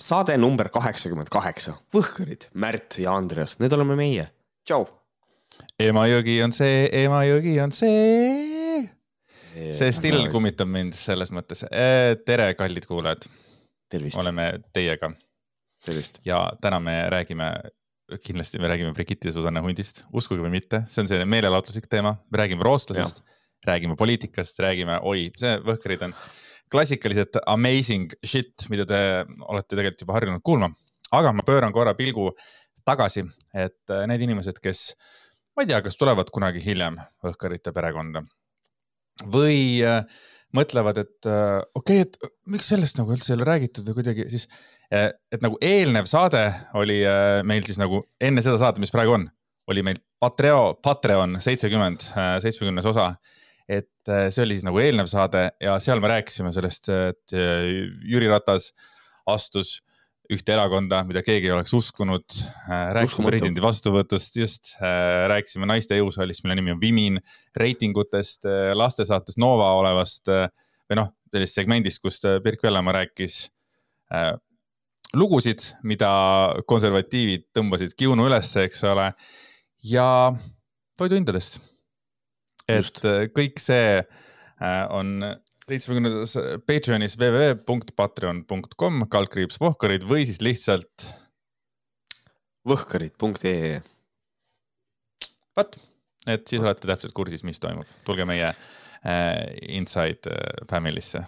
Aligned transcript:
saade 0.00 0.36
number 0.40 0.68
kaheksakümmend 0.72 1.30
kaheksa, 1.32 1.76
Võhkarid, 1.94 2.48
Märt 2.58 2.98
ja 3.02 3.14
Andreas, 3.16 3.58
need 3.62 3.74
oleme 3.76 3.96
meie. 3.98 4.26
tšau. 4.66 4.86
Emajõgi 5.80 6.38
on 6.44 6.54
see, 6.54 6.88
Emajõgi 7.04 7.54
on 7.62 7.72
see. 7.74 8.82
see 9.54 9.92
still 9.94 10.26
kummitab 10.32 10.70
mind 10.70 10.96
selles 10.98 11.30
mõttes. 11.34 11.64
tere, 12.26 12.52
kallid 12.58 12.86
kuulajad. 12.90 13.28
oleme 14.18 14.50
teiega. 14.72 15.12
ja 16.24 16.52
täna 16.60 16.80
me 16.80 16.96
räägime, 17.10 17.52
kindlasti 18.24 18.58
me 18.58 18.68
räägime 18.68 18.92
Brigitte 18.92 19.32
Susanne 19.32 19.60
hundist, 19.60 20.04
uskuge 20.12 20.42
või 20.42 20.50
mitte, 20.50 20.84
see 20.88 21.02
on 21.02 21.08
selline 21.08 21.28
meelelahutuslik 21.30 21.86
teema, 21.86 22.16
me 22.30 22.38
räägime 22.38 22.62
roostlasest, 22.62 23.22
räägime 23.64 23.96
poliitikast, 23.96 24.58
räägime, 24.58 24.98
oi, 25.02 25.30
see 25.38 25.58
Võhkarid 25.62 26.02
on 26.02 26.14
klassikalised 26.74 27.38
amazing 27.46 28.12
shit, 28.26 28.66
mida 28.72 28.86
te 28.88 29.00
olete 29.46 29.74
tegelikult 29.74 30.04
juba 30.06 30.18
harjunud 30.18 30.44
kuulma. 30.44 30.72
aga 31.14 31.30
ma 31.30 31.44
pööran 31.46 31.70
korra 31.70 31.92
pilgu 31.94 32.32
tagasi, 32.84 33.24
et 33.54 33.92
äh, 33.92 34.06
need 34.10 34.24
inimesed, 34.26 34.58
kes, 34.62 34.92
ma 35.54 35.64
ei 35.64 35.70
tea, 35.70 35.80
kas 35.84 35.98
tulevad 36.00 36.30
kunagi 36.34 36.62
hiljem 36.64 36.98
Õhkarite 37.24 37.72
perekonda 37.76 38.24
või 39.30 39.78
äh, 39.86 40.02
mõtlevad, 40.56 40.98
et 41.04 41.28
äh, 41.30 41.60
okei 41.78 42.02
okay,, 42.02 42.08
et 42.08 42.50
miks 42.50 42.72
sellest 42.72 42.98
nagu 42.98 43.14
üldse 43.14 43.32
ei 43.32 43.38
ole 43.38 43.46
räägitud 43.46 43.86
või 43.88 44.00
kuidagi 44.00 44.26
siis, 44.32 44.48
et 44.90 45.42
nagu 45.42 45.56
eelnev 45.64 46.06
saade 46.06 46.42
oli 46.78 47.00
meil 47.46 47.64
siis 47.66 47.78
nagu 47.80 48.02
enne 48.22 48.42
seda 48.44 48.58
saadet, 48.60 48.82
mis 48.82 48.92
praegu 48.94 49.16
on, 49.16 49.24
oli 49.70 49.82
meil 49.86 49.98
Patreo, 50.22 50.76
Patreon 50.84 51.38
seitsekümmend, 51.42 52.04
seitsmekümnes 52.44 52.86
osa 52.90 53.08
et 54.04 54.12
äh, 54.12 54.28
see 54.32 54.44
oli 54.44 54.58
siis 54.58 54.66
nagu 54.66 54.78
eelnev 54.82 55.08
saade 55.08 55.46
ja 55.62 55.78
seal 55.80 56.02
me 56.04 56.10
rääkisime 56.12 56.52
sellest, 56.52 56.90
et 56.92 57.34
äh, 57.36 57.64
Jüri 58.04 58.28
Ratas 58.28 58.72
astus 59.30 59.78
ühte 60.32 60.54
erakonda, 60.54 61.02
mida 61.04 61.20
keegi 61.24 61.50
ei 61.50 61.52
oleks 61.52 61.72
uskunud. 61.76 62.36
Äh, 62.68 62.92
rääkisime 62.96 63.28
presidendi 63.32 63.64
vastuvõtust, 63.64 64.36
just, 64.40 64.74
rääkisime 64.80 65.68
naiste 65.68 65.98
jõusaalist, 65.98 66.44
mille 66.44 66.56
nimi 66.60 66.72
on 66.72 66.80
Vimin, 66.80 67.18
reitingutest, 67.60 68.48
lastesaates 68.76 69.36
Nova 69.40 69.70
olevast 69.80 70.32
või 70.32 71.00
noh, 71.00 71.12
sellest 71.32 71.60
segmendist, 71.60 72.00
kus 72.04 72.20
Pirk 72.44 72.64
Vellemaa 72.64 72.96
rääkis 73.00 73.42
lugusid, 75.14 75.68
mida 75.84 76.10
konservatiivid 76.68 77.50
tõmbasid 77.56 77.92
kiunu 77.96 78.28
ülesse, 78.28 78.64
eks 78.68 78.84
ole. 78.88 79.12
ja 79.84 80.08
toiduhindadest 80.96 81.60
et 82.68 82.84
Just. 82.84 83.04
Äh, 83.04 83.26
kõik 83.34 83.60
see 83.62 83.98
äh, 84.00 84.84
on 84.94 85.18
seitsmekümnendas 85.64 86.36
Patreonis 86.68 87.16
www.patreon.com 87.20 89.06
kaldkriips 89.12 89.60
Vohkarid 89.62 90.04
või 90.08 90.26
siis 90.28 90.40
lihtsalt. 90.44 91.08
võhkarid.ee. 92.68 93.80
vot, 95.56 95.78
et 96.26 96.48
siis 96.48 96.62
olete 96.64 96.88
täpselt 96.88 97.16
kursis, 97.16 97.44
mis 97.44 97.60
toimub, 97.60 97.88
tulge 98.08 98.24
meie 98.28 98.50
äh, 98.50 99.40
Inside 99.76 100.36
Family'sse. 100.70 101.24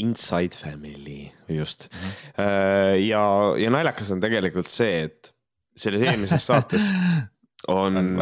Inside 0.00 0.56
Family, 0.58 1.30
just 1.48 1.86
mm. 1.92 2.08
-hmm. 2.08 2.96
ja, 3.06 3.22
ja 3.56 3.70
naljakas 3.70 4.10
on 4.10 4.20
tegelikult 4.20 4.66
see, 4.66 5.04
et 5.04 5.30
selles 5.76 6.02
eelmises 6.02 6.46
saates 6.46 6.82
on 7.68 8.18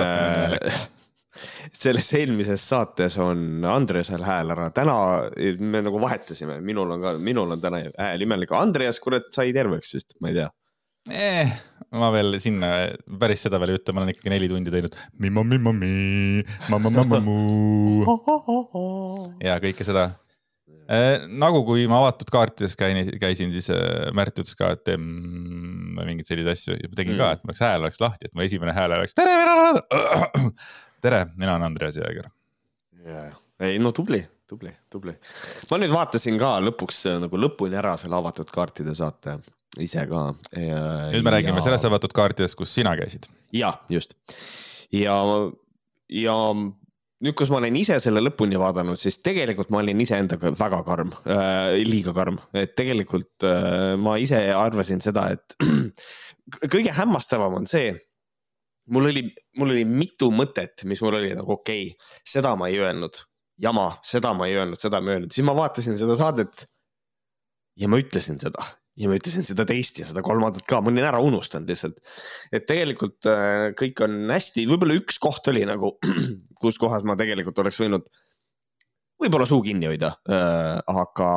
selles 1.72 2.12
eelmises 2.18 2.64
saates 2.72 3.18
on 3.22 3.64
Andresel 3.68 4.24
hääl 4.26 4.54
ära, 4.54 4.70
täna 4.74 4.96
me 5.60 5.84
nagu 5.86 6.00
vahetasime, 6.02 6.60
minul 6.64 6.96
on 6.96 7.04
ka, 7.04 7.18
minul 7.18 7.56
on 7.56 7.62
täna 7.62 7.84
hääl 7.98 8.26
imelik, 8.26 8.54
Andreas, 8.56 9.00
kurat, 9.02 9.30
sai 9.34 9.54
terveks 9.56 9.94
vist, 9.98 10.18
ma 10.20 10.32
ei 10.32 10.40
tea 10.42 10.50
eh,. 11.08 11.50
ma 11.96 12.10
veel 12.14 12.36
sinna 12.42 12.70
päris 13.20 13.46
seda 13.46 13.58
veel 13.60 13.74
ei 13.74 13.80
ütle, 13.80 13.94
ma 13.94 14.02
olen 14.02 14.12
ikkagi 14.12 14.32
neli 14.32 14.48
tundi 14.50 14.72
teinud. 14.72 14.96
ja 19.46 19.56
kõike 19.62 19.86
seda 19.86 20.10
eh,. 20.90 21.24
nagu, 21.30 21.64
kui 21.68 21.86
ma 21.90 22.02
avatud 22.04 22.30
kaartides 22.34 22.76
käin, 22.78 23.00
käisin, 23.22 23.54
siis 23.56 23.70
eh, 23.74 24.10
Märt 24.16 24.38
ütles 24.42 24.58
ka, 24.58 24.74
et 24.76 24.92
mm, 24.92 26.04
mingeid 26.04 26.28
selliseid 26.28 26.52
asju, 26.54 26.78
tegin 26.92 27.16
mm. 27.16 27.22
ka, 27.22 27.32
et 27.32 27.44
mul 27.44 27.54
oleks 27.54 27.64
hääl 27.64 27.86
oleks 27.86 28.04
lahti, 28.04 28.28
et 28.28 28.36
mu 28.36 28.46
esimene 28.46 28.76
hääl 28.76 28.98
oleks 28.98 29.16
tere 29.16 29.40
tere, 31.02 31.24
mina 31.36 31.54
olen 31.56 31.70
Andreas 31.70 31.98
Jõeger. 31.98 32.28
ja, 33.06 33.24
ei 33.66 33.78
no 33.82 33.92
tubli, 33.96 34.20
tubli, 34.48 34.72
tubli. 34.92 35.14
ma 35.70 35.80
nüüd 35.80 35.94
vaatasin 35.94 36.38
ka 36.40 36.56
lõpuks 36.64 37.04
äh, 37.10 37.20
nagu 37.22 37.40
lõpuni 37.40 37.78
ära 37.80 37.96
selle 38.00 38.18
avatud 38.20 38.50
kaartide 38.54 38.94
saate 38.98 39.38
ise 39.80 40.04
ka. 40.10 40.26
nüüd 40.52 41.24
me 41.24 41.36
räägime 41.36 41.60
ja... 41.60 41.68
sellest 41.68 41.88
avatud 41.88 42.14
kaartidest, 42.16 42.58
kus 42.58 42.74
sina 42.74 42.96
käisid. 42.98 43.30
ja 43.56 43.74
just 43.92 44.16
ja, 44.94 45.16
ja 46.10 46.36
nüüd, 46.54 47.34
kus 47.38 47.52
ma 47.52 47.60
olen 47.60 47.78
ise 47.80 47.98
selle 48.02 48.22
lõpuni 48.24 48.58
vaadanud, 48.60 49.00
siis 49.00 49.20
tegelikult 49.24 49.70
ma 49.72 49.82
olin 49.82 50.04
iseendaga 50.04 50.52
väga 50.58 50.82
karm 50.86 51.14
äh,, 51.24 51.80
liiga 51.86 52.14
karm, 52.16 52.40
et 52.56 52.74
tegelikult 52.78 53.46
äh, 53.48 53.94
ma 54.00 54.16
ise 54.20 54.42
arvasin 54.56 55.02
seda, 55.04 55.30
et 55.36 55.56
kõige 56.74 56.94
hämmastavam 56.96 57.60
on 57.60 57.68
see 57.70 57.92
mul 58.90 59.10
oli, 59.10 59.24
mul 59.60 59.74
oli 59.74 59.84
mitu 59.88 60.30
mõtet, 60.34 60.84
mis 60.88 61.00
mul 61.04 61.20
oli 61.20 61.32
nagu 61.36 61.56
okei 61.58 61.90
okay,, 61.92 62.10
seda 62.26 62.54
ma 62.58 62.70
ei 62.70 62.80
öelnud, 62.82 63.22
jama, 63.62 63.92
seda 64.06 64.34
ma 64.36 64.48
ei 64.50 64.58
öelnud, 64.58 64.80
seda 64.82 65.00
ma 65.00 65.12
ei 65.12 65.18
öelnud, 65.18 65.34
siis 65.34 65.46
ma 65.46 65.56
vaatasin 65.58 65.98
seda 66.00 66.18
saadet. 66.18 66.66
ja 67.80 67.88
ma 67.88 68.00
ütlesin 68.02 68.40
seda 68.42 68.64
ja 69.00 69.08
ma 69.08 69.16
ütlesin 69.16 69.46
seda 69.46 69.64
teist 69.68 70.00
ja 70.00 70.08
seda 70.08 70.22
kolmandat 70.24 70.66
ka, 70.68 70.80
ma 70.82 70.90
olin 70.92 71.06
ära 71.06 71.20
unustanud 71.24 71.70
lihtsalt. 71.70 72.00
et 72.52 72.66
tegelikult 72.68 73.28
äh, 73.30 73.70
kõik 73.78 74.02
on 74.04 74.18
hästi, 74.32 74.66
võib-olla 74.68 74.98
üks 75.00 75.20
koht 75.22 75.48
oli 75.52 75.64
nagu, 75.68 75.94
kus 76.62 76.80
kohas 76.80 77.06
ma 77.06 77.16
tegelikult 77.20 77.58
oleks 77.62 77.80
võinud 77.80 78.10
võib-olla 79.20 79.46
suu 79.48 79.62
kinni 79.64 79.88
hoida 79.90 80.12
äh,. 80.30 80.80
aga, 80.90 81.30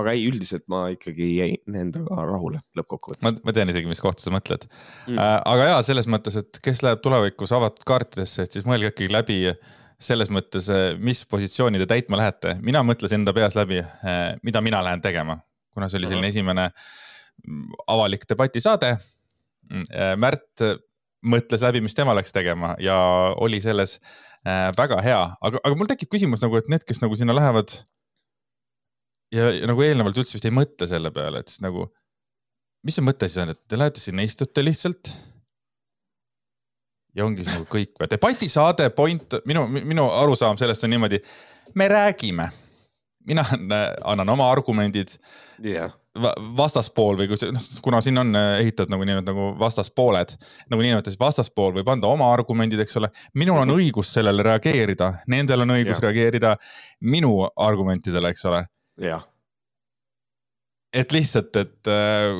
aga 0.00 0.14
ei, 0.14 0.26
üldiselt 0.30 0.66
ma 0.72 0.86
ikkagi 0.94 1.30
jäin 1.38 1.78
endaga 1.84 2.26
rahule 2.28 2.62
lõppkokkuvõttes. 2.78 3.24
ma, 3.26 3.34
ma 3.44 3.56
tean 3.56 3.72
isegi, 3.72 3.90
mis 3.90 4.02
kohta 4.04 4.24
sa 4.24 4.34
mõtled 4.34 4.66
mm.. 4.68 5.16
Äh, 5.18 5.38
aga 5.54 5.70
ja 5.70 5.78
selles 5.86 6.10
mõttes, 6.10 6.38
et 6.40 6.60
kes 6.64 6.84
läheb 6.86 7.02
tulevikus 7.04 7.54
avatud 7.56 7.86
kaartidesse, 7.88 8.46
et 8.46 8.54
siis 8.56 8.68
mõelge 8.68 8.92
ikkagi 8.92 9.12
läbi 9.12 9.40
selles 10.02 10.30
mõttes, 10.32 10.68
äh, 10.72 10.94
mis 10.98 11.24
positsiooni 11.30 11.80
te 11.82 11.88
täitma 11.90 12.18
lähete. 12.20 12.56
mina 12.62 12.82
mõtlesin 12.86 13.22
enda 13.22 13.34
peas 13.36 13.56
läbi, 13.58 13.80
äh, 13.80 14.36
mida 14.42 14.60
mina 14.60 14.82
lähen 14.84 15.02
tegema, 15.02 15.38
kuna 15.74 15.88
see 15.88 16.00
oli 16.00 16.10
selline 16.10 16.32
esimene 16.32 16.68
mm, 16.70 17.70
avalik 17.86 18.28
debatisaade. 18.28 18.96
Mm, 19.70 19.86
äh, 19.92 20.16
Märt 20.20 20.64
mõtles 21.24 21.64
läbi, 21.64 21.80
mis 21.80 21.96
tema 21.96 22.14
läks 22.16 22.32
tegema 22.32 22.74
ja 22.78 22.96
oli 23.40 23.60
selles 23.64 23.98
väga 24.44 25.00
hea, 25.04 25.20
aga, 25.40 25.60
aga 25.64 25.76
mul 25.78 25.88
tekib 25.88 26.10
küsimus 26.12 26.42
nagu, 26.44 26.56
et 26.58 26.68
need, 26.72 26.84
kes 26.84 27.00
nagu 27.00 27.16
sinna 27.16 27.36
lähevad. 27.36 27.72
ja, 29.34 29.50
ja 29.56 29.68
nagu 29.70 29.82
eelnevalt 29.82 30.18
üldse 30.20 30.36
vist 30.36 30.48
ei 30.48 30.54
mõtle 30.54 30.88
selle 30.90 31.12
peale, 31.14 31.40
et 31.40 31.52
siis 31.52 31.62
nagu, 31.64 31.88
mis 32.84 32.98
see 32.98 33.06
mõte 33.06 33.28
siis 33.28 33.40
on, 33.44 33.54
et 33.54 33.62
te 33.68 33.80
lähete 33.80 34.02
sinna, 34.02 34.26
istute 34.26 34.64
lihtsalt. 34.64 35.14
ja 37.16 37.24
ongi 37.24 37.44
siis 37.44 37.56
nagu 37.56 37.66
kõik 37.70 37.96
või, 37.96 38.10
debatisaade, 38.10 38.90
point, 38.96 39.40
minu, 39.48 39.66
minu 39.80 40.06
arusaam 40.10 40.60
sellest 40.60 40.84
on 40.84 40.92
niimoodi, 40.92 41.22
me 41.74 41.88
räägime 41.88 42.50
mina 43.24 43.44
annan 44.04 44.28
oma 44.28 44.50
argumendid 44.52 45.16
yeah 45.64 45.92
vastaspool 46.14 47.18
või 47.18 47.28
kus, 47.30 47.42
noh, 47.50 47.64
kuna 47.82 47.98
siin 48.04 48.18
on 48.22 48.30
äh, 48.38 48.60
ehitatud 48.62 48.92
nagu 48.92 49.06
nii-öelda 49.06 49.32
nagu 49.32 49.48
vastaspooled, 49.58 50.36
nagu 50.70 50.84
niinimetatud 50.84 51.18
vastaspool 51.18 51.72
võib 51.74 51.88
anda 51.90 52.10
oma 52.10 52.28
argumendid, 52.30 52.78
eks 52.84 53.00
ole. 53.00 53.10
minul 53.34 53.58
on 53.64 53.74
õigus 53.74 54.12
sellele 54.14 54.44
reageerida, 54.46 55.10
nendel 55.32 55.64
on 55.64 55.74
õigus 55.74 55.98
ja. 55.98 56.04
reageerida 56.06 56.52
minu 57.10 57.40
argumentidele, 57.42 58.30
eks 58.30 58.46
ole. 58.50 58.62
jah. 59.02 59.24
et 60.94 61.14
lihtsalt, 61.16 61.58
et 61.58 61.90
äh, 61.90 62.30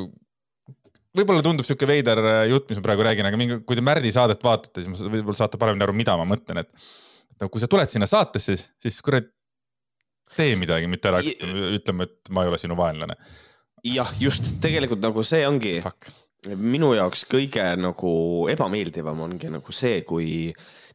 võib-olla 1.18 1.42
tundub 1.42 1.66
sihuke 1.66 1.88
veider 1.90 2.22
äh, 2.22 2.42
jutt, 2.52 2.68
mis 2.70 2.78
ma 2.78 2.86
praegu 2.86 3.06
räägin, 3.08 3.26
aga 3.30 3.40
mingi, 3.40 3.58
kui 3.66 3.78
te 3.78 3.82
Märdi 3.82 4.12
saadet 4.14 4.46
vaatate, 4.46 4.84
siis 4.84 5.02
võib-olla 5.02 5.40
saate 5.40 5.58
paremini 5.58 5.88
aru, 5.88 5.96
mida 5.98 6.14
ma 6.20 6.28
mõtlen, 6.30 6.62
et. 6.62 6.70
no 7.42 7.50
kui 7.50 7.62
sa 7.62 7.66
tuled 7.70 7.90
sinna 7.90 8.06
saatesse, 8.06 8.54
siis 8.54 9.00
kurat 9.02 9.26
tee 10.36 10.54
midagi, 10.58 10.86
mitte 10.90 11.10
ära 11.10 11.18
ütlema, 11.26 12.06
et 12.06 12.30
ma 12.30 12.46
ei 12.46 12.52
ole 12.54 12.62
sinu 12.62 12.78
vaenlane 12.78 13.18
jah, 13.84 14.12
just 14.20 14.54
tegelikult 14.64 15.02
nagu 15.04 15.24
see 15.26 15.44
ongi 15.48 15.78
Fuck. 15.84 16.12
minu 16.60 16.94
jaoks 16.96 17.26
kõige 17.28 17.64
nagu 17.80 18.14
ebameeldivam 18.52 19.20
ongi 19.26 19.52
nagu 19.52 19.76
see, 19.76 20.00
kui 20.08 20.54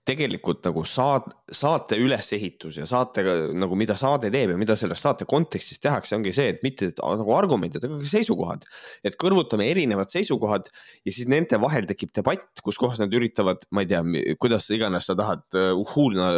tegelikult 0.10 0.64
nagu 0.66 0.82
saad, 0.88 1.28
saate 1.54 1.98
ülesehitus 2.02 2.80
ja 2.80 2.86
saate 2.90 3.22
nagu, 3.54 3.76
mida 3.78 3.94
saade 4.00 4.32
teeb 4.34 4.54
ja 4.54 4.58
mida 4.58 4.74
selles 4.80 5.04
saate 5.04 5.28
kontekstis 5.30 5.82
tehakse, 5.84 6.16
ongi 6.18 6.32
see, 6.34 6.48
et 6.56 6.64
mitte 6.66 6.90
nagu 6.98 7.36
argumendid, 7.36 7.84
aga 7.86 8.00
ka 8.02 8.10
seisukohad. 8.10 8.66
et 9.06 9.18
kõrvutame 9.22 9.68
erinevad 9.70 10.10
seisukohad 10.10 10.72
ja 11.06 11.14
siis 11.14 11.30
nende 11.30 11.60
vahel 11.62 11.86
tekib 11.90 12.14
debatt, 12.16 12.64
kus 12.66 12.80
kohas 12.82 13.02
nad 13.04 13.14
üritavad, 13.14 13.68
ma 13.76 13.86
ei 13.86 13.92
tea, 13.92 14.02
kuidas 14.42 14.70
iganes 14.74 15.12
sa 15.12 15.18
tahad 15.20 15.46
uh, 15.54 15.76
uhuuna, 15.78 16.32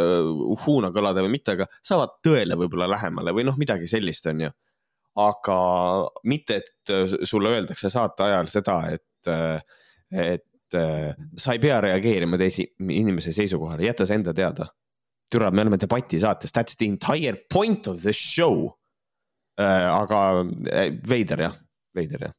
uhuuna 0.58 0.92
kõlada 0.92 1.24
või 1.24 1.38
mitte, 1.38 1.56
aga 1.56 1.70
saavad 1.80 2.18
tõele 2.26 2.58
võib-olla 2.60 2.90
lähemale 2.92 3.32
või 3.32 3.46
noh, 3.48 3.56
midagi 3.60 3.88
sellist, 3.88 4.28
on 4.28 4.48
ju 4.48 4.52
aga 5.20 5.58
mitte, 6.24 6.62
et 6.62 6.92
sulle 7.28 7.52
öeldakse 7.56 7.90
saate 7.92 8.24
ajal 8.24 8.48
seda, 8.48 8.76
et, 8.94 9.32
et 10.10 10.76
sa 11.38 11.52
ei 11.52 11.60
pea 11.60 11.80
reageerima 11.84 12.38
teise 12.40 12.64
inimese 12.80 13.34
seisukohale, 13.36 13.84
jäta 13.90 14.06
see 14.08 14.20
enda 14.20 14.32
teada. 14.36 14.68
türa, 15.32 15.50
me 15.50 15.62
oleme 15.62 15.78
debatisaates, 15.80 16.52
that's 16.52 16.76
the 16.76 16.86
entire 16.86 17.36
point 17.52 17.86
of 17.86 18.02
the 18.02 18.12
show. 18.12 18.78
aga 19.58 20.44
veider 21.08 21.40
jah, 21.40 21.56
veider 21.94 22.22
jah. 22.24 22.32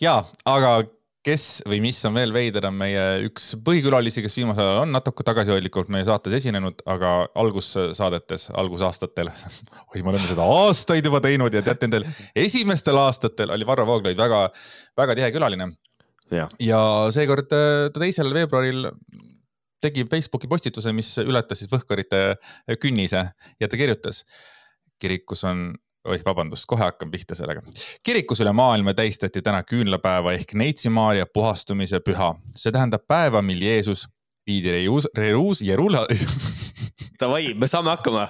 ja, 0.00 0.24
aga 0.44 0.82
kes 1.26 1.44
või 1.68 1.78
mis 1.84 1.98
on 2.08 2.16
veel 2.18 2.32
veider, 2.34 2.66
on 2.66 2.76
meie 2.78 3.02
üks 3.28 3.52
põhikülalisi, 3.64 4.24
kes 4.24 4.36
viimasel 4.40 4.64
ajal 4.64 4.80
on 4.82 4.94
natuke 4.94 5.24
tagasihoidlikult 5.26 5.90
meie 5.94 6.06
saates 6.06 6.34
esinenud, 6.40 6.82
aga 6.90 7.12
algussaadetes, 7.38 8.48
algusaastatel 8.58 9.30
oi, 9.92 10.02
me 10.02 10.12
oleme 10.12 10.24
seda 10.26 10.46
aastaid 10.58 11.06
juba 11.06 11.22
teinud 11.24 11.54
ja 11.54 11.62
teate, 11.64 11.86
nendel 11.86 12.08
esimestel 12.44 12.98
aastatel 12.98 13.54
oli 13.54 13.68
Varro 13.68 13.86
Vooglaid 13.88 14.18
väga, 14.18 14.48
väga 14.98 15.18
tihe 15.18 15.30
külaline. 15.34 15.70
ja, 16.34 16.48
ja 16.62 16.80
seekord 17.14 17.50
ta 17.50 17.62
teisel 18.00 18.34
veebruaril 18.34 18.90
tegi 19.82 20.06
Facebooki 20.10 20.50
postituse, 20.50 20.92
mis 20.94 21.14
ületas 21.22 21.62
siis 21.62 21.70
Võhkarite 21.70 22.36
künnise 22.82 23.24
ja 23.60 23.68
ta 23.70 23.78
kirjutas. 23.78 24.24
kirikus 25.02 25.42
on 25.44 25.72
oih, 26.04 26.22
vabandust, 26.24 26.66
kohe 26.66 26.84
hakkan 26.84 27.10
pihta 27.10 27.34
sellega. 27.34 27.62
kirikus 28.02 28.40
üle 28.40 28.52
maailma 28.52 28.94
tähistati 28.94 29.42
täna 29.42 29.62
küünlapäeva 29.62 30.32
ehk 30.32 30.54
Neitsi-Maarja 30.54 31.26
puhastumise 31.34 32.00
püha. 32.00 32.34
see 32.56 32.72
tähendab 32.72 33.06
päeva, 33.06 33.42
mil 33.42 33.62
Jeesus 33.62 34.08
viidi 34.46 34.72
Reus, 34.72 35.08
Reus, 35.16 35.62
Jerula 35.62 36.06
Davai, 37.20 37.54
me 37.54 37.66
saame 37.66 37.90
hakkama. 37.90 38.28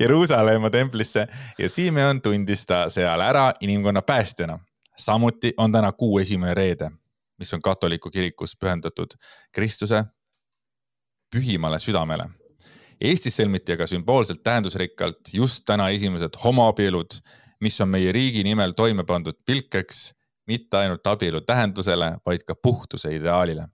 Jeruusalemma 0.00 0.70
templisse 0.70 1.26
ja 1.58 1.68
Simeon 1.68 2.22
tundis 2.22 2.66
ta 2.66 2.86
seal 2.88 3.20
ära 3.20 3.52
inimkonna 3.60 4.02
päästjana. 4.02 4.58
samuti 4.96 5.52
on 5.56 5.72
täna 5.72 5.92
kuu 5.92 6.18
esimene 6.18 6.54
reede, 6.54 6.90
mis 7.38 7.54
on 7.54 7.62
katoliku 7.62 8.10
kirikus 8.10 8.56
pühendatud 8.56 9.12
Kristuse 9.52 10.04
pühimale 11.36 11.78
südamele 11.78 12.28
Eestis 13.00 13.36
sõlmiti 13.36 13.74
aga 13.74 13.86
sümboolselt 13.90 14.40
tähendusrikkalt 14.46 15.32
just 15.36 15.66
täna 15.68 15.90
esimesed 15.92 16.38
homoabielud, 16.40 17.18
mis 17.60 17.80
on 17.84 17.90
meie 17.92 18.12
riigi 18.12 18.44
nimel 18.44 18.72
toime 18.76 19.04
pandud 19.04 19.36
pilkeks 19.44 20.10
mitte 20.46 20.78
ainult 20.78 21.06
abielu 21.06 21.40
tähendusele, 21.40 22.16
vaid 22.26 22.46
ka 22.46 22.54
puhtuse 22.54 23.14
ideaalile. 23.14 23.68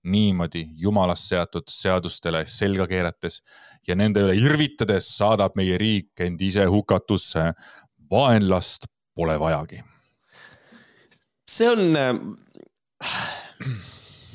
niimoodi 0.00 0.62
jumalast 0.80 1.26
seatud 1.28 1.66
seadustele 1.68 2.46
selga 2.48 2.86
keerates 2.88 3.42
ja 3.88 3.92
nende 3.94 4.22
üle 4.24 4.32
irvitades 4.32 5.10
saadab 5.16 5.58
meie 5.60 5.76
riik 5.78 6.20
end 6.20 6.40
ise 6.40 6.64
hukatusse. 6.64 7.52
vaenlast 8.10 8.86
pole 9.14 9.38
vajagi. 9.40 9.82
see 11.50 11.70
on 11.70 11.96
äh, 11.96 12.14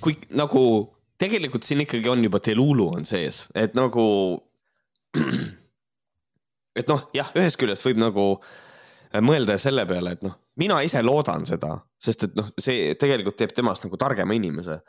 kui 0.02 0.14
nagu 0.30 0.95
tegelikult 1.22 1.64
siin 1.64 1.84
ikkagi 1.86 2.10
on 2.12 2.24
juba 2.24 2.42
Delulu 2.46 2.90
on 2.98 3.06
sees, 3.08 3.46
et 3.56 3.76
nagu. 3.78 4.06
et 6.80 6.90
noh, 6.92 7.06
jah, 7.16 7.30
ühest 7.40 7.60
küljest 7.60 7.86
võib 7.88 8.02
nagu 8.02 8.24
mõelda 9.24 9.56
selle 9.62 9.86
peale, 9.88 10.16
et 10.16 10.26
noh, 10.26 10.34
mina 10.60 10.82
ise 10.84 11.00
loodan 11.04 11.46
seda, 11.48 11.72
sest 12.04 12.26
et 12.28 12.36
noh, 12.36 12.50
see 12.60 12.94
tegelikult 13.00 13.38
teeb 13.40 13.54
temast 13.56 13.86
nagu 13.86 13.98
targema 14.00 14.36
inimese. 14.36 14.82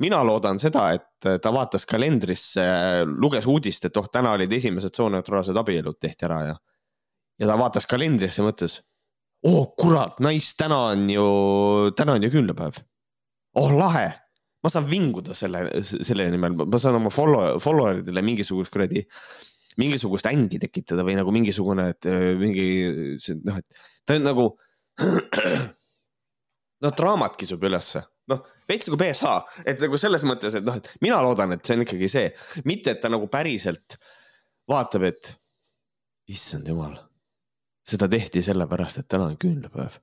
mina 0.00 0.22
loodan 0.22 0.58
seda, 0.62 0.92
et 0.94 1.42
ta 1.42 1.52
vaatas 1.54 1.86
kalendrisse, 1.86 2.62
luges 3.06 3.46
uudist, 3.46 3.84
et 3.84 3.96
oh, 3.96 4.06
täna 4.06 4.36
olid 4.36 4.52
esimesed 4.52 4.94
sooneutraalsed 4.94 5.56
abielud 5.56 5.98
tehti 5.98 6.28
ära 6.28 6.40
ja. 6.46 6.56
ja 7.38 7.50
ta 7.50 7.58
vaatas 7.58 7.86
kalendrisse 7.90 8.42
ja 8.42 8.46
mõtles, 8.46 8.78
oh 9.42 9.74
kurat, 9.74 10.20
nice, 10.22 10.54
täna 10.58 10.78
on 10.92 11.08
ju, 11.10 11.28
täna 11.98 12.18
on 12.18 12.22
ju 12.22 12.30
küünlapäev. 12.30 12.82
oh 13.58 13.74
lahe 13.74 14.21
ma 14.62 14.70
saan 14.70 14.86
vinguda 14.90 15.34
selle, 15.36 15.64
selle 15.82 16.28
nimel, 16.32 16.56
ma 16.62 16.80
saan 16.82 17.00
oma 17.00 17.10
follow, 17.12 17.58
follower 17.62 18.00
idele 18.02 18.22
mingisugust 18.24 18.72
kuradi, 18.72 19.04
mingisugust 19.80 20.28
ängi 20.30 20.60
tekitada 20.62 21.04
või 21.06 21.16
nagu 21.18 21.34
mingisugune, 21.34 21.88
et 21.94 22.08
äh, 22.10 22.32
mingi 22.40 22.66
noh, 23.42 23.60
et 23.62 23.84
ta 24.06 24.18
on 24.18 24.28
nagu. 24.28 24.48
noh, 26.82 26.92
draamat 26.98 27.38
kisub 27.40 27.62
ülesse, 27.64 28.02
noh 28.30 28.42
veits 28.68 28.88
nagu 28.88 28.98
BSH, 29.00 29.62
et 29.68 29.82
nagu 29.82 29.98
selles 30.00 30.24
mõttes, 30.28 30.56
et 30.58 30.66
noh, 30.66 30.76
et 30.78 30.90
mina 31.04 31.20
loodan, 31.24 31.54
et 31.54 31.64
see 31.66 31.76
on 31.76 31.84
ikkagi 31.84 32.10
see, 32.10 32.28
mitte 32.68 32.94
et 32.94 33.02
ta 33.02 33.10
nagu 33.12 33.28
päriselt 33.32 33.98
vaatab, 34.70 35.08
et 35.10 35.32
issand 36.32 36.68
jumal, 36.68 36.94
seda 37.88 38.08
tehti 38.10 38.44
sellepärast, 38.44 39.02
et 39.02 39.10
täna 39.10 39.28
on 39.30 39.38
küünlapäev, 39.40 39.98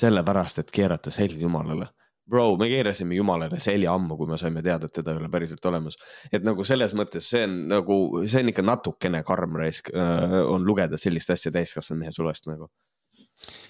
sellepärast, 0.00 0.62
et 0.62 0.74
keerata 0.74 1.12
selg 1.14 1.40
jumalale 1.40 1.90
bro, 2.30 2.56
me 2.60 2.68
keerasime 2.70 3.16
jumalale 3.18 3.60
selja 3.62 3.94
ammu, 3.96 4.16
kui 4.18 4.28
me 4.30 4.38
saime 4.40 4.62
teada, 4.64 4.88
et 4.88 4.94
teda 5.00 5.14
ei 5.14 5.20
ole 5.22 5.30
päriselt 5.32 5.64
olemas. 5.70 5.98
et 6.32 6.44
nagu 6.46 6.64
selles 6.66 6.94
mõttes 6.98 7.26
see 7.32 7.44
on 7.46 7.56
nagu, 7.70 7.96
see 8.26 8.44
on 8.44 8.52
ikka 8.52 8.64
natukene 8.66 9.22
karm 9.26 9.58
raisk 9.60 9.90
äh, 9.94 10.36
on 10.44 10.66
lugeda 10.66 10.98
sellist 11.00 11.30
asja 11.34 11.52
täiskasvanud 11.54 12.04
mehe 12.04 12.14
sulest 12.14 12.50
nagu. 12.50 12.70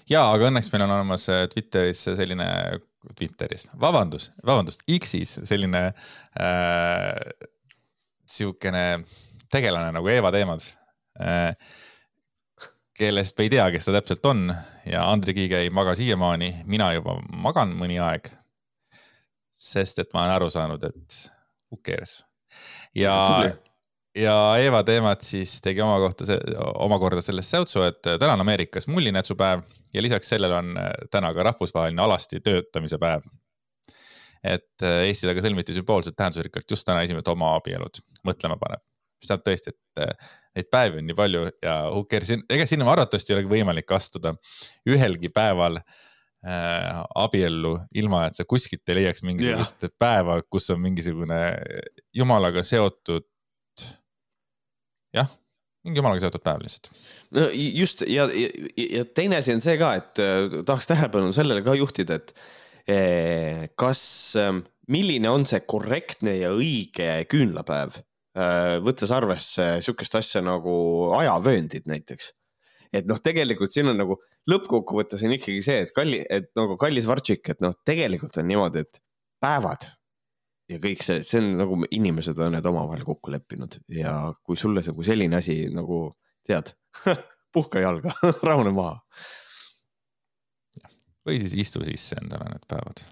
ja, 0.09 0.25
aga 0.27 0.49
õnneks 0.49 0.71
meil 0.73 0.85
on 0.87 0.95
olemas 0.97 1.27
äh, 1.33 1.45
Twitteris 1.51 2.03
selline, 2.09 2.49
Twitteris, 3.17 3.67
vabandust, 3.81 4.33
vabandust, 4.45 4.85
X-is 4.99 5.39
selline 5.49 5.87
äh, 5.87 7.47
sihukene 8.29 8.85
tegelane 9.51 9.91
nagu 9.95 10.07
Eeva 10.11 10.31
Teemad 10.31 10.63
äh, 11.19 11.55
kellest 13.01 13.37
me 13.37 13.47
ei 13.47 13.49
tea, 13.49 13.65
kes 13.73 13.87
ta 13.87 13.95
täpselt 13.95 14.25
on 14.29 14.51
ja 14.85 15.07
Andri 15.09 15.33
Kiige 15.33 15.63
ei 15.63 15.71
maga 15.73 15.95
siiamaani, 15.97 16.51
mina 16.69 16.91
juba 16.93 17.17
magan 17.33 17.73
mõni 17.77 17.97
aeg 18.01 18.29
sest 19.61 20.01
et 20.01 20.13
ma 20.15 20.25
olen 20.25 20.37
aru 20.39 20.49
saanud, 20.51 20.83
et 20.89 21.17
who 21.71 21.79
cares. 21.85 22.21
ja, 22.97 23.15
ja 24.17 24.35
Eva 24.59 24.81
Teemat 24.87 25.23
siis 25.25 25.59
tegi 25.63 25.83
oma 25.85 25.99
kohta, 26.01 26.25
omakorda 26.83 27.23
sellest 27.23 27.53
säutsu, 27.53 27.85
et 27.87 28.01
täna 28.01 28.33
on 28.33 28.45
Ameerikas 28.45 28.89
mullinätsupäev 28.91 29.63
ja 29.93 30.03
lisaks 30.03 30.33
sellele 30.33 30.57
on 30.57 30.73
täna 31.13 31.33
ka 31.37 31.45
rahvusvaheline 31.51 32.01
alasti 32.01 32.41
töötamise 32.43 32.99
päev. 33.01 33.29
et 34.43 34.81
äh, 34.81 35.03
Eestis 35.05 35.29
aga 35.29 35.41
sõlmiti 35.45 35.75
sümboolselt 35.75 36.15
tähendusrikkalt 36.17 36.71
just 36.73 36.87
täna 36.87 37.03
esimesed 37.05 37.27
homoabielud, 37.29 38.01
mõtlema 38.25 38.57
paneb. 38.57 38.81
mis 39.21 39.29
tähendab 39.29 39.45
tõesti, 39.45 39.75
et 39.75 40.01
äh, 40.01 40.31
neid 40.57 40.71
päevi 40.73 41.03
on 41.03 41.05
nii 41.11 41.15
palju 41.19 41.43
ja 41.61 41.75
who 41.91 42.07
cares, 42.09 42.33
ega 42.49 42.65
sinna 42.65 42.89
arvatavasti 42.89 43.33
ei 43.33 43.37
olegi 43.37 43.53
võimalik 43.53 43.93
astuda 43.93 44.33
ühelgi 44.89 45.29
päeval 45.29 45.77
äh, 45.77 45.99
äh, 46.45 47.01
abiellu, 47.15 47.75
ilma 47.97 48.25
et 48.27 48.37
sa 48.39 48.45
kuskilt 48.49 48.89
ei 48.89 49.01
leiaks 49.01 49.23
mingisugust 49.27 49.85
yeah. 49.85 49.95
päeva, 50.01 50.39
kus 50.49 50.69
on 50.73 50.81
mingisugune 50.83 51.41
jumalaga 52.15 52.63
seotud. 52.67 53.27
jah, 55.15 55.29
mingi 55.85 56.01
jumalaga 56.01 56.25
seotud 56.25 56.45
päev 56.45 56.65
lihtsalt. 56.65 56.91
no 57.37 57.47
just 57.53 58.05
ja, 58.07 58.27
ja, 58.33 58.49
ja 58.97 59.05
teine 59.05 59.41
asi 59.41 59.55
on 59.55 59.63
see 59.63 59.77
ka, 59.81 59.93
et 60.01 60.21
äh, 60.23 60.61
tahaks 60.65 60.89
tähelepanu 60.91 61.33
sellele 61.35 61.65
ka 61.65 61.77
juhtida, 61.77 62.19
et 62.21 62.35
eh, 62.89 63.65
kas 63.79 64.03
äh,, 64.39 64.53
milline 64.91 65.29
on 65.29 65.45
see 65.47 65.61
korrektne 65.69 66.35
ja 66.39 66.53
õige 66.57 67.13
küünlapäev 67.31 68.01
äh,, 68.01 68.77
võttes 68.83 69.13
arvesse 69.13 69.73
sihukest 69.85 70.17
asja 70.17 70.41
nagu 70.45 70.73
ajavööndid 71.21 71.85
näiteks 71.91 72.33
et 72.91 73.07
noh, 73.07 73.19
tegelikult 73.23 73.73
siin 73.73 73.89
on 73.91 73.99
nagu 74.01 74.17
lõppkokkuvõttes 74.49 75.21
on 75.27 75.35
ikkagi 75.37 75.61
see, 75.65 75.85
et 75.85 75.95
kalli, 75.95 76.21
et 76.29 76.49
nagu 76.57 76.77
kallis 76.81 77.07
Vartšik, 77.09 77.53
et 77.53 77.61
noh, 77.63 77.75
tegelikult 77.85 78.37
on 78.41 78.47
niimoodi, 78.49 78.85
et 78.85 79.01
päevad 79.41 79.89
ja 80.71 80.79
kõik 80.81 81.03
see, 81.05 81.21
see 81.27 81.41
on 81.41 81.53
nagu 81.59 81.77
inimesed 81.91 82.39
on 82.41 82.55
need 82.55 82.67
omavahel 82.67 83.03
kokku 83.07 83.33
leppinud 83.33 83.77
ja 83.91 84.15
kui 84.45 84.59
sulle 84.59 84.83
nagu 84.85 85.05
selline 85.05 85.39
asi 85.39 85.63
nagu 85.73 86.03
tead 86.47 86.73
puhka 87.55 87.83
jalga 87.83 88.13
rahune 88.47 88.73
maha. 88.75 88.99
või 91.27 91.41
siis 91.43 91.57
istu 91.65 91.83
sisse 91.85 92.17
endale 92.21 92.49
need 92.53 92.67
päevad. 92.71 93.03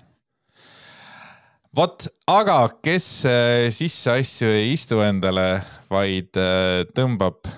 vot, 1.75 2.07
aga 2.31 2.59
kes 2.83 3.09
äh, 3.29 3.67
sisse 3.75 4.17
asju 4.19 4.53
ei 4.61 4.73
istu 4.73 5.03
endale, 5.05 5.61
vaid 5.91 6.39
äh, 6.39 6.85
tõmbab 6.95 7.49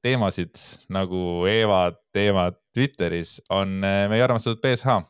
teemasid 0.00 0.56
nagu 0.88 1.44
Eeva 1.48 1.90
teemad 2.14 2.59
Twitteris 2.74 3.38
on 3.50 3.80
eh, 3.84 4.04
meie 4.10 4.22
armastatud 4.24 4.60
BSH. 4.62 5.00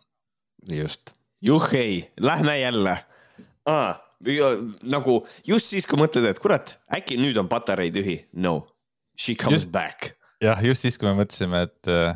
just, 0.68 1.14
juhhei, 1.42 2.12
lähme 2.20 2.58
jälle 2.58 2.98
ah,. 3.66 4.00
nagu 4.82 5.26
just 5.46 5.72
siis, 5.72 5.86
kui 5.88 5.98
mõtled, 6.00 6.26
et 6.28 6.40
kurat, 6.42 6.76
äkki 6.92 7.16
nüüd 7.20 7.38
on 7.40 7.48
patarei 7.48 7.88
tühi, 7.92 8.18
no, 8.32 8.66
she 9.16 9.34
comes 9.34 9.62
just, 9.62 9.70
back. 9.72 10.12
jah, 10.44 10.60
just 10.64 10.84
siis, 10.84 10.98
kui 11.00 11.08
me 11.08 11.22
mõtlesime, 11.22 11.62
et 11.68 11.88
uh, 11.92 12.12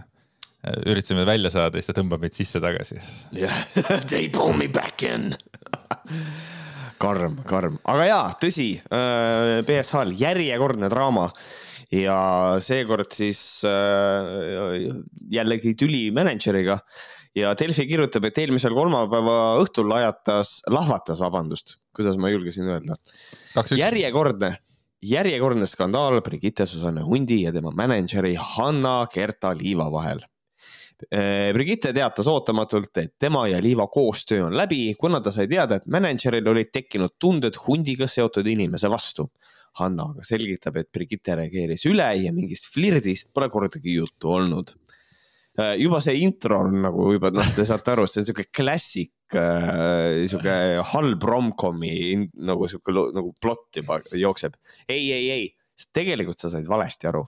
üritasime 0.85 1.25
välja 1.29 1.53
saada, 1.53 1.81
siis 1.81 1.89
ta 1.89 1.97
tõmbab 1.97 2.21
meid 2.25 2.37
sisse 2.37 2.61
tagasi. 2.61 3.01
jah, 3.33 3.65
they 4.11 4.29
pull 4.29 4.53
me 4.53 4.69
back 4.69 5.05
in 5.09 5.33
karm, 7.05 7.41
karm, 7.49 7.79
aga 7.91 8.09
jaa, 8.09 8.25
tõsi, 8.41 8.69
BSH-l 8.89 10.13
äh, 10.13 10.19
järjekordne 10.27 10.93
draama 10.93 11.31
ja 11.95 12.19
seekord 12.65 13.13
siis 13.15 13.41
äh, 13.69 14.89
jällegi 15.31 15.75
tüli 15.79 16.09
mänedžeriga 16.15 16.79
ja 17.39 17.55
Delfi 17.59 17.87
kirjutab, 17.91 18.29
et 18.29 18.39
eelmisel 18.43 18.75
kolmapäeva 18.77 19.39
õhtul 19.63 19.89
lajatas, 19.91 20.61
lahvatas, 20.71 21.21
vabandust, 21.23 21.79
kuidas 21.97 22.19
ma 22.21 22.31
julgesin 22.33 22.69
öelda. 22.71 22.99
järjekordne, 23.79 24.55
järjekordne 25.05 25.67
skandaal 25.71 26.21
Brigitte 26.27 26.67
Susanne 26.71 27.03
Hundi 27.07 27.43
ja 27.43 27.53
tema 27.55 27.75
mänedžeri 27.75 28.37
Hanna-Gerta 28.39 29.55
Liiva 29.59 29.91
vahel 29.93 30.23
äh, 31.11 31.51
Brigitte 31.57 31.93
teatas 31.97 32.31
ootamatult, 32.31 32.97
et 33.03 33.15
tema 33.19 33.49
ja 33.51 33.61
Liiva 33.63 33.89
koostöö 33.93 34.47
on 34.47 34.57
läbi, 34.57 34.95
kuna 34.99 35.21
ta 35.21 35.35
sai 35.35 35.49
teada, 35.51 35.81
et 35.81 35.91
mänedžeril 35.91 36.55
olid 36.55 36.71
tekkinud 36.73 37.19
tunded 37.21 37.59
hundiga 37.67 38.09
seotud 38.11 38.47
inimese 38.47 38.91
vastu. 38.91 39.29
Hanna 39.81 40.09
aga 40.13 40.25
selgitab, 40.27 40.79
et 40.79 40.91
Brigitte 40.95 41.37
reageeris 41.39 41.87
üle 41.91 42.07
ja 42.21 42.33
mingist 42.35 42.71
flirdist 42.75 43.33
pole 43.35 43.49
kordagi 43.53 43.97
juttu 43.97 44.31
olnud. 44.37 44.75
Äh, 45.59 45.77
juba 45.83 46.01
see 46.03 46.19
intro 46.27 46.61
on 46.65 46.81
nagu 46.83 47.11
juba 47.15 47.31
noh, 47.35 47.51
te 47.55 47.67
saate 47.67 47.95
aru, 47.95 48.07
see 48.11 48.23
on 48.23 48.31
sihuke 48.31 48.49
klassik 48.55 49.37
äh,, 49.39 50.25
sihuke 50.31 50.57
halb 50.95 51.27
romcomi 51.31 51.95
nagu 52.43 52.67
sihuke 52.71 52.95
nagu 53.15 53.31
plott 53.43 53.79
juba 53.79 54.01
jookseb. 54.19 54.59
ei, 54.89 55.13
ei, 55.15 55.31
ei, 55.31 55.47
tegelikult 55.95 56.43
sa 56.43 56.51
said 56.51 56.67
valesti 56.71 57.11
aru 57.11 57.23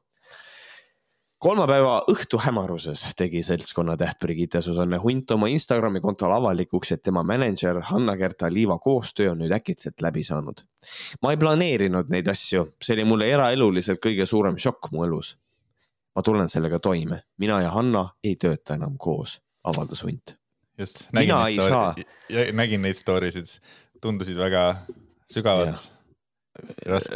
kolmapäeva 1.39 1.97
õhtu 2.11 2.39
hämaruses 2.41 3.03
tegi 3.17 3.43
seltskonna 3.45 3.97
täht 3.97 4.19
Brigitte 4.23 4.63
Susanne 4.65 4.99
Hunt 5.03 5.31
oma 5.31 5.49
Instagrami 5.53 6.01
kontol 6.01 6.33
avalikuks, 6.33 6.93
et 6.93 7.03
tema 7.05 7.23
mänedžer 7.27 7.81
Hanna-Gerta 7.91 8.49
Liiva 8.53 8.79
koostöö 8.83 9.33
on 9.33 9.43
nüüd 9.45 9.53
äkitselt 9.53 10.01
läbi 10.03 10.25
saanud. 10.25 10.65
ma 11.23 11.33
ei 11.33 11.37
planeerinud 11.37 12.11
neid 12.11 12.29
asju, 12.29 12.67
see 12.83 12.97
oli 12.97 13.05
mulle 13.05 13.29
eraeluliselt 13.33 14.01
kõige 14.03 14.27
suurem 14.27 14.57
šokk 14.57 14.91
mu 14.93 15.05
elus. 15.05 15.37
ma 16.17 16.23
tulen 16.23 16.49
sellega 16.49 16.79
toime, 16.81 17.23
mina 17.39 17.61
ja 17.63 17.71
Hanna 17.71 18.09
ei 18.25 18.37
tööta 18.37 18.75
enam 18.75 18.97
koos, 18.99 19.41
avaldas 19.65 20.03
Hunt. 20.03 20.37
just, 20.79 21.09
nägin 21.13 21.37
neid 21.37 21.61
story, 21.61 22.07
nägin 22.53 22.83
neid 22.83 22.97
story 22.97 23.31
sid, 23.31 23.53
tundusid 24.01 24.37
väga 24.37 24.77
sügavad. 25.29 25.77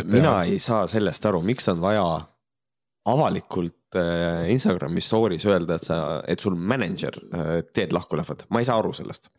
mina 0.05 0.43
ei 0.45 0.59
saa 0.59 0.87
sellest 0.87 1.27
aru, 1.27 1.43
miks 1.43 1.69
on 1.69 1.81
vaja 1.81 2.05
avalikult 3.07 3.80
Instagrami 3.99 5.02
story's 5.02 5.44
öelda, 5.49 5.76
et 5.80 5.87
sa, 5.87 5.99
et 6.30 6.42
sul 6.42 6.54
mänedžer 6.54 7.16
äh, 7.35 7.52
teed 7.75 7.94
lahku 7.97 8.18
lähevad, 8.18 8.44
ma 8.54 8.62
ei 8.62 8.68
saa 8.68 8.78
aru 8.78 8.92
sellest. 8.94 9.30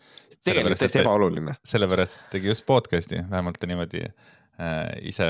tegelikult 0.43 0.81
täiesti 0.81 1.00
ebaoluline. 1.03 1.55
sellepärast 1.67 2.20
tegi 2.34 2.51
just 2.51 2.65
podcast'i, 2.67 3.22
vähemalt 3.31 3.62
ta 3.62 3.70
niimoodi 3.70 4.03
äh, 4.03 4.89
ise 5.08 5.29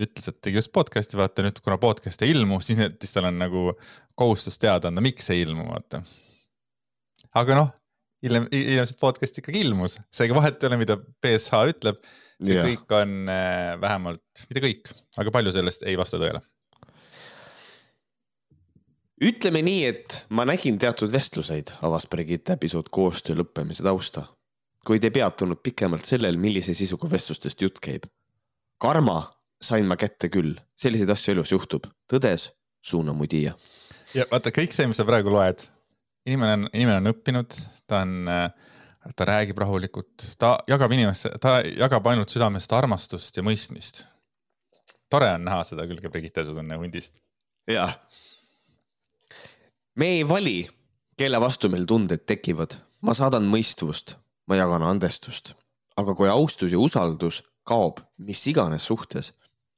ütles, 0.00 0.30
et 0.30 0.40
tegi 0.40 0.60
just 0.60 0.72
podcast'i, 0.72 1.18
vaata 1.20 1.44
nüüd, 1.44 1.60
kuna 1.64 1.76
podcast 1.82 2.24
ei 2.24 2.32
ilmu, 2.32 2.60
siis, 2.64 2.80
siis 3.02 3.12
tal 3.12 3.28
on 3.28 3.40
nagu 3.42 3.66
kohustus 4.18 4.56
teada 4.62 4.88
anda, 4.88 5.04
miks 5.04 5.28
ei 5.34 5.44
ilmu, 5.44 5.68
vaata. 5.68 6.04
aga 7.36 7.62
noh, 7.62 7.72
hiljem, 8.24 8.48
hiljem 8.54 8.88
see 8.88 9.00
podcast 9.00 9.42
ikkagi 9.42 9.66
ilmus, 9.66 9.98
seega 10.14 10.38
vahet 10.38 10.62
ei 10.62 10.72
ole, 10.72 10.80
mida 10.86 10.96
BSH 10.96 11.66
ütleb. 11.74 12.00
see 12.38 12.54
yeah. 12.54 12.68
kõik 12.70 12.94
on 12.94 13.18
äh, 13.34 13.74
vähemalt, 13.82 14.46
mitte 14.46 14.62
kõik, 14.62 14.94
aga 15.18 15.34
palju 15.34 15.52
sellest 15.52 15.84
ei 15.84 15.98
vasta 15.98 16.22
tõele 16.22 16.40
ütleme 19.24 19.62
nii, 19.64 19.84
et 19.88 20.18
ma 20.34 20.44
nägin 20.48 20.78
teatud 20.80 21.12
vestluseid, 21.12 21.74
avas 21.82 22.06
Brigitte 22.10 22.56
pisut 22.60 22.88
koostöö 22.94 23.38
lõppemise 23.40 23.84
tausta, 23.86 24.24
kuid 24.86 25.04
ei 25.04 25.14
peatunud 25.14 25.60
pikemalt 25.62 26.06
sellel, 26.06 26.38
millise 26.40 26.74
sisuga 26.74 27.10
vestlustest 27.10 27.62
jutt 27.62 27.80
käib. 27.82 28.06
karma 28.78 29.24
sain 29.62 29.86
ma 29.86 29.96
kätte 29.98 30.28
küll, 30.30 30.54
selliseid 30.78 31.10
asju 31.10 31.34
elus 31.34 31.52
juhtub, 31.52 31.88
tõdes 32.10 32.52
Suuna 32.82 33.12
Mudija. 33.12 33.56
ja 34.14 34.26
vaata 34.30 34.50
kõik 34.54 34.72
see, 34.72 34.86
mis 34.86 34.96
sa 34.96 35.04
praegu 35.04 35.32
loed, 35.34 35.64
inimene 36.26 36.52
on, 36.52 36.68
inimene 36.72 37.02
on 37.02 37.12
õppinud, 37.12 37.58
ta 37.86 38.04
on, 38.06 38.30
ta 39.16 39.24
räägib 39.26 39.58
rahulikult, 39.58 40.28
ta 40.38 40.58
jagab 40.68 40.94
inimesse, 40.94 41.32
ta 41.42 41.58
jagab 41.66 42.06
ainult 42.06 42.30
südamest 42.30 42.72
armastust 42.72 43.36
ja 43.36 43.42
mõistmist. 43.42 44.06
tore 45.10 45.32
on 45.34 45.44
näha 45.44 45.64
seda 45.64 45.86
külge 45.90 46.08
Brigitte 46.08 46.44
Susanne 46.44 46.76
hundist. 46.76 47.18
jah 47.66 47.98
me 49.98 50.06
ei 50.06 50.28
vali, 50.28 50.62
kelle 51.18 51.40
vastu 51.40 51.68
meil 51.68 51.86
tunded 51.86 52.24
tekivad. 52.26 52.78
ma 53.02 53.14
saadan 53.14 53.46
mõistvust, 53.46 54.16
ma 54.46 54.56
jagan 54.58 54.82
andestust. 54.82 55.54
aga 55.96 56.14
kui 56.14 56.28
austus 56.28 56.72
ja 56.72 56.78
usaldus 56.78 57.42
kaob 57.66 58.00
mis 58.18 58.46
iganes 58.46 58.86
suhtes, 58.86 59.32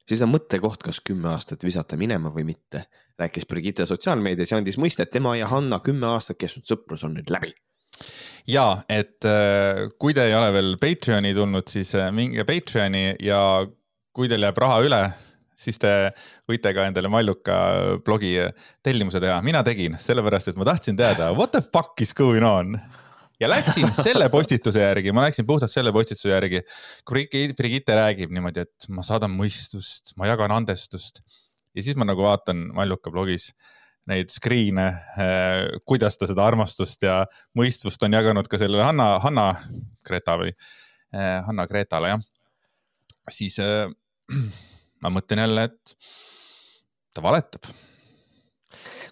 siis 0.07 0.21
on 0.21 0.31
mõttekoht, 0.31 0.83
kas 0.83 1.01
kümme 1.01 1.29
aastat 1.33 1.63
visata 1.63 1.97
minema 1.97 2.29
või 2.29 2.45
mitte. 2.53 2.85
rääkis 3.19 3.45
Brigitte 3.45 3.85
sotsiaalmeedias 3.85 4.51
ja 4.51 4.57
andis 4.57 4.77
mõista, 4.77 5.03
et 5.03 5.11
tema 5.11 5.35
ja 5.35 5.47
Hanna 5.47 5.79
kümme 5.79 6.07
aastat 6.07 6.37
kestnud 6.37 6.65
sõprus 6.65 7.03
on 7.05 7.17
nüüd 7.17 7.29
läbi 7.29 7.53
ja 8.47 8.83
et 8.89 9.25
äh, 9.25 9.89
kui 9.99 10.13
te 10.13 10.25
ei 10.25 10.33
ole 10.33 10.53
veel 10.53 10.77
Patreoni 10.81 11.33
tulnud, 11.33 11.67
siis 11.69 11.93
äh, 11.95 12.09
minge 12.11 12.45
Patreoni 12.45 13.15
ja 13.21 13.67
kui 14.13 14.29
teil 14.29 14.41
jääb 14.41 14.57
raha 14.57 14.79
üle 14.81 15.01
siis 15.61 15.77
te 15.81 15.91
võite 16.49 16.73
ka 16.75 16.87
endale 16.89 17.11
Malluka 17.11 17.57
blogi 18.05 18.33
tellimuse 18.83 19.21
teha. 19.21 19.37
mina 19.45 19.63
tegin, 19.67 19.97
sellepärast 20.01 20.51
et 20.51 20.59
ma 20.59 20.67
tahtsin 20.71 20.97
teada, 20.99 21.31
what 21.37 21.53
the 21.55 21.61
fuck 21.61 22.01
is 22.01 22.15
going 22.17 22.45
on 22.47 22.79
ja 23.41 23.49
läksin 23.49 23.89
selle 23.95 24.29
postituse 24.33 24.81
järgi, 24.81 25.13
ma 25.13 25.25
läksin 25.25 25.47
puhtalt 25.47 25.71
selle 25.73 25.93
postituse 25.93 26.29
järgi. 26.29 26.63
kui 27.05 27.27
Brigitte 27.57 27.95
räägib 27.97 28.33
niimoodi, 28.33 28.65
et 28.65 28.89
ma 28.89 29.05
saadan 29.05 29.33
mõistust, 29.33 30.15
ma 30.17 30.29
jagan 30.29 30.53
andestust 30.59 31.23
ja 31.75 31.83
siis 31.83 31.97
ma 31.97 32.07
nagu 32.07 32.23
vaatan 32.25 32.69
Malluka 32.75 33.13
blogis 33.13 33.51
neid 34.09 34.31
screen'e 34.33 34.87
eh,, 35.21 35.79
kuidas 35.85 36.17
ta 36.17 36.27
seda 36.29 36.45
armastust 36.45 37.03
ja 37.05 37.21
mõistvust 37.57 38.01
on 38.05 38.17
jaganud 38.17 38.49
ka 38.49 38.59
sellele 38.61 38.83
Hanna, 38.85 39.13
Hanna 39.21 39.45
Greta 40.05 40.37
või 40.41 40.51
eh, 40.51 41.37
Hanna 41.45 41.67
Gretale 41.69 42.15
jah. 42.15 42.25
siis 43.29 43.59
eh, 43.61 43.85
ma 45.01 45.11
mõtlen 45.13 45.43
jälle, 45.43 45.69
et 45.69 45.95
ta 47.13 47.23
valetab. 47.23 47.69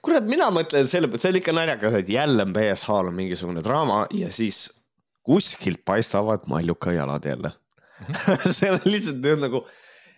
kurat, 0.06 0.28
mina 0.30 0.50
mõtlen 0.56 0.88
selle 0.88 1.10
peale, 1.10 1.22
see 1.22 1.34
oli 1.34 1.42
ikka 1.44 1.56
naljakas, 1.56 2.00
et 2.00 2.10
jälle 2.14 2.46
on 2.46 2.54
BSH-l 2.56 3.12
on 3.12 3.18
mingisugune 3.18 3.64
draama 3.66 4.06
ja 4.16 4.32
siis 4.32 4.68
kuskilt 5.26 5.84
paistavad 5.86 6.48
Malluka 6.48 6.92
jalad 6.96 7.26
jälle 7.26 7.52
mm. 7.52 8.14
-hmm. 8.14 8.52
see 8.58 8.72
on 8.72 8.80
lihtsalt 8.86 9.40
nagu, 9.40 9.68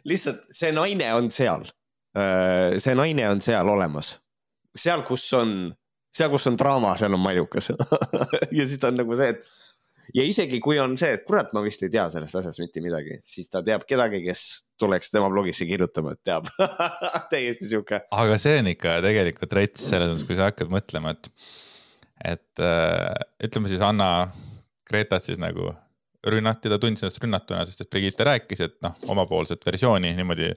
lihtsalt 0.04 0.44
see 0.52 0.72
naine 0.72 1.14
on 1.14 1.32
seal. 1.32 1.66
Äh, 2.18 2.80
see 2.80 2.96
naine 2.96 3.30
on 3.30 3.42
seal 3.42 3.68
olemas, 3.68 4.20
seal, 4.76 5.02
kus 5.08 5.34
on, 5.34 5.74
seal, 6.14 6.30
kus 6.30 6.48
on 6.48 6.58
draama, 6.60 6.98
seal 6.98 7.14
on 7.14 7.20
Mallukas 7.20 7.72
ja 8.58 8.68
siis 8.68 8.80
ta 8.80 8.88
on 8.88 9.00
nagu 9.00 9.16
see, 9.16 9.30
et 9.30 9.61
ja 10.16 10.26
isegi 10.28 10.60
kui 10.64 10.80
on 10.82 10.96
see, 11.00 11.16
et 11.18 11.26
kurat, 11.28 11.52
ma 11.56 11.64
vist 11.66 11.84
ei 11.86 11.92
tea 11.94 12.08
sellest 12.14 12.40
asjast 12.42 12.62
mitte 12.62 12.84
midagi, 12.84 13.18
siis 13.26 13.52
ta 13.52 13.64
teab 13.66 13.86
kedagi, 13.90 14.22
kes 14.26 14.46
tuleks 14.82 15.14
tema 15.14 15.30
blogisse 15.32 15.68
kirjutama, 15.70 16.16
et 16.16 16.24
teab 16.28 16.50
täiesti 17.34 17.70
sihuke. 17.70 18.04
aga 18.12 18.40
see 18.42 18.60
on 18.62 18.72
ikka 18.74 18.98
tegelikult 19.06 19.58
rets 19.60 19.90
selles 19.92 20.12
mõttes, 20.12 20.26
kui 20.28 20.40
sa 20.40 20.50
hakkad 20.50 20.72
mõtlema, 20.74 21.16
et, 21.16 21.32
et 22.36 22.66
äh, 22.66 23.14
ütleme 23.48 23.72
siis 23.72 23.84
Anna 23.86 24.12
Gretat 24.92 25.28
siis 25.28 25.40
nagu 25.42 25.72
rünnati, 26.22 26.70
ta 26.70 26.78
tundis 26.82 27.02
ennast 27.02 27.22
rünnatuna, 27.24 27.66
sest 27.66 27.82
et 27.82 27.90
Brigitte 27.90 28.26
rääkis, 28.28 28.62
et 28.62 28.76
noh, 28.86 28.98
omapoolset 29.10 29.64
versiooni 29.66 30.12
niimoodi 30.18 30.52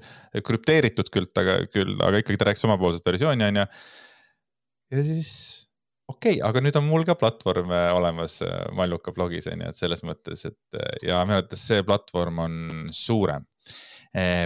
krüpteeritud 0.45 1.09
küll, 1.13 1.31
aga 1.41 1.61
küll, 1.73 1.95
aga 2.05 2.21
ikkagi 2.21 2.41
ta 2.41 2.51
rääkis 2.51 2.67
omapoolset 2.69 3.07
versiooni, 3.07 3.47
on 3.49 3.63
ju. 3.63 3.69
ja 4.93 5.05
siis 5.07 5.31
okei 6.11 6.37
okay,, 6.39 6.43
aga 6.47 6.63
nüüd 6.65 6.79
on 6.81 6.87
mul 6.89 7.07
ka 7.09 7.17
platvorm 7.21 7.73
äh, 7.75 7.89
olemas 7.97 8.41
äh, 8.45 8.65
Malluka 8.77 9.15
blogis 9.17 9.49
on 9.51 9.65
ju, 9.65 9.73
et 9.73 9.81
selles 9.81 10.05
mõttes, 10.07 10.47
et 10.51 10.79
äh, 10.79 11.11
ja 11.11 11.21
minu 11.25 11.41
arvates 11.41 11.67
see 11.71 11.85
platvorm 11.87 12.41
on 12.45 12.57
suurem. 12.93 13.47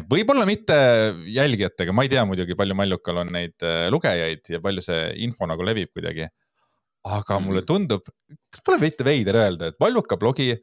võib-olla 0.08 0.46
mitte 0.48 0.76
jälgijatega, 1.28 1.92
ma 1.92 2.06
ei 2.06 2.08
tea 2.08 2.22
muidugi, 2.24 2.54
palju 2.56 2.72
Mallukal 2.78 3.18
on 3.20 3.32
neid 3.34 3.64
lugejaid 3.92 4.48
ja 4.54 4.62
palju 4.64 4.80
see 4.86 5.10
info 5.26 5.44
nagu 5.44 5.66
levib 5.66 5.90
kuidagi. 5.92 6.24
aga 7.04 7.36
mm. 7.36 7.44
mulle 7.44 7.62
tundub, 7.68 8.08
kas 8.48 8.64
pole 8.64 8.80
mitte 8.80 9.04
veider 9.04 9.36
öelda, 9.36 9.68
et 9.68 9.76
Malluka 9.80 10.16
blogi 10.16 10.54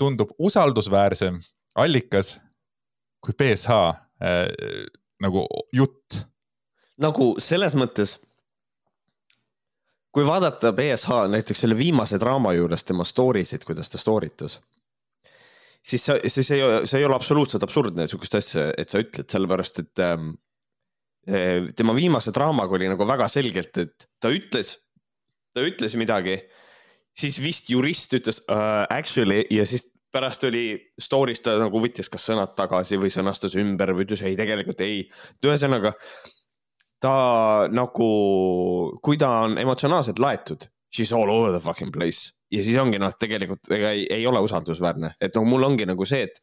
tundub 0.00 0.34
usaldusväärsem 0.38 1.40
allikas 1.80 2.34
kui 3.20 3.36
BSH 3.36 3.76
äh, 4.24 4.48
nagu 5.20 5.44
jutt. 5.76 6.24
nagu 7.00 7.34
selles 7.40 7.76
mõttes 7.76 8.18
kui 10.14 10.26
vaadata 10.26 10.72
BSH 10.76 11.24
näiteks 11.30 11.64
selle 11.64 11.78
viimase 11.78 12.18
draama 12.20 12.52
juures 12.56 12.84
tema 12.84 13.06
story 13.06 13.44
sid, 13.46 13.64
kuidas 13.66 13.90
ta 13.92 13.98
story 14.00 14.30
tas, 14.34 14.58
siis 15.82 16.04
see, 16.04 16.20
siis 16.28 16.50
ei, 16.56 16.64
see 16.84 17.00
ei 17.00 17.08
ole 17.08 17.16
absoluutselt 17.16 17.64
absurdne 17.66 18.08
sihukest 18.10 18.38
asja, 18.40 18.70
et 18.78 18.92
sa 18.92 19.02
ütled, 19.02 19.28
sellepärast 19.30 19.82
et 19.84 20.04
ähm, 20.06 20.32
eh, 21.26 21.70
tema 21.76 21.94
viimase 21.96 22.34
draamaga 22.36 22.78
oli 22.78 22.90
nagu 22.90 23.06
väga 23.08 23.28
selgelt, 23.32 23.76
et 23.82 24.10
ta 24.20 24.32
ütles, 24.34 24.76
ta 25.54 25.64
ütles 25.66 25.96
midagi, 26.00 26.40
siis 27.16 27.38
vist 27.42 27.70
jurist 27.70 28.12
ütles 28.18 28.42
uh, 28.48 28.84
actually 28.90 29.44
ja 29.50 29.64
siis 29.66 29.88
pärast 30.10 30.44
oli 30.46 30.64
story's 31.00 31.42
ta 31.44 31.54
nagu 31.60 31.80
võttis 31.82 32.10
kas 32.10 32.24
sõnad 32.26 32.54
tagasi 32.58 32.98
või 32.98 33.12
sõnastas 33.14 33.54
ümber 33.58 33.92
või 33.94 34.06
ütles 34.06 34.22
ei, 34.26 34.36
tegelikult 34.38 34.82
ei. 34.82 35.04
et 35.06 35.46
ühesõnaga 35.46 35.94
ta 37.00 37.14
nagu, 37.72 38.10
kui 39.02 39.18
ta 39.20 39.30
on 39.46 39.56
emotsionaalselt 39.60 40.20
laetud, 40.20 40.68
she's 40.92 41.14
all 41.16 41.30
over 41.30 41.54
the 41.54 41.62
fucking 41.64 41.92
place 41.94 42.34
ja 42.50 42.62
siis 42.66 42.78
ongi 42.80 42.98
noh, 43.00 43.14
tegelikult 43.18 43.70
ega 43.74 43.92
ei, 43.94 44.06
ei 44.10 44.26
ole 44.26 44.42
usaldusväärne, 44.44 45.14
et 45.22 45.36
noh, 45.38 45.46
mul 45.46 45.68
ongi 45.68 45.86
nagu 45.88 46.06
see, 46.08 46.26
et 46.26 46.40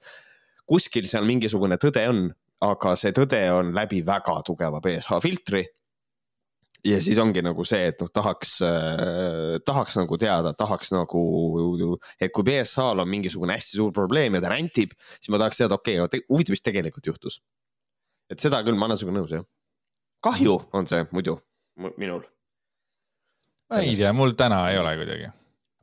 kuskil 0.67 1.07
seal 1.09 1.27
mingisugune 1.27 1.77
tõde 1.81 2.03
on, 2.11 2.27
aga 2.67 2.95
see 2.99 3.13
tõde 3.15 3.41
on 3.53 3.73
läbi 3.75 4.01
väga 4.05 4.39
tugeva 4.47 4.79
BSH 4.83 5.19
filtri 5.23 5.61
ja 6.87 6.99
siis 7.03 7.19
ongi 7.21 7.43
nagu 7.45 7.65
see, 7.67 7.91
et 7.91 8.01
noh, 8.01 8.09
tahaks 8.13 8.55
äh,, 8.65 9.57
tahaks 9.67 9.99
nagu 9.99 10.19
teada, 10.21 10.53
tahaks 10.57 10.93
nagu, 10.95 11.21
et 12.19 12.33
kui 12.33 12.47
BSH-l 12.47 13.03
on 13.03 13.11
mingisugune 13.11 13.57
hästi 13.57 13.81
suur 13.81 13.93
probleem 13.95 14.37
ja 14.37 14.43
ta 14.43 14.53
rändib, 14.55 14.95
siis 15.19 15.31
ma 15.33 15.41
tahaks 15.43 15.61
teada, 15.63 15.79
okei 15.79 15.99
okay,, 16.03 16.23
huvitav, 16.31 16.55
mis 16.55 16.65
tegelikult 16.65 17.11
juhtus. 17.11 17.41
et 18.31 18.43
seda 18.43 18.59
küll, 18.63 18.75
ma 18.75 18.89
olen 18.89 18.99
sinuga 18.99 19.19
nõus, 19.21 19.31
jah. 19.31 19.45
Kahju 20.27 20.59
on 20.77 20.87
see 20.89 21.07
muidu 21.11 21.39
minul. 21.97 22.23
ei 23.79 23.95
tea, 23.95 24.13
mul 24.13 24.37
täna 24.37 24.63
ei 24.71 24.79
ole 24.79 24.95
kuidagi. 25.01 25.33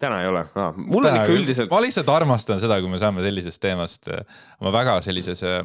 täna 0.00 0.22
ei 0.22 0.30
ole 0.30 0.46
ah,, 0.54 0.76
mul 0.76 1.04
täna 1.04 1.20
on 1.20 1.22
ikka 1.26 1.38
üldiselt. 1.40 1.70
ma 1.72 1.82
lihtsalt 1.84 2.10
armastan 2.12 2.62
seda, 2.62 2.80
kui 2.80 2.92
me 2.92 3.02
saame 3.02 3.24
sellisest 3.26 3.62
teemast 3.62 4.10
äh, 4.12 4.26
oma 4.60 4.74
väga 4.74 5.00
sellises 5.06 5.42
äh, 5.48 5.62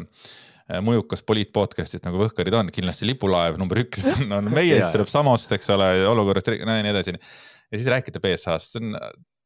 Äh, 0.70 0.84
mõjukas 0.86 1.24
poliitpodcast'ist 1.26 2.06
nagu 2.06 2.20
Võhkarid 2.22 2.54
on, 2.54 2.68
kindlasti 2.74 3.08
lipulaev 3.10 3.58
number 3.58 3.82
üks 3.82 4.06
on, 4.14 4.36
on 4.38 4.52
meie, 4.58 4.76
siis 4.78 4.94
tuleb 4.94 5.10
Samost, 5.10 5.50
eks 5.58 5.72
ole, 5.74 5.88
olukorrast, 6.12 6.52
no 6.62 6.76
ja 6.78 6.86
nii 6.86 6.94
edasi. 6.94 7.16
ja 7.18 7.80
siis 7.80 7.90
rääkida 7.90 8.22
BSH-st, 8.22 8.76
see 8.76 8.84
on, 8.84 8.94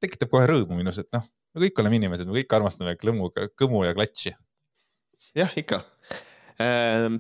tekitab 0.03 0.33
kohe 0.33 0.49
rõõmu 0.51 0.81
minus, 0.81 0.99
et 0.99 1.07
noh, 1.15 1.23
me 1.55 1.63
kõik 1.63 1.79
oleme 1.79 2.01
inimesed, 2.01 2.27
me 2.27 2.41
kõik 2.41 2.57
armastame 2.57 2.97
klõmmu, 2.99 3.31
kõmu 3.59 3.85
ja 3.87 3.95
klatši. 3.95 4.35
jah, 5.39 5.55
ikka 5.59 5.79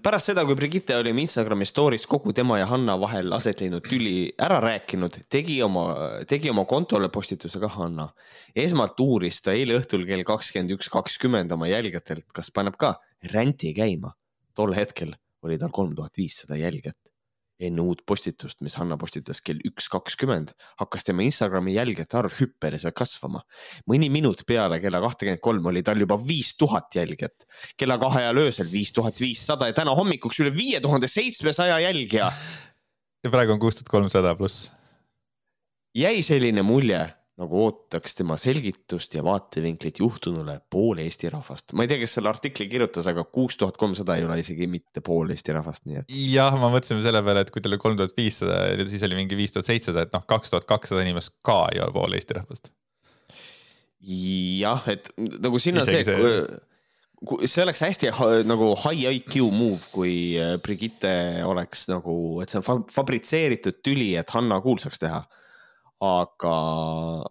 pärast 0.03 0.29
seda, 0.29 0.43
kui 0.47 0.55
Brigitte 0.57 0.95
oli 0.97 1.11
oma 1.13 1.23
Instagrami 1.23 1.65
story's 1.67 2.05
kogu 2.09 2.33
tema 2.35 2.59
ja 2.59 2.67
Hanna 2.69 2.95
vahel 3.01 3.33
aset 3.35 3.63
leidnud 3.63 3.85
tüli 3.87 4.15
ära 4.41 4.59
rääkinud, 4.63 5.19
tegi 5.31 5.59
oma, 5.65 5.85
tegi 6.29 6.51
oma 6.51 6.65
kontole 6.69 7.09
postituse 7.13 7.61
ka 7.61 7.69
Hanna. 7.77 8.09
esmalt 8.55 8.99
uuris 8.99 9.41
ta 9.41 9.53
eile 9.53 9.77
õhtul 9.79 10.05
kell 10.09 10.25
kakskümmend 10.27 10.75
üks, 10.77 10.89
kakskümmend 10.93 11.51
oma 11.51 11.67
jälgijatelt, 11.71 12.29
kas 12.33 12.51
paneb 12.51 12.77
ka 12.77 12.95
ränti 13.33 13.73
käima. 13.73 14.13
tol 14.53 14.73
hetkel 14.77 15.15
oli 15.43 15.57
tal 15.57 15.71
kolm 15.73 15.95
tuhat 15.95 16.17
viissada 16.17 16.55
jälgijat 16.55 17.12
enne 17.67 17.83
uut 17.83 18.03
postitust, 18.07 18.61
mis 18.65 18.75
Hanna 18.79 18.97
postitas 18.99 19.41
kell 19.45 19.61
üks 19.67 19.87
kakskümmend, 19.91 20.53
hakkas 20.81 21.07
tema 21.07 21.25
Instagrami 21.25 21.75
jälgijate 21.77 22.17
arv 22.19 22.35
hüppeliselt 22.39 22.95
kasvama. 22.97 23.43
mõni 23.89 24.09
minut 24.11 24.43
peale 24.47 24.79
kella 24.83 25.01
kahtekümmet 25.03 25.41
kolm 25.41 25.65
oli 25.71 25.83
tal 25.83 25.99
juba 25.99 26.17
viis 26.17 26.53
tuhat 26.57 26.95
jälgijat, 26.95 27.47
kella 27.77 27.97
kahe 27.97 28.23
ajal 28.23 28.43
öösel 28.45 28.71
viis 28.71 28.93
tuhat 28.93 29.19
viissada 29.19 29.67
ja 29.67 29.73
täna 29.73 29.95
hommikuks 29.95 30.39
üle 30.43 30.53
viie 30.55 30.81
tuhande 30.81 31.07
seitsmesaja 31.07 31.79
jälgija. 31.79 32.31
ja 33.23 33.29
praegu 33.29 33.53
on 33.53 33.59
kuus 33.59 33.75
tuhat 33.75 33.89
kolmsada 33.89 34.35
pluss. 34.35 34.71
jäi 35.95 36.21
selline 36.21 36.61
mulje 36.61 37.22
nagu 37.41 37.63
ootaks 37.65 38.13
tema 38.19 38.35
selgitust 38.37 39.15
ja 39.17 39.23
vaatevinklit 39.25 39.97
juhtunule 40.03 40.59
pool 40.69 40.99
Eesti 41.01 41.31
rahvast. 41.33 41.73
ma 41.73 41.85
ei 41.85 41.89
tea, 41.89 41.97
kes 42.03 42.17
selle 42.19 42.29
artikli 42.29 42.67
kirjutas, 42.69 43.07
aga 43.09 43.23
kuus 43.25 43.57
tuhat 43.57 43.79
kolmsada 43.81 44.19
ei 44.19 44.27
ole 44.27 44.37
isegi 44.43 44.67
mitte 44.69 45.01
pool 45.05 45.33
Eesti 45.33 45.55
rahvast, 45.57 45.87
nii 45.89 46.03
et. 46.03 46.13
jah, 46.35 46.53
ma 46.61 46.69
mõtlesin 46.73 47.01
selle 47.05 47.23
peale, 47.25 47.45
et 47.45 47.53
kui 47.53 47.63
tal 47.63 47.73
oli 47.73 47.81
kolm 47.81 47.97
tuhat 47.97 48.13
viissada 48.17 48.59
ja 48.69 48.85
siis 48.85 49.05
oli 49.09 49.17
mingi 49.17 49.39
viis 49.39 49.55
tuhat 49.55 49.69
seitsesada, 49.69 50.05
et 50.05 50.13
noh, 50.13 50.25
kaks 50.29 50.53
tuhat 50.53 50.69
kakssada 50.69 51.01
inimest 51.05 51.33
ka 51.45 51.63
ei 51.73 51.81
ole 51.81 51.95
pool 51.95 52.13
Eesti 52.19 52.37
rahvast. 52.37 52.69
jah, 54.03 54.85
et 54.93 55.09
nagu 55.17 55.63
siin 55.63 55.81
on 55.81 55.89
see, 55.89 56.05
see 56.05 56.29
see 57.47 57.63
oleks 57.63 57.81
hästi 57.81 58.09
nagu 58.45 58.73
high 58.83 59.09
IQ 59.15 59.47
move, 59.55 59.87
kui 59.93 60.35
äh, 60.37 60.57
Brigitte 60.61 61.41
oleks 61.47 61.87
nagu, 61.89 62.41
et 62.43 62.51
see 62.51 62.59
on 62.61 62.83
fabritseeritud 62.91 63.79
tüli, 63.81 64.11
et 64.19 64.29
Hanna 64.35 64.59
kuulsaks 64.61 65.01
teha 65.01 65.23
aga, 66.03 66.57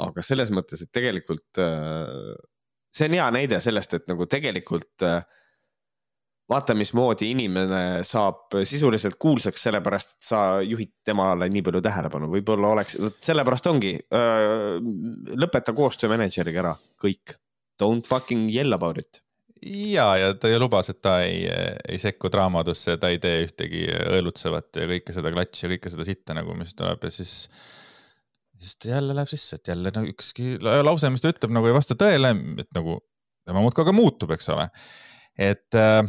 aga 0.08 0.24
selles 0.24 0.50
mõttes, 0.54 0.82
et 0.84 0.90
tegelikult 0.94 1.60
äh, 1.60 2.32
see 2.94 3.08
on 3.08 3.16
hea 3.18 3.28
näide 3.34 3.60
sellest, 3.64 3.96
et 3.98 4.10
nagu 4.10 4.26
tegelikult 4.30 5.04
äh, 5.06 5.22
vaata, 6.52 6.76
mismoodi 6.76 7.30
inimene 7.32 8.02
saab 8.06 8.56
sisuliselt 8.68 9.18
kuulsaks, 9.22 9.68
sellepärast 9.68 10.16
et 10.16 10.28
sa 10.28 10.42
juhid 10.66 10.92
temale 11.06 11.48
nii 11.52 11.64
palju 11.64 11.82
tähelepanu, 11.84 12.30
võib-olla 12.32 12.74
oleks, 12.76 12.98
sellepärast 13.24 13.68
ongi, 13.72 13.96
äh, 14.14 14.78
lõpeta 15.40 15.74
koostöö 15.76 16.12
mänedžeriga 16.12 16.64
ära, 16.66 16.76
kõik. 17.02 17.36
Don't 17.80 18.06
fucking 18.06 18.50
yell 18.52 18.76
about 18.76 19.00
it. 19.00 19.22
Ja, 19.62 20.12
ja 20.18 20.32
ta 20.34 20.50
ju 20.50 20.58
lubas, 20.58 20.88
et 20.90 20.98
ta 21.02 21.20
ei, 21.22 21.44
ei 21.46 21.98
sekku 22.02 22.28
draamadusse, 22.34 22.96
ta 22.98 23.12
ei 23.12 23.20
tee 23.22 23.44
ühtegi 23.44 23.84
õelutsevat 23.90 24.80
ja 24.80 24.88
kõike 24.90 25.14
seda 25.14 25.30
klatši 25.34 25.64
ja 25.64 25.70
kõike 25.72 25.92
seda 25.92 26.06
sitta 26.06 26.34
nagu, 26.34 26.54
mis 26.58 26.74
tuleb. 26.78 27.06
Ja 27.06 27.14
siis 27.14 27.46
siis 28.62 28.78
ta 28.80 28.92
jälle 28.94 29.16
läheb 29.16 29.30
sisse, 29.30 29.58
et 29.58 29.72
jälle 29.72 29.92
no 29.94 30.04
ükski 30.08 30.56
lause, 30.62 31.10
mis 31.12 31.24
ta 31.24 31.32
ütleb, 31.32 31.54
nagu 31.54 31.68
ei 31.68 31.76
vasta 31.76 31.96
tõele, 31.98 32.34
et 32.62 32.70
nagu 32.76 33.00
tema 33.46 33.62
muudkui 33.62 33.84
aga 33.84 33.94
muutub, 33.96 34.34
eks 34.36 34.50
ole. 34.54 34.68
et 35.38 35.78
äh, 35.78 36.02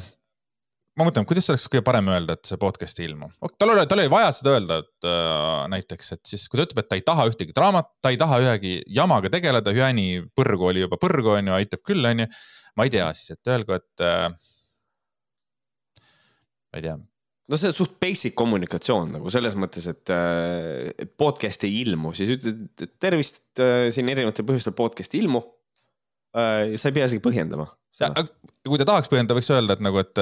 ma 0.99 1.07
mõtlen, 1.07 1.25
kuidas 1.29 1.49
oleks 1.49 1.65
kõige 1.71 1.83
parem 1.85 2.09
öelda, 2.13 2.37
et 2.37 2.49
see 2.49 2.59
podcast 2.61 2.99
ei 3.01 3.07
ilmu. 3.09 3.31
tal 3.57 3.73
oli, 3.73 3.85
tal 3.89 4.03
oli 4.03 4.11
vaja 4.13 4.33
seda 4.35 4.55
öelda, 4.57 4.79
et 4.83 5.07
äh, 5.09 5.63
näiteks, 5.73 6.11
et 6.17 6.33
siis 6.33 6.45
kui 6.49 6.59
ta 6.59 6.67
ütleb, 6.67 6.83
et 6.83 6.91
ta 6.91 6.99
ei 6.99 7.05
taha 7.05 7.27
ühtegi 7.31 7.55
draamat, 7.55 7.89
ta 8.03 8.13
ei 8.13 8.19
taha 8.21 8.41
ühegi 8.43 8.75
jamaga 8.99 9.31
tegeleda, 9.33 9.73
Hüani 9.75 10.07
põrgu 10.37 10.69
oli 10.69 10.85
juba 10.85 10.99
põrgu, 11.01 11.33
on 11.37 11.49
ju, 11.49 11.57
aitab 11.57 11.85
küll, 11.87 12.05
on 12.09 12.25
ju. 12.25 12.29
ma 12.77 12.87
ei 12.87 12.93
tea 12.93 13.09
siis, 13.17 13.33
et 13.37 13.53
öelgu, 13.53 13.79
et 13.79 14.05
äh,. 14.05 14.29
ma 16.73 16.81
ei 16.81 16.85
tea, 16.85 16.97
no 17.53 17.59
see 17.59 17.69
on 17.69 17.77
suht 17.77 17.99
basic 18.01 18.33
kommunikatsioon 18.39 19.13
nagu 19.17 19.31
selles 19.33 19.53
mõttes, 19.59 19.85
et 19.91 20.11
äh, 20.13 21.05
podcast 21.19 21.67
ei 21.67 21.83
ilmu, 21.83 22.15
siis 22.17 22.33
ütled, 22.37 22.65
et 22.81 22.95
tervist 23.01 23.43
äh,, 23.61 23.91
siin 23.93 24.09
erinevatel 24.09 24.47
põhjustel 24.47 24.75
podcast 24.77 25.13
ei 25.13 25.23
ilmu 25.23 25.43
äh,. 25.43 26.73
sa 26.81 26.89
ei 26.89 26.97
pea 26.97 27.09
isegi 27.09 27.21
põhjendama. 27.23 27.69
kui 28.65 28.79
ta 28.81 28.87
tahaks 28.89 29.11
põhjendada, 29.11 29.37
võiks 29.37 29.51
öelda, 29.53 29.75
et 29.77 29.83
nagu, 29.85 29.99
et, 30.01 30.21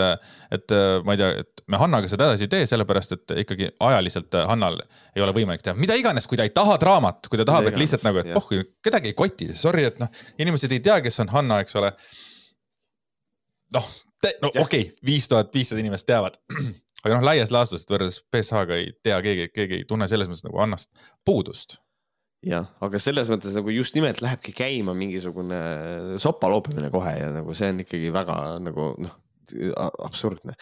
et 0.57 0.75
ma 1.07 1.15
ei 1.15 1.21
tea, 1.21 1.29
et 1.45 1.63
me 1.71 1.79
Hannaga 1.79 2.09
seda 2.11 2.27
edasi 2.27 2.49
ei 2.49 2.51
tee, 2.51 2.67
sellepärast 2.67 3.15
et 3.15 3.35
ikkagi 3.45 3.71
ajaliselt 3.87 4.35
Hannal 4.49 4.81
ei 5.15 5.23
ole 5.23 5.35
võimalik 5.37 5.63
teha 5.63 5.77
mida 5.79 5.95
iganes, 5.95 6.27
kui 6.27 6.39
ta 6.39 6.47
ei 6.47 6.51
taha 6.55 6.75
draamat, 6.81 7.31
kui 7.31 7.39
ta 7.39 7.47
tahab, 7.47 7.71
et 7.71 7.79
lihtsalt 7.79 8.03
nagu, 8.07 8.19
et 8.19 8.35
oh, 8.35 8.51
kedagi 8.83 9.13
ei 9.13 9.17
koti, 9.23 9.53
sorry, 9.55 9.87
et 9.87 10.03
noh, 10.03 10.11
inimesed 10.43 10.75
ei 10.75 10.83
tea, 10.83 10.99
kes 11.05 11.23
on 11.23 11.31
Hanna, 11.31 11.61
eks 11.63 11.79
ole. 11.79 11.95
noh, 13.79 13.91
no 14.43 14.51
okei 14.51 14.63
okay,, 14.65 14.87
viis 15.05 15.31
tuhat 15.31 15.55
viissada 15.55 15.79
inimest 15.85 16.09
teavad 16.11 16.41
aga 17.05 17.17
noh, 17.17 17.25
laias 17.25 17.53
laastus, 17.53 17.85
võrreldes 17.89 18.21
BSH-ga 18.31 18.77
ei 18.81 18.91
tea 19.03 19.21
keegi, 19.25 19.47
keegi 19.53 19.81
ei 19.81 19.87
tunne 19.89 20.07
selles 20.11 20.29
mõttes 20.29 20.45
nagu 20.45 20.61
Annast 20.63 20.91
puudust. 21.27 21.79
jah, 22.45 22.69
aga 22.81 23.01
selles 23.01 23.29
mõttes 23.29 23.57
nagu 23.57 23.73
just 23.73 23.95
nimelt 23.97 24.21
lähebki 24.21 24.53
käima 24.57 24.95
mingisugune 24.97 25.59
sopa 26.21 26.49
loopimine 26.49 26.89
kohe 26.93 27.17
ja 27.19 27.33
nagu 27.35 27.53
see 27.57 27.69
on 27.73 27.83
ikkagi 27.83 28.13
väga 28.13 28.37
nagu 28.63 28.93
noh 29.01 29.19
absurdne. 30.05 30.55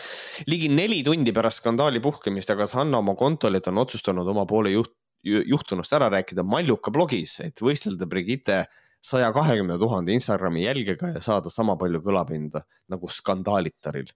ligi 0.47 0.69
neli 0.69 1.02
tundi 1.06 1.34
pärast 1.36 1.62
skandaali 1.62 2.02
puhkemist 2.02 2.49
jagas 2.49 2.73
Hanna 2.78 2.97
oma 3.04 3.15
kontol, 3.15 3.56
et 3.56 3.67
on 3.69 3.78
otsustanud 3.84 4.28
oma 4.28 4.45
poole 4.49 4.71
juht, 4.73 4.95
juhtunust 5.23 5.93
ära 5.93 6.10
rääkida 6.10 6.45
Maljuka 6.47 6.91
blogis, 6.91 7.39
et 7.45 7.62
võistelda 7.62 8.08
Brigitte 8.10 8.63
saja 9.04 9.30
kahekümne 9.36 9.78
tuhande 9.80 10.15
Instagrami 10.15 10.65
jälgijaga 10.65 11.13
ja 11.15 11.21
saada 11.23 11.52
sama 11.54 11.78
palju 11.80 12.02
kõlapinda 12.04 12.63
nagu 12.91 13.08
skandaalitaril 13.08 14.10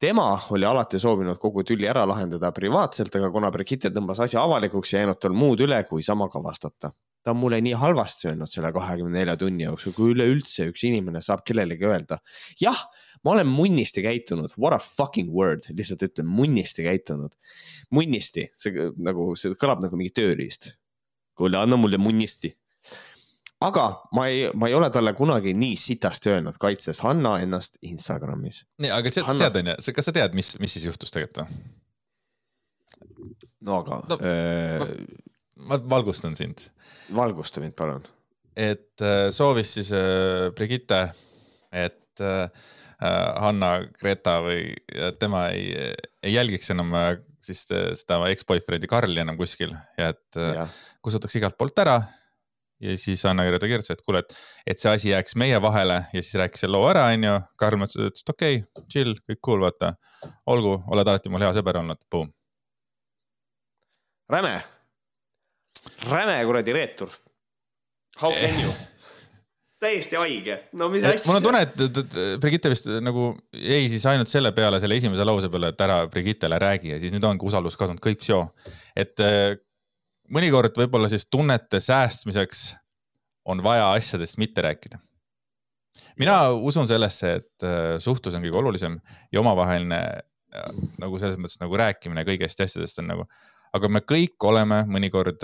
tema 0.00 0.38
oli 0.50 0.64
alati 0.64 0.98
soovinud 1.00 1.38
kogu 1.40 1.62
tüli 1.66 1.88
ära 1.88 2.06
lahendada 2.08 2.50
privaatselt, 2.56 3.14
aga 3.18 3.28
kuna 3.34 3.50
Brigitte 3.52 3.90
tõmbas 3.92 4.22
asja 4.24 4.42
avalikuks, 4.46 4.94
ei 4.94 5.02
jäänud 5.02 5.20
tal 5.20 5.36
muud 5.36 5.60
üle, 5.66 5.82
kui 5.88 6.04
samaga 6.06 6.42
vastata. 6.42 6.92
ta 7.20 7.34
on 7.34 7.36
mulle 7.36 7.58
nii 7.60 7.74
halvasti 7.76 8.30
öelnud 8.30 8.48
selle 8.48 8.70
kahekümne 8.72 9.18
nelja 9.18 9.34
tunni 9.36 9.66
jooksul, 9.66 9.92
kui 9.92 10.14
üleüldse 10.14 10.70
üks 10.70 10.86
inimene 10.88 11.20
saab 11.20 11.42
kellelegi 11.44 11.84
öelda. 11.84 12.18
jah, 12.60 12.80
ma 13.24 13.34
olen 13.34 13.46
munnisti 13.46 14.02
käitunud, 14.02 14.56
what 14.56 14.72
a 14.72 14.78
fucking 14.78 15.28
word, 15.36 15.68
lihtsalt 15.68 16.06
ütlen 16.08 16.26
munnisti 16.26 16.86
käitunud. 16.86 17.36
munnisti, 17.90 18.48
see 18.56 18.88
nagu, 18.96 19.34
see 19.36 19.52
kõlab 19.60 19.84
nagu 19.84 20.00
mingi 20.00 20.16
tööriist. 20.16 20.76
kuule, 21.36 21.60
anna 21.60 21.76
mulle 21.76 22.00
munnisti 22.00 22.54
aga 23.60 23.84
ma 24.16 24.26
ei, 24.30 24.46
ma 24.56 24.70
ei 24.70 24.74
ole 24.76 24.90
talle 24.94 25.12
kunagi 25.18 25.52
nii 25.56 25.76
sitasti 25.78 26.32
öelnud, 26.32 26.56
kaitses 26.60 27.02
Hanna 27.04 27.36
ennast 27.44 27.78
Instagramis. 27.86 28.64
nii, 28.82 28.92
aga 28.94 29.12
sa 29.14 29.26
Hanna... 29.28 29.46
tead, 29.46 29.60
onju, 29.62 29.94
kas 29.96 30.10
sa 30.10 30.16
tead, 30.16 30.36
mis, 30.36 30.54
mis 30.62 30.76
siis 30.76 30.88
juhtus 30.88 31.12
tegelikult 31.14 31.44
või? 31.44 31.60
no 33.68 33.80
aga 33.82 34.00
no, 34.08 34.20
äh.... 34.24 34.84
ma, 35.60 35.76
ma 35.76 35.80
valgustan 35.96 36.36
sind. 36.38 36.68
valgusta 37.16 37.62
mind, 37.62 37.76
palun. 37.78 38.04
et 38.56 39.04
äh, 39.04 39.28
soovis 39.34 39.74
siis 39.78 39.92
äh, 39.96 40.50
Brigitte, 40.56 41.06
et 41.72 42.24
äh, 42.24 42.68
Hanna, 43.00 43.78
Greta 43.96 44.42
või 44.44 44.74
tema 45.16 45.46
ei, 45.56 45.70
ei 46.20 46.34
jälgiks 46.34 46.68
enam 46.74 46.92
äh, 46.98 47.14
siis 47.44 47.64
äh, 47.72 47.90
seda 47.98 48.20
eksboyfriend'i 48.30 48.88
Karli 48.90 49.20
enam 49.22 49.38
kuskil 49.40 49.72
ja 49.98 50.10
et 50.12 50.40
äh, 50.40 50.64
kustutaks 51.04 51.38
igalt 51.40 51.56
poolt 51.60 51.78
ära 51.80 52.00
ja 52.80 52.96
siis 52.98 53.22
Anna-Greta 53.28 53.68
kirjutas, 53.68 53.94
et 53.94 54.02
kuule, 54.04 54.22
et, 54.24 54.36
et 54.72 54.82
see 54.82 54.92
asi 54.92 55.12
jääks 55.12 55.36
meie 55.40 55.60
vahele 55.62 56.00
ja 56.12 56.22
siis 56.22 56.34
rääkis 56.40 56.64
selle 56.64 56.78
loo 56.78 56.88
ära, 56.90 57.06
onju. 57.14 57.36
Karl 57.60 57.80
ütles, 57.86 58.24
et 58.24 58.34
okei 58.34 58.60
okay,, 58.60 58.84
chill, 58.92 59.16
kõik 59.28 59.40
cool, 59.46 59.64
vaata. 59.66 59.94
olgu, 60.46 60.76
oled 60.92 61.08
alati 61.08 61.32
mul 61.32 61.44
hea 61.44 61.52
sõber 61.56 61.80
olnud, 61.82 62.00
boom. 62.10 62.30
räme, 64.30 64.54
räme 66.10 66.38
kuradi 66.46 66.76
reetur. 66.76 67.12
How 68.20 68.32
can 68.36 68.62
you? 68.62 68.72
täiesti 69.80 70.18
haige, 70.20 70.56
no 70.76 70.90
mis 70.92 71.04
asja. 71.08 71.24
mul 71.24 71.38
on 71.38 71.44
tunne, 71.46 71.62
et, 71.64 72.16
Brigitte 72.40 72.68
vist 72.72 72.88
nagu 73.00 73.30
jäi 73.56 73.86
siis 73.88 74.04
ainult 74.10 74.28
selle 74.28 74.52
peale, 74.56 74.76
selle 74.82 74.98
esimese 75.00 75.24
lause 75.24 75.48
peale, 75.52 75.70
et 75.72 75.80
ära 75.80 76.02
Brigittele 76.12 76.58
räägi 76.60 76.92
ja 76.92 76.98
siis 77.00 77.14
nüüd 77.14 77.24
ongi 77.24 77.48
usaldus 77.48 77.78
kadunud, 77.80 78.02
kõik 78.04 78.20
et 78.98 79.24
mõnikord 80.30 80.76
võib-olla 80.78 81.10
siis 81.10 81.26
tunnete 81.30 81.80
säästmiseks 81.82 82.64
on 83.50 83.62
vaja 83.64 83.92
asjadest 83.92 84.38
mitte 84.38 84.62
rääkida. 84.62 84.98
mina 86.18 86.50
usun 86.52 86.88
sellesse, 86.88 87.32
et 87.34 87.64
äh, 87.64 87.98
suhtlus 87.98 88.34
on 88.34 88.42
kõige 88.42 88.58
olulisem 88.58 89.00
ja 89.32 89.40
omavaheline 89.40 90.00
äh, 90.00 90.82
nagu 90.98 91.18
selles 91.18 91.38
mõttes 91.38 91.60
nagu 91.60 91.76
rääkimine 91.76 92.24
kõigest 92.24 92.60
asjadest 92.60 92.98
on 92.98 93.10
nagu, 93.10 93.26
aga 93.72 93.88
me 93.88 94.00
kõik 94.00 94.38
oleme 94.44 94.84
mõnikord 94.86 95.42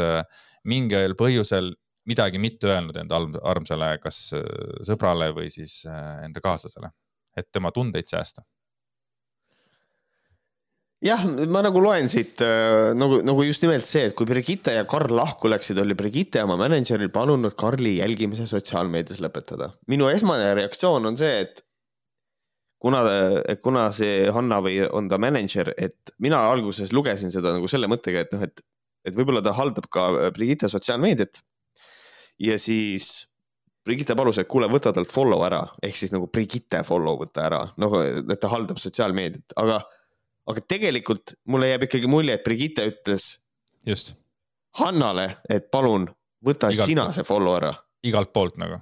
mingil 0.64 1.14
põhjusel 1.14 1.74
midagi 2.06 2.38
mitte 2.38 2.70
öelnud 2.70 2.96
enda 3.00 3.18
armsale, 3.50 3.96
kas 4.02 4.30
äh, 4.36 4.44
sõbrale 4.86 5.32
või 5.34 5.50
siis 5.52 5.80
äh, 5.88 6.24
enda 6.26 6.42
kaaslasele, 6.42 6.92
et 7.36 7.50
tema 7.52 7.72
tundeid 7.74 8.08
säästa 8.10 8.46
jah, 11.04 11.22
ma 11.52 11.62
nagu 11.64 11.80
loen 11.82 12.08
siit 12.12 12.40
äh, 12.44 12.92
nagu, 12.96 13.20
nagu 13.26 13.44
just 13.44 13.64
nimelt 13.64 13.86
see, 13.88 14.06
et 14.08 14.16
kui 14.16 14.28
Brigitte 14.28 14.74
ja 14.76 14.86
Karl 14.88 15.12
lahku 15.16 15.50
läksid, 15.52 15.78
oli 15.82 15.96
Brigitte 15.98 16.42
oma 16.46 16.56
mänedžeril 16.60 17.12
palunud 17.14 17.56
Karli 17.58 17.98
jälgimise 17.98 18.48
sotsiaalmeedias 18.48 19.20
lõpetada. 19.24 19.72
minu 19.92 20.08
esmane 20.12 20.54
reaktsioon 20.56 21.12
on 21.12 21.18
see, 21.20 21.32
et 21.44 21.66
kuna, 22.82 23.02
kuna 23.64 23.90
see 23.96 24.30
Hanna 24.32 24.60
või 24.64 24.80
on 24.88 25.10
ta 25.10 25.20
mänedžer, 25.22 25.72
et 25.76 26.14
mina 26.22 26.40
alguses 26.50 26.92
lugesin 26.96 27.32
seda 27.34 27.54
nagu 27.56 27.68
selle 27.70 27.90
mõttega, 27.90 28.24
et 28.24 28.34
noh, 28.34 28.46
et, 28.46 28.64
et 29.06 29.16
võib-olla 29.16 29.42
ta 29.44 29.54
haldab 29.56 29.88
ka 29.92 30.08
Brigitte 30.36 30.70
sotsiaalmeediat. 30.72 31.42
Ja 32.42 32.58
siis 32.60 33.26
Brigitte 33.86 34.16
palus, 34.18 34.40
et 34.42 34.48
kuule, 34.50 34.66
võta 34.68 34.90
talt 34.92 35.08
follow 35.08 35.44
ära, 35.46 35.62
ehk 35.84 35.96
siis 35.96 36.12
nagu 36.12 36.26
Brigitte 36.32 36.82
follow 36.84 37.20
võta 37.20 37.46
ära, 37.46 37.60
noh, 37.80 38.00
et 38.02 38.40
ta 38.42 38.50
haldab 38.50 38.80
sotsiaalmeediat, 38.82 39.54
aga, 39.62 39.78
aga 40.46 40.62
tegelikult 40.68 41.34
mulle 41.50 41.72
jääb 41.72 41.86
ikkagi 41.88 42.10
mulje, 42.10 42.36
et 42.36 42.44
Brigitte 42.44 42.86
ütles. 42.90 43.28
just. 43.86 44.14
Hannale, 44.76 45.38
et 45.48 45.70
palun 45.72 46.08
võta 46.44 46.70
igalt, 46.72 46.90
sina 46.90 47.08
see 47.16 47.24
follow 47.26 47.56
ära. 47.56 47.72
igalt 48.04 48.32
poolt 48.32 48.58
nagu. 48.60 48.80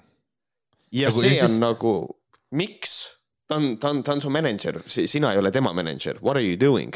ja 0.92 1.10
nagu, 1.10 1.20
see 1.20 1.34
siis... 1.34 1.48
on 1.48 1.60
nagu, 1.62 1.94
miks? 2.52 2.96
ta 3.48 3.58
on, 3.60 3.76
ta 3.78 3.92
on, 3.92 4.02
ta 4.02 4.16
on 4.16 4.24
su 4.24 4.32
mänedžer, 4.32 4.80
sina 4.88 5.32
ei 5.32 5.38
ole 5.38 5.52
tema 5.52 5.72
mänedžer, 5.76 6.20
what 6.22 6.36
are 6.36 6.44
you 6.44 6.60
doing? 6.60 6.94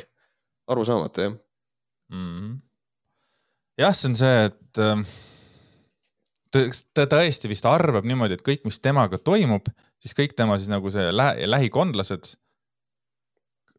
arusaamatu 0.68 1.20
jah 1.20 1.32
mm. 1.32 2.26
-hmm. 2.26 2.58
jah, 3.78 3.94
see 3.96 4.08
on 4.10 4.16
see, 4.16 4.44
et 4.44 4.78
äh 4.78 5.06
ta, 6.52 6.64
ta 6.94 7.06
tõesti 7.18 7.50
vist 7.50 7.66
arvab 7.68 8.06
niimoodi, 8.08 8.38
et 8.38 8.44
kõik, 8.44 8.64
mis 8.68 8.80
temaga 8.84 9.18
toimub, 9.20 9.68
siis 10.00 10.16
kõik 10.16 10.34
tema 10.36 10.58
siis 10.58 10.70
nagu 10.72 10.90
see 10.90 11.10
lä 11.12 11.34
lähikondlased 11.46 12.32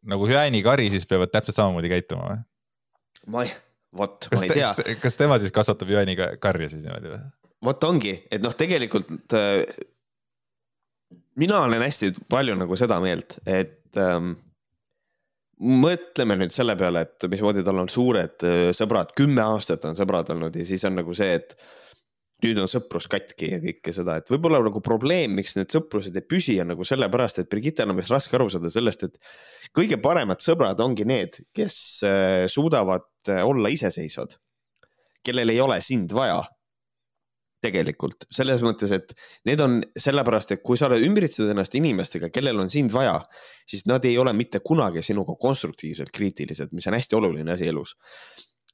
nagu 0.08 0.28
hüäänikari 0.30 0.90
siis 0.94 1.08
peavad 1.10 1.32
täpselt 1.34 1.58
samamoodi 1.60 1.92
käituma 1.92 2.30
või? 2.30 2.42
ma 3.34 3.44
ei, 3.46 3.54
vot, 3.98 4.30
ma 4.34 4.44
ei 4.46 4.54
tea. 4.54 4.72
kas 5.02 5.20
tema 5.20 5.40
siis 5.42 5.54
kasvatab 5.56 5.92
hüäänikarja 5.92 6.70
siis 6.72 6.86
niimoodi 6.86 7.14
või? 7.14 7.24
vot 7.70 7.88
ongi, 7.90 8.14
et 8.32 8.44
noh, 8.44 8.56
tegelikult 8.56 9.36
äh, 9.36 9.64
mina 11.40 11.64
olen 11.66 11.84
hästi 11.84 12.14
palju 12.32 12.56
nagu 12.60 12.78
seda 12.80 13.00
meelt, 13.04 13.40
et 13.48 14.00
ähm, 14.00 14.34
mõtleme 15.60 16.38
nüüd 16.40 16.56
selle 16.56 16.78
peale, 16.80 17.04
et 17.04 17.28
mismoodi 17.32 17.66
tal 17.68 17.84
on 17.84 17.92
suured 17.92 18.48
äh, 18.48 18.70
sõbrad, 18.76 19.12
kümme 19.18 19.44
aastat 19.44 19.88
on 19.90 20.00
sõbrad 20.00 20.32
olnud 20.36 20.56
ja 20.56 20.68
siis 20.68 20.86
on 20.88 21.00
nagu 21.02 21.16
see, 21.18 21.36
et 21.40 21.58
nüüd 22.44 22.60
on 22.62 22.70
sõprus 22.72 23.08
katki 23.12 23.52
ja 23.54 23.60
kõike 23.62 23.94
seda, 23.96 24.18
et 24.20 24.30
võib-olla 24.32 24.62
nagu 24.64 24.82
probleem, 24.84 25.34
miks 25.36 25.58
need 25.58 25.72
sõprused 25.74 26.16
ei 26.16 26.26
püsi, 26.26 26.56
on 26.64 26.72
nagu 26.72 26.86
sellepärast, 26.88 27.42
et 27.42 27.50
Brigittel 27.52 27.92
on 27.92 28.00
vist 28.00 28.14
raske 28.14 28.38
aru 28.38 28.48
saada 28.52 28.72
sellest, 28.72 29.04
et 29.10 29.18
kõige 29.76 30.00
paremad 30.02 30.44
sõbrad 30.44 30.80
ongi 30.84 31.08
need, 31.10 31.42
kes 31.56 31.76
äh, 32.08 32.46
suudavad 32.52 33.10
äh, 33.28 33.42
olla 33.46 33.72
iseseisvad, 33.74 34.38
kellel 35.26 35.52
ei 35.52 35.60
ole 35.64 35.82
sind 35.84 36.16
vaja. 36.16 36.42
tegelikult 37.60 38.24
selles 38.32 38.62
mõttes, 38.64 38.88
et 38.96 39.10
need 39.44 39.60
on 39.60 39.82
sellepärast, 40.00 40.54
et 40.56 40.62
kui 40.64 40.78
sa 40.80 40.88
oled 40.88 41.04
ümbritsed 41.04 41.50
ennast 41.52 41.74
inimestega, 41.76 42.30
kellel 42.32 42.62
on 42.64 42.70
sind 42.72 42.94
vaja, 42.96 43.18
siis 43.68 43.84
nad 43.84 44.06
ei 44.08 44.16
ole 44.18 44.32
mitte 44.32 44.62
kunagi 44.64 45.04
sinuga 45.04 45.36
konstruktiivselt 45.36 46.14
kriitilised, 46.16 46.72
mis 46.72 46.88
on 46.88 46.96
hästi 46.96 47.20
oluline 47.20 47.52
asi 47.52 47.68
elus 47.68 47.98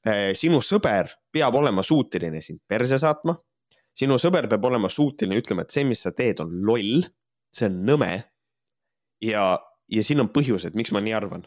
äh, 0.06 0.30
sinu 0.38 0.62
sõber 0.62 1.10
peab 1.34 1.58
olema 1.58 1.82
suuteline 1.82 2.38
sind 2.40 2.62
perse 2.70 3.02
saatma 3.02 3.34
sinu 3.96 4.18
sõber 4.20 4.48
peab 4.50 4.64
olema 4.68 4.90
suuteline 4.92 5.40
ütlema, 5.40 5.64
et 5.64 5.74
see, 5.74 5.84
mis 5.88 6.02
sa 6.04 6.12
teed, 6.16 6.42
on 6.44 6.52
loll, 6.66 7.06
see 7.54 7.68
on 7.70 7.82
nõme. 7.88 8.10
ja, 9.24 9.44
ja 9.88 10.02
siin 10.04 10.20
on 10.20 10.32
põhjused, 10.32 10.76
miks 10.76 10.92
ma 10.92 11.00
nii 11.04 11.14
arvan. 11.16 11.46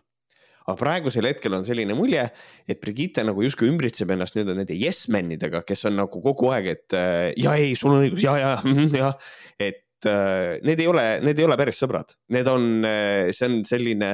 aga 0.69 0.77
praegusel 0.77 1.25
hetkel 1.25 1.53
on 1.57 1.63
selline 1.65 1.95
mulje, 1.97 2.23
et 2.69 2.81
Brigitte 2.81 3.23
nagu 3.25 3.41
justkui 3.41 3.69
ümbritseb 3.71 4.11
ennast 4.13 4.35
nüüd 4.37 4.51
nende 4.53 4.75
yes 4.77 5.07
men 5.09 5.31
idega, 5.33 5.63
kes 5.65 5.87
on 5.89 5.97
nagu 5.97 6.21
kogu 6.21 6.51
aeg, 6.53 6.73
et 6.75 6.97
äh, 6.97 7.29
ja 7.41 7.55
ei, 7.57 7.73
sul 7.79 7.95
on 7.95 8.03
õigus 8.05 8.25
ja, 8.25 8.35
ja, 8.37 8.51
mhm, 8.65 8.91
ja, 8.97 9.13
et 9.57 10.09
äh, 10.09 10.59
need 10.65 10.81
ei 10.83 10.89
ole, 10.91 11.05
need 11.25 11.41
ei 11.41 11.47
ole 11.47 11.57
päris 11.57 11.81
sõbrad, 11.81 12.13
need 12.33 12.49
on 12.49 12.85
äh,, 12.85 13.31
see 13.33 13.49
on 13.49 13.63
selline 13.65 14.13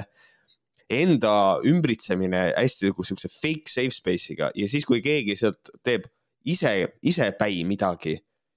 enda 0.91 1.36
ümbritsemine 1.65 2.52
hästi 2.54 2.91
nagu 2.91 3.04
siukse 3.08 3.32
fake 3.32 3.71
safe 3.71 3.95
space'iga 3.95 4.52
ja 4.54 4.67
siis, 4.69 4.86
kui 4.86 5.02
keegi 5.04 5.34
sealt 5.39 5.71
teeb 5.84 6.06
ise, 6.51 6.73
isepäi 7.05 7.63
midagi, 7.67 8.15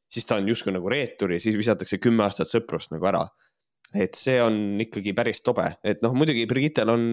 siis 0.09 0.27
ta 0.29 0.39
on 0.41 0.49
justkui 0.49 0.75
nagu 0.75 0.91
reetur 0.93 1.35
ja 1.35 1.41
siis 1.43 1.57
visatakse 1.59 2.01
kümme 2.03 2.27
aastat 2.27 2.51
sõprust 2.51 2.95
nagu 2.95 3.09
ära. 3.11 3.27
et 3.97 4.13
see 4.21 4.37
on 4.45 4.77
ikkagi 4.85 5.15
päris 5.17 5.41
tobe, 5.41 5.65
et 5.81 6.03
noh, 6.05 6.13
muidugi 6.13 6.45
Brigittel 6.47 6.91
on 6.93 7.07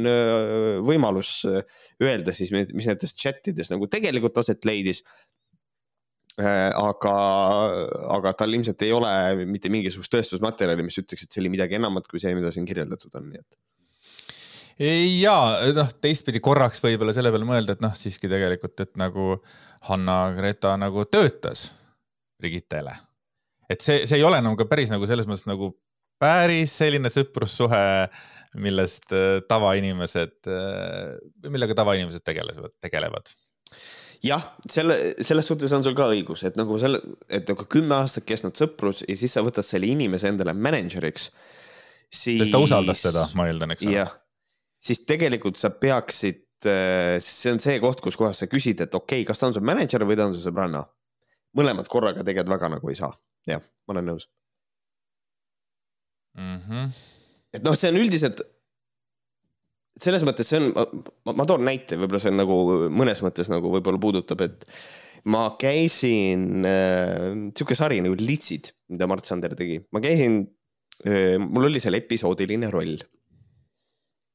võimalus 0.83 1.45
öelda 2.03 2.33
siis, 2.35 2.51
mis 2.51 2.89
nendes 2.89 3.15
chat 3.15 3.47
ides 3.47 3.71
nagu 3.71 3.88
tegelikult 3.88 4.41
aset 4.41 4.67
leidis 4.67 4.99
aga, 6.35 7.13
aga 8.11 8.33
tal 8.35 8.53
ilmselt 8.53 8.83
ei 8.83 8.91
ole 8.91 9.45
mitte 9.47 9.71
mingisugust 9.71 10.11
tõestusmaterjali, 10.11 10.83
mis 10.83 10.99
ütleks, 10.99 11.23
et 11.23 11.31
see 11.31 11.43
oli 11.43 11.53
midagi 11.53 11.79
enamat 11.79 12.09
kui 12.11 12.19
see, 12.19 12.35
mida 12.35 12.51
siin 12.51 12.67
kirjeldatud 12.67 13.15
on, 13.15 13.29
nii 13.31 13.39
et 13.39 13.59
ja 14.79 15.35
noh, 15.75 15.89
teistpidi 16.03 16.41
korraks 16.43 16.83
võib-olla 16.83 17.13
selle 17.15 17.31
peale 17.33 17.47
mõelda, 17.47 17.75
et 17.75 17.83
noh, 17.83 17.95
siiski 17.95 18.29
tegelikult, 18.31 18.79
et 18.83 18.93
nagu 18.99 19.38
Hanna-Greta 19.89 20.75
nagu 20.81 21.05
töötas 21.07 21.69
Brigittele. 22.41 22.95
et 23.69 23.81
see, 23.81 24.05
see 24.05 24.19
ei 24.19 24.27
ole 24.27 24.41
nagu 24.43 24.57
ka 24.59 24.67
päris 24.69 24.91
nagu 24.91 25.07
selles 25.07 25.29
mõttes 25.29 25.47
nagu 25.49 25.71
päris 26.21 26.71
selline 26.79 27.09
sõprussuhe, 27.11 28.07
millest 28.61 29.11
äh, 29.15 29.41
tavainimesed, 29.49 30.38
äh, 30.47 31.49
millega 31.51 31.75
tavainimesed 31.75 32.23
tegelevad, 32.23 32.75
tegelevad 32.83 33.31
jah, 34.25 34.43
selle, 34.71 34.97
selles 35.25 35.47
suhtes 35.47 35.73
on 35.75 35.83
sul 35.85 35.95
ka 35.97 36.07
õigus, 36.13 36.45
et 36.47 36.57
nagu 36.59 36.77
selle, 36.81 37.01
et 37.29 37.47
nagu 37.51 37.67
kümme 37.71 37.97
aastat 37.99 38.27
kestnud 38.27 38.57
sõprus 38.59 39.03
ja 39.05 39.17
siis 39.17 39.35
sa 39.35 39.43
võtad 39.45 39.67
selle 39.67 39.89
inimese 39.91 40.31
endale 40.31 40.55
mänedžeriks. 40.55 41.29
siis. 42.09 42.39
sest 42.41 42.53
ta 42.53 42.61
usaldas 42.63 43.03
teda, 43.03 43.27
ma 43.38 43.47
eeldan, 43.49 43.75
eks 43.75 43.85
ole. 43.85 43.97
jah, 43.99 44.13
siis 44.86 45.02
tegelikult 45.08 45.60
sa 45.60 45.71
peaksid, 45.74 46.43
äh, 46.69 47.17
see 47.24 47.54
on 47.54 47.62
see 47.63 47.80
koht, 47.84 48.02
kus 48.04 48.17
kohas 48.19 48.43
sa 48.43 48.50
küsid, 48.52 48.84
et 48.86 48.93
okei 48.93 49.21
okay,, 49.21 49.28
kas 49.28 49.41
ta 49.41 49.50
on 49.50 49.58
su 49.58 49.63
mänedžer 49.65 50.06
või 50.06 50.17
ta 50.19 50.30
on 50.30 50.36
su 50.38 50.43
sõbranna. 50.45 50.86
mõlemad 51.56 51.88
korraga 51.88 52.24
tegelikult 52.24 52.52
väga 52.52 52.71
nagu 52.74 52.89
ei 52.91 52.98
saa, 53.00 53.13
jah, 53.48 53.63
ma 53.88 53.95
olen 53.95 54.12
nõus 54.12 54.28
mm. 56.38 56.60
-hmm. 56.65 56.91
et 57.56 57.63
noh, 57.63 57.78
see 57.80 57.93
on 57.93 58.02
üldiselt, 58.02 58.43
selles 60.02 60.26
mõttes 60.28 60.52
see 60.52 60.60
on, 60.60 60.74
ma, 61.26 61.38
ma 61.39 61.48
toon 61.48 61.63
näite, 61.65 61.98
võib-olla 61.98 62.21
see 62.21 62.34
on 62.34 62.41
nagu 62.43 62.60
mõnes 62.91 63.24
mõttes 63.24 63.50
nagu 63.52 63.71
võib-olla 63.71 64.02
puudutab, 64.02 64.43
et 64.45 64.67
ma 65.32 65.48
käisin 65.60 66.67
äh,, 66.67 67.32
sihuke 67.56 67.78
sari 67.78 68.02
nagu 68.04 68.19
Litsid, 68.19 68.74
mida 68.91 69.08
Mart 69.08 69.26
Sander 69.26 69.56
tegi, 69.58 69.80
ma 69.95 70.04
käisin 70.04 70.43
äh,, 71.08 71.39
mul 71.39 71.71
oli 71.71 71.82
seal 71.82 71.98
episoodiline 71.98 72.69
roll 72.74 73.00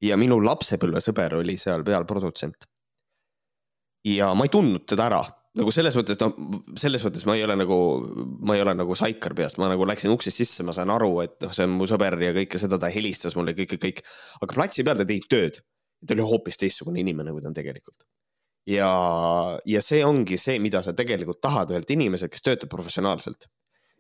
ja 0.05 0.17
minu 0.21 0.41
lapsepõlvesõber 0.45 1.41
oli 1.41 1.57
seal 1.61 1.85
pealprodutsent. 1.87 2.69
ja 4.05 4.33
ma 4.35 4.47
ei 4.47 4.53
tundnud 4.53 4.87
teda 4.89 5.11
ära, 5.11 5.21
nagu 5.59 5.73
selles 5.75 5.97
mõttes, 5.99 6.19
noh, 6.23 6.33
selles 6.81 7.03
mõttes 7.05 7.27
ma 7.29 7.35
ei 7.37 7.43
ole 7.45 7.57
nagu, 7.59 7.77
ma 8.47 8.57
ei 8.57 8.63
ole 8.65 8.75
nagu 8.79 8.95
saikar 8.97 9.35
peast, 9.37 9.59
ma 9.61 9.69
nagu 9.73 9.87
läksin 9.89 10.13
uksest 10.15 10.41
sisse, 10.41 10.65
ma 10.67 10.75
sain 10.77 10.93
aru, 10.93 11.11
et 11.25 11.37
noh, 11.45 11.53
see 11.57 11.67
on 11.67 11.75
mu 11.77 11.89
sõber 11.91 12.17
ja 12.23 12.33
kõike 12.37 12.61
seda, 12.63 12.79
ta 12.81 12.91
helistas 12.93 13.37
mulle 13.37 13.55
kõik, 13.59 13.75
kõik, 13.75 13.83
kõik. 13.85 14.03
aga 14.41 14.57
platsi 14.57 14.87
peal 14.87 15.01
ta 15.01 15.09
tegi 15.09 15.27
tööd. 15.29 15.61
ta 16.07 16.17
oli 16.17 16.25
hoopis 16.25 16.57
teistsugune 16.57 17.03
inimene, 17.03 17.33
kui 17.35 17.43
ta 17.43 17.51
on 17.51 17.57
tegelikult. 17.57 18.07
ja, 18.71 18.91
ja 19.67 19.81
see 19.85 20.05
ongi 20.07 20.39
see, 20.39 20.59
mida 20.59 20.83
sa 20.87 20.95
tegelikult 20.97 21.43
tahad 21.43 21.75
ühelt 21.75 21.91
inimeselt, 21.91 22.33
kes 22.33 22.47
töötab 22.47 22.71
professionaalselt. 22.73 23.51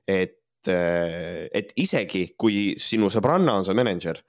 et, 0.09 0.39
et 0.65 1.73
isegi 1.77 2.31
kui 2.39 2.77
sinu 2.79 3.11
sõbranna 3.11 3.59
on 3.59 3.65
su 3.65 3.75
mänedžer 3.75 4.23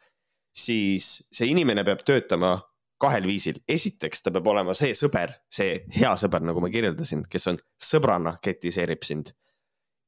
siis 0.56 1.14
see 1.32 1.50
inimene 1.52 1.84
peab 1.88 2.04
töötama 2.08 2.58
kahel 3.02 3.26
viisil, 3.26 3.58
esiteks 3.70 4.22
ta 4.22 4.34
peab 4.34 4.48
olema 4.52 4.76
see 4.78 4.94
sõber, 4.98 5.34
see 5.52 5.80
hea 5.96 6.12
sõber, 6.20 6.44
nagu 6.46 6.62
ma 6.62 6.70
kirjeldasin, 6.74 7.26
kes 7.32 7.50
on 7.50 7.58
sõbrana 7.82 8.36
kritiseerib 8.44 9.06
sind. 9.08 9.34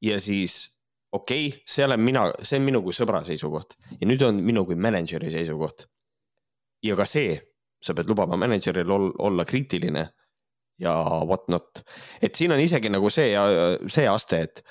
ja 0.03 0.19
siis 0.19 0.67
okei 1.15 1.47
okay,, 1.47 1.63
see 1.65 1.85
olen 1.85 2.01
mina, 2.03 2.27
see 2.43 2.59
on 2.59 2.67
minu 2.67 2.83
kui 2.83 2.93
sõbra 2.93 3.23
seisukoht 3.25 3.77
ja 3.99 4.07
nüüd 4.09 4.21
on 4.27 4.41
minu 4.43 4.65
kui 4.67 4.75
mänedžeri 4.75 5.31
seisukoht. 5.31 5.87
ja 6.83 6.95
ka 6.99 7.05
see, 7.09 7.39
sa 7.81 7.95
pead 7.95 8.09
lubama 8.09 8.37
mänedžeril 8.37 8.91
olla 8.93 9.45
kriitiline 9.45 10.07
ja 10.79 10.93
what 11.25 11.47
not, 11.49 11.81
et 12.21 12.35
siin 12.35 12.51
on 12.51 12.61
isegi 12.61 12.91
nagu 12.91 13.09
see, 13.09 13.33
see 13.87 14.07
aste, 14.09 14.41
et 14.41 14.63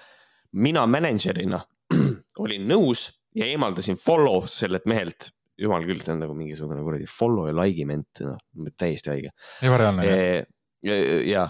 mina 0.53 0.87
mänedžerina 0.87 1.63
olin 2.45 2.69
nõus 2.69 3.09
ja 3.35 3.49
eemaldasin 3.49 3.97
follow 3.97 4.45
sellelt 4.47 4.87
mehelt 4.87 5.33
jumal 5.61 5.85
küll, 5.87 6.01
see 6.03 6.15
on 6.15 6.23
nagu 6.23 6.35
mingisugune 6.37 6.83
kuradi 6.85 7.07
follow 7.11 7.49
ja 7.49 7.55
like 7.57 7.85
iment, 7.85 8.23
noh, 8.25 8.73
täiesti 8.79 9.13
haige. 9.13 9.33
ebareaalne 9.65 10.07
e,. 10.09 10.43
ja, 10.87 10.99
ja, 11.29 11.47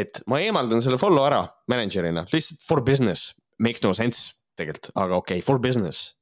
et 0.00 0.22
ma 0.30 0.40
eemaldan 0.44 0.82
selle 0.84 1.00
follow 1.00 1.26
ära 1.26 1.42
manager'ina, 1.70 2.26
lihtsalt 2.32 2.62
for 2.66 2.84
business, 2.86 3.32
makes 3.62 3.84
no 3.84 3.94
sense 3.96 4.32
tegelikult, 4.58 4.92
aga 4.94 5.20
okei 5.20 5.38
okay,, 5.38 5.46
for 5.46 5.62
business. 5.62 6.14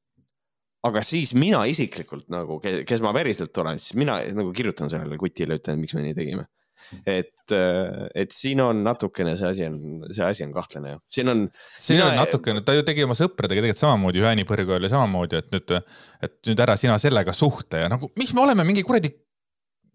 aga 0.87 1.03
siis 1.03 1.33
mina 1.35 1.65
isiklikult 1.67 2.29
nagu, 2.31 2.61
kes 2.61 3.03
ma 3.03 3.15
päriselt 3.17 3.57
olen, 3.59 3.81
siis 3.83 3.97
mina 3.99 4.21
nagu 4.37 4.53
kirjutan 4.55 4.93
sellele 4.93 5.19
kutile, 5.19 5.59
ütlen, 5.59 5.81
miks 5.83 5.97
me 5.97 6.05
nii 6.05 6.15
tegime 6.15 6.47
et, 7.19 7.55
äh, 7.55 8.07
et 8.15 8.35
siin 8.35 8.61
on 8.65 8.83
natukene 8.87 9.37
see 9.39 9.49
asi 9.49 9.67
on, 9.67 10.05
see 10.11 10.25
asi 10.27 10.45
on 10.47 10.53
kahtlane 10.55 10.95
ju, 10.95 11.01
siin 11.19 11.33
on. 11.33 11.47
siin 11.79 12.01
mina... 12.01 12.11
on 12.11 12.21
natukene, 12.23 12.63
ta 12.67 12.77
ju 12.77 12.85
tegi 12.87 13.07
oma 13.07 13.17
sõpradega 13.19 13.63
tegelikult 13.63 13.83
samamoodi, 13.83 14.23
Juhani 14.23 14.47
Põrgu 14.49 14.77
oli 14.77 14.91
samamoodi, 14.93 15.41
et 15.43 15.51
nüüd, 15.55 15.75
et 16.29 16.37
nüüd 16.51 16.63
ära 16.67 16.77
sina 16.81 16.99
sellega 17.03 17.35
suhtle 17.37 17.85
ja 17.85 17.91
nagu, 17.93 18.11
miks 18.21 18.35
me 18.37 18.45
oleme 18.45 18.67
mingi 18.69 18.85
kuradi, 18.87 19.13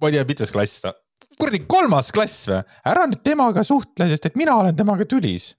ma 0.02 0.12
ei 0.12 0.18
tea, 0.18 0.28
mitmes 0.28 0.54
klass 0.54 0.84
ta, 0.86 0.96
kuradi 1.40 1.64
kolmas 1.70 2.12
klass 2.16 2.50
või, 2.52 2.62
ära 2.94 3.06
nüüd 3.10 3.24
temaga 3.26 3.66
suhtle, 3.68 4.10
sest 4.12 4.32
et 4.32 4.40
mina 4.40 4.58
olen 4.62 4.78
temaga 4.78 5.08
tülis. 5.10 5.52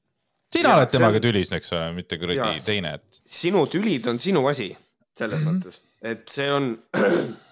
sina 0.53 0.75
ja, 0.75 0.81
oled 0.81 0.93
temaga 0.93 1.21
on... 1.21 1.25
tülis, 1.29 1.55
eks 1.57 1.73
ole, 1.77 1.87
mitte 1.97 2.19
kuradi 2.21 2.61
teine, 2.67 2.99
et. 2.99 3.23
sinu 3.41 3.65
tülid 3.73 4.07
on 4.11 4.21
sinu 4.23 4.45
asi, 4.51 4.73
selles 5.19 5.41
mm 5.41 5.49
-hmm. 5.49 5.63
mõttes, 5.63 5.81
et 6.03 6.29
see 6.29 6.51
on 6.53 6.75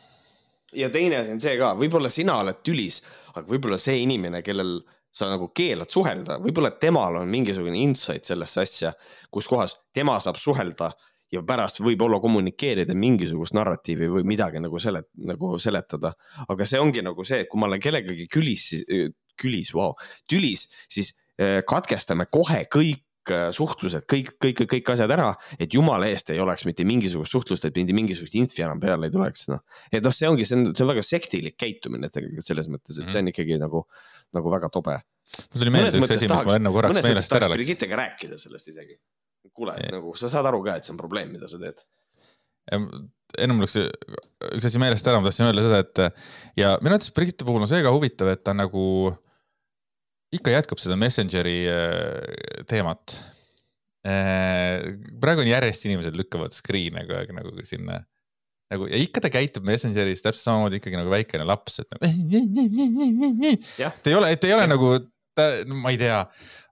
ja 0.72 0.90
teine 0.90 1.20
asi 1.20 1.34
on 1.34 1.42
see 1.42 1.56
ka, 1.60 1.74
võib-olla 1.78 2.10
sina 2.12 2.38
oled 2.42 2.62
tülis, 2.66 3.00
aga 3.34 3.46
võib-olla 3.48 3.78
see 3.80 4.00
inimene, 4.04 4.42
kellel 4.46 4.78
sa 5.10 5.26
nagu 5.30 5.50
keelad 5.56 5.90
suhelda, 5.90 6.38
võib-olla 6.42 6.70
temal 6.78 7.18
on 7.20 7.30
mingisugune 7.30 7.78
insight 7.82 8.28
sellesse 8.28 8.62
asja, 8.62 8.92
kus 9.30 9.48
kohas 9.50 9.74
tema 9.94 10.18
saab 10.22 10.38
suhelda 10.38 10.92
ja 11.34 11.42
pärast 11.46 11.82
võib-olla 11.82 12.20
kommunikeerida 12.22 12.94
mingisugust 12.98 13.54
narratiivi 13.58 14.10
või 14.10 14.26
midagi 14.26 14.62
nagu 14.62 14.78
selet-, 14.82 15.10
nagu 15.26 15.56
seletada. 15.62 16.14
aga 16.48 16.66
see 16.66 16.82
ongi 16.82 17.02
nagu 17.06 17.26
see, 17.26 17.42
et 17.42 17.50
kui 17.50 17.60
ma 17.60 17.70
olen 17.70 17.82
kellegagi 17.82 18.26
külis, 18.30 18.70
külis, 19.40 19.74
vau, 19.74 19.92
tülis, 20.30 20.68
siis 20.90 21.14
eh, 21.38 21.62
katkestame 21.66 22.26
kohe 22.30 22.64
kõik 22.70 23.02
Äh, 23.02 23.09
suhtlused, 23.28 24.06
kõik, 24.08 24.32
kõik, 24.40 24.62
kõik 24.70 24.90
asjad 24.94 25.12
ära, 25.12 25.28
et 25.60 25.74
jumala 25.74 26.08
eest 26.10 26.32
ei 26.32 26.40
oleks 26.40 26.64
mitte 26.68 26.86
mingisugust 26.88 27.34
suhtlust, 27.34 27.66
et 27.68 27.76
mitte 27.76 27.94
mingisugust 27.96 28.34
infi 28.40 28.64
enam 28.64 28.80
peale 28.80 29.10
ei 29.10 29.14
tuleks, 29.14 29.46
noh. 29.52 29.60
et 29.92 30.02
noh, 30.04 30.14
see 30.14 30.28
ongi, 30.30 30.46
see 30.48 30.56
on, 30.56 30.66
see 30.72 30.86
on 30.86 30.90
väga 30.94 31.04
sektilik 31.04 31.56
käitumine 31.60 32.10
tegelikult 32.12 32.48
selles 32.48 32.70
mõttes, 32.72 32.96
et 32.96 33.06
see 33.12 33.20
on 33.20 33.28
mhm. 33.28 33.34
ikkagi 33.34 33.60
nagu, 33.60 33.84
nagu 34.36 34.52
väga 34.56 34.72
tobe. 34.72 34.96
mul 35.52 35.62
tuli 35.62 35.74
meelde 35.76 36.00
üks 36.00 36.16
asi, 36.16 36.30
mis 36.30 36.48
ma 36.48 36.58
enne 36.58 36.74
korraks 36.74 37.04
meelest 37.04 37.38
ära 37.38 37.52
läks. 37.52 37.60
Brigittega 37.60 38.02
rääkida 38.02 38.40
sellest 38.40 38.72
isegi. 38.72 38.98
kuule, 39.52 39.76
et 39.76 39.92
nagu 39.92 40.14
sa 40.16 40.30
saad 40.32 40.48
aru 40.48 40.62
ka, 40.64 40.78
et 40.80 40.88
see 40.88 40.94
on 40.94 41.00
probleem, 41.00 41.32
mida 41.36 41.48
sa 41.50 41.60
teed. 41.60 41.84
enne 42.72 43.54
mul 43.54 43.66
läks 43.68 43.76
üks 44.56 44.70
asi 44.70 44.80
meelest 44.80 45.06
ära, 45.06 45.20
ma 45.20 45.28
tahtsin 45.28 45.50
öelda 45.50 45.66
seda, 45.66 45.82
et 45.84 46.60
ja 46.60 46.76
minu 46.80 46.96
arvates 46.96 47.12
Brigitte 47.14 47.44
puhul 47.44 47.62
on 47.62 47.70
see 47.70 47.84
ka 47.84 47.92
huvitav, 47.92 48.32
et 48.32 48.42
ta 48.46 48.56
nagu 48.56 49.12
ikka 50.34 50.54
jätkab 50.54 50.80
seda 50.82 50.96
Messengeri 50.98 51.58
äh, 51.70 52.64
teemat. 52.70 53.18
Äh, 54.06 54.94
praegu 55.20 55.42
on 55.44 55.50
järjest 55.50 55.84
inimesed 55.88 56.16
lükkavad 56.16 56.54
screen'e 56.56 57.04
kogu 57.04 57.18
aeg 57.18 57.34
nagu 57.36 57.52
sinna 57.66 58.00
nagu 58.70 58.86
ja 58.86 59.00
ikka 59.02 59.22
ta 59.24 59.30
käitub 59.32 59.66
Messengeris 59.66 60.22
täpselt 60.22 60.46
samamoodi 60.46 60.78
ikkagi 60.78 60.98
nagu 60.98 61.10
väikene 61.12 61.46
laps, 61.48 61.80
et 61.82 61.88
nagu. 61.90 62.06
ta 63.96 64.12
ei 64.12 64.16
ole, 64.16 64.30
ta 64.38 64.46
ei 64.46 64.54
ole 64.54 64.68
nagu, 64.70 64.92
ta, 65.36 65.48
ma 65.74 65.90
ei 65.90 65.98
tea, 66.00 66.20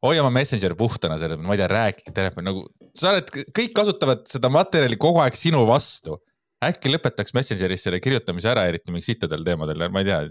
hoia 0.07 0.23
oma 0.23 0.31
Messenger 0.39 0.77
puhtana 0.79 1.19
selle, 1.21 1.41
ma 1.43 1.57
ei 1.57 1.61
tea, 1.61 1.69
rääkige 1.73 2.15
telefoni 2.15 2.49
nagu, 2.53 2.63
sa 2.97 3.11
oled, 3.11 3.35
kõik 3.51 3.75
kasutavad 3.77 4.23
seda 4.31 4.51
materjali 4.55 5.01
kogu 5.01 5.25
aeg 5.25 5.39
sinu 5.39 5.65
vastu. 5.69 6.21
äkki 6.65 6.91
lõpetaks 6.91 7.35
Messengeris 7.35 7.85
selle 7.87 8.01
kirjutamise 8.03 8.49
ära, 8.51 8.65
eriti 8.71 8.95
mingil 8.95 9.11
sittadel 9.11 9.45
teemadel, 9.47 9.89
ma 9.91 10.03
ei 10.03 10.09
tea. 10.09 10.23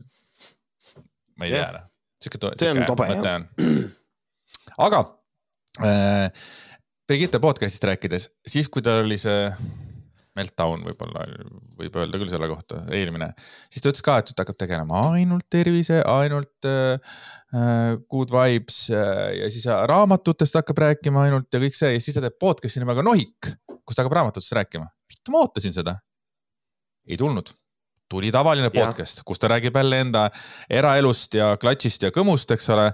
ma 1.38 1.52
ei 1.52 1.56
tea 1.58 1.70
noh 1.76 1.86
sihuke. 2.21 2.53
see 2.60 2.71
on 2.73 2.84
tobe 2.88 3.10
jah. 3.12 3.43
aga 4.88 5.03
äh, 5.84 6.47
Brigitte 7.08 7.39
podcast'ist 7.39 7.86
rääkides, 7.88 8.25
siis 8.43 8.67
kui 8.67 8.84
tal 8.84 9.06
oli 9.06 9.15
see 9.21 9.45
meltdown 10.38 10.84
võib-olla, 10.86 11.23
võib 11.80 11.95
öelda 11.97 12.19
küll 12.19 12.30
selle 12.30 12.49
kohta, 12.51 12.82
eelmine, 12.93 13.30
siis 13.71 13.84
ta 13.84 13.91
ütles 13.93 14.03
ka, 14.06 14.17
et 14.21 14.34
ta 14.34 14.43
hakkab 14.43 14.60
tegelema 14.60 15.03
ainult 15.15 15.47
tervise, 15.53 16.01
ainult 16.03 16.67
äh, 16.67 16.99
äh 17.56 17.95
good 18.12 18.34
vibes 18.36 18.84
äh, 18.91 19.39
ja 19.39 19.51
siis 19.53 19.65
raamatutest 19.65 20.60
hakkab 20.60 20.84
rääkima 20.84 21.25
ainult 21.25 21.47
ja 21.53 21.63
kõik 21.63 21.80
see 21.80 21.95
ja 21.95 22.03
siis 22.03 22.17
ta 22.17 22.25
teeb 22.25 22.38
podcast'i 22.43 22.84
nimega 22.84 23.06
Nohik, 23.08 23.53
kus 23.82 23.95
ta 23.95 24.03
hakkab 24.03 24.19
raamatutest 24.19 24.58
rääkima. 24.60 24.89
vittu, 25.10 25.34
ma 25.34 25.45
ootasin 25.45 25.73
seda. 25.73 25.97
ei 27.08 27.17
tulnud 27.17 27.56
tuli 28.10 28.32
tavaline 28.32 28.70
podcast, 28.74 29.24
kus 29.28 29.39
ta 29.39 29.50
räägib 29.52 29.76
jälle 29.76 30.00
enda 30.06 30.30
eraelust 30.70 31.34
ja 31.38 31.56
klatšist 31.62 32.08
ja 32.08 32.13
kõmust, 32.15 32.52
eks 32.56 32.70
ole. 32.76 32.88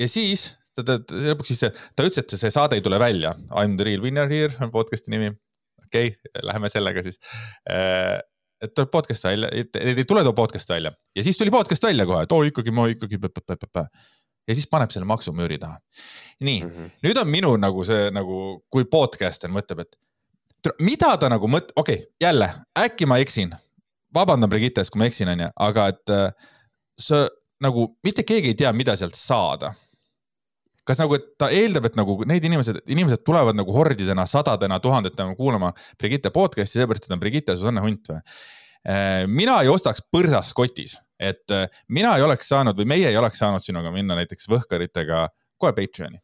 Ja 0.00 0.08
siis 0.08 0.50
ta, 0.76 0.84
ta, 0.84 0.98
ta 1.04 1.20
lõpuks 1.30 1.52
siis, 1.52 1.84
ta 1.96 2.06
ütles, 2.06 2.22
et 2.22 2.36
see 2.38 2.52
saade 2.54 2.78
ei 2.78 2.84
tule 2.84 3.00
välja. 3.00 3.34
I 3.50 3.68
m 3.68 3.76
the 3.78 3.86
real 3.88 4.04
winner 4.04 4.30
here 4.30 4.52
on 4.62 4.72
podcast'i 4.74 5.12
nimi. 5.12 5.32
okei 5.86 6.12
okay,, 6.14 6.42
läheme 6.46 6.70
sellega 6.72 7.02
siis. 7.02 7.20
Et 8.60 8.74
tuleb 8.76 8.90
podcast 8.92 9.24
välja, 9.24 9.48
ei 9.50 10.04
tule 10.04 10.22
too 10.22 10.36
podcast 10.36 10.68
välja 10.68 10.92
ja 11.16 11.22
siis 11.24 11.38
tuli 11.38 11.50
podcast 11.50 11.82
välja 11.82 12.04
kohe, 12.06 12.22
et 12.26 12.32
oo 12.32 12.42
ikkagi 12.44 12.70
ma 12.70 12.86
ikkagi. 12.92 13.18
ja 14.48 14.54
siis 14.54 14.66
paneb 14.68 14.90
selle 14.90 15.06
maksumüüri 15.06 15.58
taha. 15.58 15.78
nii 16.40 16.62
mm, 16.62 16.68
-hmm. 16.68 16.90
nüüd 17.06 17.18
on 17.20 17.28
minu 17.28 17.56
nagu 17.56 17.84
see 17.84 18.10
nagu, 18.10 18.62
kui 18.70 18.84
podcaster 18.84 19.50
mõtleb, 19.50 19.80
et 19.80 19.96
mida 20.80 21.16
ta 21.16 21.28
nagu 21.28 21.46
mõt-, 21.48 21.72
okei 21.76 21.94
okay,, 21.94 22.06
jälle 22.20 22.54
äkki 22.78 23.06
ma 23.06 23.18
eksin 23.18 23.54
vabandan 24.14 24.50
Brigittes, 24.50 24.90
kui 24.90 25.02
ma 25.02 25.08
eksin, 25.10 25.30
onju, 25.34 25.50
aga 25.66 25.86
et 25.92 26.14
äh, 26.14 26.50
sa 27.00 27.24
nagu 27.64 27.86
mitte 28.06 28.24
keegi 28.26 28.52
ei 28.52 28.58
tea, 28.58 28.72
mida 28.76 28.96
sealt 28.98 29.18
saada. 29.18 29.74
kas 30.90 30.98
nagu, 30.98 31.14
et 31.14 31.26
ta 31.38 31.50
eeldab, 31.54 31.84
et 31.86 31.94
nagu 31.94 32.16
need 32.26 32.44
inimesed, 32.48 32.80
inimesed 32.90 33.20
tulevad 33.22 33.54
nagu 33.54 33.70
hordidena, 33.70 34.24
sadadena, 34.26 34.80
tuhandetena 34.82 35.36
kuulama 35.38 35.68
Brigitte 36.00 36.32
podcast'i, 36.34 36.80
seepärast 36.80 37.06
et 37.06 37.14
on 37.14 37.20
Brigitte 37.20 37.54
Susanne 37.54 37.84
Hunt 37.84 38.10
või? 38.10 38.18
Äh, 38.88 39.26
mina 39.28 39.58
ei 39.62 39.68
ostaks 39.70 40.00
põrsas 40.10 40.54
kotis, 40.56 40.96
et 41.20 41.52
äh, 41.54 41.68
mina 41.92 42.16
ei 42.16 42.24
oleks 42.24 42.48
saanud 42.48 42.80
või 42.80 42.88
meie 42.96 43.12
ei 43.12 43.20
oleks 43.20 43.38
saanud 43.38 43.62
sinuga 43.62 43.92
minna 43.94 44.16
näiteks 44.18 44.48
Võhkaritega 44.50 45.28
kohe 45.60 45.76
Patreon'i 45.76 46.18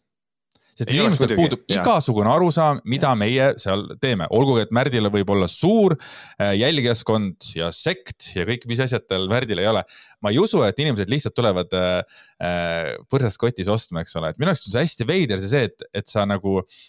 sest 0.77 0.93
ei 0.93 1.01
inimestel 1.01 1.35
puudub 1.39 1.63
ja. 1.71 1.81
igasugune 1.81 2.31
arusaam, 2.31 2.81
mida 2.89 3.13
ja. 3.13 3.19
meie 3.19 3.49
seal 3.61 3.87
teeme, 4.03 4.29
olgugi 4.37 4.67
et 4.67 4.75
Märdil 4.77 5.09
võib 5.13 5.33
olla 5.33 5.49
suur 5.51 5.97
äh, 5.97 6.53
jälgijaskond 6.61 7.51
ja 7.57 7.71
sekt 7.75 8.33
ja 8.37 8.47
kõik, 8.49 8.67
mis 8.71 8.83
asjad 8.85 9.07
tal 9.09 9.29
Märdil 9.33 9.63
ei 9.63 9.71
ole. 9.71 9.85
ma 10.25 10.33
ei 10.33 10.41
usu, 10.43 10.63
et 10.67 10.79
inimesed 10.83 11.13
lihtsalt 11.13 11.37
tulevad 11.37 11.73
äh, 11.77 12.21
äh 12.43 12.93
põrsast 13.13 13.41
kotis 13.41 13.71
ostma, 13.73 14.05
eks 14.05 14.17
ole, 14.21 14.33
et 14.33 14.41
minu 14.41 14.53
jaoks 14.53 14.69
on 14.69 14.77
see 14.77 14.85
hästi 14.85 15.09
veider 15.09 15.43
see, 15.43 15.67
et, 15.71 15.89
et 15.97 16.09
sa 16.13 16.27
nagu 16.29 16.61
äh, 16.61 16.85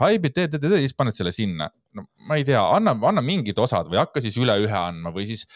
haibid, 0.00 0.34
teed, 0.36 0.52
teed, 0.52 0.62
teed 0.62 0.76
ja 0.76 0.82
siis 0.82 0.96
paned 0.96 1.16
selle 1.16 1.32
sinna. 1.34 1.68
no 1.96 2.04
ma 2.28 2.36
ei 2.36 2.44
tea, 2.44 2.60
anna, 2.60 2.92
anna 3.08 3.22
mingid 3.24 3.58
osad 3.62 3.88
või 3.88 4.00
hakka 4.00 4.20
siis 4.24 4.36
üle 4.40 4.56
ühe 4.60 4.76
andma 4.76 5.12
või 5.14 5.24
siis 5.28 5.46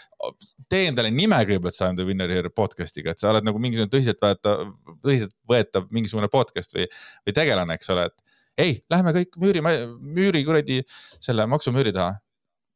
tee 0.71 0.87
endale 0.89 1.11
nime 1.13 1.37
kõigepealt 1.45 1.77
Sam 1.77 1.99
the 1.99 2.07
Winner 2.09 2.31
Here 2.33 2.53
podcast'iga, 2.55 3.13
et 3.13 3.21
sa 3.21 3.33
oled 3.35 3.45
nagu 3.45 3.61
mingisugune 3.61 3.93
tõsiseltvõetav, 3.93 4.71
tõsiseltvõetav 5.05 5.91
mingisugune 5.93 6.31
podcast 6.33 6.73
või, 6.77 6.87
või 7.27 7.37
tegelane, 7.37 7.77
eks 7.77 7.93
ole, 7.93 8.09
et 8.09 8.39
ei, 8.61 8.79
lähme 8.93 9.13
kõik 9.17 9.37
müüri, 9.41 9.65
müüri 9.65 10.45
kuradi 10.47 10.81
selle 11.21 11.47
maksumüüri 11.51 11.93
taha. 11.97 12.17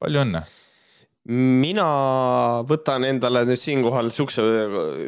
palju 0.05 0.21
õnne 0.25 0.45
mina 1.33 1.85
võtan 2.69 3.07
endale 3.09 3.45
nüüd 3.49 3.61
siinkohal 3.61 4.11
siukse, 4.13 4.43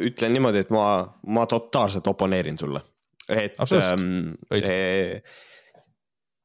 ütlen 0.07 0.33
niimoodi, 0.33 0.63
et 0.65 0.71
ma, 0.73 0.85
ma 1.29 1.45
totaalselt 1.49 2.07
oponeerin 2.09 2.57
sulle. 2.57 2.81
et 3.27 3.59
ähm, 3.59 4.33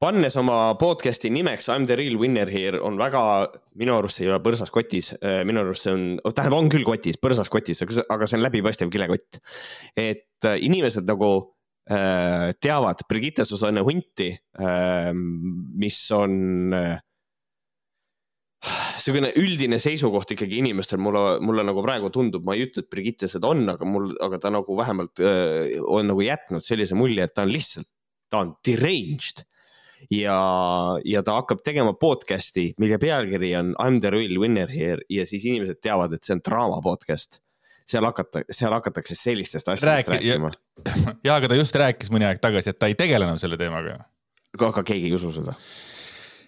pannes 0.03 0.35
oma 0.41 0.73
podcast'i 0.81 1.31
nimeks 1.31 1.69
I 1.71 1.77
m 1.79 1.87
the 1.87 1.97
real 1.99 2.17
winner 2.19 2.49
here 2.51 2.81
on 2.83 2.97
väga, 2.99 3.21
minu 3.79 3.95
arust 3.95 4.19
see 4.19 4.27
ei 4.27 4.33
ole 4.33 4.41
põrsas 4.43 4.73
kotis, 4.75 5.13
äh, 5.23 5.43
minu 5.47 5.63
arust 5.63 5.87
see 5.87 5.95
on, 5.95 6.07
oh, 6.27 6.35
tähendab, 6.35 6.59
on 6.59 6.71
küll 6.73 6.87
kotis, 6.87 7.21
põrsas 7.23 7.51
kotis, 7.53 7.85
aga 7.85 8.27
see 8.27 8.39
on 8.39 8.43
läbipaistev 8.43 8.91
kilekott. 8.91 9.39
et 9.95 10.49
äh, 10.49 10.59
inimesed 10.67 11.07
nagu 11.07 11.31
äh, 11.87 12.51
teavad 12.59 13.05
Brigitte 13.09 13.47
Susanne 13.47 13.85
Hunti 13.87 14.33
äh,, 14.59 15.13
mis 15.15 16.01
on 16.17 16.75
äh, 16.75 16.99
niisugune 18.63 19.31
üldine 19.39 19.79
seisukoht 19.83 20.35
ikkagi 20.35 20.59
inimestel 20.65 20.99
mulle, 21.03 21.39
mulle 21.47 21.63
nagu 21.67 21.83
praegu 21.83 22.11
tundub, 22.15 22.43
ma 22.47 22.59
ei 22.59 22.67
ütle, 22.67 22.83
et 22.83 22.91
Brigitte 22.91 23.31
seda 23.31 23.55
on, 23.55 23.63
aga 23.71 23.87
mul, 23.87 24.11
aga 24.23 24.43
ta 24.43 24.51
nagu 24.55 24.77
vähemalt 24.79 25.23
öö, 25.23 25.79
on 25.87 26.11
nagu 26.11 26.27
jätnud 26.27 26.67
sellise 26.67 26.99
mulje, 26.99 27.27
et 27.27 27.35
ta 27.35 27.47
on 27.47 27.55
lihtsalt, 27.55 27.91
ta 28.31 28.43
on 28.43 28.55
deranged 28.67 29.47
ja, 30.11 30.39
ja 31.05 31.23
ta 31.23 31.39
hakkab 31.41 31.63
tegema 31.65 31.95
podcast'i, 31.99 32.73
mille 32.83 32.99
pealkiri 33.03 33.55
on 33.59 33.73
I 33.77 33.91
m 33.91 34.01
the 34.01 34.11
real 34.15 34.41
winner 34.41 34.71
here 34.71 35.01
ja 35.11 35.27
siis 35.29 35.47
inimesed 35.49 35.83
teavad, 35.83 36.15
et 36.17 36.25
see 36.25 36.37
on 36.37 36.45
draama 36.45 36.83
podcast. 36.85 37.41
seal 37.93 38.07
hakata, 38.07 38.45
seal 38.51 38.73
hakatakse 38.73 39.15
sellistest 39.19 39.69
asjadest 39.69 40.09
Rääki, 40.09 40.31
rääkima. 40.31 40.53
ja, 41.27 41.35
aga 41.35 41.51
ta 41.51 41.59
just 41.59 41.75
rääkis 41.77 42.13
mõni 42.15 42.25
aeg 42.29 42.41
tagasi, 42.41 42.71
et 42.73 42.79
ta 42.79 42.89
ei 42.89 42.95
tegele 42.97 43.27
enam 43.27 43.41
selle 43.43 43.59
teemaga 43.61 43.99
aga 44.61 44.85
keegi 44.85 45.09
ei 45.09 45.17
usu 45.17 45.33
seda. 45.33 45.55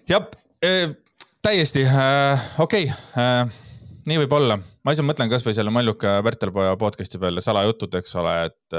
jah 0.09 0.27
äh,, 0.65 0.95
täiesti 1.43 1.85
äh, 1.85 2.49
okei 2.61 2.89
okay, 2.91 3.21
äh, 3.21 3.61
nii 4.09 4.21
võib 4.25 4.37
olla, 4.37 4.59
ma 4.85 4.93
ise 4.93 5.05
mõtlen 5.07 5.31
kasvõi 5.33 5.57
selle 5.57 5.73
Malluka 5.73 6.19
Pärtelpoja 6.25 6.77
podcast'i 6.81 7.21
peale 7.21 7.45
salajutud, 7.45 7.95
eks 8.01 8.15
ole, 8.21 8.35
et 8.51 8.79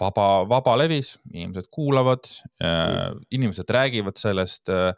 vaba, 0.00 0.28
vaba 0.48 0.76
levis, 0.80 1.14
inimesed 1.32 1.68
kuulavad 1.72 2.26
mm., 2.62 3.20
inimesed 3.36 3.70
räägivad 3.70 4.18
sellest 4.20 4.72
äh, 4.72 4.94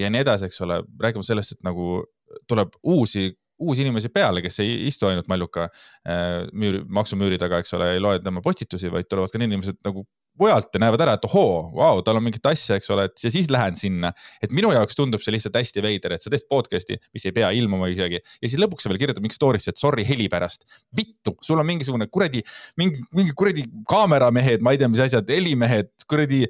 ja 0.00 0.10
nii 0.10 0.24
edasi, 0.24 0.48
eks 0.48 0.62
ole, 0.66 0.80
räägime 1.02 1.26
sellest, 1.26 1.56
et 1.56 1.66
nagu 1.66 2.02
tuleb 2.50 2.74
uusi, 2.82 3.30
uusi 3.58 3.84
inimesi 3.84 4.10
peale, 4.14 4.42
kes 4.44 4.60
ei 4.64 4.74
istu 4.88 5.08
ainult 5.08 5.28
Malluka 5.30 5.68
äh, 5.68 6.46
müüri, 6.52 6.84
maksumüüri 7.00 7.40
taga, 7.40 7.62
eks 7.62 7.74
ole, 7.78 7.92
ei 7.94 8.02
loe 8.02 8.22
tema 8.24 8.42
postitusi, 8.44 8.90
vaid 8.92 9.08
tulevad 9.10 9.32
ka 9.32 9.40
need 9.40 9.52
inimesed 9.52 9.80
nagu 9.86 10.06
mujalt 10.40 10.70
ja 10.74 10.82
näevad 10.82 11.02
ära, 11.04 11.16
et 11.18 11.26
ohoo, 11.28 11.68
vau, 11.76 12.02
tal 12.06 12.20
on 12.20 12.24
mingit 12.26 12.46
asja, 12.50 12.78
eks 12.78 12.90
ole, 12.94 13.08
et 13.08 13.24
ja 13.24 13.32
siis 13.34 13.50
lähen 13.52 13.76
sinna. 13.78 14.12
et 14.42 14.54
minu 14.54 14.70
jaoks 14.74 14.98
tundub 14.98 15.24
see 15.24 15.34
lihtsalt 15.34 15.58
hästi 15.58 15.84
veider, 15.84 16.14
et 16.16 16.24
sa 16.24 16.32
teed 16.32 16.46
podcast'i, 16.50 16.98
mis 17.14 17.26
ei 17.28 17.34
pea 17.36 17.50
ilmuma 17.58 17.90
isegi 17.92 18.20
ja 18.20 18.46
siis 18.46 18.58
lõpuks 18.60 18.86
sa 18.86 18.92
veel 18.92 19.02
kirjutad 19.02 19.24
mingi 19.24 19.36
story'sse, 19.36 19.74
et 19.74 19.82
sorry 19.82 20.06
heli 20.08 20.28
pärast. 20.32 20.66
vittu, 20.96 21.36
sul 21.44 21.60
on 21.60 21.68
mingisugune 21.68 22.08
kuradi, 22.12 22.42
mingi, 22.80 23.02
mingi 23.14 23.36
kuradi 23.36 23.66
kaameramehed, 23.88 24.64
ma 24.64 24.74
ei 24.74 24.80
tea, 24.80 24.90
mis 24.92 25.04
asjad, 25.04 25.28
helimehed, 25.32 25.92
kuradi. 26.08 26.46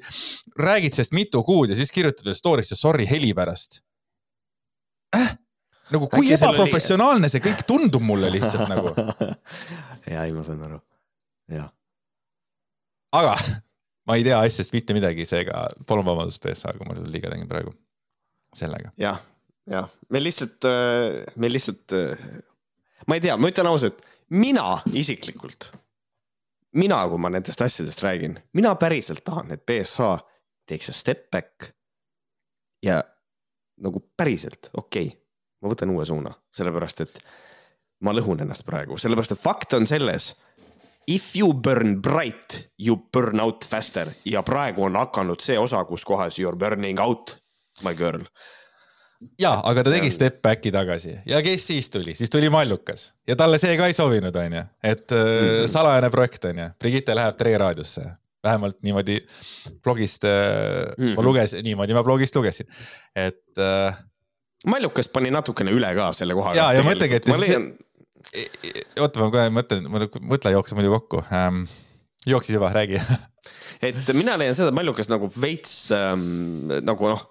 räägid 0.59 0.95
sellest 0.95 1.13
mitu 1.15 1.43
kuud 1.43 1.71
ja 1.71 1.77
siis 1.77 1.91
kirjutad 1.91 2.25
veel 2.27 2.37
story'sse 2.37 2.75
sorry 2.77 3.05
heli 3.09 3.33
pärast 3.33 3.81
äh? 5.15 5.37
nagu 5.93 6.09
kui 6.11 6.31
ebaprofessionaalne 6.33 7.27
oli... 7.27 7.33
see 7.33 7.43
kõik 7.43 7.63
tundub 7.69 8.05
mulle 8.05 8.31
lihtsalt 8.33 8.69
nagu 8.69 8.93
ja 10.13 10.25
ei, 10.25 10.35
ma 10.35 10.45
saan 10.45 10.61
aru, 10.67 10.81
jah. 11.53 11.71
aga 13.15 13.35
ma 14.09 14.17
ei 14.17 14.25
tea 14.25 14.39
asjast 14.41 14.73
mitte 14.73 14.95
midagi, 14.97 15.25
seega 15.29 15.67
palun 15.87 16.07
vabandust, 16.07 16.41
PSA, 16.41 16.73
kui 16.77 16.87
ma 16.89 16.97
liiga 17.05 17.29
tegin 17.29 17.49
praegu 17.49 17.73
sellega 18.57 18.89
ja,. 18.97 19.11
jah, 19.11 19.19
jah, 19.69 19.91
me 20.09 20.21
lihtsalt, 20.23 20.65
äh, 20.65 21.19
me 21.37 21.51
lihtsalt, 21.51 21.93
äh, 21.93 22.23
ma 23.07 23.19
ei 23.19 23.23
tea, 23.27 23.37
ma 23.37 23.51
ütlen 23.53 23.69
ausalt, 23.69 24.01
mina 24.33 24.79
isiklikult, 24.97 25.69
mina, 26.81 27.03
kui 27.11 27.21
ma 27.21 27.31
nendest 27.33 27.61
asjadest 27.65 28.01
räägin, 28.05 28.39
mina 28.57 28.73
päriselt 28.81 29.23
tahan, 29.27 29.53
et 29.53 29.65
BSA 29.69 30.15
teeks 30.69 30.89
a 30.89 30.97
step 30.97 31.29
back. 31.33 31.69
ja 32.85 33.01
nagu 33.83 34.01
päriselt, 34.17 34.71
okei 34.73 35.07
okay,, 35.07 35.17
ma 35.61 35.69
võtan 35.69 35.91
uue 35.93 36.05
suuna, 36.07 36.31
sellepärast 36.55 37.01
et 37.05 37.21
ma 38.05 38.13
lõhun 38.15 38.41
ennast 38.41 38.65
praegu, 38.65 38.97
sellepärast 38.97 39.35
et 39.35 39.41
fakt 39.41 39.75
on 39.77 39.85
selles 39.87 40.31
If 41.09 41.33
you 41.35 41.53
burn 41.53 42.01
bright, 42.05 42.69
you 42.77 42.95
burn 43.13 43.39
out 43.41 43.65
faster 43.65 44.11
ja 44.29 44.43
praegu 44.45 44.83
on 44.85 44.97
hakanud 44.99 45.41
see 45.41 45.57
osa, 45.57 45.81
kus 45.89 46.05
kohas 46.05 46.37
you 46.37 46.49
are 46.49 46.57
burning 46.57 46.99
out, 47.01 47.33
my 47.83 47.95
girl. 47.97 48.21
ja, 49.39 49.55
aga 49.65 49.83
ta 49.83 49.89
see 49.89 49.97
tegi 49.97 50.11
on... 50.11 50.15
step 50.15 50.37
back'i 50.45 50.71
tagasi 50.71 51.17
ja 51.27 51.41
kes 51.43 51.65
siis 51.67 51.89
tuli, 51.91 52.13
siis 52.15 52.29
tuli 52.31 52.51
Mallukas 52.53 53.09
ja 53.27 53.35
talle 53.39 53.57
see 53.59 53.73
ka 53.79 53.89
ei 53.89 53.97
sobinud, 53.97 54.35
onju, 54.35 54.61
et 54.83 55.11
mm 55.11 55.17
-hmm. 55.17 55.67
salajane 55.67 56.09
projekt 56.13 56.45
onju, 56.45 56.69
Brigitte 56.79 57.15
läheb 57.15 57.37
Tre 57.37 57.57
raadiosse 57.57 58.05
vähemalt 58.43 58.77
niimoodi 58.83 59.19
blogist 59.83 60.23
mm, 60.23 60.93
-hmm. 61.05 61.15
ma 61.15 61.23
lugesin, 61.23 61.63
niimoodi 61.63 61.93
ma 61.93 62.03
blogist 62.03 62.35
lugesin, 62.35 62.67
et 63.15 63.57
äh,. 63.57 63.97
Mallukas 64.67 65.07
pani 65.07 65.31
natukene 65.31 65.71
üle 65.71 65.95
ka 65.95 66.13
selle 66.13 66.33
koha. 66.33 66.55
ja, 66.55 66.73
ja 66.73 66.83
mõtlegi, 66.83 67.15
et 67.15 67.27
ma 67.27 67.39
leian 67.39 67.71
oota, 68.99 69.21
ma 69.21 69.29
kohe 69.33 69.49
mõtlen, 69.53 69.89
mõtle 69.89 70.55
jookseb 70.55 70.79
muidu 70.79 70.93
kokku 70.97 71.23
ähm,. 71.33 71.65
jooksis 72.27 72.57
juba, 72.57 72.73
räägi 72.75 72.99
et 73.89 74.09
mina 74.15 74.35
leian 74.39 74.55
seda, 74.57 74.69
et 74.71 74.75
Mallukas 74.75 75.09
nagu 75.11 75.29
veits 75.39 75.73
ähm, 75.95 76.71
nagu 76.85 77.09
noh, 77.11 77.21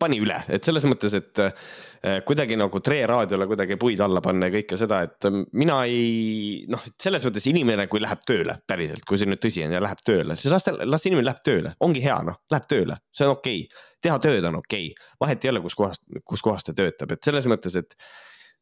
pani 0.00 0.20
üle, 0.22 0.38
et 0.52 0.64
selles 0.64 0.86
mõttes, 0.88 1.14
et 1.18 1.42
äh, 1.44 2.20
kuidagi 2.26 2.56
nagu 2.58 2.80
Tre 2.84 3.00
raadiole 3.10 3.48
kuidagi 3.50 3.76
puid 3.80 4.00
alla 4.04 4.22
panna 4.24 4.48
ja 4.48 4.54
kõike 4.56 4.78
seda, 4.80 5.02
et 5.04 5.28
mina 5.58 5.80
ei 5.88 6.64
noh, 6.72 6.86
selles 7.00 7.26
mõttes 7.28 7.48
inimene, 7.50 7.88
kui 7.92 8.02
läheb 8.02 8.24
tööle 8.28 8.56
päriselt, 8.68 9.04
kui 9.08 9.20
see 9.20 9.28
nüüd 9.28 9.42
tõsi 9.42 9.66
on 9.66 9.76
ja 9.76 9.82
läheb 9.84 10.00
tööle, 10.04 10.38
siis 10.38 10.52
las 10.54 10.66
ta, 10.66 10.74
las 10.84 11.04
inimene 11.08 11.28
läheb 11.28 11.44
tööle, 11.44 11.74
ongi 11.84 12.04
hea, 12.04 12.16
noh, 12.26 12.40
läheb 12.52 12.70
tööle, 12.70 12.98
see 13.12 13.28
on 13.28 13.36
okei 13.36 13.66
okay. 13.66 13.84
teha 14.08 14.22
tööd 14.24 14.48
on 14.48 14.62
okei 14.62 14.92
okay., 14.94 15.12
vahet 15.20 15.44
ei 15.44 15.52
ole, 15.52 15.64
kus 15.66 15.76
kohas, 15.78 16.02
kus 16.24 16.44
kohas 16.44 16.66
ta 16.66 16.76
töötab, 16.76 17.12
et 17.14 17.28
selles 17.28 17.50
mõttes, 17.50 17.76
et 17.78 17.98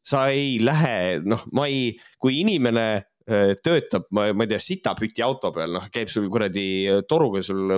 sa 0.07 0.27
ei 0.31 0.57
lähe, 0.63 1.19
noh, 1.27 1.43
ma 1.57 1.67
ei, 1.67 1.91
kui 2.21 2.39
inimene 2.43 2.87
äh, 2.95 3.53
töötab, 3.63 4.07
ma, 4.15 4.29
ma 4.33 4.47
ei 4.47 4.53
tea, 4.53 4.61
sitapüti 4.63 5.25
auto 5.25 5.51
peal, 5.55 5.75
noh, 5.75 5.89
käib 5.93 6.11
sul 6.11 6.29
kuradi 6.31 6.67
toruga 7.09 7.43
sul 7.45 7.77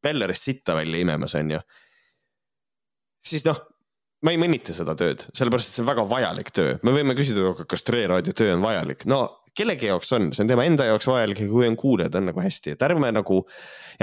pellerist 0.00 0.46
sitta 0.46 0.78
välja 0.78 1.02
imemas, 1.02 1.34
on 1.38 1.56
ju. 1.56 1.60
siis 3.32 3.44
noh, 3.44 3.58
ma 4.24 4.34
ei 4.34 4.40
mõnita 4.40 4.74
seda 4.76 4.94
tööd, 4.98 5.26
sellepärast 5.36 5.70
et 5.70 5.76
see 5.76 5.84
on 5.84 5.90
väga 5.90 6.06
vajalik 6.08 6.54
töö, 6.56 6.78
me 6.86 6.94
võime 6.94 7.16
küsida, 7.18 7.52
kas 7.68 7.84
Tre 7.86 8.06
raadio 8.10 8.36
töö 8.36 8.54
on 8.54 8.64
vajalik, 8.64 9.06
no 9.10 9.24
kellegi 9.56 9.88
jaoks 9.88 10.12
on, 10.16 10.30
see 10.34 10.44
on 10.44 10.50
tema 10.52 10.64
enda 10.68 10.86
jaoks 10.86 11.08
vajalik 11.10 11.42
ja 11.42 11.48
kui 11.50 11.66
on 11.66 11.76
kuulajad, 11.80 12.16
on 12.20 12.28
nagu 12.30 12.42
hästi, 12.44 12.76
et 12.76 12.84
ärme 12.86 13.10
nagu, 13.16 13.40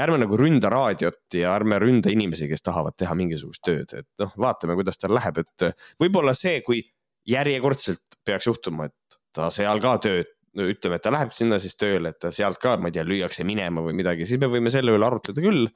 ärme 0.04 0.20
nagu 0.24 0.40
ründa 0.40 0.72
raadiot 0.74 1.38
ja 1.40 1.54
ärme 1.56 1.80
ründa 1.82 2.12
inimesi, 2.14 2.50
kes 2.52 2.66
tahavad 2.66 2.98
teha 3.00 3.16
mingisugust 3.18 3.64
tööd, 3.66 3.94
et 3.94 4.08
noh, 4.22 4.34
vaatame, 4.38 4.76
kuidas 4.80 5.00
tal 5.02 5.16
läheb, 5.18 5.42
et 5.46 5.70
võib-olla 6.02 6.36
see, 6.38 6.60
kui 6.66 6.84
järjekordselt 7.28 8.20
peaks 8.26 8.50
juhtuma, 8.50 8.90
et 8.90 9.20
ta 9.36 9.52
seal 9.54 9.82
ka 9.84 9.98
tööd, 10.04 10.34
ütleme, 10.58 10.98
et 10.98 11.06
ta 11.06 11.14
läheb 11.14 11.36
sinna 11.38 11.60
siis 11.62 11.78
tööle, 11.78 12.12
et 12.14 12.20
ta 12.22 12.34
sealt 12.34 12.60
ka, 12.62 12.76
ma 12.82 12.90
ei 12.90 12.98
tea, 12.98 13.06
lüüakse 13.08 13.46
minema 13.48 13.84
või 13.86 13.96
midagi, 14.00 14.26
siis 14.30 14.42
me 14.42 14.50
võime 14.52 14.74
selle 14.74 14.96
üle 14.96 15.08
arutleda 15.08 15.44
küll. 15.44 15.70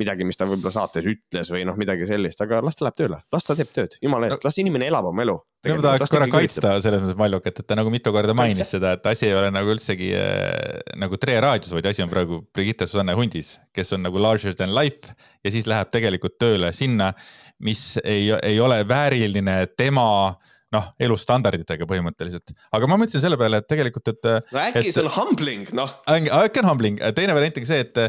midagi, 0.00 0.24
mis 0.24 0.38
ta 0.40 0.46
võib-olla 0.48 0.70
saates 0.72 1.04
ütles 1.04 1.50
või 1.52 1.66
noh, 1.68 1.76
midagi 1.76 2.06
sellist, 2.08 2.40
aga 2.40 2.62
las 2.64 2.78
ta 2.78 2.86
läheb 2.86 2.94
tööle, 2.96 3.18
las 3.28 3.44
ta 3.44 3.52
teeb 3.52 3.74
tööd, 3.76 3.98
jumala 4.00 4.30
eest, 4.30 4.40
las 4.46 4.56
inimene 4.56 4.86
elab 4.88 5.10
oma 5.10 5.20
elu. 5.20 5.34
ma 5.68 5.74
tahaks 5.84 6.14
korra 6.14 6.28
kaitsta 6.32 6.70
selles 6.80 7.02
mõttes 7.02 7.18
Mallukat, 7.20 7.60
et 7.60 7.68
ta 7.68 7.76
nagu 7.76 7.92
mitu 7.92 8.08
korda 8.12 8.32
mainis 8.32 8.72
seda, 8.72 8.94
et 8.96 9.10
asi 9.10 9.26
ei 9.28 9.34
ole 9.36 9.50
nagu 9.52 9.68
üldsegi 9.68 10.08
äh, 10.16 10.80
nagu 10.96 11.20
Tre 11.20 11.36
raadios, 11.44 11.74
vaid 11.76 11.90
asi 11.92 12.06
on 12.06 12.08
praegu 12.08 12.40
Brigitte 12.56 12.88
Susanne 12.88 13.12
Hundis, 13.18 13.58
kes 13.76 13.92
on 13.92 14.08
nagu 14.08 14.16
larger 14.16 14.56
than 14.56 14.72
life 14.72 15.12
ja 15.44 15.52
siis 15.52 15.68
läheb 15.68 15.92
tegelikult 15.92 16.40
tööle 16.40 16.72
sinna, 16.72 17.12
mis 17.60 17.98
ei, 18.00 18.32
ei 18.32 18.56
ole 18.64 18.80
vääriline 18.88 19.58
tema 19.76 20.08
äh, 20.30 20.51
noh, 20.72 20.92
elustandarditega 21.02 21.86
põhimõtteliselt, 21.88 22.54
aga 22.72 22.88
ma 22.88 22.98
mõtlesin 23.00 23.22
selle 23.24 23.38
peale, 23.40 23.60
et 23.60 23.68
tegelikult, 23.68 24.12
et. 24.12 24.30
no 24.52 24.62
äkki 24.62 24.86
et, 24.88 24.94
see 24.94 25.04
on 25.04 25.10
humbling, 25.16 25.72
noh. 25.76 25.98
äkki 26.08 26.62
on 26.62 26.70
humbling, 26.70 27.02
teine 27.16 27.36
variant 27.36 27.60
on 27.60 27.66
see, 27.68 27.82
et, 27.84 28.00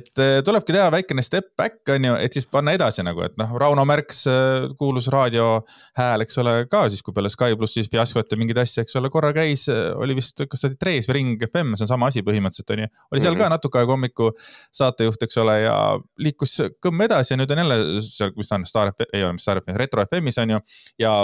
et 0.00 0.22
tulebki 0.46 0.74
teha 0.74 0.88
väikene 0.94 1.22
step 1.24 1.52
back, 1.58 1.80
on 1.94 2.08
ju, 2.08 2.16
et 2.26 2.34
siis 2.34 2.48
panna 2.50 2.74
edasi 2.76 3.04
nagu, 3.06 3.22
et 3.26 3.36
noh, 3.40 3.54
Rauno 3.62 3.84
Märks 3.88 4.24
kuulus 4.80 5.10
raadiohääl, 5.14 6.26
eks 6.26 6.40
ole, 6.42 6.56
ka 6.70 6.84
siis, 6.90 7.04
kui 7.06 7.14
peale 7.16 7.30
Sky 7.32 7.58
plussis 7.58 7.90
fiaskot 7.92 8.30
ja 8.30 8.40
mingeid 8.40 8.62
asju, 8.64 8.84
eks 8.84 8.98
ole, 8.98 9.12
korra 9.14 9.32
käis, 9.36 9.68
oli 9.70 10.18
vist, 10.18 10.42
kas 10.50 10.64
ta 10.64 10.70
oli 10.70 10.78
Trees 10.82 11.10
või 11.10 11.20
Ring 11.20 11.48
FM, 11.50 11.76
see 11.78 11.86
on 11.86 11.94
sama 11.94 12.10
asi 12.10 12.24
põhimõtteliselt, 12.26 12.74
on 12.74 12.86
ju. 12.86 12.92
oli 13.10 13.22
seal 13.22 13.34
mm 13.34 13.38
-hmm. 13.38 13.46
ka 13.46 13.54
natuke 13.56 13.82
aega 13.82 13.94
hommiku 13.94 14.32
saatejuht, 14.76 15.28
eks 15.28 15.42
ole, 15.44 15.60
ja 15.62 15.76
liikus 16.18 16.58
kõmm 16.82 17.06
edasi 17.06 17.34
ja 17.34 17.38
nüüd 17.40 17.54
on 17.54 17.62
jälle 17.64 17.82
seal, 18.06 18.34
mis 18.36 18.50
ta 18.50 18.58
on, 18.58 18.66
Star 18.66 18.94
FM, 18.94 19.14
ei 19.14 19.24
ole, 19.24 19.38
mis 19.38 19.46
Star 19.46 19.62
FM, 19.62 19.78
Retro 19.78 20.06
FM-is 20.06 20.38
on 20.42 20.56
ju. 20.56 20.60
ja 20.98 21.14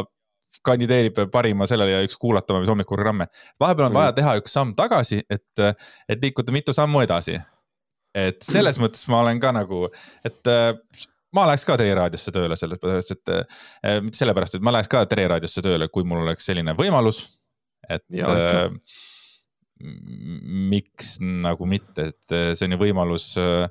kandideerib 0.65 1.19
parima 1.33 1.67
sellele 1.69 1.97
ja 1.97 2.05
üks 2.07 2.17
kuulatavamaid 2.21 2.71
hommikuprogramme. 2.71 3.29
vahepeal 3.61 3.89
on 3.89 3.97
vaja 3.97 4.15
teha 4.17 4.37
üks 4.41 4.55
samm 4.57 4.75
tagasi, 4.79 5.23
et, 5.31 5.65
et 6.09 6.23
liikuda 6.23 6.55
mitu 6.55 6.75
sammu 6.77 7.03
edasi. 7.05 7.39
et 8.17 8.41
selles 8.43 8.81
mõttes 8.81 9.05
ma 9.13 9.21
olen 9.25 9.41
ka 9.41 9.53
nagu, 9.53 9.87
et 10.25 10.53
ma 11.37 11.47
läheks 11.51 11.67
ka 11.69 11.77
Tere 11.81 11.97
raadiosse 11.99 12.33
tööle, 12.33 12.57
sellepärast 12.57 13.13
et 13.17 13.35
äh,, 13.35 13.99
mitte 14.05 14.21
sellepärast, 14.21 14.57
et 14.57 14.65
ma 14.65 14.73
läheks 14.77 14.93
ka 14.93 15.05
Tere 15.11 15.29
raadiosse 15.35 15.65
tööle, 15.65 15.91
kui 15.93 16.07
mul 16.09 16.25
oleks 16.25 16.49
selline 16.49 16.77
võimalus. 16.79 17.27
et 17.89 18.05
ja, 18.11 18.33
äh, 18.33 18.71
miks 19.77 21.19
nagu 21.21 21.69
mitte, 21.69 22.09
et 22.11 22.37
see 22.57 22.65
on 22.65 22.75
ju 22.75 22.81
võimalus 22.81 23.35
äh, 23.41 23.69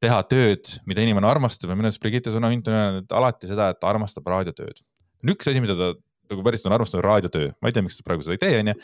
teha 0.00 0.20
tööd, 0.30 0.70
mida 0.88 1.02
inimene 1.04 1.28
armastab 1.28 1.72
ja 1.72 1.76
minu 1.76 1.90
arust 1.90 2.00
Brigitte 2.02 2.32
Sõna-Vint 2.32 2.70
on 2.70 2.76
öelnud 2.76 3.16
alati 3.16 3.50
seda, 3.50 3.70
et 3.72 3.80
ta 3.82 3.90
armastab 3.90 4.28
raadiotööd. 4.30 4.84
on 5.24 5.34
üks 5.34 5.50
asi, 5.50 5.60
mida 5.60 5.76
ta 5.76 5.92
nagu 6.30 6.46
päriselt 6.46 6.70
on 6.70 6.76
armastanud 6.78 7.06
raadiotöö, 7.06 7.52
ma 7.60 7.70
ei 7.70 7.76
tea, 7.76 7.84
miks 7.86 7.98
ta 7.98 8.06
praegu 8.06 8.26
seda 8.26 8.38
ei 8.38 8.42
tee, 8.42 8.62
onju, 8.62 8.74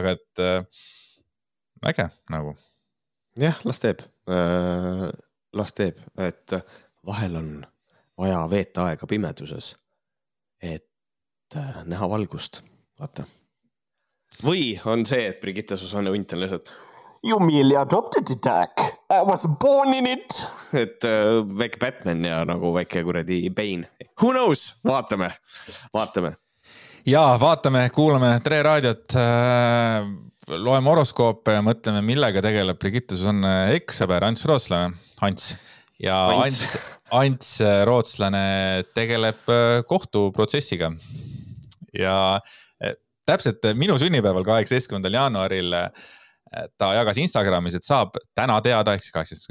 aga 0.00 0.14
et 0.16 0.44
äh, 0.44 0.86
äge 1.92 2.08
nagu. 2.32 2.54
jah, 3.40 3.60
las 3.64 3.82
teeb. 3.82 4.04
Äh,, 4.30 5.10
las 5.56 5.74
teeb, 5.74 5.98
et 6.22 6.56
vahel 7.06 7.36
on 7.40 7.52
vaja 8.20 8.44
veeta 8.50 8.90
aega 8.90 9.08
pimeduses 9.10 9.72
et 10.62 11.56
äh, 11.56 11.82
näha 11.88 12.08
valgust, 12.08 12.60
vaata. 13.00 13.24
või 14.44 14.74
on 14.84 15.04
see, 15.08 15.26
et 15.30 15.40
Brigitte 15.40 15.76
Susanne 15.80 16.12
Unt 16.12 16.32
on 16.36 16.44
lihtsalt 16.44 16.70
Jumilia 17.24 17.82
adopted 17.84 18.30
attack, 18.32 18.80
I 19.12 19.20
was 19.28 19.46
born 19.60 19.94
in 19.94 20.06
it. 20.06 20.36
et 20.72 21.04
äh, 21.04 21.40
väike 21.58 21.80
Batman 21.80 22.24
ja 22.24 22.44
nagu 22.48 22.74
väike 22.76 23.02
kuradi 23.04 23.42
Bane, 23.50 23.88
who 24.20 24.32
knows, 24.32 24.76
vaatame, 24.84 25.32
vaatame. 25.94 26.34
Ja 27.08 27.22
vaatame, 27.40 27.86
kuulame 27.94 28.32
Tre 28.44 28.60
raadiot 28.64 29.16
äh, 29.18 30.06
loeme 30.50 30.90
horoskoope 30.90 31.56
ja 31.56 31.64
mõtleme, 31.64 32.02
millega 32.04 32.42
tegeleb 32.44 32.78
Brigitte 32.80 33.16
Susanne 33.18 33.72
ekssõber 33.76 34.24
Ants 34.26 34.46
Rootslane, 34.48 34.96
Ants. 35.24 35.52
ja 36.02 36.18
Ants, 36.34 36.76
Ants 37.16 37.52
Rootslane 37.88 38.44
tegeleb 38.96 39.52
äh, 39.52 39.80
kohtuprotsessiga. 39.88 40.92
ja 41.96 42.16
äh, 42.82 42.96
täpselt 43.26 43.70
minu 43.78 43.98
sünnipäeval, 43.98 44.44
kaheksateistkümnendal 44.46 45.20
jaanuaril 45.20 45.76
ta 46.80 46.88
jagas 46.96 47.18
Instagramis, 47.22 47.76
et 47.78 47.86
saab 47.86 48.16
täna 48.34 48.56
teada, 48.64 48.96
ehk 48.96 49.04
siis 49.06 49.46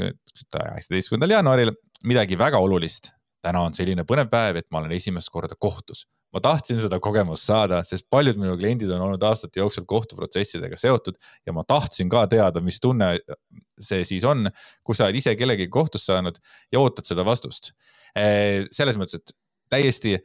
kaheksateistkümnendal 0.51 1.37
jaanuaril 1.37 1.71
midagi 2.03 2.37
väga 2.37 2.59
olulist. 2.59 3.13
täna 3.41 3.61
on 3.63 3.73
selline 3.73 4.03
põnev 4.03 4.27
päev, 4.27 4.57
et 4.59 4.67
ma 4.67 4.81
olen 4.81 4.91
esimest 4.91 5.29
korda 5.31 5.55
kohtus. 5.55 6.03
Ma 6.33 6.41
tahtsin 6.43 6.79
seda 6.83 6.99
kogemust 7.03 7.47
saada, 7.49 7.81
sest 7.87 8.07
paljud 8.11 8.37
minu 8.39 8.55
kliendid 8.59 8.91
on 8.93 9.03
olnud 9.07 9.23
aastate 9.25 9.61
jooksul 9.61 9.87
kohtuprotsessidega 9.89 10.77
seotud 10.79 11.17
ja 11.47 11.55
ma 11.55 11.65
tahtsin 11.67 12.11
ka 12.11 12.25
teada, 12.31 12.61
mis 12.61 12.79
tunne 12.83 13.15
see 13.79 14.03
siis 14.07 14.25
on, 14.27 14.49
kui 14.85 14.97
sa 14.97 15.07
oled 15.07 15.19
ise 15.19 15.33
kellegagi 15.39 15.71
kohtus 15.73 16.05
saanud 16.09 16.37
ja 16.73 16.81
ootad 16.81 17.07
seda 17.07 17.25
vastust. 17.25 17.73
selles 18.13 18.97
mõttes, 18.99 19.21
et 19.21 19.33
täiesti, 19.69 20.17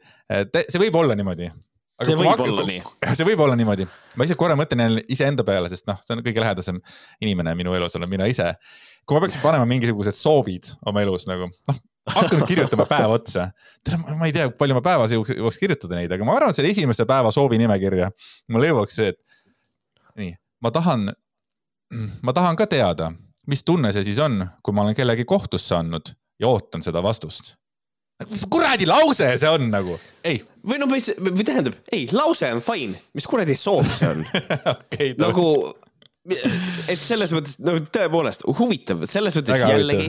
see 0.65 0.81
võib 0.81 0.97
olla 1.01 1.17
niimoodi, 1.17 1.49
Aga 1.95 2.09
see 2.09 2.17
võib 2.19 2.27
hakka, 2.27 2.45
olla 2.51 2.63
nii. 2.67 2.79
see 3.17 3.27
võib 3.29 3.41
olla 3.45 3.55
niimoodi, 3.55 3.85
ma 4.19 4.25
ise 4.27 4.35
korra 4.39 4.57
mõtlen 4.59 4.83
jälle 4.83 5.03
iseenda 5.15 5.45
peale, 5.47 5.69
sest 5.71 5.85
noh, 5.87 6.01
see 6.03 6.17
on 6.17 6.23
kõige 6.25 6.43
lähedasem 6.43 6.81
inimene 7.23 7.53
minu 7.55 7.75
elus 7.77 7.95
olen 7.95 8.11
mina 8.11 8.27
ise. 8.27 8.49
kui 9.07 9.15
ma 9.15 9.21
peaksin 9.23 9.43
panema 9.43 9.67
mingisugused 9.69 10.17
soovid 10.19 10.73
oma 10.91 11.05
elus 11.05 11.27
nagu 11.29 11.47
noh, 11.47 11.79
hakkan 12.13 12.45
kirjutama 12.45 12.85
päev 12.89 13.15
otsa. 13.17 13.49
ma 14.15 14.27
ei 14.27 14.33
tea, 14.35 14.49
palju 14.53 14.77
ma 14.77 14.83
päevas 14.85 15.13
jõuaks, 15.15 15.35
jõuaks 15.39 15.59
kirjutada 15.61 15.97
neid, 15.99 16.11
aga 16.11 16.27
ma 16.27 16.37
arvan, 16.37 16.53
et 16.53 16.59
selle 16.59 16.71
esimese 16.73 17.07
päeva 17.09 17.31
soovi 17.33 17.59
nimekirja 17.61 18.11
mul 18.53 18.67
jõuaks 18.69 18.99
see, 18.99 19.13
et 19.13 19.21
nii, 20.21 20.35
ma 20.63 20.71
tahan, 20.75 21.09
ma 22.21 22.35
tahan 22.35 22.59
ka 22.59 22.69
teada, 22.71 23.11
mis 23.49 23.65
tunne 23.65 23.93
see 23.95 24.05
siis 24.07 24.21
on, 24.23 24.41
kui 24.63 24.75
ma 24.75 24.85
olen 24.85 24.97
kellegi 24.97 25.25
kohtusse 25.29 25.77
andnud 25.77 26.13
ja 26.41 26.51
ootan 26.51 26.83
seda 26.85 27.03
vastust. 27.03 27.55
Kuradi 28.49 28.85
lause 28.87 29.27
see 29.41 29.49
on 29.51 29.65
nagu, 29.73 29.97
ei. 30.23 30.37
või 30.63 30.77
no, 30.79 30.87
või 30.87 31.43
tähendab, 31.43 31.75
ei, 31.91 32.05
lause 32.15 32.47
on 32.53 32.61
fine, 32.63 33.01
mis 33.17 33.27
kuradi 33.27 33.57
soov 33.59 33.89
see 33.91 34.07
on? 34.13 34.21
Okay, 34.75 35.11
nagu, 35.19 35.49
et 36.31 37.01
selles 37.01 37.33
mõttes 37.35 37.57
nagu 37.59 37.83
tõepoolest 37.91 38.47
huvitav, 38.55 39.03
selles 39.11 39.35
mõttes 39.35 39.57
Väga 39.57 39.73
jällegi, 39.73 40.07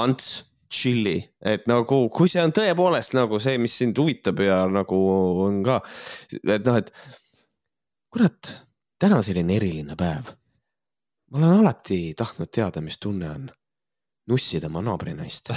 Ants, 0.00 0.30
chill'i, 0.72 1.18
et 1.44 1.66
nagu, 1.70 2.04
kui 2.14 2.30
see 2.30 2.42
on 2.42 2.52
tõepoolest 2.54 3.16
nagu 3.16 3.40
see, 3.42 3.58
mis 3.60 3.74
sind 3.82 3.98
huvitab 4.00 4.40
ja 4.44 4.62
nagu 4.70 4.98
on 5.46 5.60
ka, 5.66 5.80
et 6.40 6.64
noh, 6.66 6.78
et 6.80 6.92
kurat, 8.12 8.54
täna 9.00 9.20
on 9.20 9.26
selline 9.26 9.56
eriline 9.58 9.96
päev. 9.98 10.32
ma 11.32 11.40
olen 11.40 11.62
alati 11.62 12.00
tahtnud 12.16 12.52
teada, 12.52 12.82
mis 12.84 12.98
tunne 13.02 13.30
on 13.30 13.46
nussida 14.28 14.68
oma 14.70 14.82
naabrinaist 14.86 15.50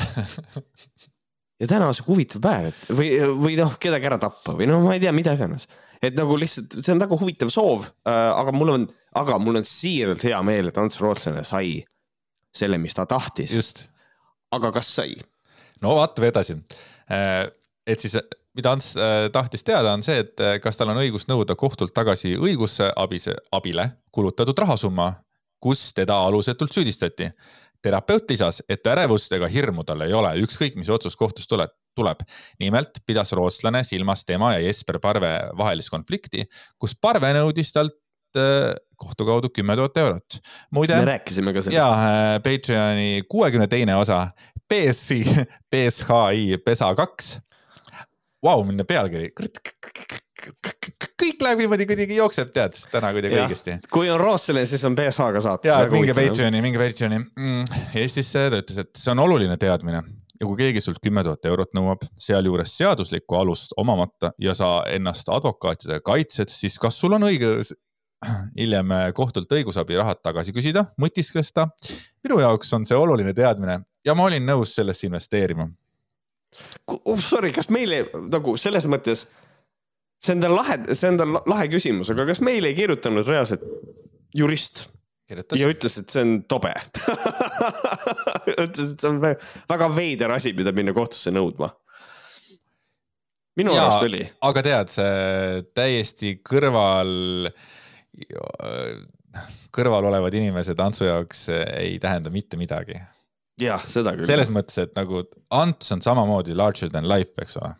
ja 1.61 1.67
täna 1.67 1.89
on 1.89 1.95
sihuke 1.95 2.13
huvitav 2.13 2.43
päev, 2.43 2.69
et 2.71 2.93
või, 2.95 3.09
või 3.39 3.57
noh, 3.59 3.75
kedagi 3.81 4.09
ära 4.11 4.19
tappa 4.21 4.55
või 4.57 4.69
noh, 4.69 4.83
ma 4.85 4.95
ei 4.95 5.03
tea, 5.03 5.13
mida 5.15 5.35
iganes. 5.37 5.67
et 6.01 6.15
nagu 6.17 6.37
lihtsalt, 6.39 6.79
see 6.81 6.95
on 6.95 7.03
väga 7.03 7.19
huvitav 7.21 7.51
soov 7.53 7.87
äh,, 7.87 8.31
aga 8.35 8.55
mul 8.55 8.75
on, 8.75 8.87
aga 9.15 9.39
mul 9.41 9.61
on 9.61 9.67
siiralt 9.67 10.23
hea 10.27 10.39
meel, 10.47 10.71
et 10.71 10.79
Ants 10.81 10.99
Rootslane 11.03 11.45
sai 11.47 11.79
selle, 12.55 12.79
mis 12.79 12.95
ta 12.95 13.05
tahtis. 13.09 13.51
Aga 14.55 14.71
kas 14.75 14.89
sai? 14.97 15.15
no 15.83 15.95
vaatame 15.99 16.31
edasi. 16.31 16.57
Äh, 17.11 17.45
et 17.85 18.01
siis, 18.01 18.17
mida 18.57 18.73
Ants 18.73 18.93
äh, 18.97 19.27
tahtis 19.33 19.63
teada, 19.67 19.93
on 19.93 20.03
see, 20.05 20.17
et 20.23 20.41
äh, 20.41 20.57
kas 20.63 20.79
tal 20.79 20.93
on 20.93 21.01
õigus 21.03 21.27
nõuda 21.29 21.57
kohtult 21.59 21.93
tagasi 21.95 22.35
õigusabise, 22.39 23.35
abile 23.55 23.89
kulutatud 24.15 24.57
rahasumma, 24.65 25.11
kus 25.61 25.89
teda 25.97 26.17
alusetult 26.27 26.73
süüdistati 26.73 27.29
terapeut 27.85 28.29
lisas, 28.31 28.63
et 28.69 28.87
ärevust 28.89 29.33
ega 29.37 29.49
hirmu 29.51 29.83
tal 29.85 30.01
ei 30.05 30.13
ole, 30.15 30.31
ükskõik 30.41 30.77
mis 30.79 30.89
otsus 30.89 31.17
kohtust 31.19 31.49
tuleb, 31.51 31.73
tuleb. 31.95 32.23
nimelt 32.59 32.97
pidas 33.05 33.31
rootslane 33.37 33.83
silmas 33.85 34.25
tema 34.25 34.55
ja 34.55 34.63
Jesper 34.63 34.99
Parve 35.03 35.31
vahelist 35.57 35.93
konflikti, 35.93 36.47
kus 36.81 36.95
Parve 36.97 37.29
nõudis 37.37 37.71
talt 37.75 37.93
äh, 37.93 38.04
kohtu 38.95 39.27
kaudu 39.27 39.49
kümme 39.53 39.75
tuhat 39.75 39.97
eurot. 39.97 40.39
muide. 40.71 40.97
me 40.99 41.05
rääkisime 41.05 41.53
ka 41.53 41.61
sellest. 41.61 41.77
ja 41.77 41.87
äh, 41.91 42.43
Patreoni 42.43 43.23
kuuekümne 43.29 43.67
teine 43.67 43.95
osa, 43.95 44.27
BSC, 44.69 45.45
BSHI 45.71 46.57
pesa 46.65 46.95
kaks. 46.95 47.39
Vau, 48.43 48.61
milline 48.63 48.85
pealkiri 48.85 49.31
kõik 51.15 51.41
läheb 51.41 51.63
niimoodi 51.63 51.87
kuidagi 51.89 52.17
jookseb, 52.19 52.51
tead, 52.53 52.75
täna 52.91 53.11
kuidagi 53.15 53.39
õigesti. 53.39 53.77
kui 53.93 54.09
on 54.11 54.19
Rootsile, 54.21 54.65
siis 54.69 54.83
on 54.87 54.97
BSH-ga 54.97 55.41
saates. 55.41 55.71
ja, 55.71 55.79
minge 55.91 56.13
Patreoni, 56.17 56.61
minge 56.65 56.81
Patreoni 56.81 57.21
mm,. 57.23 57.81
Eestis 58.01 58.29
ta 58.35 58.47
ütles, 58.51 58.77
et 58.83 58.93
see 58.99 59.13
on 59.13 59.23
oluline 59.25 59.57
teadmine 59.61 60.03
ja 60.39 60.47
kui 60.47 60.57
keegi 60.59 60.83
sult 60.83 60.99
kümme 61.03 61.23
tuhat 61.23 61.47
eurot 61.47 61.71
nõuab, 61.77 62.03
sealjuures 62.19 62.75
seaduslikku 62.77 63.37
alust 63.39 63.75
omamata 63.79 64.33
ja 64.41 64.55
sa 64.57 64.77
ennast 64.91 65.31
advokaatidega 65.31 66.03
kaitsed, 66.05 66.51
siis 66.51 66.77
kas 66.81 66.99
sul 66.99 67.15
on 67.15 67.27
õigus 67.29 67.73
hiljem 68.57 68.91
kohtult 69.17 69.51
õigusabi 69.51 69.97
rahad 69.99 70.21
tagasi 70.23 70.53
küsida, 70.55 70.87
mõtiskles 71.01 71.51
ta. 71.53 71.69
minu 72.23 72.39
jaoks 72.41 72.73
on 72.77 72.85
see 72.85 72.97
oluline 72.97 73.33
teadmine 73.33 73.81
ja 74.05 74.15
ma 74.15 74.27
olin 74.29 74.45
nõus 74.45 74.75
sellesse 74.75 75.07
investeerima. 75.07 75.69
Oh, 76.87 77.19
sorry, 77.19 77.51
kas 77.51 77.67
meile 77.73 78.05
nagu 78.31 78.55
selles 78.57 78.85
mõttes 78.87 79.25
see 80.23 80.35
on 80.35 80.43
tal 80.43 80.55
lahe, 80.55 80.77
see 80.95 81.11
on 81.11 81.19
tal 81.19 81.37
lahe 81.49 81.69
küsimus, 81.71 82.11
aga 82.13 82.27
kas 82.29 82.41
meile 82.45 82.71
ei 82.71 82.77
kirjutanud 82.77 83.27
reaalselt 83.27 83.65
jurist? 84.35 84.85
Kirjutas. 85.25 85.57
ja 85.57 85.65
ütles, 85.71 85.95
et 85.97 86.11
see 86.13 86.21
on 86.21 86.33
tobe 86.45 86.69
ütles, 88.65 88.91
et 88.91 89.01
see 89.01 89.09
on 89.09 89.15
väga 89.23 89.87
veider 89.95 90.35
asi, 90.35 90.51
mida 90.53 90.69
minna 90.75 90.93
kohtusse 90.93 91.33
nõudma. 91.33 91.71
minu 93.57 93.73
arust 93.73 94.05
oli. 94.05 94.21
aga 94.45 94.63
tead, 94.67 94.93
see 94.93 95.63
täiesti 95.73 96.35
kõrval, 96.45 97.49
kõrval 99.75 100.07
olevad 100.11 100.35
inimesed 100.37 100.79
Antsu 100.79 101.09
jaoks 101.09 101.47
ei 101.51 101.97
tähenda 101.99 102.31
mitte 102.31 102.57
midagi. 102.57 102.99
jah, 103.61 103.83
seda 103.87 104.15
küll. 104.15 104.27
selles 104.27 104.51
mõttes, 104.53 104.77
et 104.83 104.93
nagu 104.95 105.25
Ants 105.49 105.91
on 105.91 106.03
samamoodi 106.05 106.55
larger 106.55 106.91
than 106.91 107.09
life, 107.11 107.35
eks 107.41 107.57
ole 107.61 107.75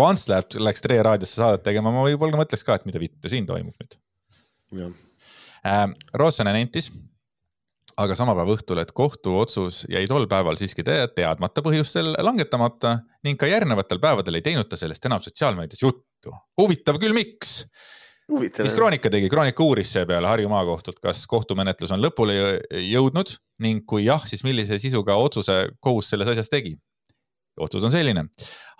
kui 0.00 0.06
Ants 0.06 0.26
läheb, 0.30 0.56
läks 0.62 0.84
Tre 0.84 0.98
raadiosse 1.04 1.40
saadet 1.40 1.64
tegema, 1.66 1.92
ma 1.92 2.04
võib-olla 2.06 2.40
mõtleks 2.40 2.64
ka, 2.66 2.78
et 2.78 2.88
mida 2.88 3.02
vittu 3.02 3.30
siin 3.32 3.46
toimub 3.48 3.76
nüüd. 3.80 3.96
Ähm, 5.66 5.94
Rootsane 6.16 6.54
nentis, 6.56 6.88
aga 8.00 8.16
sama 8.16 8.36
päeva 8.38 8.54
õhtul, 8.54 8.80
et 8.80 8.94
kohtuotsus 8.96 9.82
jäi 9.90 10.06
tol 10.08 10.28
päeval 10.30 10.56
siiski 10.60 10.84
te 10.86 11.02
teadmata 11.16 11.64
põhjustel 11.64 12.14
langetamata 12.22 13.00
ning 13.26 13.40
ka 13.40 13.50
järgnevatel 13.50 14.00
päevadel 14.02 14.38
ei 14.38 14.46
teinud 14.46 14.70
ta 14.70 14.78
sellest 14.80 15.04
enam 15.10 15.22
sotsiaalmeedias 15.24 15.82
juttu. 15.84 16.32
huvitav 16.60 17.00
küll, 17.02 17.16
miks? 17.16 17.64
Mis 18.64 18.76
Kroonika 18.76 19.10
tegi, 19.12 19.28
Kroonika 19.32 19.64
uuris 19.64 19.92
seepeale 19.92 20.28
Harju 20.30 20.48
maakohtult, 20.52 21.00
kas 21.02 21.26
kohtumenetlus 21.30 21.92
on 21.96 22.02
lõpule 22.02 22.36
jõudnud 22.86 23.34
ning 23.64 23.84
kui 23.88 24.06
jah, 24.06 24.22
siis 24.28 24.44
millise 24.46 24.78
sisuga 24.80 25.16
otsuse 25.20 25.66
kohus 25.80 26.12
selles 26.12 26.30
asjas 26.32 26.52
tegi 26.52 26.76
otsus 27.60 27.84
on 27.84 27.92
selline. 27.92 28.24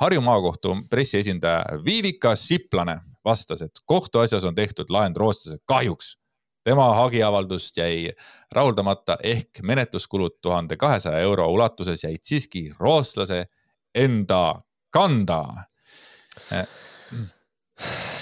Harju 0.00 0.20
maakohtu 0.20 0.76
pressiesindaja 0.90 1.64
Viivika 1.84 2.36
Siplane 2.36 3.00
vastas, 3.24 3.62
et 3.62 3.82
kohtuasjas 3.84 4.44
on 4.44 4.54
tehtud 4.54 4.90
lahend 4.90 5.16
rootslase 5.16 5.58
kahjuks. 5.66 6.16
tema 6.64 6.94
hagiavaldust 6.94 7.76
jäi 7.76 8.12
rahuldamata 8.52 9.16
ehk 9.22 9.62
menetluskulud 9.62 10.30
tuhande 10.42 10.76
kahesaja 10.76 11.18
euro 11.18 11.46
ulatuses 11.48 12.04
jäid 12.04 12.20
siiski 12.22 12.72
rootslase 12.80 13.46
enda 13.94 14.60
kanda 14.90 15.44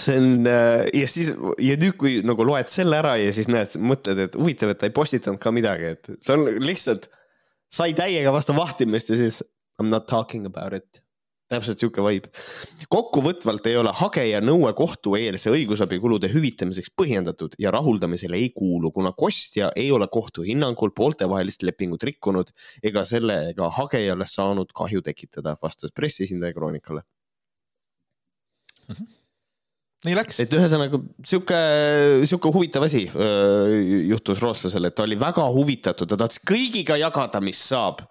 see 0.08 0.18
on 0.20 0.48
äh, 0.48 0.86
ja 0.96 1.10
siis 1.10 1.30
ja 1.62 1.76
nüüd, 1.80 1.96
kui 2.00 2.18
nagu 2.26 2.46
loed 2.48 2.72
selle 2.72 2.98
ära 3.02 3.16
ja 3.20 3.32
siis 3.34 3.50
näed, 3.52 3.76
mõtled, 3.80 4.24
et 4.26 4.38
huvitav, 4.38 4.72
et 4.72 4.80
ta 4.80 4.88
ei 4.88 4.96
postitanud 4.96 5.40
ka 5.42 5.52
midagi, 5.54 5.94
et 5.96 6.12
see 6.16 6.36
on 6.36 6.48
lihtsalt, 6.64 7.10
sai 7.68 7.92
täiega 7.96 8.32
vastu 8.34 8.56
vahtimist 8.56 9.12
ja 9.12 9.20
siis 9.20 9.42
I 9.78 9.84
m 9.84 9.92
not 9.92 10.08
talking 10.10 10.48
about 10.48 10.74
it 10.74 11.04
täpselt 11.48 11.80
sihuke 11.80 12.02
vibe. 12.04 12.28
kokkuvõtvalt 12.92 13.66
ei 13.70 13.76
ole 13.80 13.92
hageja 13.96 14.40
nõue 14.44 14.70
kohtueelse 14.76 15.52
õigusabikulude 15.54 16.28
hüvitamiseks 16.32 16.92
põhjendatud 16.98 17.56
ja 17.60 17.72
rahuldamisele 17.74 18.36
ei 18.36 18.50
kuulu, 18.56 18.90
kuna 18.92 19.14
kostja 19.16 19.70
ei 19.76 19.90
ole 19.92 20.08
kohtu 20.12 20.44
hinnangul 20.44 20.92
pooltevahelist 20.96 21.64
lepingut 21.64 22.04
rikkunud 22.04 22.52
ega 22.82 23.04
sellega 23.08 23.70
hagejale 23.78 24.28
saanud 24.28 24.74
kahju 24.76 25.04
tekitada, 25.04 25.56
vastas 25.62 25.94
pressiesindaja 25.96 26.56
Kroonikale 26.56 27.02
mm. 28.88 28.94
-hmm. 28.94 29.17
Nii 30.06 30.14
läks. 30.18 30.38
et 30.42 30.54
ühesõnaga 30.54 31.00
sihuke, 31.26 31.58
sihuke 32.28 32.52
huvitav 32.54 32.86
asi 32.86 33.04
juhtus 33.08 34.42
rootslasele, 34.42 34.90
et 34.90 34.96
ta 34.98 35.06
oli 35.06 35.18
väga 35.18 35.48
huvitatud, 35.54 36.10
ta 36.10 36.18
tahtis 36.20 36.42
kõigiga 36.46 36.98
jagada, 37.00 37.42
mis 37.44 37.60
saab. 37.70 38.04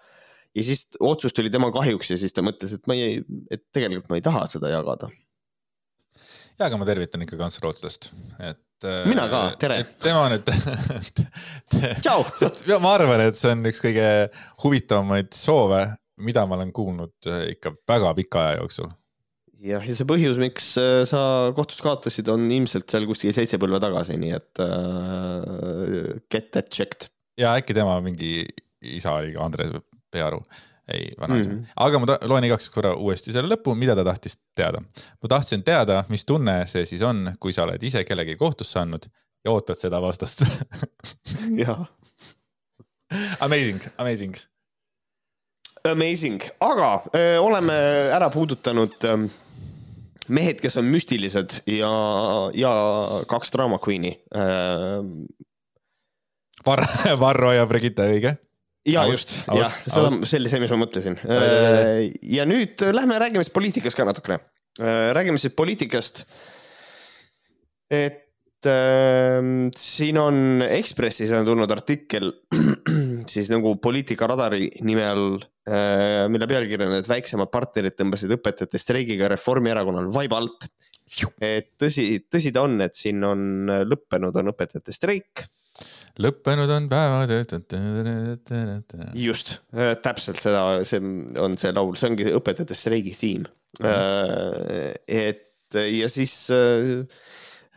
ja 0.56 0.64
siis 0.64 0.86
otsus 1.00 1.36
tuli 1.36 1.52
tema 1.52 1.70
kahjuks 1.72 2.12
ja 2.12 2.20
siis 2.20 2.34
ta 2.36 2.44
mõtles, 2.44 2.74
et 2.76 2.90
ma 2.90 2.96
ei, 2.98 3.22
et 3.50 3.64
tegelikult 3.72 4.12
ma 4.12 4.20
ei 4.20 4.26
taha 4.26 4.44
seda 4.52 4.72
jagada. 4.74 5.10
ja, 6.58 6.68
aga 6.68 6.80
ma 6.80 6.88
tervitan 6.88 7.24
ikka 7.24 7.40
Ants 7.48 7.60
Rootslast, 7.64 8.12
et 8.38 8.88
mina 9.08 9.24
ka, 9.32 9.42
tere. 9.58 9.80
tema 10.04 10.28
nüüd 10.34 10.52
tšau. 12.04 12.20
ma 12.84 12.94
arvan, 12.98 13.24
et 13.30 13.40
see 13.40 13.56
on 13.56 13.64
üks 13.72 13.80
kõige 13.82 14.06
huvitavamaid 14.64 15.32
soove, 15.36 15.86
mida 16.20 16.44
ma 16.44 16.60
olen 16.60 16.74
kuulnud 16.74 17.32
ikka 17.56 17.78
väga 17.88 18.16
pika 18.18 18.44
aja 18.44 18.60
jooksul 18.60 18.92
jah, 19.64 19.82
ja 19.84 19.96
see 19.96 20.06
põhjus, 20.08 20.38
miks 20.40 20.70
äh, 20.80 21.02
sa 21.08 21.20
kohtus 21.56 21.80
kaotasid, 21.84 22.30
on 22.32 22.46
ilmselt 22.46 22.88
seal 22.90 23.06
kuskil 23.08 23.34
seitse 23.34 23.60
põlve 23.60 23.80
tagasi, 23.82 24.18
nii 24.20 24.32
et 24.36 24.62
uh, 24.64 26.16
get 26.32 26.50
that 26.54 26.70
checked. 26.74 27.10
ja 27.38 27.56
äkki 27.58 27.76
tema 27.76 27.98
mingi 28.04 28.42
isa 28.82 29.16
oli 29.18 29.32
ka 29.34 29.44
Andres 29.44 29.72
Pearu, 30.12 30.40
ei 30.88 31.10
vanaisa 31.20 31.50
mm, 31.50 31.56
-hmm. 31.56 31.72
aga 31.84 31.98
ma 32.00 32.18
loen 32.30 32.48
igaks 32.48 32.70
korra 32.74 32.94
uuesti 32.96 33.34
selle 33.34 33.50
lõpu, 33.54 33.74
mida 33.76 33.96
ta 33.98 34.04
tahtis 34.06 34.38
teada. 34.56 34.82
ma 35.22 35.32
tahtsin 35.34 35.64
teada, 35.64 36.04
mis 36.08 36.24
tunne 36.24 36.60
see 36.66 36.86
siis 36.86 37.02
on, 37.02 37.32
kui 37.40 37.52
sa 37.52 37.66
oled 37.66 37.82
ise 37.82 38.04
kellegi 38.04 38.36
kohtusse 38.36 38.80
andnud 38.80 39.10
ja 39.44 39.52
ootad 39.52 39.78
seda 39.78 40.00
vastast 40.02 40.44
jah. 41.62 41.86
Amazing, 43.40 43.82
amazing 43.96 44.36
Amazing, 45.88 46.42
aga 46.60 47.04
öö, 47.14 47.38
oleme 47.40 47.72
ära 48.12 48.26
puudutanud 48.30 48.96
öö, 49.04 49.28
mehed, 50.34 50.60
kes 50.62 50.78
on 50.80 50.88
müstilised 50.90 51.60
ja, 51.70 51.92
ja 52.56 52.72
kaks 53.30 53.54
draama 53.54 53.80
queen'i 53.82 54.16
äh.... 54.34 55.00
Var-, 56.66 56.88
Varro 57.22 57.54
ja 57.54 57.66
Brigitte, 57.70 58.08
õige? 58.12 58.36
ja 58.88 59.04
just, 59.10 59.34
jah, 59.52 59.74
seda, 59.86 60.12
see 60.24 60.38
oli 60.40 60.52
see, 60.52 60.62
mis 60.62 60.72
ma 60.72 60.78
mõtlesin. 60.80 61.18
Äh, 61.28 62.06
ja 62.36 62.46
nüüd 62.48 62.80
lähme 62.94 63.18
räägime 63.20 63.44
siis 63.44 63.54
poliitikast 63.54 63.98
ka 63.98 64.06
natukene. 64.08 64.40
Äh, 64.80 65.10
räägime 65.16 65.40
siis 65.42 65.54
poliitikast. 65.56 66.24
et 67.90 68.68
äh, 68.68 69.42
siin 69.76 70.18
on 70.20 70.64
Ekspressis 70.68 71.32
on 71.36 71.46
tulnud 71.48 71.70
artikkel 71.72 72.32
siis 73.38 73.52
nagu 73.54 73.76
poliitikaradari 73.82 74.68
nime 74.82 75.06
all 75.06 75.38
Äh, 75.68 76.24
mille 76.32 76.46
pealkiri 76.48 76.86
on, 76.86 76.94
et 76.96 77.08
väiksemad 77.10 77.50
partnerid 77.52 77.96
tõmbasid 77.98 78.32
õpetajate 78.38 78.80
streigiga 78.80 79.28
Reformierakonnal 79.34 80.08
vaiba 80.14 80.40
alt. 80.40 80.68
et 81.44 81.72
tõsi, 81.80 82.04
tõsi 82.28 82.52
ta 82.52 82.62
on, 82.64 82.80
et 82.84 82.96
siin 82.96 83.24
on 83.24 83.68
lõppenud, 83.88 84.36
on 84.40 84.52
õpetajate 84.52 84.94
streik. 84.96 85.44
lõppenud 86.24 86.72
on 86.72 86.88
päevad. 86.88 87.34
just, 89.18 89.58
äh, 89.76 89.92
täpselt 90.00 90.40
seda, 90.40 90.62
see 90.88 91.02
on 91.36 91.58
see 91.60 91.74
laul, 91.74 91.92
see 92.00 92.08
ongi 92.14 92.32
õpetajate 92.40 92.78
streigi 92.78 93.12
theme 93.18 93.44
mm. 93.80 93.84
-hmm. 93.84 94.96
et 95.06 95.78
ja 95.98 96.08
siis 96.08 96.48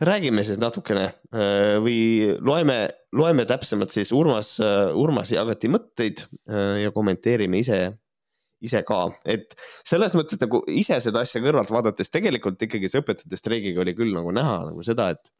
räägime 0.02 0.42
siis 0.44 0.58
natukene 0.60 1.04
äh, 1.06 1.78
või 1.82 1.96
loeme, 2.44 2.86
loeme 3.16 3.44
täpsemalt 3.48 3.94
siis 3.94 4.12
Urmas, 4.16 4.54
äh, 4.62 4.90
Urmas 4.98 5.32
jagati 5.34 5.70
mõtteid 5.72 6.24
äh, 6.24 6.82
ja 6.84 6.92
kommenteerime 6.94 7.60
ise, 7.62 7.80
ise 8.62 8.82
ka, 8.88 9.04
et 9.24 9.56
selles 9.86 10.16
mõttes 10.18 10.40
nagu 10.42 10.62
ise 10.70 10.98
seda 11.04 11.24
asja 11.26 11.42
kõrvalt 11.44 11.72
vaadates 11.72 12.12
tegelikult 12.12 12.62
ikkagi 12.66 12.90
see 12.90 13.02
õpetajate 13.02 13.38
streigiga 13.38 13.82
oli 13.84 13.96
küll 13.98 14.14
nagu 14.16 14.34
näha 14.34 14.58
nagu 14.70 14.86
seda, 14.86 15.10
et 15.14 15.32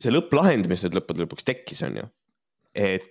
see 0.00 0.12
lõpplahend, 0.14 0.68
mis 0.70 0.82
nüüd 0.86 0.96
lõppude 0.96 1.26
lõpuks 1.26 1.46
tekkis, 1.46 1.84
on 1.88 2.00
ju, 2.00 2.08
et 2.72 3.08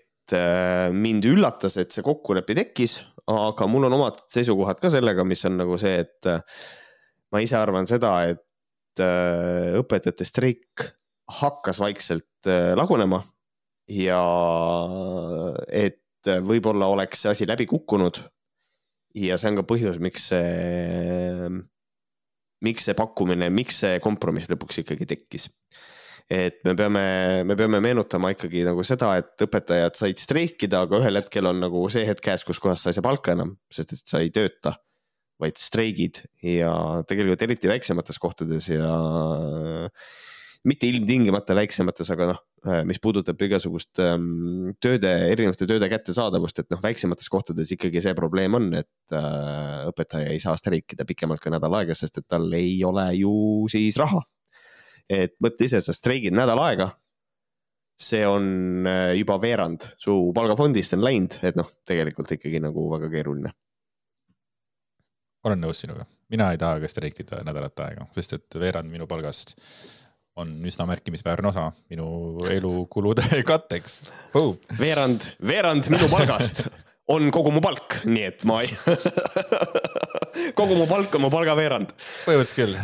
mind 0.93 1.25
üllatas, 1.25 1.75
et 1.81 1.93
see 1.93 2.05
kokkulepe 2.05 2.53
tekkis, 2.57 2.99
aga 3.29 3.65
mul 3.69 3.87
on 3.87 3.95
omad 3.97 4.19
seisukohad 4.29 4.81
ka 4.81 4.91
sellega, 4.93 5.25
mis 5.25 5.41
on 5.49 5.57
nagu 5.57 5.77
see, 5.81 6.03
et 6.05 6.29
ma 7.33 7.41
ise 7.41 7.57
arvan 7.57 7.89
seda, 7.89 8.13
et 8.29 8.41
Äh, 8.99 9.77
õpetajate 9.79 10.25
streik 10.27 10.83
hakkas 11.39 11.79
vaikselt 11.79 12.49
äh, 12.49 12.73
lagunema 12.77 13.21
ja 13.89 14.19
et 15.71 16.01
võib-olla 16.45 16.89
oleks 16.91 17.23
see 17.23 17.31
asi 17.31 17.47
läbi 17.47 17.65
kukkunud. 17.69 18.19
ja 19.15 19.37
see 19.39 19.49
on 19.49 19.61
ka 19.61 19.65
põhjus, 19.69 20.01
miks 20.03 20.27
see, 20.29 21.47
miks 22.65 22.89
see 22.89 22.97
pakkumine, 22.97 23.49
miks 23.49 23.79
see 23.85 24.01
kompromiss 24.03 24.51
lõpuks 24.51 24.83
ikkagi 24.83 25.07
tekkis. 25.09 25.47
et 26.29 26.59
me 26.65 26.75
peame, 26.75 27.05
me 27.47 27.55
peame 27.55 27.79
meenutama 27.81 28.33
ikkagi 28.35 28.65
nagu 28.67 28.83
seda, 28.83 29.15
et 29.21 29.47
õpetajad 29.47 29.95
said 29.97 30.19
streikida, 30.21 30.83
aga 30.85 30.99
ühel 30.99 31.21
hetkel 31.21 31.49
on 31.49 31.63
nagu 31.63 31.87
see 31.89 32.05
hetk 32.05 32.27
käes, 32.27 32.43
kus 32.45 32.59
kohas 32.59 32.83
sa 32.83 32.91
ei 32.91 32.99
saa 32.99 33.07
palka 33.07 33.33
enam, 33.37 33.55
sest 33.71 33.95
et 33.95 34.05
sa 34.05 34.21
ei 34.21 34.33
tööta 34.35 34.75
vaid 35.39 35.59
streigid 35.59 36.23
ja 36.43 36.71
tegelikult 37.07 37.45
eriti 37.45 37.71
väiksemates 37.71 38.19
kohtades 38.19 38.67
ja 38.71 38.89
mitte 40.67 40.89
ilmtingimata 40.89 41.55
väiksemates, 41.55 42.09
aga 42.11 42.27
noh, 42.33 42.39
mis 42.87 42.99
puudutab 42.99 43.39
igasugust 43.45 44.01
ähm, 44.03 44.73
tööde, 44.83 45.11
erinevate 45.31 45.67
tööde 45.69 45.87
kättesaadavust, 45.91 46.59
et 46.59 46.73
noh, 46.73 46.81
väiksemates 46.83 47.31
kohtades 47.31 47.71
ikkagi 47.75 48.03
see 48.03 48.15
probleem 48.17 48.57
on, 48.59 48.67
et 48.81 49.15
äh, 49.15 49.85
õpetaja 49.91 50.33
ei 50.33 50.41
saa 50.43 50.57
streikida 50.59 51.07
pikemalt 51.07 51.43
kui 51.43 51.53
nädal 51.53 51.77
aega, 51.79 51.95
sest 51.95 52.19
et 52.19 52.27
tal 52.27 52.49
ei 52.57 52.75
ole 52.87 53.07
ju 53.21 53.31
siis 53.71 53.99
raha. 54.01 54.25
et 55.09 55.33
mõtle 55.41 55.65
ise, 55.65 55.79
sa 55.81 55.95
streigid 55.95 56.35
nädal 56.35 56.59
aega. 56.67 56.91
see 57.99 58.27
on 58.27 58.85
äh, 58.87 59.15
juba 59.19 59.39
veerand 59.41 59.83
su 59.99 60.31
palgafondist 60.35 60.93
on 60.95 61.03
läinud, 61.03 61.39
et 61.43 61.55
noh, 61.55 61.67
tegelikult 61.87 62.31
ikkagi 62.35 62.59
nagu 62.63 62.85
väga 62.91 63.09
keeruline 63.11 63.55
olen 65.47 65.61
nõus 65.63 65.83
sinuga, 65.83 66.05
mina 66.33 66.51
ei 66.53 66.59
taha 66.61 66.81
ka 66.83 66.91
streikida 66.91 67.41
nädalat 67.47 67.85
aega, 67.85 68.07
sest 68.15 68.35
et 68.37 68.59
veerand 68.59 68.91
minu 68.91 69.07
palgast 69.09 69.55
on 70.39 70.51
üsna 70.67 70.85
märkimisväärne 70.87 71.49
osa 71.49 71.65
minu 71.91 72.07
elukulude 72.51 73.25
katteks. 73.49 74.01
veerand, 74.79 75.33
veerand 75.43 75.89
minu 75.91 76.07
palgast 76.11 76.67
on 77.09 77.31
kogu 77.33 77.51
mu 77.53 77.61
palk, 77.63 78.01
nii 78.05 78.25
et 78.29 78.45
ma 78.47 78.61
ei 78.63 78.71
kogu 80.59 80.77
mu 80.77 80.87
palk 80.89 81.15
on 81.17 81.25
mu 81.25 81.33
palgaveerand. 81.33 81.93
põhimõtteliselt 82.27 82.59
küll. 82.59 82.77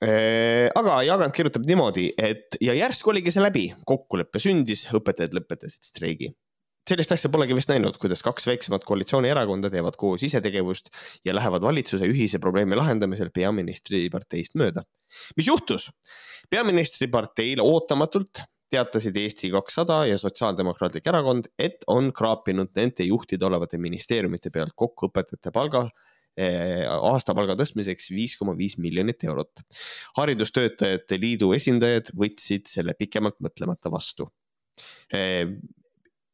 Äh, 0.00 0.70
aga 0.72 1.02
Jagant 1.04 1.34
kirjutab 1.36 1.66
niimoodi, 1.68 2.06
et 2.16 2.56
ja 2.64 2.72
järsku 2.72 3.12
oligi 3.12 3.34
see 3.34 3.42
läbi, 3.44 3.66
kokkulepe 3.86 4.40
sündis, 4.40 4.86
õpetajad 4.96 5.36
lõpetasid 5.36 5.84
streigi 5.84 6.30
sellist 6.88 7.12
asja 7.14 7.30
polegi 7.32 7.56
vist 7.56 7.70
näinud, 7.70 7.98
kuidas 8.00 8.22
kaks 8.26 8.46
väiksemat 8.50 8.84
koalitsioonierakonda 8.88 9.70
teevad 9.72 9.98
koos 10.00 10.22
isetegevust 10.26 10.90
ja 11.24 11.34
lähevad 11.36 11.62
valitsuse 11.62 12.08
ühise 12.08 12.40
probleemi 12.42 12.78
lahendamisel 12.78 13.30
peaministriparteist 13.34 14.56
mööda. 14.60 14.82
mis 15.36 15.46
juhtus? 15.46 15.90
peaministriparteile 16.50 17.62
ootamatult 17.62 18.42
teatasid 18.70 19.16
Eesti 19.16 19.50
kakssada 19.50 20.04
ja 20.06 20.18
Sotsiaaldemokraatlik 20.18 21.06
Erakond, 21.10 21.50
et 21.58 21.84
on 21.90 22.12
kraapinud 22.14 22.70
nende 22.78 23.06
juhtida 23.06 23.48
olevate 23.50 23.78
ministeeriumite 23.82 24.52
pealt 24.54 24.76
kokku 24.78 25.10
õpetajate 25.10 25.52
palga 25.54 25.82
eh, 26.36 26.86
aastapalga 26.86 27.56
tõstmiseks 27.58 28.10
viis 28.14 28.36
koma 28.38 28.54
viis 28.58 28.78
miljonit 28.78 29.26
eurot. 29.26 29.64
haridustöötajate 30.18 31.18
liidu 31.20 31.52
esindajad 31.56 32.12
võtsid 32.16 32.70
selle 32.70 32.94
pikemalt 32.98 33.40
mõtlemata 33.42 33.90
vastu 33.92 34.30
eh, 35.12 35.46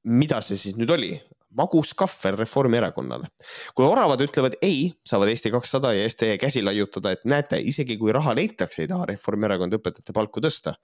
mida 0.07 0.41
see 0.45 0.59
siis 0.61 0.79
nüüd 0.79 0.93
oli? 0.95 1.17
magus 1.57 1.95
kahvel 1.97 2.37
Reformierakonnale. 2.37 3.31
kui 3.75 3.87
oravad 3.87 4.21
ütlevad 4.21 4.59
ei, 4.63 4.91
saavad 5.09 5.31
Eesti 5.33 5.53
kakssada 5.55 5.95
ja 5.97 6.09
STE 6.11 6.37
käsi 6.41 6.63
laiutada, 6.65 7.15
et 7.17 7.25
näete, 7.25 7.61
isegi 7.73 7.97
kui 8.01 8.13
raha 8.13 8.35
leitakse, 8.37 8.83
ei 8.85 8.91
taha 8.91 9.07
Reformierakond 9.13 9.79
õpetajate 9.79 10.13
palku 10.17 10.43
tõsta. 10.45 10.77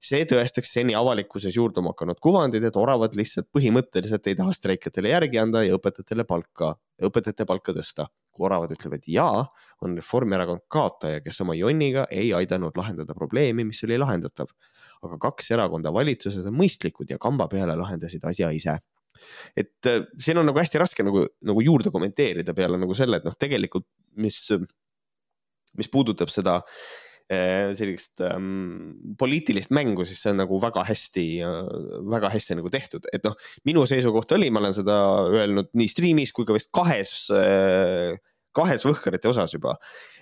see 0.00 0.22
tõestaks 0.30 0.70
seni 0.72 0.94
avalikkuses 0.94 1.56
juurduma 1.56 1.90
hakanud 1.90 2.20
kuvandid, 2.22 2.64
et 2.64 2.76
oravad 2.78 3.16
lihtsalt 3.18 3.48
põhimõtteliselt 3.52 4.28
ei 4.30 4.36
taha 4.38 4.52
streikijatele 4.54 5.10
järgi 5.10 5.40
anda 5.42 5.64
ja 5.66 5.74
õpetajatele 5.74 6.24
palka, 6.24 6.76
õpetajate 7.02 7.46
palka 7.46 7.74
tõsta. 7.74 8.06
Kui 8.38 8.46
oravad 8.48 8.72
ütlevad 8.74 9.06
jaa, 9.10 9.42
on 9.84 9.96
Reformierakond 9.98 10.64
kaotaja, 10.70 11.22
kes 11.24 11.42
oma 11.44 11.56
jonniga 11.58 12.06
ei 12.14 12.30
aidanud 12.36 12.78
lahendada 12.78 13.16
probleemi, 13.18 13.66
mis 13.68 13.82
oli 13.86 13.98
lahendatav. 14.00 14.52
Aga 15.06 15.18
kaks 15.28 15.52
erakonda 15.54 15.92
valitsuses 15.94 16.46
on 16.48 16.56
mõistlikud 16.58 17.10
ja 17.10 17.18
kamba 17.22 17.48
peale 17.50 17.76
lahendasid 17.78 18.24
asja 18.30 18.50
ise. 18.54 18.78
Et 19.58 19.90
äh, 19.90 20.04
siin 20.22 20.38
on 20.38 20.46
nagu 20.46 20.58
hästi 20.62 20.78
raske 20.78 21.04
nagu, 21.06 21.24
nagu 21.46 21.62
juurde 21.66 21.90
kommenteerida 21.94 22.54
peale 22.54 22.78
nagu 22.78 22.94
selle, 22.94 23.18
et 23.18 23.26
noh, 23.26 23.34
tegelikult 23.34 23.86
mis, 24.22 24.40
mis 25.78 25.90
puudutab 25.90 26.30
seda 26.32 26.60
sellist 27.28 28.22
ähm, 28.24 28.94
poliitilist 29.20 29.72
mängu, 29.76 30.06
siis 30.08 30.22
see 30.24 30.32
on 30.32 30.40
nagu 30.40 30.56
väga 30.62 30.84
hästi 30.88 31.24
väga 32.08 32.30
hästi 32.32 32.56
nagu 32.56 32.72
tehtud, 32.72 33.04
et 33.12 33.24
noh, 33.26 33.36
minu 33.68 33.84
seisukoht 33.88 34.32
oli, 34.36 34.48
ma 34.48 34.62
olen 34.62 34.76
seda 34.76 34.96
öelnud 35.28 35.68
nii 35.76 35.92
striimis 35.92 36.32
kui 36.32 36.48
ka 36.48 36.56
vist 36.56 36.72
kahes 36.72 37.12
äh, 37.36 38.16
kahes 38.56 38.86
võhkrite 38.88 39.28
osas 39.30 39.52
juba. 39.54 39.76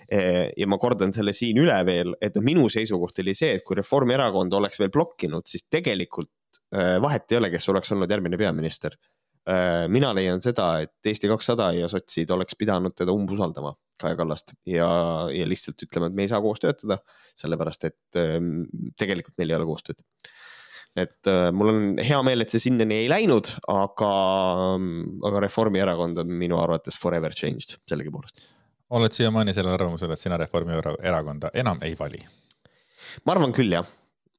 ja 0.07 0.67
ma 0.69 0.77
kordan 0.79 1.11
selle 1.15 1.33
siin 1.35 1.57
üle 1.59 1.75
veel, 1.87 2.13
et 2.23 2.35
noh, 2.37 2.43
minu 2.45 2.67
seisukoht 2.71 3.17
oli 3.23 3.33
see, 3.35 3.57
et 3.57 3.63
kui 3.65 3.75
Reformierakond 3.79 4.53
oleks 4.55 4.79
veel 4.79 4.91
blokkinud, 4.93 5.47
siis 5.49 5.65
tegelikult 5.71 6.31
vahet 7.03 7.31
ei 7.31 7.39
ole, 7.39 7.49
kes 7.51 7.67
oleks 7.73 7.91
olnud 7.95 8.11
järgmine 8.11 8.39
peaminister 8.39 8.95
mina 9.87 10.09
leian 10.11 10.41
seda, 10.43 10.81
et 10.83 11.07
Eesti 11.07 11.29
kakssada 11.31 11.69
ja 11.71 11.87
sotsid 11.87 12.31
oleks 12.35 12.57
pidanud 12.59 12.91
teda 12.97 13.13
umbusaldama, 13.15 13.71
Kaja 14.01 14.17
Kallast 14.19 14.51
ja, 14.67 14.89
ja 15.31 15.45
lihtsalt 15.47 15.85
ütlema, 15.85 16.09
et 16.09 16.17
me 16.17 16.25
ei 16.25 16.31
saa 16.31 16.41
koos 16.43 16.59
töötada, 16.59 16.97
sellepärast 17.39 17.87
et 17.87 18.19
tegelikult 18.99 19.39
meil 19.39 19.53
ei 19.53 19.59
ole 19.59 19.69
koostööd 19.69 20.03
et 20.97 21.29
äh, 21.29 21.49
mul 21.53 21.71
on 21.71 22.01
hea 22.01 22.17
meel, 22.25 22.43
et 22.43 22.53
see 22.53 22.63
sinnani 22.67 23.03
ei 23.03 23.09
läinud, 23.11 23.51
aga, 23.71 24.11
aga 25.29 25.43
Reformierakond 25.45 26.23
on 26.23 26.33
minu 26.39 26.57
arvates 26.61 26.97
forever 26.99 27.35
changed 27.37 27.77
sellegipoolest. 27.89 28.41
oled 28.97 29.13
siiamaani 29.13 29.53
sellel 29.55 29.75
arvamusel, 29.75 30.11
et 30.13 30.23
sina 30.23 30.39
Reformierakonda 30.41 31.51
enam 31.61 31.81
ei 31.85 31.95
vali? 31.99 32.21
ma 33.25 33.35
arvan 33.35 33.53
küll 33.55 33.77
jah, 33.77 33.87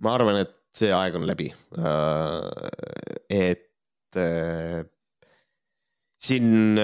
ma 0.04 0.14
arvan, 0.18 0.42
et 0.42 0.54
see 0.78 0.90
aeg 0.94 1.16
on 1.18 1.26
läbi. 1.26 1.48
Äh, 1.78 3.38
et 3.38 4.18
äh, 4.18 4.82
siin, 6.18 6.78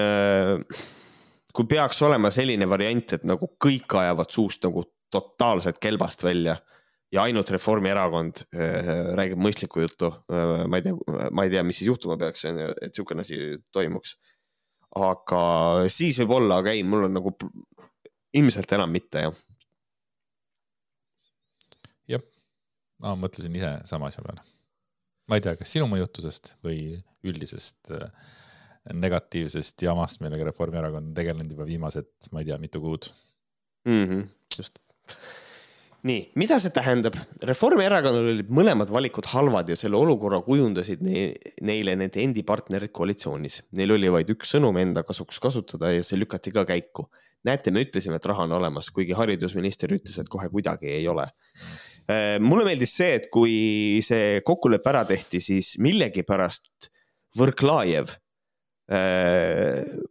kui 1.55 1.67
peaks 1.67 2.01
olema 2.07 2.31
selline 2.31 2.67
variant, 2.71 3.17
et 3.17 3.25
nagu 3.27 3.49
kõik 3.61 3.97
ajavad 3.99 4.31
suust 4.31 4.63
nagu 4.63 4.85
totaalselt 5.11 5.79
kelbast 5.83 6.23
välja 6.23 6.55
ja 7.13 7.23
ainult 7.23 7.49
Reformierakond 7.53 8.43
äh, 8.55 8.91
räägib 9.17 9.41
mõistlikku 9.41 9.83
juttu 9.83 10.11
äh,. 10.11 10.63
ma 10.69 10.79
ei 10.79 10.85
tea, 10.85 10.95
ma 11.31 11.45
ei 11.45 11.53
tea, 11.53 11.63
mis 11.67 11.79
siis 11.79 11.91
juhtuma 11.91 12.17
peaks, 12.19 12.45
on 12.49 12.61
ju, 12.61 12.71
et 12.75 12.91
niisugune 12.91 13.25
asi 13.25 13.39
toimuks. 13.75 14.15
aga 14.95 15.41
siis 15.91 16.19
võib-olla, 16.23 16.61
aga 16.61 16.73
ei, 16.75 16.83
mul 16.87 17.07
on 17.09 17.15
nagu 17.17 17.35
ilmselt 18.35 18.71
enam 18.77 18.91
mitte 18.91 19.25
jah. 19.27 19.43
jah, 22.15 22.25
ma 23.03 23.15
mõtlesin 23.19 23.55
ise 23.59 23.75
sama 23.91 24.09
asja 24.11 24.25
peale. 24.25 24.43
ma 25.29 25.39
ei 25.39 25.45
tea, 25.45 25.55
kas 25.59 25.75
sinu 25.77 25.89
mõjutusest 25.91 26.55
või 26.65 26.97
üldisest 27.25 27.93
äh, 27.95 28.09
negatiivsest 28.93 29.81
jamast, 29.87 30.21
millega 30.21 30.45
Reformierakond 30.49 31.11
on 31.11 31.17
tegelenud 31.17 31.55
juba 31.55 31.65
viimased, 31.65 32.11
ma 32.31 32.43
ei 32.43 32.51
tea, 32.51 32.59
mitu 32.61 32.81
kuud 32.83 33.09
mm. 33.87 34.03
-hmm, 34.03 34.27
just 34.57 34.79
nii, 36.05 36.19
mida 36.37 36.57
see 36.61 36.73
tähendab? 36.73 37.15
Reformierakonnal 37.49 38.29
olid 38.33 38.49
mõlemad 38.53 38.91
valikud 38.93 39.25
halvad 39.31 39.69
ja 39.71 39.77
selle 39.79 39.97
olukorra 39.97 40.41
kujundasid 40.45 41.01
ne 41.05 41.27
neile 41.65 41.95
nende 41.97 42.21
endi 42.21 42.43
partnerid 42.45 42.93
koalitsioonis. 42.95 43.63
Neil 43.77 43.95
oli 43.95 44.11
vaid 44.13 44.29
üks 44.35 44.53
sõnum 44.55 44.77
enda 44.81 45.05
kasuks 45.07 45.41
kasutada 45.41 45.91
ja 45.95 46.03
see 46.05 46.19
lükati 46.21 46.53
ka 46.55 46.65
käiku. 46.69 47.09
näete, 47.45 47.69
me 47.69 47.83
ütlesime, 47.85 48.17
et 48.17 48.25
raha 48.25 48.47
on 48.47 48.55
olemas, 48.57 48.87
kuigi 48.89 49.13
haridusminister 49.13 49.91
ütles, 49.93 50.15
et 50.17 50.29
kohe 50.33 50.47
kuidagi 50.49 50.89
ei 50.89 51.03
ole. 51.07 51.27
Äh, 52.09 52.39
mulle 52.41 52.65
meeldis 52.65 52.95
see, 52.97 53.11
et 53.19 53.27
kui 53.29 54.01
see 54.05 54.41
kokkulepe 54.45 54.89
ära 54.89 55.03
tehti, 55.05 55.41
siis 55.41 55.75
millegipärast 55.77 56.89
Võrklajev 57.37 58.09
öö, 58.09 58.24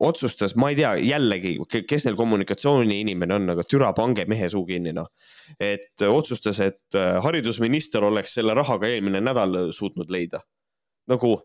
otsustas, 0.03 0.57
ma 0.59 0.72
ei 0.72 0.77
tea, 0.81 0.97
jällegi, 1.07 1.53
kes 1.87 2.09
neil 2.09 2.16
kommunikatsiooniinimene 2.18 3.37
on, 3.37 3.53
aga 3.53 3.62
türa, 3.70 3.93
pange 3.95 4.25
mehe 4.27 4.49
suu 4.51 4.64
kinni, 4.66 4.91
noh. 4.97 5.07
et 5.62 6.03
otsustas, 6.09 6.59
et 6.64 6.99
haridusminister 7.22 8.03
oleks 8.03 8.35
selle 8.35 8.57
raha 8.59 8.81
ka 8.83 8.91
eelmine 8.91 9.20
nädal 9.22 9.70
suutnud 9.72 10.11
leida. 10.11 10.43
nagu 11.07 11.37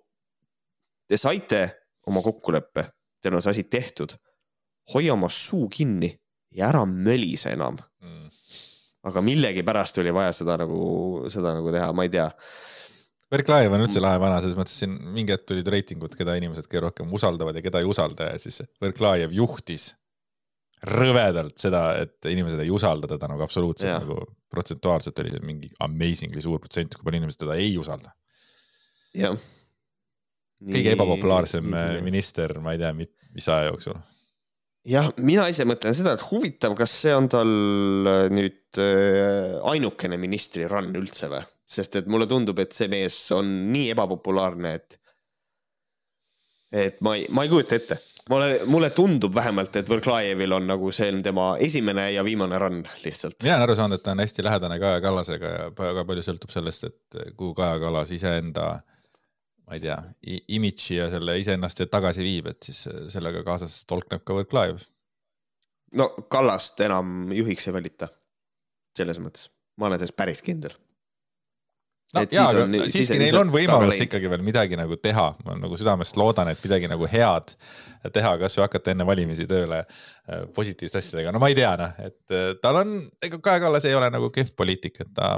te 1.10 1.18
saite 1.18 1.62
oma 2.08 2.24
kokkuleppe, 2.26 2.88
teil 3.22 3.38
on 3.38 3.46
see 3.46 3.54
asi 3.54 3.68
tehtud. 3.70 4.18
hoia 4.94 5.14
oma 5.14 5.30
suu 5.30 5.68
kinni 5.70 6.10
ja 6.56 6.70
ära 6.70 6.86
mölise 6.86 7.54
enam 7.54 7.78
mm.. 8.02 8.30
aga 9.06 9.22
millegipärast 9.22 10.02
oli 10.02 10.14
vaja 10.14 10.34
seda 10.34 10.58
nagu, 10.58 11.30
seda 11.30 11.54
nagu 11.60 11.72
teha, 11.74 11.92
ma 11.94 12.08
ei 12.08 12.14
tea 12.14 12.26
Verklaev 13.30 13.76
on 13.76 13.84
üldse 13.86 14.02
lahe 14.02 14.18
vana, 14.22 14.40
selles 14.42 14.58
mõttes 14.58 14.80
siin 14.82 14.96
mingi 15.14 15.36
hetk 15.36 15.46
tulid 15.52 15.68
reitingud, 15.70 16.16
keda 16.18 16.34
inimesed 16.40 16.66
kõige 16.66 16.88
rohkem 16.88 17.12
usaldavad 17.14 17.58
ja 17.60 17.62
keda 17.66 17.84
ei 17.84 17.90
usalda 17.90 18.32
ja 18.32 18.42
siis 18.42 18.64
Verklaev 18.82 19.36
juhtis 19.38 19.92
rõvedalt 20.90 21.60
seda, 21.60 21.84
et 22.02 22.26
inimesed 22.32 22.62
ei 22.64 22.72
usalda 22.74 23.10
teda 23.12 23.28
nagu 23.30 23.44
absoluutselt 23.44 24.00
nagu 24.00 24.22
protsentuaalselt 24.50 25.20
oli 25.22 25.34
see 25.34 25.46
mingi 25.46 25.70
amazingly 25.86 26.42
suur 26.42 26.62
protsent, 26.64 26.96
kui 26.96 27.06
palju 27.06 27.22
inimesed 27.22 27.44
teda 27.44 27.58
ei 27.60 27.76
usalda. 27.78 28.14
jah. 29.18 29.36
kõige 30.74 30.96
ebapopulaarsem 30.96 31.70
minister, 32.06 32.58
ma 32.64 32.74
ei 32.74 32.82
tea, 32.82 32.94
mis 32.96 33.52
aja 33.52 33.70
jooksul 33.70 34.00
jah, 34.90 35.12
mina 35.22 35.46
ise 35.52 35.68
mõtlen 35.70 35.96
seda, 35.98 36.16
et 36.16 36.26
huvitav, 36.32 36.74
kas 36.80 36.94
see 37.04 37.14
on 37.16 37.30
tal 37.32 37.54
nüüd 38.34 38.80
äh, 38.82 39.60
ainukene 39.70 40.18
ministri 40.22 40.68
run 40.70 40.90
üldse 40.98 41.30
või? 41.32 41.44
Sest 41.70 42.00
et 42.00 42.10
mulle 42.10 42.28
tundub, 42.30 42.60
et 42.60 42.74
see 42.74 42.90
mees 42.92 43.16
on 43.36 43.50
nii 43.70 43.92
ebapopulaarne, 43.94 44.74
et, 44.80 45.00
et 46.86 47.02
ma 47.06 47.16
ei, 47.20 47.28
ma 47.34 47.46
ei 47.46 47.52
kujuta 47.52 47.78
ette. 47.78 48.00
mulle, 48.30 48.50
mulle 48.70 48.90
tundub 48.96 49.36
vähemalt, 49.36 49.76
et 49.78 49.90
Võrklajevil 49.90 50.56
on 50.58 50.70
nagu 50.70 50.92
see 50.96 51.12
on 51.14 51.22
tema 51.26 51.50
esimene 51.62 52.10
ja 52.16 52.26
viimane 52.26 52.60
run 52.62 52.82
lihtsalt. 53.04 53.38
mina 53.44 53.58
olen 53.58 53.68
aru 53.68 53.78
saanud, 53.78 54.00
et 54.00 54.06
ta 54.06 54.16
on 54.18 54.26
hästi 54.26 54.46
lähedane 54.46 54.80
Kaja 54.82 55.02
Kallasega 55.06 55.54
ja 55.56 55.68
väga 55.78 56.06
palju 56.10 56.26
sõltub 56.26 56.54
sellest, 56.54 56.90
et 56.90 57.20
kuhu 57.38 57.54
Kaja 57.58 57.80
Kallas 57.86 58.16
iseenda 58.18 58.72
ma 59.70 59.78
ei 59.78 59.84
tea, 59.84 60.00
imidži 60.58 60.98
ja 60.98 61.12
selle 61.14 61.38
iseennast 61.38 61.84
tagasi 61.94 62.26
viib, 62.26 62.50
et 62.50 62.66
siis 62.66 62.88
sellega 63.14 63.44
kaasas 63.46 63.84
tolkneb 63.90 64.26
ka 64.26 64.34
Võrklaev. 64.42 64.82
no 66.02 66.10
Kallast 66.34 66.82
enam 66.82 67.30
juhiks 67.34 67.70
ei 67.70 67.78
valita. 67.78 68.10
selles 68.98 69.20
mõttes, 69.22 69.52
ma 69.78 69.88
olen 69.88 70.00
selles 70.02 70.18
päris 70.18 70.42
kindel. 70.42 70.74
No 72.16 72.24
et 72.26 72.34
jaa, 72.34 72.48
aga 72.52 72.66
on, 72.66 72.78
siiski 72.90 73.20
neil 73.22 73.38
on 73.40 73.52
võimalus 73.54 74.00
ikkagi 74.06 74.32
veel 74.32 74.44
midagi 74.46 74.80
nagu 74.80 74.98
teha, 75.02 75.28
ma 75.46 75.58
nagu 75.60 75.78
südamest 75.80 76.18
loodan, 76.20 76.50
et 76.52 76.64
midagi 76.66 76.90
nagu 76.90 77.10
head 77.10 77.54
teha, 78.16 78.34
kasvõi 78.42 78.66
hakata 78.66 78.94
enne 78.94 79.06
valimisi 79.08 79.46
tööle 79.50 79.84
äh, 79.84 80.44
positiivsete 80.56 81.04
asjadega, 81.04 81.34
no 81.36 81.42
ma 81.44 81.52
ei 81.52 81.58
tea 81.60 81.76
noh, 81.80 82.02
et 82.06 82.36
äh, 82.36 82.52
tal 82.64 82.82
on, 82.82 82.98
ega 83.26 83.42
Kaja 83.44 83.64
Kallas 83.66 83.88
ei 83.90 83.98
ole 83.98 84.10
nagu 84.14 84.32
kehv 84.34 84.56
poliitik, 84.58 85.02
et 85.06 85.14
ta 85.16 85.36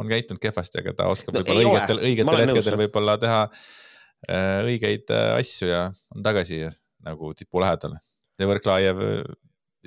on 0.00 0.08
käitunud 0.08 0.40
kehvasti, 0.40 0.80
aga 0.80 0.94
ta 0.96 1.08
oskab 1.12 1.36
no, 1.36 1.44
võib-olla 1.44 1.68
õigetel, 1.68 2.02
õigetel 2.08 2.42
hetkedel 2.44 2.78
võib-olla 2.84 3.16
teha 3.20 3.40
äh, 3.46 4.60
õigeid 4.64 5.12
äh, 5.14 5.28
asju 5.36 5.70
ja 5.70 5.82
on 6.14 6.24
tagasi 6.24 6.64
nagu 7.04 7.34
tipu 7.36 7.60
lähedal. 7.62 7.98
ja 8.40 8.48
Võrklaev 8.48 9.04
äh, 9.04 9.22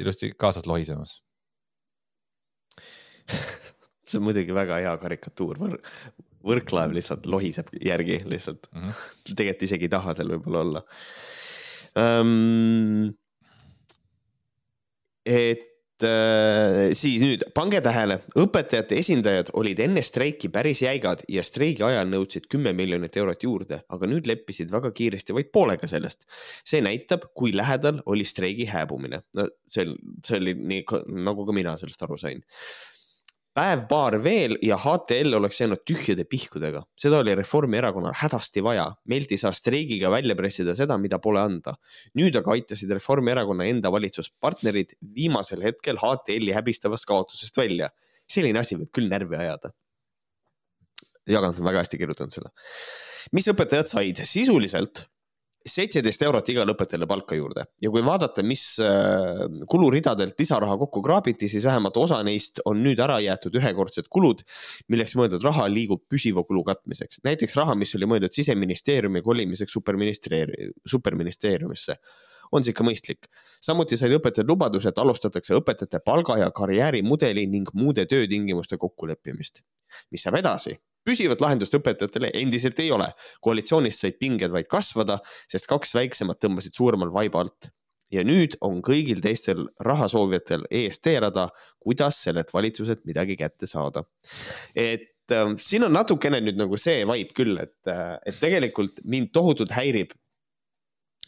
ilusti 0.01 0.31
kaasas 0.37 0.69
lohisemas 0.69 1.19
see 4.13 4.21
on 4.21 4.27
muidugi 4.29 4.55
väga 4.55 4.79
hea 4.83 4.93
karikatuur 5.01 5.59
Võr, 5.61 5.79
Võrklaev 6.43 6.93
lihtsalt 6.95 7.27
lohiseb 7.29 7.71
järgi 7.81 8.21
lihtsalt 8.27 8.69
mm. 8.71 8.87
-hmm. 8.87 9.35
tegelikult 9.35 9.67
isegi 9.69 9.89
ei 9.89 9.93
taha 9.97 10.15
seal 10.17 10.33
võib-olla 10.35 10.63
olla 10.67 10.81
um,. 11.99 13.13
et 15.25 16.03
äh, 16.03 16.91
siis 16.99 17.21
nüüd 17.23 17.45
pange 17.55 17.79
tähele, 17.85 18.19
õpetajate 18.39 18.97
esindajad 18.99 19.53
olid 19.59 19.79
enne 19.85 20.03
streiki 20.03 20.51
päris 20.51 20.83
jäigad 20.83 21.23
ja 21.31 21.43
streigi 21.47 21.85
ajal 21.87 22.09
nõudsid 22.11 22.49
kümme 22.51 22.73
miljonit 22.75 23.15
eurot 23.17 23.47
juurde, 23.47 23.79
aga 23.87 24.09
nüüd 24.11 24.27
leppisid 24.27 24.73
väga 24.73 24.91
kiiresti 24.91 25.35
vaid 25.37 25.51
poolega 25.55 25.87
sellest. 25.87 26.27
see 26.67 26.83
näitab, 26.83 27.29
kui 27.33 27.55
lähedal 27.55 28.01
oli 28.05 28.27
streigi 28.27 28.67
hääbumine. 28.67 29.23
no 29.39 29.47
see, 29.67 29.87
see 30.25 30.41
oli 30.41 30.57
nii 30.59 30.83
nagu 31.23 31.47
ka 31.47 31.55
mina 31.55 31.77
sellest 31.79 32.03
aru 32.03 32.19
sain 32.19 32.43
päev-paar 33.57 34.17
veel 34.23 34.55
ja 34.65 34.77
HTL 34.81 35.37
oleks 35.37 35.59
jäänud 35.61 35.83
tühjade 35.85 36.25
pihkudega. 36.29 36.83
seda 36.97 37.19
oli 37.21 37.35
Reformierakonnal 37.35 38.15
hädasti 38.17 38.63
vaja. 38.63 38.87
meilt 39.05 39.31
ei 39.31 39.37
saa 39.37 39.51
streigiga 39.51 40.11
välja 40.11 40.35
pressida 40.35 40.75
seda, 40.75 40.97
mida 40.97 41.19
pole 41.19 41.39
anda. 41.41 41.75
nüüd 42.17 42.35
aga 42.37 42.51
aitasid 42.51 42.91
Reformierakonna 42.91 43.65
enda 43.69 43.91
valitsuspartnerid 43.91 44.97
viimasel 45.15 45.63
hetkel 45.63 45.97
HTL-i 46.01 46.53
häbistavast 46.53 47.05
kaotusest 47.05 47.57
välja. 47.57 47.89
selline 48.27 48.59
asi 48.59 48.75
võib 48.75 48.91
küll 48.91 49.09
närvi 49.09 49.37
ajada. 49.37 49.73
Jagant 51.29 51.59
on 51.59 51.65
väga 51.65 51.83
hästi 51.85 51.97
kirjutanud 51.97 52.33
seda. 52.33 52.49
mis 53.31 53.47
õpetajad 53.47 53.87
said? 53.87 54.25
sisuliselt 54.25 55.07
seitseteist 55.65 56.25
eurot 56.27 56.49
igale 56.51 56.73
õpetajale 56.73 57.07
palka 57.07 57.37
juurde 57.37 57.63
ja 57.81 57.91
kui 57.93 58.03
vaadata, 58.05 58.43
mis 58.45 58.63
äh, 58.83 59.45
kuluridadelt 59.69 60.39
lisaraha 60.39 60.75
kokku 60.81 61.01
kraabiti, 61.05 61.47
siis 61.51 61.65
vähemalt 61.67 61.97
osa 62.01 62.19
neist 62.27 62.59
on 62.69 62.83
nüüd 62.83 62.99
ära 63.03 63.19
jäetud 63.23 63.55
ühekordsed 63.59 64.09
kulud, 64.11 64.43
milleks 64.91 65.15
mõeldud 65.19 65.43
raha 65.45 65.69
liigub 65.71 66.03
püsiva 66.11 66.43
kulu 66.47 66.65
katmiseks. 66.67 67.23
näiteks 67.23 67.55
raha, 67.59 67.77
mis 67.79 67.95
oli 67.95 68.09
mõeldud 68.11 68.35
siseministeeriumi 68.35 69.23
kolimiseks 69.23 69.79
superministeeriumi, 69.79 70.71
superministeeriumisse 70.89 71.97
on 72.53 72.63
see 72.63 72.73
ikka 72.73 72.85
mõistlik. 72.85 73.27
samuti 73.63 73.97
said 73.97 74.13
õpetajad 74.13 74.49
lubaduse, 74.49 74.91
et 74.91 74.99
alustatakse 75.01 75.55
õpetajate 75.57 76.03
palga 76.05 76.37
ja 76.37 76.51
karjäärimudeli 76.51 77.47
ning 77.49 77.71
muude 77.73 78.05
töötingimuste 78.05 78.77
kokkuleppimist. 78.77 79.63
mis 80.11 80.23
saab 80.23 80.41
edasi? 80.41 80.77
Püsivat 81.07 81.41
lahendust 81.43 81.75
õpetajatele 81.77 82.31
endiselt 82.39 82.79
ei 82.79 82.91
ole. 82.91 83.07
koalitsioonist 83.41 84.03
said 84.03 84.19
pinged 84.19 84.51
vaid 84.51 84.67
kasvada, 84.71 85.19
sest 85.49 85.67
kaks 85.69 85.95
väiksemat 85.95 86.41
tõmbasid 86.43 86.75
suuremal 86.77 87.13
vaiba 87.13 87.43
alt. 87.45 87.71
ja 88.13 88.21
nüüd 88.21 88.53
on 88.61 88.81
kõigil 88.85 89.23
teistel 89.23 89.63
rahasoovijatel 89.81 90.67
ees 90.69 90.99
teerada, 91.01 91.47
kuidas 91.81 92.19
sellelt 92.23 92.53
valitsuselt 92.53 93.05
midagi 93.05 93.37
kätte 93.37 93.67
saada. 93.67 94.03
et 94.75 95.31
äh, 95.31 95.55
siin 95.57 95.83
on 95.83 95.93
natukene 95.93 96.41
nüüd 96.41 96.59
nagu 96.59 96.77
see 96.77 97.05
vibe 97.05 97.33
küll, 97.33 97.57
et, 97.57 97.79
äh, 97.87 98.17
et 98.25 98.39
tegelikult 98.39 99.01
mind 99.03 99.33
tohutult 99.33 99.71
häirib 99.71 100.13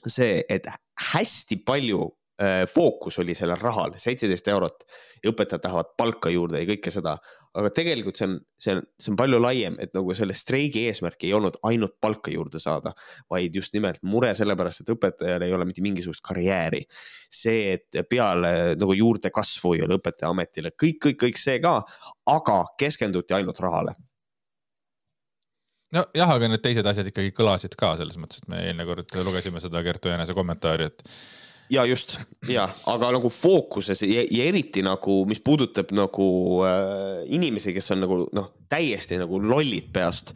see, 0.06 0.44
et 0.50 0.68
hästi 1.14 1.64
palju 1.66 2.12
Äh, 2.42 2.66
fookus 2.68 3.16
oli 3.20 3.32
sellel 3.32 3.56
rahal, 3.62 3.94
seitseteist 3.96 4.50
eurot 4.52 4.82
ja 5.24 5.32
õpetajad 5.32 5.62
tahavad 5.64 5.94
palka 5.96 6.28
juurde 6.34 6.60
ja 6.60 6.68
kõike 6.68 6.92
seda. 6.92 7.14
Aga 7.56 7.72
tegelikult 7.76 8.20
see 8.20 8.28
on, 8.28 8.38
see 8.60 8.74
on, 8.76 8.82
see 9.00 9.12
on 9.14 9.20
palju 9.20 9.40
laiem, 9.42 9.78
et 9.82 9.94
nagu 9.96 10.16
selle 10.18 10.36
streigi 10.38 10.86
eesmärk 10.90 11.24
ei 11.28 11.34
olnud 11.38 11.60
ainult 11.68 11.96
palka 12.04 12.34
juurde 12.34 12.60
saada, 12.62 12.92
vaid 13.32 13.56
just 13.56 13.76
nimelt 13.76 14.02
mure 14.04 14.34
sellepärast, 14.38 14.84
et 14.84 14.92
õpetajal 14.96 15.46
ei 15.46 15.56
ole 15.56 15.68
mitte 15.70 15.84
mingisugust 15.86 16.24
karjääri. 16.26 16.84
see, 17.36 17.76
et 17.76 18.02
peale 18.10 18.76
nagu 18.80 18.94
juurdekasvu 18.96 19.74
ei 19.76 19.86
ole 19.86 19.98
õpetajaametile, 20.00 20.72
kõik, 20.82 21.00
kõik, 21.08 21.22
kõik 21.26 21.40
see 21.40 21.60
ka, 21.64 21.80
aga 22.32 22.60
keskenduti 22.80 23.36
ainult 23.36 23.60
rahale 23.64 23.96
nojah, 25.96 26.36
aga 26.36 26.50
need 26.52 26.64
teised 26.64 26.88
asjad 26.88 27.08
ikkagi 27.12 27.34
kõlasid 27.36 27.76
ka 27.80 27.94
selles 28.00 28.18
mõttes, 28.20 28.42
et 28.42 28.52
me 28.52 28.62
eelmine 28.64 28.88
kord 28.88 29.18
lugesime 29.28 29.62
seda 29.64 29.84
Kertu 29.86 30.12
Jänese 30.12 30.36
kommentaari, 30.36 30.90
et 30.92 31.04
ja 31.70 31.86
just 31.86 32.18
ja, 32.50 32.68
aga 32.90 33.10
nagu 33.16 33.30
fookuses 33.34 34.04
ja, 34.06 34.24
ja 34.32 34.46
eriti 34.46 34.84
nagu, 34.86 35.24
mis 35.30 35.42
puudutab 35.46 35.92
nagu 35.96 36.28
äh, 36.68 37.24
inimesi, 37.36 37.74
kes 37.76 37.92
on 37.96 38.04
nagu 38.04 38.20
noh, 38.36 38.52
täiesti 38.72 39.20
nagu 39.22 39.40
lollid 39.42 39.90
peast. 39.94 40.34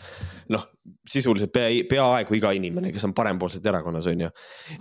noh, 0.49 0.65
sisuliselt 1.09 1.51
pea, 1.53 1.84
peaaegu 1.89 2.38
iga 2.38 2.51
inimene, 2.57 2.89
kes 2.93 3.05
on 3.05 3.13
parempoolses 3.17 3.65
erakonnas 3.65 4.07
on 4.09 4.25
ju. 4.25 4.30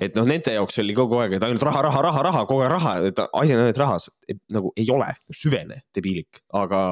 et 0.01 0.17
noh, 0.17 0.29
nende 0.29 0.55
jaoks 0.57 0.81
oli 0.83 0.97
kogu 0.97 1.21
aeg, 1.23 1.37
et 1.37 1.45
ainult 1.45 1.65
raha, 1.69 1.85
raha, 1.89 2.03
raha, 2.09 2.25
raha, 2.31 2.45
kogu 2.49 2.65
aeg 2.65 2.73
raha, 2.73 2.97
et 3.11 3.23
asi 3.27 3.57
on 3.57 3.65
ainult 3.65 3.83
rahas. 3.85 4.11
nagu 4.55 4.73
ei 4.77 4.89
ole, 4.95 5.11
süvene, 5.35 5.83
debiilik, 5.95 6.43
aga, 6.57 6.83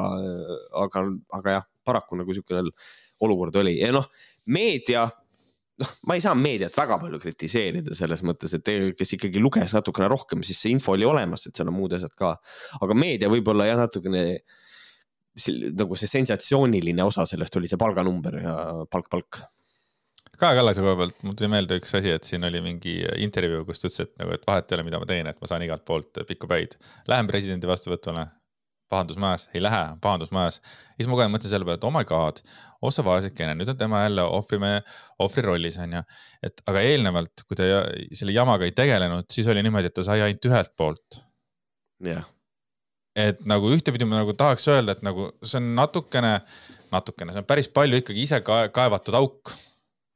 aga, 0.85 1.05
aga 1.41 1.59
jah, 1.59 1.69
paraku 1.87 2.19
nagu 2.21 2.35
siukene 2.37 2.67
olukord 3.25 3.57
oli 3.63 3.79
ja 3.79 3.93
noh, 3.95 4.05
meedia 4.53 5.07
noh, 5.83 5.95
ma 6.09 6.17
ei 6.17 6.23
saa 6.25 6.35
meediat 6.39 6.77
väga 6.77 6.99
palju 7.03 7.21
kritiseerida 7.23 7.97
selles 7.99 8.23
mõttes, 8.27 8.55
et 8.57 8.65
tegelikult, 8.67 9.01
kes 9.01 9.17
ikkagi 9.19 9.43
luges 9.43 9.75
natukene 9.77 10.09
rohkem, 10.13 10.45
siis 10.47 10.61
see 10.63 10.75
info 10.75 10.95
oli 10.97 11.09
olemas, 11.09 11.47
et 11.47 11.57
seal 11.57 11.73
on 11.73 11.77
muud 11.77 11.97
asjad 11.97 12.15
ka. 12.17 12.37
aga 12.81 12.97
meedia 12.97 13.31
võib-olla 13.33 13.69
jah, 13.69 13.83
natukene 13.85 14.25
nagu 15.77 15.99
see 16.01 16.09
sensatsiooniline 16.09 17.05
osa 17.05 17.27
sellest 17.29 17.59
oli 17.61 17.69
see 17.69 17.81
palganumber 17.81 18.41
ja 18.41 18.57
palk, 18.91 19.11
palk. 19.13 19.43
Kaja 20.37 20.57
Kallase 20.59 20.83
koha 20.85 20.97
pealt 21.01 21.23
mul 21.25 21.37
tuli 21.37 21.49
meelde 21.53 21.79
üks 21.81 21.95
asi, 21.97 22.11
et 22.13 22.25
siin 22.29 22.45
oli 22.45 22.61
mingi 22.65 22.99
intervjuu, 23.25 23.63
kus 23.69 23.81
ta 23.81 23.89
ütles, 23.89 24.03
et 24.05 24.17
nagu, 24.21 24.35
et 24.37 24.43
vahet 24.49 24.73
ei 24.73 24.77
ole, 24.77 24.85
mida 24.89 25.01
ma 25.01 25.09
teen, 25.09 25.29
et 25.29 25.39
ma 25.41 25.49
saan 25.49 25.65
igalt 25.65 25.85
poolt 25.89 26.21
pikku 26.29 26.49
päid. 26.51 26.77
Lähen 27.09 27.29
presidendi 27.29 27.69
vastuvõtule, 27.69 28.27
pahandusmajas, 28.93 29.49
ei 29.55 29.63
lähe, 29.63 29.83
pahandusmajas. 30.03 30.61
ja 30.63 31.01
siis 31.01 31.11
ma 31.11 31.19
kohe 31.19 31.29
mõtlesin 31.33 31.55
selle 31.55 31.67
peale, 31.69 31.81
et 31.81 31.87
oh 31.89 31.95
my 31.95 32.05
god, 32.09 32.41
oh 32.83 32.95
sa 32.95 33.05
vaesekene, 33.07 33.57
nüüd 33.59 33.73
on 33.73 33.81
tema 33.81 34.05
jälle 34.05 34.27
ohvri, 34.39 34.61
ohvri 35.23 35.45
rollis 35.47 35.79
on 35.83 35.99
ju. 35.99 36.05
et 36.47 36.63
aga 36.71 36.85
eelnevalt, 36.93 37.45
kui 37.49 37.59
ta 37.59 37.67
selle 38.21 38.37
jamaga 38.37 38.69
ei 38.69 38.75
tegelenud, 38.77 39.29
siis 39.33 39.51
oli 39.53 39.65
niimoodi, 39.67 39.91
et 39.91 39.99
ta 39.99 40.07
sai 40.07 40.23
ainult 40.25 40.51
ühelt 40.51 40.75
poolt. 40.79 41.21
jah 42.05 42.23
yeah. 42.23 42.33
et 43.27 43.45
nagu 43.49 43.71
ühtepidi 43.73 44.09
ma 44.09 44.23
nagu 44.23 44.37
tahaks 44.39 44.69
öelda, 44.73 44.97
et 44.97 45.07
nagu 45.07 45.31
see 45.43 45.61
on 45.63 45.73
natukene, 45.79 46.35
natukene, 46.93 47.35
see 47.35 47.43
on 47.43 47.49
päris 47.49 47.71
palju 47.73 48.03
ikkagi 48.03 48.27
ise 48.29 48.43
kaevatud 48.45 49.19
auk 49.19 49.57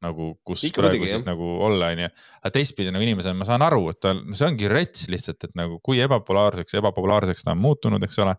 nagu, 0.05 0.33
kus 0.47 0.65
Ikka 0.69 0.83
praegu 0.83 0.99
muidugi, 0.99 1.13
siis 1.13 1.23
jah. 1.23 1.29
nagu 1.29 1.49
olla, 1.67 1.91
onju. 1.95 2.11
aga 2.41 2.53
teistpidi 2.55 2.93
nagu 2.95 3.05
inimesena 3.05 3.37
ma 3.37 3.49
saan 3.49 3.65
aru, 3.67 3.83
et 3.93 4.01
tal, 4.03 4.23
see 4.37 4.47
ongi 4.49 4.69
rets 4.71 5.09
lihtsalt, 5.13 5.49
et 5.49 5.57
nagu 5.59 5.81
kui 5.85 6.01
ebapolaarseks, 6.05 6.79
ebapopulaarseks 6.81 7.45
ta 7.47 7.55
on 7.55 7.61
muutunud, 7.61 8.05
eks 8.07 8.21
ole. 8.25 8.37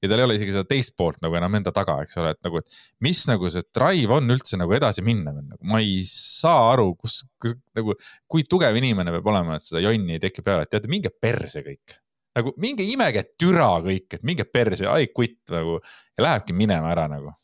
ja 0.00 0.10
tal 0.10 0.22
ei 0.22 0.26
ole 0.26 0.36
isegi 0.38 0.54
seda 0.54 0.66
teist 0.68 0.94
poolt 0.96 1.20
nagu 1.24 1.36
enam 1.36 1.56
enda 1.58 1.72
taga, 1.76 1.98
eks 2.04 2.20
ole, 2.20 2.34
et 2.36 2.40
nagu, 2.46 2.60
et 2.60 2.78
mis 3.04 3.22
nagu 3.28 3.50
see 3.52 3.64
drive 3.76 4.16
on 4.16 4.36
üldse 4.36 4.60
nagu 4.60 4.76
edasi 4.76 5.04
minna 5.04 5.34
veel 5.36 5.48
nagu, 5.48 5.60
ma 5.72 5.80
ei 5.84 6.04
saa 6.08 6.70
aru, 6.74 6.92
kus, 7.00 7.22
kus 7.40 7.56
nagu, 7.76 7.96
kui 8.30 8.44
tugev 8.48 8.76
inimene 8.80 9.16
peab 9.16 9.32
olema, 9.32 9.56
et 9.56 9.66
seda 9.66 9.84
jonni 9.84 10.16
ei 10.16 10.22
teki 10.22 10.44
peale, 10.44 10.68
et 10.68 10.72
teate, 10.72 10.92
minge 10.92 11.12
perse 11.12 11.64
kõik 11.64 12.00
nagu 12.36 12.52
minge 12.62 12.84
imege 12.86 13.24
türa 13.40 13.72
kõik, 13.82 14.06
et 14.14 14.24
minge 14.24 14.46
perse, 14.46 14.86
I 14.86 15.10
quit 15.10 15.40
nagu 15.50 15.80
ja 15.82 16.24
lähebki 16.28 16.54
minema 16.56 16.92
ära 16.92 17.08
nagu 17.10 17.34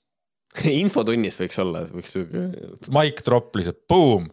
infotunnis 0.85 1.39
võiks 1.41 1.61
olla, 1.63 1.85
võiks 1.93 2.15
sihuke. 2.15 2.47
Mic 2.95 3.23
drop 3.27 3.55
lihtsalt, 3.59 3.83
boom. 3.91 4.31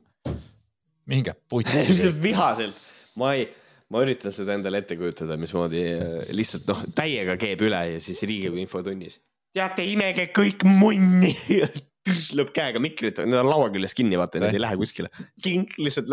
minge 1.09 1.35
putsi 1.51 1.83
lihtsalt 1.89 2.19
vihaselt, 2.23 2.89
ma 3.19 3.33
ei, 3.37 3.47
ma 3.93 4.03
üritan 4.05 4.33
seda 4.35 4.57
endale 4.57 4.83
ette 4.83 4.97
kujutada, 4.99 5.37
mismoodi 5.39 5.85
äh, 5.93 6.19
lihtsalt 6.35 6.67
noh, 6.69 6.83
täiega 6.95 7.37
keeb 7.41 7.63
üle 7.67 7.81
ja 7.93 8.03
siis 8.03 8.23
Riigikogu 8.25 8.61
infotunnis. 8.63 9.19
teate, 9.53 9.85
imege 9.89 10.29
kõik 10.35 10.65
munni 10.67 11.33
lööb 12.37 12.51
käega 12.55 12.81
mikrit, 12.83 13.21
need 13.23 13.39
on 13.39 13.47
laua 13.47 13.69
küljes 13.71 13.95
kinni, 13.95 14.17
vaata, 14.19 14.41
need 14.43 14.57
ei 14.57 14.63
lähe 14.63 14.77
kuskile. 14.79 15.11
kink 15.43 15.77
lihtsalt 15.79 16.09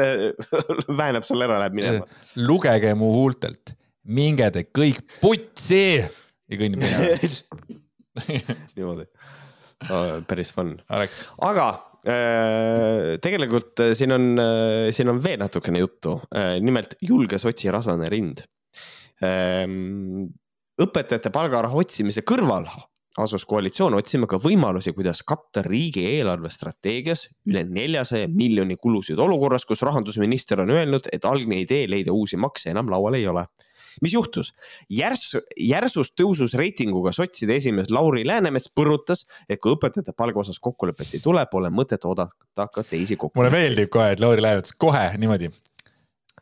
väänab 1.00 1.26
seal 1.26 1.46
ära, 1.46 1.58
läheb 1.64 1.78
minema. 1.78 2.22
lugege 2.38 2.94
mu 2.98 3.10
huultelt, 3.16 3.74
minge 4.06 4.50
te 4.54 4.66
kõik 4.70 5.18
putsi 5.22 5.84
ja 5.98 6.58
kõnnib 6.60 6.82
minema 6.82 7.78
niimoodi. 8.76 9.06
päris 10.30 10.52
fun. 10.54 10.74
aga 10.90 11.68
äh, 12.04 13.16
tegelikult 13.22 13.80
äh, 13.84 13.94
siin 13.98 14.12
on, 14.16 14.28
äh, 14.40 14.90
siin 14.96 15.12
on 15.12 15.22
veel 15.24 15.40
natukene 15.40 15.82
juttu, 15.82 16.18
nimelt 16.60 16.96
julge 17.04 17.40
sotsi 17.40 17.72
rasane 17.72 18.10
rind. 18.12 18.44
Ähm, 19.24 20.30
õpetajate 20.80 21.32
palgaraha 21.32 21.76
otsimise 21.76 22.24
kõrval 22.24 22.68
asus 23.20 23.42
koalitsioon 23.44 23.96
otsima 23.98 24.28
ka 24.30 24.38
võimalusi, 24.40 24.94
kuidas 24.96 25.20
katta 25.26 25.64
riigi 25.66 26.06
eelarvestrateegias 26.08 27.26
üle 27.50 27.64
neljasaja 27.66 28.28
miljoni 28.32 28.78
kulusid 28.80 29.18
olukorras, 29.20 29.66
kus 29.68 29.82
rahandusminister 29.84 30.62
on 30.62 30.70
öelnud, 30.72 31.10
et 31.12 31.26
algne 31.28 31.58
idee 31.64 31.88
leida 31.90 32.14
uusi 32.16 32.38
makse 32.40 32.70
enam 32.70 32.88
laual 32.92 33.18
ei 33.18 33.26
ole 33.28 33.44
mis 34.00 34.14
juhtus? 34.14 34.52
järss, 34.90 35.36
järsus 35.56 36.12
tõusus 36.18 36.54
reitinguga 36.58 37.12
sotside 37.16 37.56
esimees 37.60 37.90
Lauri 37.90 38.24
Läänemets 38.26 38.70
põrutas, 38.76 39.26
et 39.48 39.60
kui 39.60 39.74
õpetajate 39.76 40.14
palga 40.16 40.42
osas 40.42 40.60
kokkulepet 40.62 41.16
ei 41.16 41.24
tule, 41.24 41.44
pole 41.50 41.70
mõtet 41.74 42.04
oodata 42.08 42.68
ka 42.68 42.84
teisi 42.84 43.16
kokkuleppeid. 43.16 43.52
mulle 43.52 43.68
meeldib 43.68 43.92
kohe, 43.92 44.12
et 44.14 44.22
Lauri 44.22 44.42
Läänemets 44.42 44.74
kohe 44.78 45.04
niimoodi. 45.18 45.50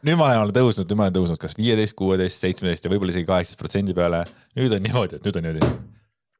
nüüd 0.06 0.18
ma 0.20 0.32
olen 0.38 0.54
tõusnud, 0.54 0.86
nüüd 0.86 1.00
ma 1.00 1.08
olen 1.08 1.18
tõusnud 1.18 1.42
kas 1.42 1.56
viieteist, 1.58 1.96
kuueteist, 1.98 2.40
seitsmeteist 2.44 2.84
ja 2.84 2.92
võib-olla 2.92 3.14
isegi 3.14 3.28
kaheksateist 3.28 3.60
protsendi 3.60 3.94
peale. 3.94 4.24
nüüd 4.56 4.74
on 4.74 4.82
niimoodi, 4.86 5.18
et 5.18 5.28
nüüd 5.28 5.40
on 5.40 5.48
niimoodi. 5.48 5.74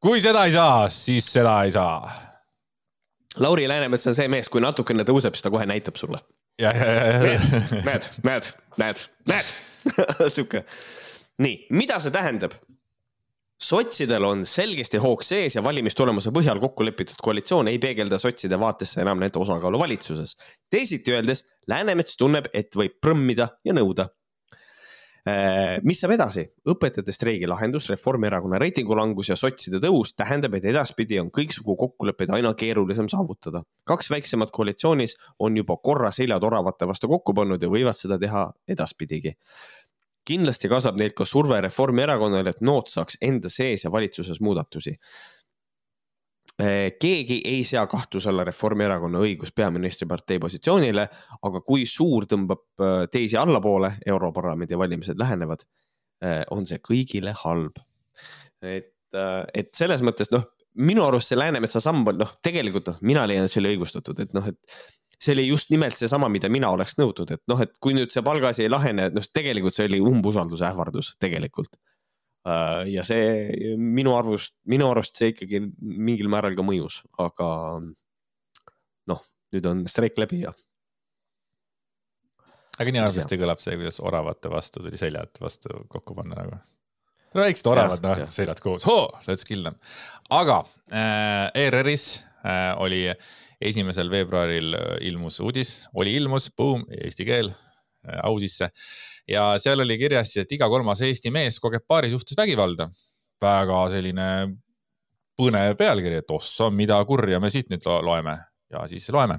kui 0.01 0.23
seda 0.25 0.47
ei 0.47 0.57
saa, 0.57 0.89
siis 0.89 1.31
seda 1.33 1.61
ei 1.65 1.75
saa. 1.75 2.01
Lauri 3.39 3.69
Läänemets 3.69 4.07
on 4.07 4.17
see 4.19 4.29
mees, 4.29 4.49
kui 4.51 4.61
natukene 4.61 5.05
tõuseb, 5.07 5.37
siis 5.37 5.45
ta 5.47 5.51
kohe 5.51 5.67
näitab 5.67 5.97
sulle. 5.97 6.23
ja. 6.59 6.73
näed, 7.87 8.09
näed, 8.27 8.53
näed, 8.79 9.05
näed 9.31 9.53
sihuke 10.35 10.65
nii, 11.43 11.67
mida 11.71 12.01
see 12.03 12.15
tähendab? 12.15 12.57
sotsidel 13.59 14.23
on 14.23 14.45
selgesti 14.47 15.01
hoog 15.03 15.25
sees 15.27 15.57
ja 15.57 15.63
valimistulemuse 15.67 16.31
põhjal 16.35 16.61
kokku 16.63 16.85
lepitud 16.87 17.19
koalitsioon 17.23 17.69
ei 17.73 17.81
peegelda 17.83 18.21
sotside 18.23 18.59
vaatesse 18.61 19.03
enam 19.03 19.19
nende 19.19 19.41
osakaalu 19.41 19.81
valitsuses. 19.83 20.37
teisiti 20.71 21.13
öeldes, 21.13 21.45
Läänemets 21.69 22.17
tunneb, 22.17 22.47
et 22.55 22.71
võib 22.77 22.95
prõmmida 23.03 23.49
ja 23.65 23.75
nõuda. 23.77 24.07
Äh, 25.29 25.83
mis 25.85 25.99
saab 26.01 26.15
edasi? 26.15 26.47
õpetajate 26.71 27.13
streigi 27.13 27.49
lahendus, 27.51 27.89
Reformierakonna 27.91 28.61
reitingu 28.63 28.97
langus 28.97 29.29
ja 29.29 29.37
sotside 29.37 29.81
tõus 29.83 30.15
tähendab, 30.17 30.55
et 30.57 30.65
edaspidi 30.71 31.19
on 31.21 31.29
kõiksugu 31.35 31.75
kokkuleppeid 31.77 32.31
aina 32.39 32.55
keerulisem 32.55 33.11
saavutada. 33.11 33.65
kaks 33.85 34.11
väiksemat 34.11 34.51
koalitsioonis 34.55 35.17
on 35.39 35.57
juba 35.57 35.77
korra 35.77 36.11
seljad 36.15 36.45
oravate 36.45 36.87
vastu 36.87 37.09
kokku 37.09 37.35
pannud 37.35 37.63
ja 37.63 37.69
võivad 37.69 37.99
seda 37.99 38.19
teha 38.19 38.47
edaspidigi 38.69 39.35
kindlasti 40.29 40.71
kasvab 40.71 40.99
neilt 41.01 41.17
ka 41.17 41.27
surve 41.29 41.61
Reformierakonnale, 41.65 42.53
et 42.53 42.63
nood 42.67 42.91
saaks 42.93 43.19
enda 43.25 43.51
sees 43.53 43.85
ja 43.87 43.93
valitsuses 43.93 44.43
muudatusi. 44.45 44.95
Keegi 46.59 47.37
ei 47.47 47.63
sea 47.63 47.85
kahtluse 47.87 48.33
alla 48.33 48.43
Reformierakonna 48.45 49.21
õigust 49.23 49.55
peaministripartei 49.55 50.41
positsioonile, 50.43 51.05
aga 51.47 51.61
kui 51.63 51.85
suur 51.87 52.27
tõmbab 52.27 52.65
eh, 52.83 53.05
teisi 53.13 53.39
allapoole, 53.39 53.93
Europarlamendi 54.07 54.79
valimised 54.79 55.21
lähenevad, 55.23 55.63
eh, 56.25 56.43
on 56.51 56.67
see 56.67 56.83
kõigile 56.83 57.35
halb. 57.45 57.79
et, 58.67 58.91
et 59.55 59.69
selles 59.79 60.03
mõttes 60.03 60.33
noh, 60.35 60.49
minu 60.83 61.05
arust 61.07 61.31
see 61.31 61.39
Läänemetsa 61.39 61.81
samm 61.83 62.07
on 62.11 62.19
noh, 62.19 62.33
tegelikult 62.45 62.91
noh, 62.91 62.99
mina 63.07 63.23
leian, 63.31 63.47
oli 63.61 63.77
õigustatud, 63.77 64.19
et 64.23 64.35
noh, 64.35 64.47
et 64.51 64.98
see 65.19 65.35
oli 65.35 65.49
just 65.49 65.71
nimelt 65.75 65.99
seesama, 65.99 66.31
mida 66.31 66.51
mina 66.53 66.71
oleks 66.71 66.95
nõudnud, 66.99 67.33
et 67.35 67.43
noh, 67.51 67.61
et 67.65 67.75
kui 67.83 67.95
nüüd 67.97 68.13
see 68.15 68.23
palgaasi 68.25 68.65
ei 68.65 68.71
lahene, 68.71 69.09
noh, 69.15 69.27
tegelikult 69.35 69.77
see 69.77 69.89
oli 69.91 70.01
umbusalduse 70.05 70.67
ähvardus 70.69 71.15
tegelikult. 71.23 71.75
Äh, 72.47 72.87
ja 72.93 73.03
see 73.07 73.75
minu 73.83 74.15
arvust, 74.17 74.55
minu 74.71 74.89
arust 74.93 75.19
see 75.19 75.33
ikkagi 75.35 75.61
mingil 75.83 76.31
määral 76.31 76.55
ka 76.59 76.65
mõjus, 76.67 77.01
aga 77.19 77.51
noh, 79.11 79.23
nüüd 79.55 79.69
on 79.69 79.85
streik 79.91 80.19
läbi 80.23 80.45
ja. 80.45 80.55
aga 82.79 82.95
nii 82.95 83.03
halvasti 83.03 83.41
kõlab 83.41 83.63
see, 83.63 83.75
kuidas 83.81 83.99
oravate 83.99 84.53
vastu 84.53 84.85
tuli 84.85 85.01
seljad 85.01 85.43
vastu 85.43 85.83
kokku 85.91 86.15
panna 86.15 86.39
nagu. 86.39 86.61
no 87.35 87.43
väiksed 87.43 87.67
oravad, 87.75 88.07
noh, 88.07 88.23
seljad 88.31 88.63
koos, 88.63 88.87
let's 89.27 89.43
kill 89.49 89.67
them. 89.67 89.77
aga 90.31 90.63
äh, 90.95 91.67
ERR-is 91.67 92.07
äh, 92.47 92.71
oli 92.79 93.03
esimesel 93.61 94.11
veebruaril 94.11 94.75
äh, 94.79 94.93
ilmus 95.09 95.41
uudis, 95.41 95.73
oli 95.95 96.15
ilmus, 96.19 96.51
boom, 96.57 96.85
eesti 96.95 97.27
keel 97.27 97.51
äh, 97.51 98.21
au 98.23 98.39
sisse. 98.41 98.71
ja 99.29 99.51
seal 99.59 99.81
oli 99.81 99.99
kirjas 99.99 100.33
siis, 100.33 100.47
et 100.47 100.53
iga 100.57 100.69
kolmas 100.71 101.03
Eesti 101.03 101.31
mees 101.35 101.59
kogeb 101.61 101.85
paari 101.87 102.11
suhtes 102.11 102.37
vägivalda. 102.39 102.89
väga 103.43 103.83
selline 103.91 104.29
põnev 105.39 105.77
pealkiri, 105.79 106.23
et 106.23 106.31
ossa, 106.35 106.71
mida 106.71 106.99
kurja 107.07 107.39
me 107.41 107.51
siit 107.51 107.69
nüüd 107.71 107.85
loeme 108.03 108.39
ja 108.71 108.87
siis 108.89 109.09
loeme. 109.15 109.39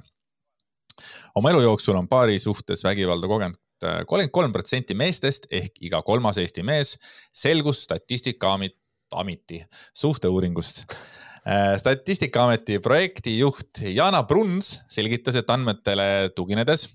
oma 1.36 1.52
elu 1.52 1.62
jooksul 1.62 1.96
on 1.96 2.08
paari 2.08 2.40
suhtes 2.40 2.84
vägivalda 2.84 3.28
kogenud 3.28 3.58
äh, 3.84 4.04
kolmkümmend 4.06 4.32
kolm 4.36 4.52
protsenti 4.52 4.94
meestest 4.94 5.48
ehk 5.52 5.80
iga 5.82 6.02
kolmas 6.04 6.38
Eesti 6.38 6.64
mees, 6.64 6.98
selgus 7.32 7.84
Statistikaameti 7.88 9.64
suhteuuringust 9.94 10.84
statistikaameti 11.78 12.78
projektijuht 12.84 13.82
Jana 13.96 14.22
Bruns 14.28 14.76
selgitas, 14.92 15.38
et 15.40 15.50
andmetele 15.50 16.30
tuginedes, 16.36 16.90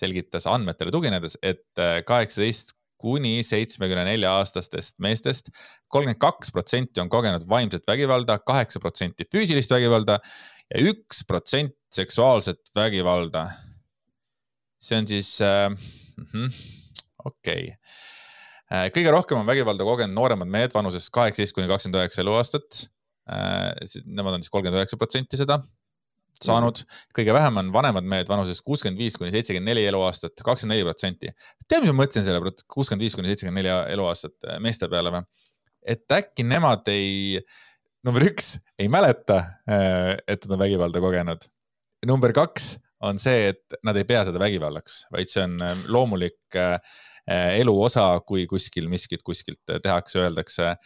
selgitas 0.00 0.46
andmetele 0.48 0.92
tuginedes, 0.94 1.36
et 1.42 1.66
äh, 1.80 2.00
kaheksateist 2.06 2.76
kuni 3.00 3.42
seitsmekümne 3.44 4.06
nelja 4.08 4.32
aastastest 4.38 4.96
meestest 5.04 5.50
kolmkümmend 5.92 6.20
kaks 6.22 6.52
protsenti 6.54 7.02
on 7.02 7.10
kogenud 7.12 7.44
vaimset 7.48 7.84
vägivalda, 7.88 8.38
kaheksa 8.40 8.80
protsenti 8.80 9.26
füüsilist 9.32 9.72
vägivalda 9.72 10.18
ja 10.72 10.82
üks 10.92 11.20
protsent 11.28 11.76
seksuaalset 11.92 12.72
vägivalda. 12.76 13.50
see 14.80 14.98
on 14.98 15.08
siis 15.08 15.40
äh,, 15.42 15.68
mhm, 16.16 16.52
okei 17.24 17.62
okay. 17.62 17.76
äh,. 18.72 18.88
kõige 18.94 19.12
rohkem 19.12 19.40
on 19.42 19.48
vägivalda 19.48 19.84
kogenud 19.84 20.16
nooremad 20.16 20.48
mehed 20.48 20.74
vanuses 20.74 21.10
kaheksateist 21.10 21.56
kuni 21.56 21.68
kakskümmend 21.68 22.00
üheksa 22.00 22.24
eluaastat 22.24 22.86
äh,. 22.86 22.95
Nemad 23.26 24.36
on 24.36 24.44
siis 24.44 24.52
kolmkümmend 24.54 24.78
üheksa 24.78 24.98
protsenti 25.00 25.38
seda 25.40 25.60
saanud, 26.42 26.82
kõige 27.16 27.34
vähem 27.36 27.60
on 27.60 27.72
vanemad 27.74 28.06
mehed 28.08 28.30
vanuses 28.30 28.60
kuuskümmend 28.64 29.00
viis 29.00 29.16
kuni 29.18 29.32
seitsekümmend 29.34 29.70
neli 29.70 29.86
eluaastat, 29.88 30.36
kakskümmend 30.44 30.76
neli 30.76 30.86
protsenti. 30.86 31.32
tead, 31.68 31.84
mis 31.84 31.92
ma 31.92 32.02
mõtlesin 32.02 32.26
selle 32.26 32.52
kuuskümmend 32.72 33.04
viis 33.04 33.16
kuni 33.16 33.30
seitsekümmend 33.32 33.62
neli 33.62 33.92
eluaastat 33.94 34.48
äh, 34.48 34.60
meeste 34.62 34.90
peale 34.92 35.12
või? 35.14 35.24
et 35.86 36.16
äkki 36.16 36.46
nemad 36.46 36.88
ei, 36.90 37.40
number 38.06 38.26
üks, 38.26 38.56
ei 38.78 38.90
mäleta, 38.92 39.38
äh, 39.70 40.16
et 40.26 40.44
nad 40.44 40.56
on 40.56 40.64
vägivalda 40.64 41.02
kogenud. 41.04 41.48
number 42.06 42.34
kaks 42.36 42.74
on 43.06 43.20
see, 43.22 43.52
et 43.52 43.80
nad 43.84 43.96
ei 43.96 44.06
pea 44.08 44.24
seda 44.26 44.40
vägivallaks, 44.40 45.04
vaid 45.14 45.32
see 45.32 45.44
on 45.44 45.56
äh, 45.62 45.86
loomulik 45.92 46.60
elu 47.26 47.72
osa, 47.82 48.04
kui 48.22 48.44
kuskil 48.46 48.86
miskit 48.86 49.24
kuskilt 49.26 49.58
tehakse, 49.82 50.20
öeldakse. 50.22 50.76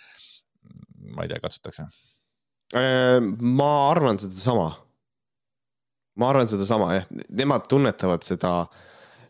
ma 1.12 1.26
ei 1.26 1.28
tea, 1.28 1.41
katsutakse. 1.43 1.84
Ma 2.74 3.70
arvan 3.90 4.20
sedasama 4.22 4.68
ma 6.20 6.30
arvan 6.30 6.48
sedasama 6.50 6.94
jah, 6.98 7.08
nemad 7.36 7.66
tunnetavad 7.70 8.24
seda, 8.26 8.52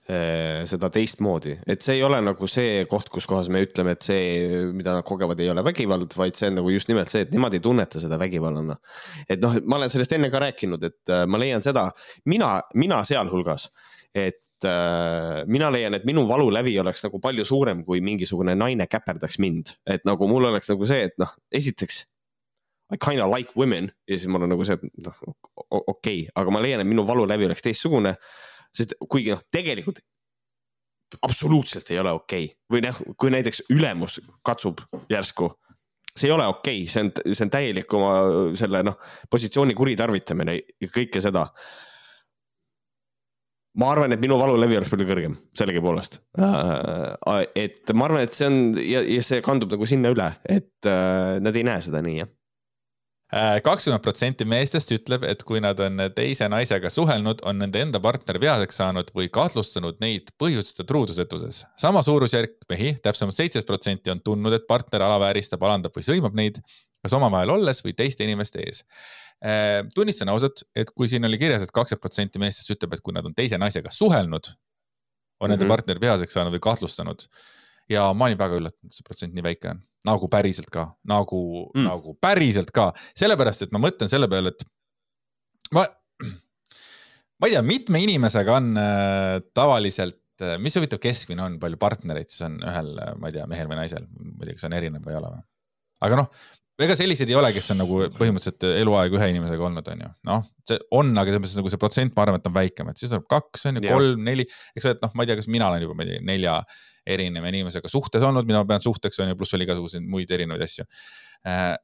eh, 0.08 0.62
seda 0.70 0.90
teistmoodi, 0.92 1.54
et 1.70 1.84
see 1.84 1.98
ei 1.98 2.04
ole 2.06 2.20
nagu 2.24 2.48
see 2.50 2.84
koht, 2.90 3.10
kus 3.12 3.28
kohas 3.30 3.50
me 3.52 3.62
ütleme, 3.64 3.94
et 3.96 4.06
see, 4.06 4.20
mida 4.74 4.96
nad 4.98 5.06
kogevad, 5.06 5.40
ei 5.42 5.52
ole 5.52 5.64
vägivald, 5.66 6.14
vaid 6.18 6.38
see 6.38 6.50
on 6.50 6.60
nagu 6.60 6.74
just 6.74 6.90
nimelt 6.90 7.12
see, 7.12 7.26
et 7.26 7.34
nemad 7.34 7.54
ei 7.56 7.64
tunneta 7.64 8.02
seda 8.02 8.18
vägivallana. 8.20 8.78
et 9.28 9.42
noh, 9.42 9.58
ma 9.66 9.80
olen 9.80 9.92
sellest 9.92 10.16
enne 10.18 10.32
ka 10.32 10.42
rääkinud, 10.46 10.86
et 10.90 11.14
äh, 11.14 11.26
ma 11.30 11.40
leian 11.42 11.64
seda, 11.66 11.90
mina, 12.30 12.56
mina 12.74 13.02
sealhulgas, 13.06 13.68
et 14.14 14.66
äh, 14.66 15.42
mina 15.46 15.70
leian, 15.70 15.94
et 15.94 16.08
minu 16.08 16.26
valulävi 16.28 16.78
oleks 16.82 17.04
nagu 17.06 17.20
palju 17.22 17.46
suurem, 17.46 17.84
kui 17.86 18.02
mingisugune 18.04 18.56
naine 18.58 18.88
käperdaks 18.90 19.38
mind, 19.42 19.76
et 19.86 20.08
nagu 20.08 20.30
mul 20.30 20.50
oleks 20.50 20.72
nagu 20.72 20.88
see, 20.88 21.04
et 21.10 21.20
noh, 21.22 21.36
esiteks 21.54 22.06
I 22.90 22.98
kinda 22.98 23.26
like 23.30 23.52
women 23.56 23.90
ja 24.08 24.18
siis 24.18 24.28
mul 24.28 24.42
on 24.42 24.50
nagu 24.50 24.64
see, 24.66 24.74
et 24.74 25.04
noh, 25.06 25.18
okei 25.70 25.84
okay., 25.94 26.22
aga 26.34 26.54
ma 26.54 26.62
leian, 26.62 26.82
et 26.82 26.88
minu 26.88 27.06
valulävi 27.06 27.46
oleks 27.46 27.62
teistsugune. 27.62 28.16
sest 28.74 28.94
kuigi 29.10 29.32
noh, 29.34 29.40
tegelikult 29.50 29.98
absoluutselt 31.26 31.90
ei 31.90 31.98
ole 31.98 32.12
okei 32.14 32.44
okay. 32.44 32.56
või 32.72 32.84
noh, 32.84 33.00
kui 33.18 33.32
näiteks 33.34 33.64
ülemus 33.74 34.20
katsub 34.46 34.82
järsku, 35.10 35.50
see 36.14 36.28
ei 36.30 36.34
ole 36.34 36.46
okei 36.46 36.82
okay., 36.84 36.92
see 36.92 37.04
on, 37.04 37.12
see 37.34 37.46
on 37.46 37.52
täielik 37.52 37.94
oma 37.98 38.12
selle 38.58 38.82
noh, 38.86 38.98
positsiooni 39.30 39.74
kuritarvitamine 39.78 40.58
ja 40.58 40.90
kõike 40.90 41.22
seda. 41.22 41.48
ma 43.80 43.92
arvan, 43.92 44.12
et 44.12 44.22
minu 44.22 44.38
valulävi 44.38 44.76
oleks 44.76 44.90
palju 44.90 45.06
kõrgem 45.06 45.36
sellegipoolest. 45.56 46.18
Äh, 46.42 47.44
et 47.54 47.92
ma 47.94 48.08
arvan, 48.08 48.26
et 48.26 48.34
see 48.34 48.48
on 48.50 48.60
ja, 48.82 49.02
ja 49.02 49.22
see 49.22 49.42
kandub 49.46 49.70
nagu 49.70 49.86
sinna 49.86 50.10
üle, 50.14 50.26
et 50.42 50.90
äh, 50.90 51.38
nad 51.42 51.56
ei 51.56 51.66
näe 51.66 51.82
seda 51.86 52.02
nii 52.02 52.18
jah 52.18 52.30
kakskümmend 53.30 54.02
protsenti 54.02 54.46
meestest 54.48 54.90
ütleb, 54.94 55.22
et 55.28 55.44
kui 55.46 55.60
nad 55.62 55.78
on 55.84 56.02
teise 56.16 56.48
naisega 56.50 56.90
suhelnud, 56.90 57.44
on 57.46 57.60
nende 57.62 57.82
enda 57.84 58.00
partner 58.02 58.40
vihaseks 58.42 58.80
saanud 58.80 59.12
või 59.14 59.30
kahtlustanud 59.32 60.00
neid 60.02 60.32
põhjuseta 60.40 60.86
truudusetuses. 60.88 61.64
sama 61.78 62.02
suurusjärk 62.02 62.66
mehi, 62.68 62.96
täpsemalt 63.02 63.38
seitseteist 63.38 63.68
protsenti 63.68 64.10
on 64.10 64.22
tundnud, 64.24 64.56
et 64.56 64.66
partner 64.66 65.06
alavääristab, 65.06 65.62
alandab 65.62 65.94
või 65.94 66.06
sõimab 66.06 66.34
neid, 66.34 66.58
kas 67.02 67.14
omavahel 67.16 67.54
olles 67.54 67.84
või 67.84 67.94
teiste 67.96 68.26
inimeste 68.26 68.64
ees. 68.66 68.82
Äh, 69.40 69.86
tunnistan 69.94 70.28
ausalt, 70.28 70.64
et 70.76 70.90
kui 70.90 71.08
siin 71.08 71.24
oli 71.24 71.38
kirjas 71.38 71.62
et, 71.62 71.70
et 71.70 71.76
kakskümmend 71.76 72.02
protsenti 72.02 72.42
meestest 72.42 72.74
ütleb, 72.74 72.98
et 72.98 73.00
kui 73.00 73.14
nad 73.14 73.24
on 73.24 73.34
teise 73.34 73.58
naisega 73.58 73.94
suhelnud, 73.94 74.50
on 75.40 75.48
mm 75.48 75.54
-hmm. 75.54 75.58
nende 75.58 75.68
partner 75.68 76.00
vihaseks 76.00 76.32
saanud 76.32 76.52
või 76.52 76.66
kahtlustanud 76.66 77.28
ja 77.90 78.12
ma 78.14 78.28
olin 78.28 78.38
väga 78.38 78.58
üllatunud, 78.60 78.90
et 78.90 78.96
see 78.96 79.06
protsent 79.06 79.34
nii 79.36 79.44
väike 79.44 79.72
on, 79.72 79.82
nagu 80.08 80.30
päriselt 80.32 80.70
ka, 80.72 80.86
nagu 81.08 81.40
mm., 81.74 81.86
nagu 81.86 82.14
päriselt 82.22 82.72
ka, 82.74 82.90
sellepärast 83.18 83.66
et 83.66 83.74
ma 83.74 83.82
mõtlen 83.82 84.10
selle 84.12 84.28
peale, 84.32 84.54
et 84.54 84.64
ma, 85.76 85.84
ma 87.40 87.48
ei 87.48 87.56
tea, 87.56 87.64
mitme 87.66 88.02
inimesega 88.06 88.56
on 88.60 88.70
äh, 88.80 89.34
tavaliselt 89.56 90.44
äh,, 90.44 90.56
mis 90.62 90.78
huvitav 90.78 91.02
keskmine 91.02 91.44
on, 91.44 91.58
palju 91.62 91.80
partnereid 91.80 92.32
siis 92.32 92.46
on 92.48 92.56
ühel, 92.64 92.94
äh, 93.02 93.12
ma 93.20 93.28
ei 93.28 93.36
tea, 93.36 93.44
mehel 93.50 93.68
või 93.70 93.82
naisel, 93.82 94.08
ma 94.08 94.40
ei 94.40 94.50
tea, 94.50 94.60
kas 94.60 94.70
on 94.70 94.78
erinev 94.78 95.04
või 95.04 95.16
ei 95.16 95.20
ole 95.20 95.34
või? 95.36 95.44
aga 96.06 96.22
noh, 96.22 96.32
ega 96.80 96.96
selliseid 96.96 97.30
ei 97.30 97.36
ole, 97.36 97.50
kes 97.52 97.72
on 97.74 97.82
nagu 97.82 97.98
põhimõtteliselt 98.16 98.64
eluaeg 98.70 99.14
ühe 99.16 99.28
inimesega 99.34 99.66
olnud, 99.68 99.88
on 99.92 100.04
ju, 100.04 100.10
noh, 100.30 100.46
see 100.68 100.78
on, 100.96 101.10
aga 101.12 101.28
selles 101.28 101.42
mõttes 101.42 101.58
nagu 101.58 101.72
see 101.72 101.82
protsent, 101.82 102.14
ma 102.16 102.24
arvan, 102.24 102.40
et 102.40 102.48
on 102.48 102.54
väikem, 102.56 102.88
et 102.90 103.00
siis 103.00 103.12
tuleb 103.12 103.26
kaks, 103.30 103.66
on 103.68 103.80
ju, 103.80 103.84
kolm, 103.84 104.22
neli, 104.24 104.46
eks 104.76 104.86
ole, 104.86 104.96
et 104.96 105.04
noh, 105.04 105.12
ma 105.12 105.26
ei 105.26 105.30
tea, 105.30 105.36
kas 105.40 105.50
mina 105.52 105.68
olen 105.68 105.84
juba, 105.84 105.98
ma 105.98 106.06
ei 106.06 106.14
tea, 106.14 106.24
nelja 106.30 106.56
erineva 107.06 107.52
inimesega 107.52 107.90
suhtes 107.90 108.24
olnud, 108.26 108.48
mida 108.48 108.62
ma 108.62 108.68
pean 108.74 108.84
suhteks, 108.84 109.20
on 109.22 109.32
ju, 109.32 109.38
pluss 109.38 109.56
veel 109.56 109.66
igasuguseid 109.66 110.04
muid 110.06 110.30
erinevaid 110.34 110.66
asju 110.66 110.86
äh, 111.48 111.76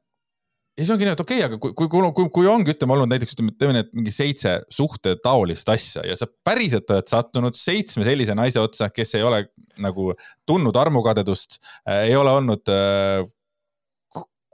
ja 0.77 0.85
siis 0.85 0.93
ongi 0.93 1.07
nii, 1.07 1.13
et 1.15 1.21
okei 1.23 1.39
okay,, 1.39 1.47
aga 1.47 1.57
kui, 1.61 1.73
kui, 1.73 1.89
kui, 1.89 2.27
kui 2.33 2.49
ongi, 2.49 2.73
ütleme 2.75 2.93
olnud 2.93 3.09
näiteks 3.09 3.33
ütleme, 3.33 3.53
teeme 3.57 3.73
need 3.79 3.89
mingi 3.97 4.13
seitse 4.13 4.59
suhtetaolist 4.73 5.71
asja 5.73 6.03
ja 6.05 6.17
sa 6.19 6.27
päriselt 6.45 6.91
oled 6.93 7.09
sattunud 7.09 7.57
seitsme 7.57 8.05
sellise 8.05 8.35
naise 8.37 8.61
otsa, 8.61 8.91
kes 8.93 9.15
ei 9.17 9.25
ole 9.25 9.47
nagu 9.81 10.11
tundnud 10.47 10.77
armukadedust 10.77 11.57
äh,, 11.57 12.05
ei 12.11 12.15
ole 12.19 12.35
olnud 12.37 12.73
äh, 12.73 13.25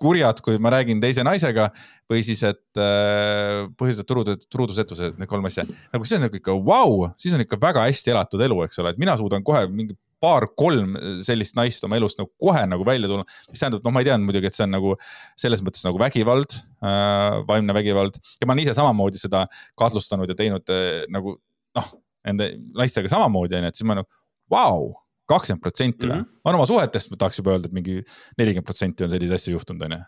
kurjad, 0.03 0.39
kui 0.43 0.57
ma 0.63 0.71
räägin 0.73 1.03
teise 1.03 1.23
naisega 1.27 1.69
või 2.11 2.23
siis, 2.25 2.41
et 2.47 2.79
äh, 2.79 3.67
põhjused 3.79 4.07
truudus, 4.07 4.47
truudusetused, 4.51 5.19
need 5.19 5.31
kolm 5.31 5.51
asja. 5.51 5.67
nagu 5.91 6.07
see 6.07 6.19
on 6.19 6.27
nagu 6.27 6.39
ikka 6.39 6.55
vau 6.55 6.63
wow,, 6.71 7.11
siis 7.19 7.35
on 7.35 7.43
ikka 7.43 7.59
väga 7.59 7.83
hästi 7.89 8.15
elatud 8.15 8.47
elu, 8.47 8.63
eks 8.63 8.79
ole, 8.79 8.95
et 8.95 9.03
mina 9.03 9.19
suudan 9.19 9.43
kohe 9.43 9.65
mingi 9.67 9.99
paar-kolm 10.23 10.95
sellist 11.25 11.57
naist 11.59 11.83
oma 11.87 11.99
elust 11.99 12.19
nagu 12.21 12.31
kohe 12.39 12.63
nagu 12.69 12.85
välja 12.87 13.09
tulla, 13.11 13.27
mis 13.51 13.61
tähendab, 13.61 13.83
noh, 13.85 13.93
ma 13.95 14.03
ei 14.03 14.07
teadnud 14.07 14.29
muidugi, 14.29 14.49
et 14.49 14.57
see 14.57 14.65
on 14.65 14.75
nagu 14.77 14.95
selles 15.39 15.63
mõttes 15.65 15.83
nagu 15.87 15.99
vägivald 16.01 16.57
äh,, 16.85 17.43
vaimne 17.49 17.75
vägivald 17.75 18.19
ja 18.39 18.47
ma 18.47 18.55
olen 18.55 18.63
ise 18.65 18.77
samamoodi 18.77 19.21
seda 19.21 19.45
kahtlustanud 19.79 20.31
ja 20.31 20.37
teinud 20.39 20.73
äh, 20.73 21.03
nagu 21.13 21.37
noh, 21.77 21.93
nende 22.27 22.53
naistega 22.79 23.11
samamoodi 23.11 23.59
onju, 23.59 23.71
et 23.73 23.79
siis 23.79 23.89
ma 23.89 23.99
nagu 23.99 24.09
vau 24.51 24.87
wow, 24.87 24.89
kakskümmend 25.31 25.63
protsenti 25.63 26.07
või? 26.07 26.17
-hmm. 26.19 26.41
ma 26.43 26.51
olen 26.51 26.61
oma 26.61 26.69
suhetest, 26.69 27.11
ma 27.11 27.19
tahaks 27.19 27.39
juba 27.39 27.55
öelda, 27.55 27.71
et 27.71 27.75
mingi 27.75 27.99
nelikümmend 28.39 28.67
protsenti 28.67 29.05
on 29.05 29.13
selliseid 29.13 29.39
asju 29.39 29.55
juhtunud, 29.57 29.87
onju. 29.87 30.01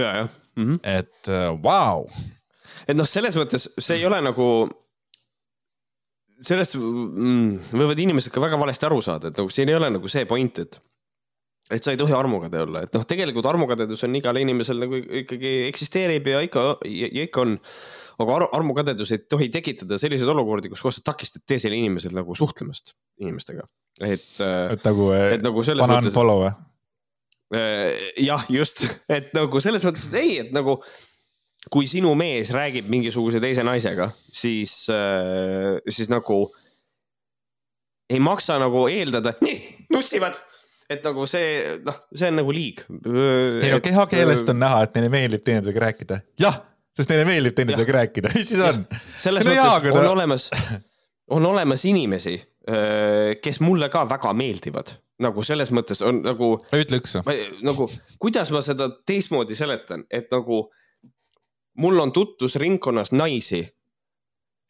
ja, 0.00 0.14
jah 0.20 0.30
mm. 0.56 0.64
-hmm. 0.64 0.78
et 1.00 1.28
äh, 1.28 1.50
vau 1.62 2.04
uh, 2.04 2.08
wow.. 2.08 2.32
et 2.88 2.96
noh, 2.96 3.08
selles 3.08 3.36
mõttes 3.40 3.68
see 3.78 4.00
ei 4.00 4.06
ole 4.08 4.20
nagu 4.24 4.48
sellest 6.42 6.76
mm, 6.78 7.74
võivad 7.78 8.00
inimesed 8.02 8.32
ka 8.34 8.42
väga 8.42 8.58
valesti 8.60 8.88
aru 8.88 9.00
saada, 9.04 9.30
et 9.30 9.40
nagu 9.40 9.52
siin 9.52 9.70
ei 9.70 9.78
ole 9.78 9.90
nagu 9.94 10.10
see 10.10 10.26
point, 10.30 10.62
et 10.64 10.78
et 11.72 11.80
sa 11.80 11.94
ei 11.94 11.98
tohi 12.00 12.12
armukade 12.12 12.60
olla, 12.60 12.82
et 12.84 12.92
noh, 12.92 13.06
tegelikult 13.08 13.46
armukadedus 13.48 14.04
on 14.04 14.16
igal 14.18 14.36
inimesel 14.36 14.82
nagu 14.82 14.98
ikkagi 15.22 15.52
eksisteerib 15.70 16.26
ja 16.28 16.42
ikka 16.44 16.64
ja, 16.84 17.08
ja 17.08 17.24
ikka 17.24 17.40
on. 17.40 17.54
aga 18.20 18.36
ar 18.36 18.44
armukadedus 18.60 19.14
ei 19.16 19.22
tohi 19.30 19.48
tekitada 19.54 19.98
selliseid 19.98 20.28
olukordi, 20.30 20.68
kus 20.72 20.84
kohas 20.84 21.00
sa 21.00 21.06
takistad 21.08 21.42
teisel 21.48 21.72
inimesel 21.74 22.12
nagu 22.14 22.36
suhtlemast 22.36 22.94
inimestega, 23.22 23.64
et. 24.04 24.28
et 24.38 24.84
nagu, 24.84 25.08
et 25.16 25.42
nagu 25.42 25.64
selles 25.66 25.88
mõttes. 25.88 26.14
Äh, 27.54 28.06
jah, 28.24 28.44
just, 28.52 28.84
et 29.16 29.32
nagu 29.36 29.60
selles 29.64 29.84
mõttes, 29.86 30.08
et 30.10 30.20
ei, 30.20 30.38
et 30.44 30.54
nagu 30.54 30.78
kui 31.72 31.88
sinu 31.90 32.12
mees 32.18 32.50
räägib 32.54 32.88
mingisuguse 32.92 33.40
teise 33.42 33.64
naisega, 33.66 34.10
siis, 34.32 34.84
äh, 34.92 35.78
siis 35.88 36.10
nagu 36.12 36.46
ei 38.10 38.20
maksa 38.20 38.58
nagu 38.60 38.86
eeldada, 38.92 39.34
nii, 39.44 39.86
nussivad 39.92 40.36
et 40.92 41.04
nagu 41.06 41.24
see, 41.28 41.60
noh, 41.84 41.96
see 42.12 42.28
on 42.28 42.40
nagu 42.42 42.54
liig. 42.54 42.82
ei 43.64 43.72
no 43.72 43.80
kehakeelest 43.84 44.50
on 44.52 44.60
näha, 44.60 44.82
et 44.84 44.96
neile 44.98 45.12
meeldib 45.12 45.44
teineteisega 45.44 45.84
rääkida. 45.86 46.18
jah, 46.40 46.58
sest 46.96 47.12
neile 47.12 47.28
meeldib 47.28 47.56
teineteisega 47.56 47.96
rääkida, 47.98 48.32
mis 48.36 48.50
siis 48.52 48.64
on? 48.64 48.84
selles 49.20 49.46
no 49.46 49.54
mõttes 49.54 49.96
on 50.02 50.10
olemas, 50.10 50.50
on 51.36 51.48
olemas 51.48 51.86
inimesi, 51.88 52.36
kes 53.44 53.60
mulle 53.64 53.90
ka 53.92 54.04
väga 54.08 54.32
meeldivad 54.36 54.94
nagu 55.24 55.44
selles 55.46 55.70
mõttes 55.74 56.00
on 56.04 56.22
nagu. 56.24 56.54
ütle 56.74 56.98
üks. 57.00 57.16
nagu, 57.64 57.88
kuidas 58.22 58.50
ma 58.54 58.62
seda 58.66 58.88
teistmoodi 59.06 59.56
seletan, 59.58 60.04
et 60.10 60.26
nagu 60.34 60.66
mul 61.78 61.98
on 61.98 62.12
tutvusringkonnas 62.12 63.12
naisi, 63.12 63.62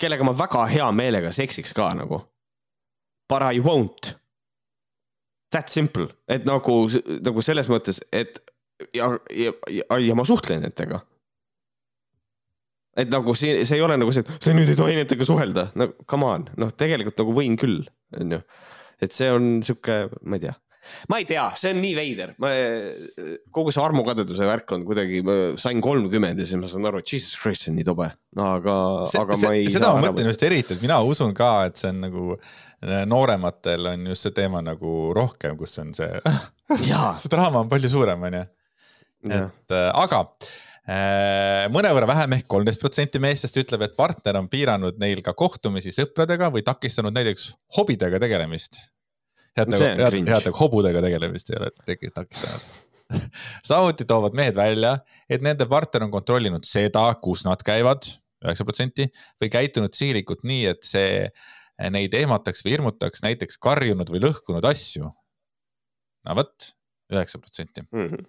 kellega 0.01 0.25
ma 0.25 0.35
väga 0.39 0.67
hea 0.67 0.91
meelega 0.93 1.33
seksiks 1.33 1.75
ka 1.77 1.93
nagu. 1.95 2.21
But 3.29 3.43
I 3.43 3.61
won't 3.61 4.15
that 5.51 5.69
simple, 5.69 6.09
et 6.29 6.45
nagu, 6.49 6.85
nagu 7.23 7.43
selles 7.43 7.69
mõttes, 7.71 8.01
et 8.13 8.41
ja, 8.97 9.13
ja, 9.31 9.53
ja, 9.71 9.99
ja 10.03 10.17
ma 10.19 10.25
suhtlen 10.27 10.65
nendega. 10.67 11.01
et 12.97 13.11
nagu 13.11 13.35
see, 13.35 13.65
see 13.67 13.79
ei 13.79 13.83
ole 13.83 13.97
nagu 13.99 14.13
see, 14.15 14.23
et 14.23 14.45
sa 14.45 14.53
nüüd 14.55 14.71
ei 14.71 14.79
tohi 14.79 14.99
nendega 14.99 15.27
suhelda, 15.27 15.69
no 15.79 15.89
come 16.11 16.27
on, 16.31 16.49
noh, 16.59 16.71
tegelikult 16.79 17.23
nagu 17.23 17.35
võin 17.35 17.57
küll, 17.59 17.81
onju. 18.19 18.41
et 19.03 19.15
see 19.15 19.31
on 19.31 19.63
sihuke, 19.67 20.05
ma 20.23 20.39
ei 20.39 20.45
tea 20.47 20.55
ma 21.11 21.19
ei 21.21 21.27
tea, 21.29 21.45
see 21.59 21.73
on 21.75 21.81
nii 21.83 21.95
veider, 21.97 22.35
ma, 22.43 22.51
kogu 23.55 23.73
see 23.75 23.83
armukadeduse 23.85 24.49
värk 24.49 24.75
on 24.77 24.85
kuidagi, 24.89 25.21
ma 25.27 25.37
sain 25.61 25.81
kolmkümmend 25.85 26.41
ja 26.41 26.49
siis 26.49 26.61
ma 26.61 26.71
saan 26.71 26.89
aru, 26.91 27.03
et 27.03 27.13
jesus 27.15 27.39
christ, 27.41 27.67
see 27.67 27.73
on 27.73 27.79
nii 27.81 27.89
tobe, 27.89 28.11
aga, 28.45 28.77
aga 29.23 29.39
ma 29.43 29.55
ei. 29.57 29.69
seda 29.73 29.95
ma 29.97 30.05
mõtlen 30.09 30.31
just 30.31 30.45
eriti, 30.47 30.77
et 30.77 30.85
mina 30.85 31.01
usun 31.07 31.35
ka, 31.37 31.53
et 31.71 31.81
see 31.81 31.93
on 31.93 32.05
nagu 32.07 32.27
äh, 32.37 33.03
noorematel 33.11 33.93
on 33.95 34.11
just 34.13 34.29
see 34.29 34.37
teema 34.37 34.63
nagu 34.65 35.15
rohkem, 35.17 35.59
kus 35.61 35.79
on 35.83 35.95
see 35.97 36.13
see 36.77 37.33
draama 37.33 37.65
on 37.65 37.73
palju 37.73 37.93
suurem, 37.97 38.29
on 38.29 38.39
ju. 38.41 38.47
et 39.41 39.77
äh, 39.77 39.91
aga 40.05 40.25
äh, 40.85 41.67
mõnevõrra 41.75 42.09
vähem 42.15 42.39
ehk 42.39 42.49
kolmteist 42.57 42.83
protsenti 42.83 43.23
meestest 43.23 43.61
ütleb, 43.63 43.87
et 43.87 43.97
partner 43.99 44.41
on 44.41 44.51
piiranud 44.53 45.01
neil 45.03 45.25
ka 45.25 45.37
kohtumisi 45.37 45.95
sõpradega 45.97 46.53
või 46.55 46.67
takistanud 46.67 47.15
näiteks 47.17 47.53
hobidega 47.79 48.21
tegelemist 48.23 48.85
head 49.59 49.71
nagu, 49.73 49.85
head, 49.85 50.19
head 50.19 50.49
nagu 50.49 50.59
hobudega 50.59 51.03
tegelemist 51.05 51.53
ei 51.53 51.61
ole 51.61 51.71
tekkis 51.87 52.15
takistanud 52.17 52.83
samuti 53.69 54.07
toovad 54.09 54.37
mehed 54.37 54.57
välja, 54.57 54.97
et 55.31 55.45
nende 55.45 55.67
partner 55.71 56.07
on 56.07 56.13
kontrollinud 56.15 56.67
seda, 56.69 57.05
kus 57.23 57.45
nad 57.47 57.61
käivad, 57.67 58.07
üheksa 58.45 58.67
protsenti, 58.67 59.09
või 59.41 59.51
käitunud 59.53 59.97
sihilikult 59.97 60.45
nii, 60.49 60.65
et 60.73 60.87
see 60.87 61.29
neid 61.95 62.15
ehmataks 62.15 62.65
või 62.65 62.77
hirmutaks 62.77 63.25
näiteks 63.25 63.59
karjunud 63.63 64.11
või 64.13 64.23
lõhkunud 64.25 64.65
asju. 64.69 65.11
no 66.25 66.39
vot, 66.39 66.71
üheksa 67.13 67.41
protsenti. 67.43 67.87
Mhm. 67.93 68.25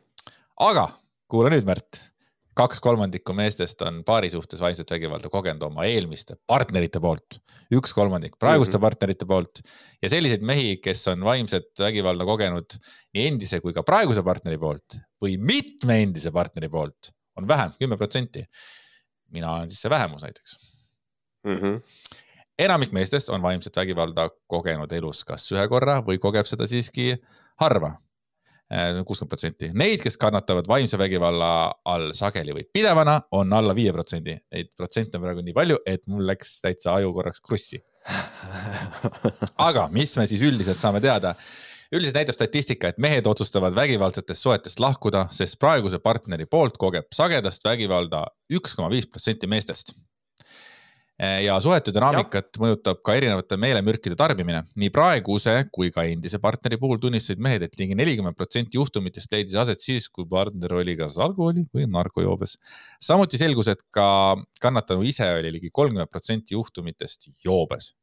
aga 0.66 0.90
kuula 1.32 1.52
nüüd, 1.54 1.66
Märt 1.68 2.02
kaks 2.56 2.80
kolmandikku 2.84 3.34
meestest 3.36 3.82
on 3.86 4.00
paari 4.08 4.30
suhtes 4.32 4.62
vaimset 4.64 4.92
vägivalda 4.92 5.30
kogenud 5.32 5.64
oma 5.68 5.86
eelmiste 5.90 6.38
partnerite 6.48 7.02
poolt, 7.04 7.40
üks 7.76 7.94
kolmandik 7.96 8.38
praeguste 8.40 8.78
mm 8.78 8.78
-hmm. 8.78 8.86
partnerite 8.88 9.28
poolt 9.30 9.62
ja 10.02 10.10
selliseid 10.10 10.42
mehi, 10.42 10.78
kes 10.84 11.08
on 11.12 11.24
vaimset 11.24 11.72
vägivalda 11.80 12.26
kogenud 12.26 12.78
nii 13.14 13.28
endise 13.32 13.60
kui 13.62 13.74
ka 13.74 13.84
praeguse 13.84 14.24
partneri 14.24 14.58
poolt 14.58 15.00
või 15.24 15.38
mitme 15.38 16.02
endise 16.04 16.32
partneri 16.32 16.70
poolt, 16.70 17.12
on 17.36 17.48
vähem, 17.48 17.72
kümme 17.80 17.98
protsenti. 17.98 18.46
mina 19.32 19.52
olen 19.52 19.70
siis 19.70 19.82
see 19.82 19.90
vähemus 19.90 20.24
näiteks 20.24 20.58
mm. 21.44 21.58
-hmm 21.58 21.82
enamik 22.60 22.92
meestest 22.92 23.30
on 23.30 23.42
vaimset 23.42 23.76
vägivalda 23.76 24.30
kogenud 24.48 24.92
elus 24.92 25.24
kas 25.28 25.52
ühe 25.52 25.68
korra 25.68 26.00
või 26.00 26.18
kogeb 26.18 26.46
seda 26.46 26.68
siiski 26.68 27.18
harva 27.60 27.98
kuuskümmend 28.70 29.30
protsenti. 29.30 29.70
Neid, 29.78 30.02
kes 30.04 30.18
kannatavad 30.22 30.68
vaimse 30.68 30.98
vägivalla 30.98 31.50
all 31.92 32.10
sageli 32.18 32.56
või 32.56 32.66
pidevana, 32.74 33.20
on 33.38 33.54
alla 33.54 33.76
viie 33.78 33.94
protsendi. 33.94 34.38
Neid 34.56 34.72
protsente 34.78 35.20
on 35.20 35.26
praegu 35.26 35.46
nii 35.46 35.56
palju, 35.56 35.78
et 35.86 36.06
mul 36.10 36.26
läks 36.30 36.58
täitsa 36.66 36.96
aju 36.96 37.14
korraks 37.14 37.44
krussi. 37.46 37.82
aga 39.68 39.88
mis 39.94 40.14
me 40.18 40.28
siis 40.30 40.44
üldiselt 40.46 40.82
saame 40.82 41.02
teada? 41.04 41.36
üldiselt 41.94 42.18
näitab 42.18 42.36
statistika, 42.36 42.90
et 42.90 42.98
mehed 43.02 43.28
otsustavad 43.30 43.76
vägivaldsetest 43.78 44.42
suhetest 44.42 44.82
lahkuda, 44.82 45.28
sest 45.32 45.60
praeguse 45.62 46.00
partneri 46.04 46.48
poolt 46.50 46.80
kogeb 46.82 47.08
sagedast 47.14 47.64
vägivalda 47.66 48.26
üks 48.52 48.74
koma 48.76 48.90
viis 48.92 49.08
protsenti 49.08 49.48
meestest 49.48 49.94
ja 51.20 51.56
suhete 51.64 51.94
dünaamikat 51.96 52.58
mõjutab 52.60 53.00
ka 53.06 53.16
erinevate 53.16 53.56
meelemürkide 53.60 54.18
tarbimine. 54.20 54.64
nii 54.76 54.90
praeguse 54.92 55.54
kui 55.72 55.92
ka 55.96 56.04
endise 56.04 56.40
partneri 56.44 56.78
puhul 56.78 57.00
tunnistasid 57.00 57.40
mehed, 57.40 57.64
et 57.64 57.78
ligi 57.80 57.96
nelikümmend 57.96 58.36
protsenti 58.36 58.76
juhtumitest 58.76 59.32
leidis 59.32 59.56
aset 59.56 59.80
siis, 59.80 60.10
kui 60.10 60.28
partner 60.28 60.74
oli 60.82 60.98
kas 61.00 61.18
alkoholi 61.18 61.68
või 61.74 61.88
narkojoobes. 61.88 62.58
samuti 63.00 63.40
selgus, 63.40 63.68
et 63.72 63.84
ka 63.92 64.36
kannatanu 64.62 65.04
ise 65.08 65.30
oli 65.40 65.52
ligi 65.56 65.72
kolmkümmend 65.72 66.12
protsenti 66.12 66.58
juhtumitest 66.58 67.30
joobes 67.46 67.94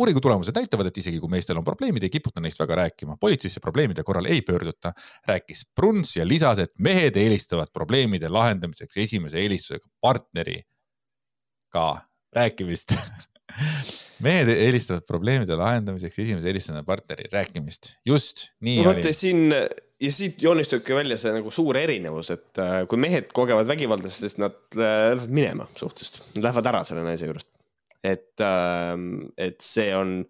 uuringu 0.00 0.20
tulemused 0.20 0.56
näitavad, 0.56 0.88
et 0.88 0.98
isegi 0.98 1.18
kui 1.20 1.28
meestel 1.28 1.58
on 1.60 1.64
probleemid, 1.64 2.06
ei 2.06 2.12
kiputa 2.12 2.40
neist 2.40 2.60
väga 2.60 2.78
rääkima. 2.84 3.18
politseisse 3.20 3.60
probleemide 3.60 4.02
korral 4.02 4.24
ei 4.24 4.40
pöörduta, 4.40 4.92
rääkis 5.28 5.66
Bruns 5.76 6.16
ja 6.16 6.28
lisas, 6.28 6.58
et 6.58 6.72
mehed 6.78 7.16
eelistavad 7.16 7.68
probleemide 7.72 8.28
lahendamiseks 8.28 8.96
esimese 8.96 9.38
eelistusega 9.42 9.88
partneri 10.00 10.62
ka 11.68 12.09
rääkimist 12.36 12.94
mehed 14.24 14.50
eelistavad 14.52 15.06
probleemide 15.08 15.56
lahendamiseks 15.58 16.18
esimese 16.24 16.50
eelistusena 16.50 16.82
partneri 16.86 17.28
rääkimist, 17.32 17.94
just 18.06 18.48
nii 18.64 18.82
no, 18.84 18.92
oli. 18.94 19.14
siin 19.16 19.48
ja 20.00 20.10
siit 20.12 20.42
joonistubki 20.42 20.94
välja 20.96 21.18
see 21.20 21.32
nagu 21.34 21.52
suur 21.54 21.76
erinevus, 21.80 22.32
et 22.34 22.60
äh, 22.62 22.82
kui 22.88 23.00
mehed 23.00 23.30
kogevad 23.36 23.68
vägivalda, 23.68 24.12
siis 24.12 24.38
nad 24.40 24.56
äh, 24.76 25.12
lähevad 25.14 25.32
minema 25.40 25.68
suhtest, 25.76 26.22
nad 26.34 26.48
lähevad 26.48 26.70
ära 26.72 26.82
selle 26.88 27.04
naise 27.06 27.28
juurest. 27.28 27.50
et, 28.04 28.40
ähm, 28.40 29.28
et 29.36 29.60
see 29.60 29.90
on 29.92 30.22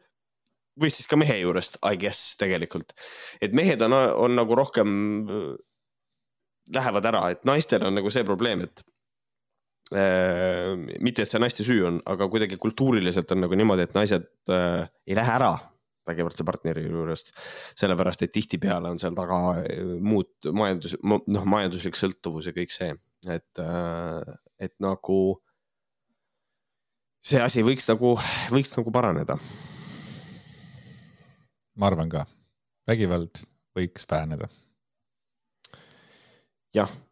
või 0.80 0.90
siis 0.90 1.06
ka 1.06 1.18
mehe 1.20 1.36
juurest, 1.38 1.78
I 1.86 1.98
guess 2.00 2.34
tegelikult, 2.40 2.96
et 3.42 3.54
mehed 3.54 3.82
on, 3.86 3.94
on 3.94 4.34
nagu 4.38 4.58
rohkem, 4.58 4.90
äh, 5.26 5.52
lähevad 6.74 7.06
ära, 7.12 7.28
et 7.34 7.46
naistel 7.46 7.86
on 7.86 7.94
nagu 7.98 8.10
see 8.10 8.26
probleem, 8.26 8.66
et 8.66 8.82
mitte, 9.90 11.24
et 11.24 11.30
see 11.30 11.40
naiste 11.42 11.66
süü 11.66 11.82
on, 11.88 11.98
aga 12.06 12.28
kuidagi 12.30 12.58
kultuuriliselt 12.62 13.32
on 13.34 13.42
nagu 13.44 13.58
niimoodi, 13.58 13.88
et 13.88 13.96
naised 13.96 14.28
äh, 14.52 14.84
ei 15.08 15.16
lähe 15.18 15.32
ära 15.34 15.50
vägivaldse 16.06 16.46
partneri 16.46 16.86
juurest. 16.86 17.32
sellepärast, 17.78 18.22
et 18.22 18.32
tihtipeale 18.32 18.90
on 18.90 19.00
seal 19.02 19.16
taga 19.18 19.40
äh, 19.60 19.82
muud 19.98 20.50
majandus, 20.54 20.96
noh, 21.02 21.46
majanduslik 21.46 21.98
sõltuvus 21.98 22.50
ja 22.50 22.54
kõik 22.56 22.74
see, 22.74 22.94
et, 23.26 23.62
äh, 23.62 24.34
et 24.62 24.76
nagu 24.82 25.20
see 27.26 27.42
asi 27.42 27.66
võiks 27.66 27.90
nagu, 27.90 28.14
võiks 28.54 28.72
nagu 28.76 28.94
paraneda. 28.94 29.38
ma 31.74 31.90
arvan 31.90 32.10
ka, 32.12 32.26
vägivald 32.86 33.42
võiks 33.74 34.06
väheneda. 34.10 34.50
jah 36.74 36.90
Äh, 36.90 37.09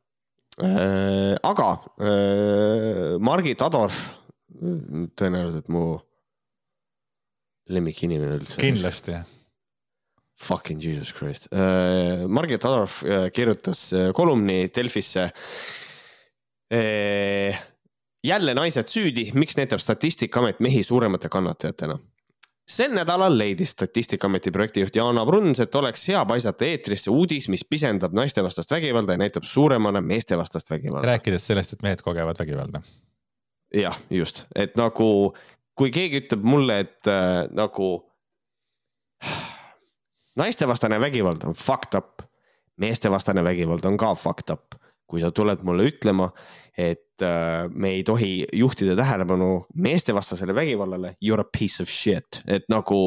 aga 0.59 1.71
äh, 2.03 3.17
Margit 3.23 3.63
Adorf, 3.63 4.09
tõenäoliselt 5.19 5.69
mu 5.71 5.99
lemmikinimene 7.71 8.41
üldse. 8.41 8.59
kindlasti. 8.61 9.19
Fucking 10.39 10.83
Jesus 10.83 11.13
Christ. 11.15 11.49
Äh, 11.51 12.27
Margit 12.31 12.65
Adorf 12.65 13.03
kirjutas 13.35 13.89
kolumni 14.15 14.69
Delfisse. 14.75 15.31
jälle 18.29 18.55
naised 18.55 18.91
süüdi, 18.93 19.31
miks 19.33 19.57
näitab 19.57 19.81
Statistikaamet 19.81 20.61
mehi 20.61 20.83
suuremate 20.85 21.31
kannatajatena? 21.33 21.97
Sel 22.69 22.93
nädalal 22.95 23.39
leidis 23.39 23.71
Statistikaameti 23.71 24.51
projektijuht 24.51 24.97
Jaana 24.97 25.27
Bruns, 25.27 25.61
et 25.61 25.75
oleks 25.75 26.09
hea 26.09 26.25
paisata 26.29 26.65
eetrisse 26.65 27.11
uudis, 27.11 27.49
mis 27.49 27.65
pisendab 27.65 28.13
naistevastast 28.17 28.71
vägivalda 28.71 29.17
ja 29.17 29.23
näitab 29.25 29.47
suuremana 29.49 30.01
meestevastast 30.01 30.71
vägivalda. 30.71 31.07
rääkides 31.09 31.47
sellest, 31.47 31.73
et 31.73 31.83
mehed 31.83 32.03
kogevad 32.05 32.37
vägivalda. 32.39 32.83
jah, 33.75 33.99
just, 34.11 34.45
et 34.55 34.77
nagu 34.77 35.35
kui 35.79 35.91
keegi 35.95 36.25
ütleb 36.25 36.45
mulle, 36.45 36.81
et 36.81 37.07
äh, 37.11 37.47
nagu 37.51 37.93
naistevastane 40.43 41.01
vägivald 41.01 41.45
on 41.45 41.55
fucked 41.55 41.99
up, 41.99 42.23
meestevastane 42.77 43.45
vägivald 43.45 43.85
on 43.85 43.97
ka 43.97 44.15
fucked 44.15 44.53
up 44.55 44.79
kui 45.09 45.23
sa 45.23 45.33
tuled 45.35 45.65
mulle 45.67 45.89
ütlema, 45.89 46.29
et 46.79 47.25
äh, 47.25 47.67
me 47.73 47.97
ei 47.97 48.05
tohi 48.07 48.33
juhtida 48.55 48.95
tähelepanu 48.99 49.65
meestevastasele 49.83 50.55
vägivallale, 50.55 51.17
you 51.25 51.35
are 51.35 51.47
a 51.47 51.59
piece 51.59 51.83
of 51.83 51.91
shit, 51.91 52.43
et 52.47 52.69
nagu. 52.73 53.01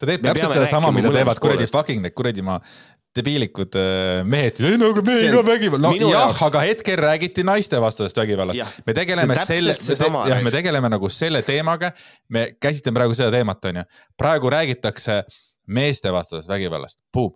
ta 0.00 0.08
teeb 0.08 0.24
täpselt 0.24 0.56
sedasama, 0.56 0.92
mida 0.96 1.12
teevad 1.12 1.40
kuradi 1.42 1.68
fucking 1.68 2.04
need 2.04 2.16
kuradi 2.16 2.44
ma 2.44 2.60
debiilikud 3.16 3.74
äh, 3.74 4.20
mehed, 4.28 4.60
ei 4.62 4.78
no 4.78 4.92
aga 4.94 5.02
me 5.06 5.16
ei 5.18 5.30
ka 5.34 5.42
vägivald, 5.46 5.82
no 5.82 5.90
jah 5.96 6.12
jaoks..., 6.14 6.42
aga 6.46 6.62
hetkel 6.62 7.00
räägiti 7.00 7.42
naistevastasest 7.46 8.20
vägivallast. 8.22 8.82
me 8.86 8.94
tegeleme 8.94 9.38
selle, 9.48 9.74
jah, 10.30 10.42
me 10.46 10.52
tegeleme 10.54 10.92
nagu 10.92 11.10
selle 11.10 11.42
teemaga, 11.46 11.90
me 12.30 12.52
käsitleme 12.62 13.00
praegu 13.00 13.18
seda 13.18 13.32
teemat, 13.34 13.66
on 13.72 13.82
ju. 13.82 13.86
praegu 14.20 14.52
räägitakse 14.54 15.24
meestevastasest 15.66 16.50
vägivallast, 16.50 17.00
puh. 17.12 17.34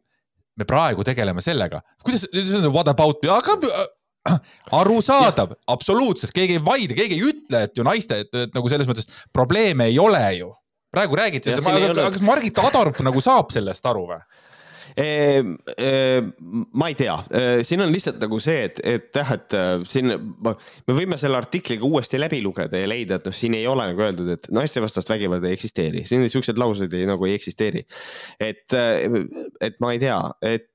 Me 0.61 0.67
praegu 0.69 1.05
tegeleme 1.07 1.43
sellega, 1.45 1.81
kuidas, 2.05 2.27
what 2.71 2.89
about, 2.91 3.25
aga 3.25 3.59
arusaadav, 4.73 5.53
absoluutselt, 5.69 6.33
keegi 6.35 6.59
ei 6.59 6.65
vaidle, 6.65 6.97
keegi 6.97 7.19
ei 7.19 7.27
ütle, 7.29 7.65
et 7.69 7.77
ju 7.79 7.85
naiste, 7.87 8.23
et, 8.25 8.37
nagu 8.55 8.71
selles 8.73 8.89
mõttes 8.89 9.09
probleeme 9.35 9.91
ei 9.91 9.99
ole 10.01 10.23
ju. 10.39 10.53
praegu 10.95 11.19
räägiti, 11.19 11.53
aga 11.53 12.09
kas 12.15 12.23
Margit 12.25 12.59
Adorf 12.63 13.01
nagu 13.05 13.21
saab 13.21 13.51
sellest 13.53 13.87
aru 13.91 14.07
või? 14.13 14.21
Ehm, 14.97 15.55
ehm, 15.77 16.29
ma 16.79 16.87
ei 16.87 16.95
tea, 16.95 17.17
ehm, 17.35 17.63
siin 17.67 17.83
on 17.83 17.91
lihtsalt 17.91 18.21
nagu 18.23 18.39
see, 18.43 18.69
et, 18.69 18.79
et 18.87 19.19
jah, 19.19 19.33
et 19.35 19.57
siin 19.91 20.13
me 20.15 20.55
võime 20.95 21.19
selle 21.19 21.41
artikli 21.41 21.81
ka 21.81 21.89
uuesti 21.89 22.21
läbi 22.21 22.39
lugeda 22.45 22.79
ja 22.79 22.87
leida, 22.91 23.19
et 23.19 23.27
noh, 23.27 23.35
siin 23.35 23.57
ei 23.59 23.67
ole 23.67 23.89
nagu 23.91 24.05
öeldud, 24.07 24.31
et 24.37 24.47
naistevastast 24.55 25.11
vägivalda 25.11 25.51
ei 25.51 25.59
eksisteeri, 25.59 26.05
siin 26.07 26.29
siukseid 26.31 26.61
lauseid 26.63 26.95
ei, 26.95 27.09
nagu 27.11 27.27
ei 27.27 27.35
eksisteeri. 27.35 27.83
et, 28.39 28.79
et 29.61 29.83
ma 29.83 29.93
ei 29.97 30.03
tea, 30.03 30.21
et 30.47 30.71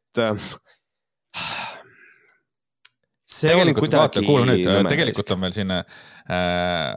see 3.30 3.54
tegelikult, 3.54 3.96
vaata, 4.02 4.24
kuula 4.26 4.50
nüüd, 4.52 4.68
tegelikult 4.90 5.36
on 5.36 5.46
meil 5.46 5.56
siin 5.56 5.72
äh, 5.72 6.92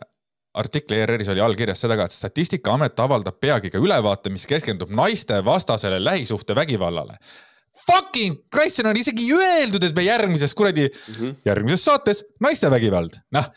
artikli 0.55 1.01
ERR-is 1.01 1.31
oli 1.33 1.41
allkirjas 1.41 1.81
seda 1.85 1.97
ka, 1.99 2.07
et 2.07 2.15
Statistikaamet 2.15 3.01
avaldab 3.01 3.39
peagi 3.41 3.71
ka 3.73 3.81
ülevaate, 3.81 4.33
mis 4.33 4.47
keskendub 4.49 4.93
naistevastasele 4.95 6.03
lähisuhtevägivallale. 6.05 7.17
Fucking 7.87 8.45
Christ, 8.53 8.79
siin 8.79 8.91
on 8.91 8.99
isegi 9.01 9.27
öeldud, 9.35 9.83
et 9.87 9.97
me 9.97 10.05
järgmises 10.05 10.55
kuradi 10.55 10.89
mm, 10.89 11.15
-hmm. 11.15 11.35
järgmises 11.45 11.85
saates 11.85 12.25
naistevägivald, 12.41 13.17
noh. 13.33 13.49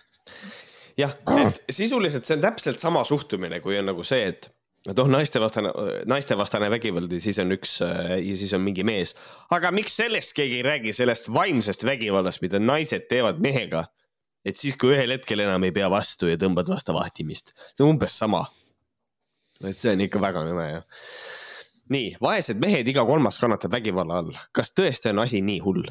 jah, 0.97 1.17
et 1.47 1.63
sisuliselt 1.69 2.25
see 2.25 2.37
on 2.37 2.41
täpselt 2.41 2.79
sama 2.79 3.03
suhtumine, 3.03 3.59
kui 3.59 3.77
on 3.79 3.85
nagu 3.85 4.03
see, 4.03 4.23
et 4.27 4.51
et 4.89 4.99
oh, 4.99 5.07
naistevastane, 5.09 5.71
naistevastane 6.05 6.69
vägivald 6.69 7.11
ja 7.11 7.21
siis 7.21 7.39
on 7.41 7.51
üks 7.55 7.79
ja 7.81 8.37
siis 8.37 8.53
on 8.53 8.61
mingi 8.61 8.83
mees. 8.85 9.15
aga 9.49 9.71
miks 9.71 9.95
sellest 9.97 10.33
keegi 10.37 10.59
ei 10.61 10.63
räägi, 10.63 10.93
sellest 10.93 11.33
vaimsest 11.33 11.85
vägivallast, 11.85 12.41
mida 12.41 12.59
naised 12.59 13.07
teevad 13.09 13.41
mehega 13.41 13.85
et 14.45 14.61
siis, 14.61 14.77
kui 14.79 14.93
ühel 14.93 15.15
hetkel 15.15 15.43
enam 15.45 15.65
ei 15.65 15.73
pea 15.75 15.89
vastu 15.91 16.29
ja 16.29 16.39
tõmbad 16.41 16.69
vastu 16.69 16.95
vahtimist, 16.95 17.55
see 17.73 17.83
on 17.85 17.95
umbes 17.95 18.15
sama. 18.21 18.45
et 19.65 19.79
see 19.79 19.93
on 19.95 20.05
ikka 20.05 20.21
väga 20.21 20.45
nõme 20.45 20.69
jah. 20.69 21.03
nii, 21.93 22.15
vaesed 22.21 22.59
mehed, 22.61 22.87
iga 22.91 23.05
kolmas 23.07 23.39
kannatab 23.41 23.73
vägivalla 23.77 24.21
all, 24.21 24.33
kas 24.55 24.73
tõesti 24.75 25.13
on 25.13 25.23
asi 25.25 25.41
nii 25.45 25.61
hull? 25.65 25.85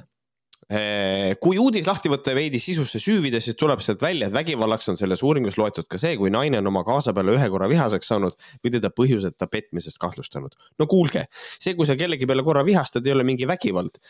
Eh, 0.64 1.34
kui 1.44 1.58
uudis 1.60 1.84
lahti 1.84 2.08
võtta 2.08 2.32
ja 2.32 2.38
veidi 2.38 2.56
sisusse 2.62 2.96
süüvida, 3.02 3.36
siis 3.44 3.56
tuleb 3.60 3.82
sealt 3.84 4.00
välja, 4.00 4.30
et 4.30 4.32
vägivallaks 4.32 4.88
on 4.88 4.96
selles 4.96 5.20
uuringus 5.20 5.58
loetud 5.60 5.84
ka 5.90 6.00
see, 6.00 6.14
kui 6.16 6.32
naine 6.32 6.56
on 6.62 6.70
oma 6.70 6.80
kaasa 6.86 7.12
peale 7.12 7.34
ühe 7.36 7.48
korra 7.52 7.68
vihaseks 7.68 8.08
saanud 8.08 8.38
või 8.64 8.72
teda 8.72 8.88
põhjuseta 8.88 9.48
petmisest 9.52 10.00
kahtlustanud. 10.00 10.56
no 10.80 10.86
kuulge, 10.88 11.26
see, 11.58 11.74
kui 11.76 11.84
sa 11.84 11.98
kellegi 12.00 12.24
peale 12.30 12.46
korra 12.46 12.64
vihastad, 12.64 13.04
ei 13.04 13.12
ole 13.12 13.26
mingi 13.28 13.48
vägivald 13.50 14.00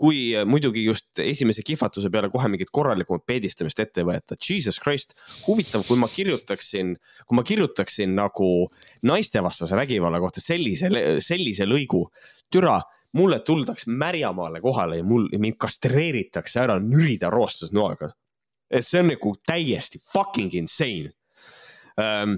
kui 0.00 0.18
äh, 0.36 0.44
muidugi 0.48 0.84
just 0.84 1.20
esimese 1.22 1.64
kihvatuse 1.66 2.10
peale 2.12 2.30
kohe 2.32 2.48
mingit 2.52 2.72
korralikumat 2.72 3.24
peedistamist 3.26 3.80
ette 3.80 4.02
ei 4.02 4.08
võeta. 4.08 4.36
Jesus 4.36 4.80
Christ, 4.82 5.16
huvitav, 5.46 5.86
kui 5.88 5.98
ma 6.00 6.08
kirjutaksin, 6.12 6.96
kui 7.26 7.38
ma 7.38 7.44
kirjutaksin 7.46 8.12
nagu 8.16 8.50
naistevastase 9.06 9.78
vägivalla 9.78 10.20
kohta 10.22 10.42
sellise, 10.44 10.90
sellise 11.24 11.68
lõigu, 11.68 12.06
türa 12.52 12.80
mulle 13.16 13.40
tuldaks 13.40 13.86
Märjamaale 13.86 14.60
kohale 14.60 15.00
ja 15.00 15.04
mul, 15.04 15.30
mind 15.40 15.56
kastreeritakse 15.60 16.60
ära 16.60 16.76
nürida 16.82 17.30
roostes 17.32 17.72
noaga. 17.72 18.12
see 18.80 18.98
on 18.98 19.12
nagu 19.12 19.30
täiesti 19.46 20.00
fucking 20.02 20.54
insane 20.58 21.12
um, 21.94 22.32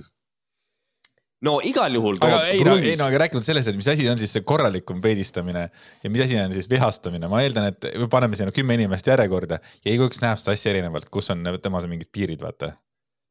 no 1.46 1.58
igal 1.64 1.94
juhul. 1.94 2.18
aga 2.24 2.40
ei 2.50 2.64
no, 2.66 2.74
ei 2.80 2.96
no 2.98 3.06
aga 3.08 3.22
rääkimata 3.24 3.46
sellest, 3.46 3.70
et 3.70 3.78
mis 3.78 3.88
asi 3.90 4.08
on 4.10 4.18
siis 4.20 4.32
see 4.36 4.44
korralikum 4.46 5.00
peedistamine 5.04 5.68
ja 6.02 6.10
mis 6.10 6.24
asi 6.24 6.38
on 6.40 6.52
siis 6.56 6.68
vihastamine, 6.70 7.30
ma 7.30 7.42
eeldan, 7.44 7.70
et 7.72 7.88
paneme 8.10 8.38
sinna 8.38 8.54
kümme 8.54 8.78
inimest 8.78 9.06
järjekorda 9.06 9.60
ja 9.84 9.94
igaüks 9.94 10.22
näeb 10.24 10.40
seda 10.40 10.56
asja 10.56 10.74
erinevalt, 10.74 11.08
kus 11.14 11.30
on 11.34 11.46
temas 11.62 11.86
mingid 11.90 12.10
piirid, 12.12 12.42
vaata 12.42 12.72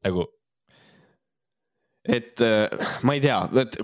nagu. 0.06 0.26
et 2.08 2.40
äh, 2.44 2.92
ma 3.04 3.16
ei 3.16 3.24
tea, 3.24 3.40
et 3.60 3.80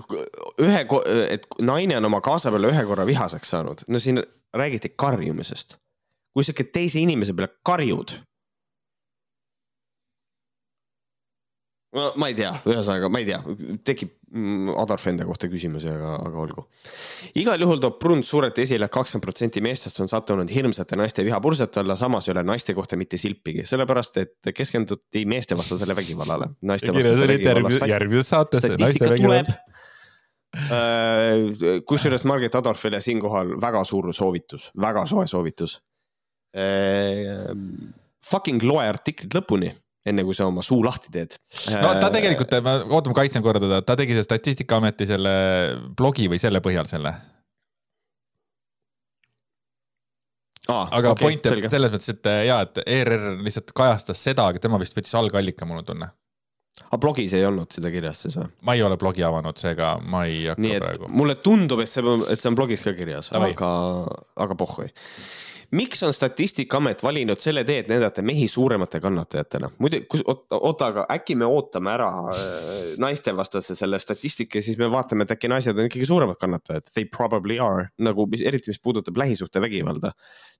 ühe, 0.65 0.85
et 1.29 1.49
naine 1.61 1.99
on 1.99 2.09
oma 2.09 2.21
kaasa 2.25 2.53
peale 2.53 2.73
ühe 2.73 2.85
korra 2.89 3.05
vihaseks 3.05 3.53
saanud, 3.53 3.85
no 3.87 4.01
siin 4.01 4.23
räägiti 4.55 4.95
karjumisest. 4.97 5.77
kui 6.35 6.43
sa 6.43 6.55
ikka 6.55 6.71
teise 6.73 6.99
inimese 6.99 7.35
peale 7.35 7.53
karjud 7.63 8.17
ma 11.95 12.27
ei 12.29 12.35
tea, 12.35 12.51
ühesõnaga 12.67 13.09
ma 13.11 13.21
ei 13.21 13.27
tea, 13.27 13.37
tekib 13.87 14.11
mm, 14.33 14.73
Adolf 14.81 15.05
enda 15.11 15.25
kohta 15.27 15.47
küsimusi, 15.51 15.87
aga, 15.91 16.15
aga 16.27 16.41
olgu. 16.43 16.65
igal 17.39 17.61
juhul 17.61 17.79
toob 17.83 17.97
Brunt 18.01 18.27
suurelt 18.27 18.57
esile, 18.61 18.89
et 18.89 18.93
kakskümmend 18.93 19.23
protsenti 19.23 19.63
meestest 19.63 20.01
on 20.03 20.11
sattunud 20.11 20.51
hirmsate 20.51 20.99
naiste 20.99 21.23
vihapursete 21.27 21.81
alla, 21.81 21.97
samas 21.99 22.27
ei 22.27 22.35
ole 22.35 22.43
naiste 22.47 22.75
kohta 22.77 22.99
mitte 22.99 23.19
silpigi, 23.21 23.65
sellepärast 23.69 24.19
et 24.23 24.51
keskenduti 24.55 25.25
meestevastasele 25.31 25.95
vägivallale. 25.97 26.51
järgmises 27.93 28.33
saates 28.33 28.67
naiste 28.75 29.09
vägivald 29.09 29.53
äh, 30.55 31.79
kusjuures 31.87 32.27
Margit 32.27 32.55
Adolfile 32.59 33.01
siinkohal 33.03 33.55
väga 33.61 33.85
suur 33.87 34.11
soovitus, 34.13 34.69
väga 34.81 35.07
soe 35.07 35.27
soovitus. 35.31 35.79
Äh, 36.55 37.51
fucking 38.25 38.63
loe 38.63 38.83
artiklit 38.87 39.35
lõpuni 39.35 39.71
enne 40.05 40.25
kui 40.25 40.37
sa 40.37 40.47
oma 40.49 40.63
suu 40.65 40.83
lahti 40.85 41.11
teed. 41.13 41.37
no 41.73 41.93
ta 41.99 42.09
tegelikult, 42.13 42.57
ma 42.65 42.75
ootame, 42.85 43.15
kaitsen 43.17 43.45
korra 43.45 43.61
teda, 43.63 43.81
ta 43.85 43.97
tegi 43.99 44.15
selle 44.15 44.27
Statistikaameti 44.27 45.07
selle 45.09 45.37
blogi 45.97 46.27
või 46.31 46.41
selle 46.41 46.61
põhjal 46.65 46.89
selle 46.89 47.13
ah,. 50.69 50.91
aga 50.91 51.15
okay, 51.15 51.23
point 51.23 51.49
jääb 51.49 51.71
selles 51.71 51.95
mõttes, 51.95 52.11
et 52.13 52.29
ja, 52.49 52.59
et 52.67 52.83
ERR 52.85 53.41
lihtsalt 53.45 53.73
kajastas 53.77 54.21
seda, 54.29 54.51
aga 54.51 54.61
tema 54.61 54.79
vist 54.81 54.97
võttis 54.97 55.15
algallika, 55.17 55.67
mul 55.69 55.81
on 55.81 55.89
tunne. 55.89 56.11
aga 56.85 56.99
blogis 57.01 57.33
ei 57.37 57.47
olnud 57.47 57.73
seda 57.73 57.89
kirjas 57.93 58.25
siis 58.27 58.37
või? 58.37 58.51
ma 58.67 58.77
ei 58.77 58.85
ole 58.85 58.99
blogi 59.01 59.25
avanud, 59.25 59.57
seega 59.57 59.95
ma 60.03 60.25
ei 60.29 60.45
hakka 60.51 60.67
Nii, 60.67 60.83
praegu. 60.83 61.09
mulle 61.09 61.39
tundub, 61.41 61.81
et 61.81 61.89
see, 61.89 62.05
et 62.29 62.45
see 62.45 62.51
on 62.51 62.59
blogis 62.61 62.85
ka 62.85 62.93
kirjas, 62.97 63.33
aga, 63.33 63.71
aga 64.45 64.59
pohhui 64.59 64.91
miks 65.71 66.03
on 66.03 66.13
Statistikaamet 66.13 67.03
valinud 67.03 67.39
selle 67.41 67.63
tee, 67.67 67.79
et 67.83 67.89
näidata 67.89 68.21
mehi 68.25 68.47
suuremate 68.51 68.99
kannatajatena? 69.03 69.69
muidu, 69.79 70.01
oota, 70.25 70.87
aga 70.87 71.05
äkki 71.11 71.35
me 71.39 71.47
ootame 71.49 71.91
ära 71.93 72.09
äh, 72.31 72.91
naistevastase 73.01 73.75
selle 73.75 73.99
statistika 73.99 74.59
ja 74.59 74.65
siis 74.65 74.77
me 74.77 74.89
vaatame, 74.91 75.25
et 75.25 75.35
äkki 75.35 75.49
naised 75.51 75.77
on 75.77 75.89
ikkagi 75.89 76.07
suuremad 76.09 76.39
kannatajad. 76.41 76.89
They 76.93 77.09
probably 77.17 77.59
are, 77.59 77.89
nagu 77.99 78.27
eriti, 78.43 78.73
mis 78.73 78.81
puudutab 78.83 79.17
lähisuhtevägivalda. 79.17 80.11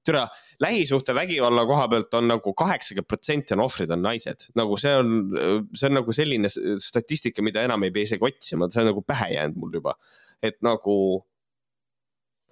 türa, 0.06 0.28
lähisuhtevägivalla 0.62 1.66
koha 1.66 1.88
pealt 1.88 2.14
on 2.14 2.28
nagu 2.28 2.54
kaheksakümmend 2.54 3.08
protsenti 3.08 3.54
on 3.54 3.64
ohvrid 3.66 3.92
on 3.92 4.04
naised, 4.06 4.50
nagu 4.56 4.78
see 4.78 4.94
on, 4.96 5.16
see 5.74 5.90
on 5.90 5.98
nagu 5.98 6.14
selline 6.14 6.50
statistika, 6.80 7.42
mida 7.42 7.64
enam 7.66 7.84
ei 7.84 7.92
pea 7.92 8.06
isegi 8.06 8.28
otsima, 8.28 8.70
see 8.70 8.84
on 8.84 8.92
nagu 8.94 9.02
pähe 9.02 9.32
jäänud 9.34 9.58
mul 9.58 9.74
juba. 9.80 9.96
et 10.44 10.60
nagu 10.62 11.26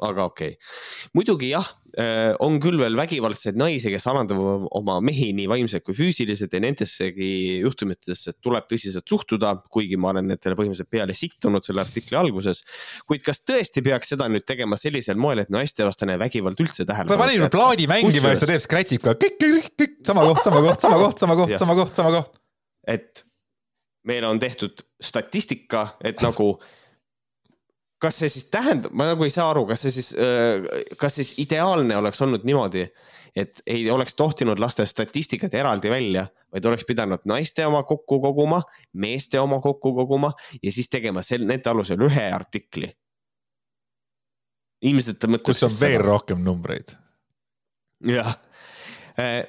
aga 0.02 0.26
okei 0.32 0.56
okay., 0.56 1.12
muidugi 1.14 1.52
jah, 1.52 1.68
äh, 2.00 2.34
on 2.44 2.58
küll 2.64 2.80
veel 2.82 2.96
vägivaldseid 2.98 3.58
naisi, 3.60 3.92
kes 3.94 4.08
alandavad 4.10 4.66
oma 4.80 4.98
mehi 5.06 5.30
nii 5.38 5.46
vaimselt 5.52 5.86
kui 5.86 5.96
füüsiliselt 5.98 6.54
ja 6.56 6.62
nendessegi 6.64 7.60
juhtumitesse 7.62 8.36
tuleb 8.44 8.68
tõsiselt 8.72 9.08
suhtuda, 9.10 9.54
kuigi 9.74 10.00
ma 10.00 10.14
olen 10.14 10.32
nendele 10.34 10.58
põhimõtteliselt 10.60 10.92
peale 10.94 11.18
siktunud 11.18 11.66
selle 11.66 11.84
artikli 11.86 12.18
alguses. 12.20 12.64
kuid 13.10 13.26
kas 13.26 13.44
tõesti 13.46 13.84
peaks 13.86 14.16
seda 14.16 14.30
nüüd 14.32 14.48
tegema 14.50 14.80
sellisel 14.80 15.20
moel, 15.22 15.44
et 15.44 15.54
naistevastane 15.54 16.18
vägivald 16.22 16.60
üldse 16.64 16.88
tähelepanu. 16.90 17.22
pani 17.22 17.38
nüüd 17.38 17.54
plaadi 17.54 17.90
mängima 17.92 18.34
ja 18.34 18.40
siis 18.40 18.48
ta 18.48 18.52
teeb 18.54 18.66
scratch'ib 18.66 19.04
ka 19.06 19.18
kõik, 19.20 19.38
kõik, 19.42 19.70
kõik, 19.78 20.00
sama 20.10 20.26
koht, 20.30 20.42
sama 20.48 20.64
koht, 20.66 20.88
sama 20.88 21.04
koht, 21.04 21.22
sama 21.22 21.38
koht, 21.38 21.58
sama 21.62 21.78
koht, 21.78 21.96
sama 22.02 22.16
koht. 22.18 22.42
et 22.88 23.28
meile 24.04 24.28
on 24.28 24.40
tehtud 24.40 24.82
statistika, 25.04 25.94
et 26.04 26.22
nagu 26.24 26.58
kas 28.04 28.20
see 28.20 28.32
siis 28.32 28.50
tähendab, 28.52 28.94
ma 28.96 29.08
nagu 29.14 29.26
ei 29.26 29.34
saa 29.34 29.50
aru, 29.54 29.66
kas 29.70 29.86
see 29.86 29.94
siis, 29.96 30.12
kas 31.00 31.20
siis 31.20 31.34
ideaalne 31.44 31.96
oleks 31.98 32.22
olnud 32.26 32.44
niimoodi, 32.48 32.84
et 33.40 33.62
ei 33.66 33.86
oleks 33.92 34.18
tohtinud 34.20 34.60
lasta 34.62 34.86
statistikat 34.90 35.56
eraldi 35.58 35.92
välja, 35.92 36.26
vaid 36.54 36.68
oleks 36.70 36.86
pidanud 36.90 37.24
naiste 37.30 37.66
oma 37.66 37.84
kokku 37.88 38.20
koguma, 38.22 38.62
meeste 38.94 39.40
oma 39.42 39.62
kokku 39.64 39.94
koguma 39.96 40.34
ja 40.62 40.72
siis 40.72 40.92
tegema 40.92 41.24
sel, 41.26 41.48
nende 41.50 41.72
alusel 41.72 42.04
ühe 42.10 42.28
artikli. 42.32 42.92
ilmselt 44.84 45.20
ta 45.20 45.28
mõtles. 45.32 45.46
kus 45.48 45.64
on 45.64 45.72
veel 45.80 46.02
seda. 46.02 46.10
rohkem 46.10 46.44
numbreid. 46.44 46.98
jah 48.04 48.34
Äh, 48.34 48.53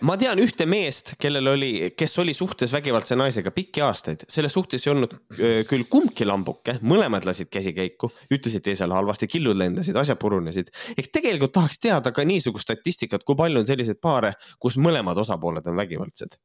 ma 0.05 0.17
tean 0.21 0.41
ühte 0.43 0.67
meest, 0.69 1.15
kellel 1.21 1.49
oli, 1.55 1.71
kes 1.97 2.19
oli 2.21 2.35
suhtes 2.37 2.73
vägivaldse 2.75 3.17
naisega 3.17 3.53
pikki 3.55 3.81
aastaid, 3.85 4.25
selles 4.29 4.53
suhtes 4.53 4.85
ei 4.85 4.93
olnud 4.93 5.15
äh, 5.15 5.61
küll 5.69 5.87
kumbki 5.91 6.27
lambuke, 6.29 6.77
mõlemad 6.85 7.25
lasid 7.25 7.49
käsikäiku, 7.53 8.11
ütlesid 8.35 8.65
teisele 8.67 8.97
halvasti, 8.97 9.29
killud 9.31 9.57
lendasid, 9.57 9.97
asjad 9.97 10.21
purunesid. 10.21 10.73
ehk 10.99 11.09
tegelikult 11.13 11.55
tahaks 11.57 11.81
teada 11.81 12.13
ka 12.13 12.27
niisugust 12.29 12.69
statistikat, 12.69 13.25
kui 13.25 13.39
palju 13.39 13.63
on 13.63 13.71
selliseid 13.71 14.01
paare, 14.05 14.35
kus 14.61 14.77
mõlemad 14.77 15.19
osapooled 15.25 15.67
on 15.71 15.81
vägivaldsed 15.81 16.37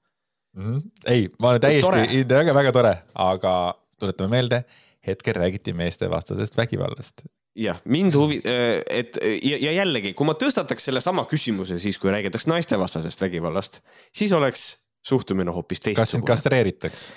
mm. 0.55 0.63
-hmm. 0.63 0.85
ei, 1.05 1.27
ma 1.39 1.55
olen 1.55 1.65
täiesti, 1.67 2.23
väga-väga 2.29 2.71
tore, 2.71 2.95
aga 3.15 3.55
tuletame 3.99 4.37
meelde, 4.37 4.63
hetkel 5.07 5.35
räägiti 5.35 5.73
meestevastasest 5.73 6.57
vägivallast 6.57 7.27
jah, 7.59 7.79
mind 7.89 8.15
huvi-, 8.17 8.41
äh, 8.47 8.79
et 9.01 9.17
ja, 9.19 9.57
ja 9.67 9.73
jällegi, 9.81 10.13
kui 10.17 10.27
ma 10.27 10.35
tõstataks 10.39 10.89
sellesama 10.89 11.25
küsimuse 11.29 11.79
siis, 11.81 11.99
kui 12.01 12.11
räägitaks 12.13 12.47
naistevastasest 12.49 13.21
vägivallast, 13.25 13.81
siis 14.15 14.33
oleks 14.35 14.69
suhtumine 15.05 15.53
hoopis 15.55 15.83
teistsugune. 15.83 16.05
kas 16.05 16.15
sind 16.17 16.27
kastreeritaks? 16.27 17.09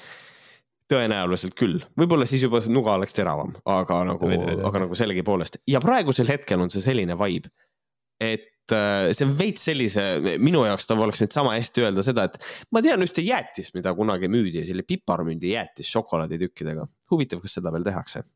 tõenäoliselt 0.92 1.54
küll, 1.56 1.78
võib-olla 1.96 2.26
siis 2.28 2.42
juba 2.44 2.60
see 2.60 2.72
nuga 2.72 2.98
oleks 2.98 3.14
teravam, 3.16 3.52
aga 3.70 4.02
nagu, 4.04 4.28
aga 4.68 4.82
nagu 4.82 4.96
sellegipoolest 4.98 5.62
ja 5.70 5.80
praegusel 5.80 6.28
hetkel 6.28 6.60
on 6.60 6.72
see 6.74 6.82
selline 6.84 7.16
vibe, 7.16 7.48
et 8.20 8.74
äh, 8.76 9.08
see 9.16 9.24
on 9.24 9.32
veits 9.38 9.64
sellise, 9.70 10.04
minu 10.42 10.66
jaoks 10.66 10.90
ta 10.90 10.98
oleks 10.98 11.22
nüüd 11.22 11.32
sama 11.32 11.54
hästi 11.56 11.86
öelda 11.86 12.04
seda, 12.04 12.26
et 12.28 12.36
ma 12.74 12.82
tean 12.84 13.00
ühte 13.06 13.24
jäätist, 13.24 13.72
mida 13.78 13.94
kunagi 13.96 14.28
müüdi, 14.32 14.66
see 14.66 14.76
oli 14.76 14.84
piparmündi 14.90 15.54
jäätis 15.54 15.88
šokolaaditükkidega. 15.94 16.84
huvitav, 17.14 17.40
kas 17.46 17.56
seda 17.60 17.72
veel 17.72 17.88
tehakse 17.88 18.26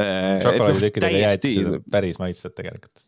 Äh, 0.00 0.40
šokolaaditükkidega 0.44 1.14
no, 1.14 1.22
jäätised 1.26 1.88
päris 1.90 2.20
maitsvad 2.22 2.56
tegelikult 2.58 3.06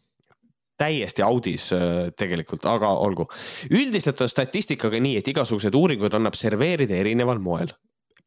täiesti 0.82 1.22
audis 1.22 1.68
äh, 1.76 2.10
tegelikult, 2.18 2.64
aga 2.66 2.90
olgu. 3.04 3.28
üldiselt 3.70 4.20
on 4.24 4.30
statistikaga 4.30 4.98
nii, 5.02 5.20
et 5.20 5.28
igasuguseid 5.30 5.76
uuringuid 5.78 6.14
annab 6.18 6.34
serveerida 6.38 6.96
erineval 6.98 7.42
moel 7.42 7.70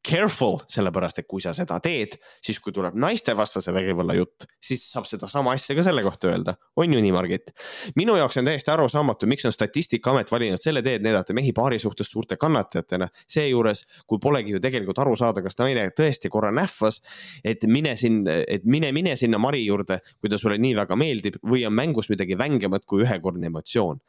careful, 0.06 0.60
sellepärast 0.72 1.22
et 1.22 1.28
kui 1.30 1.42
sa 1.44 1.54
seda 1.56 1.78
teed, 1.84 2.18
siis 2.44 2.60
kui 2.64 2.74
tuleb 2.76 2.98
naistevastase 3.00 3.74
vägivalla 3.76 4.16
jutt, 4.18 4.46
siis 4.64 4.84
saab 4.92 5.08
sedasama 5.10 5.56
asja 5.56 5.76
ka 5.78 5.86
selle 5.86 6.04
kohta 6.06 6.30
öelda. 6.30 6.56
on 6.76 6.94
ju 6.94 7.02
nii, 7.02 7.12
Margit? 7.16 7.52
minu 7.96 8.16
jaoks 8.20 8.38
on 8.38 8.50
täiesti 8.50 8.72
arusaamatu, 8.72 9.28
miks 9.28 9.46
on 9.46 9.56
Statistikaamet 9.56 10.32
valinud 10.32 10.62
selle 10.62 10.84
tee, 10.86 10.96
et 11.00 11.06
näidata 11.06 11.34
mehi 11.34 11.54
paari 11.54 11.80
suhtes 11.80 12.12
suurte 12.12 12.38
kannatajatena. 12.38 13.10
seejuures, 13.28 13.86
kui 14.08 14.20
polegi 14.22 14.56
ju 14.56 14.62
tegelikult 14.64 15.00
aru 15.04 15.16
saada, 15.20 15.44
kas 15.46 15.58
naine 15.60 15.90
tõesti 15.98 16.30
korra 16.30 16.52
nähvas, 16.56 17.02
et 17.44 17.66
mine 17.68 17.96
siin, 17.98 18.24
et 18.28 18.66
mine, 18.66 18.92
mine 18.92 19.16
sinna 19.16 19.38
Mari 19.42 19.66
juurde, 19.66 20.00
kui 20.22 20.30
ta 20.30 20.38
sulle 20.38 20.58
nii 20.62 20.76
väga 20.76 20.96
meeldib 20.96 21.42
või 21.44 21.66
on 21.68 21.74
mängus 21.74 22.10
midagi 22.10 22.38
vängemat 22.38 22.86
kui 22.86 23.04
ühekordne 23.06 23.52
emotsioon 23.52 24.02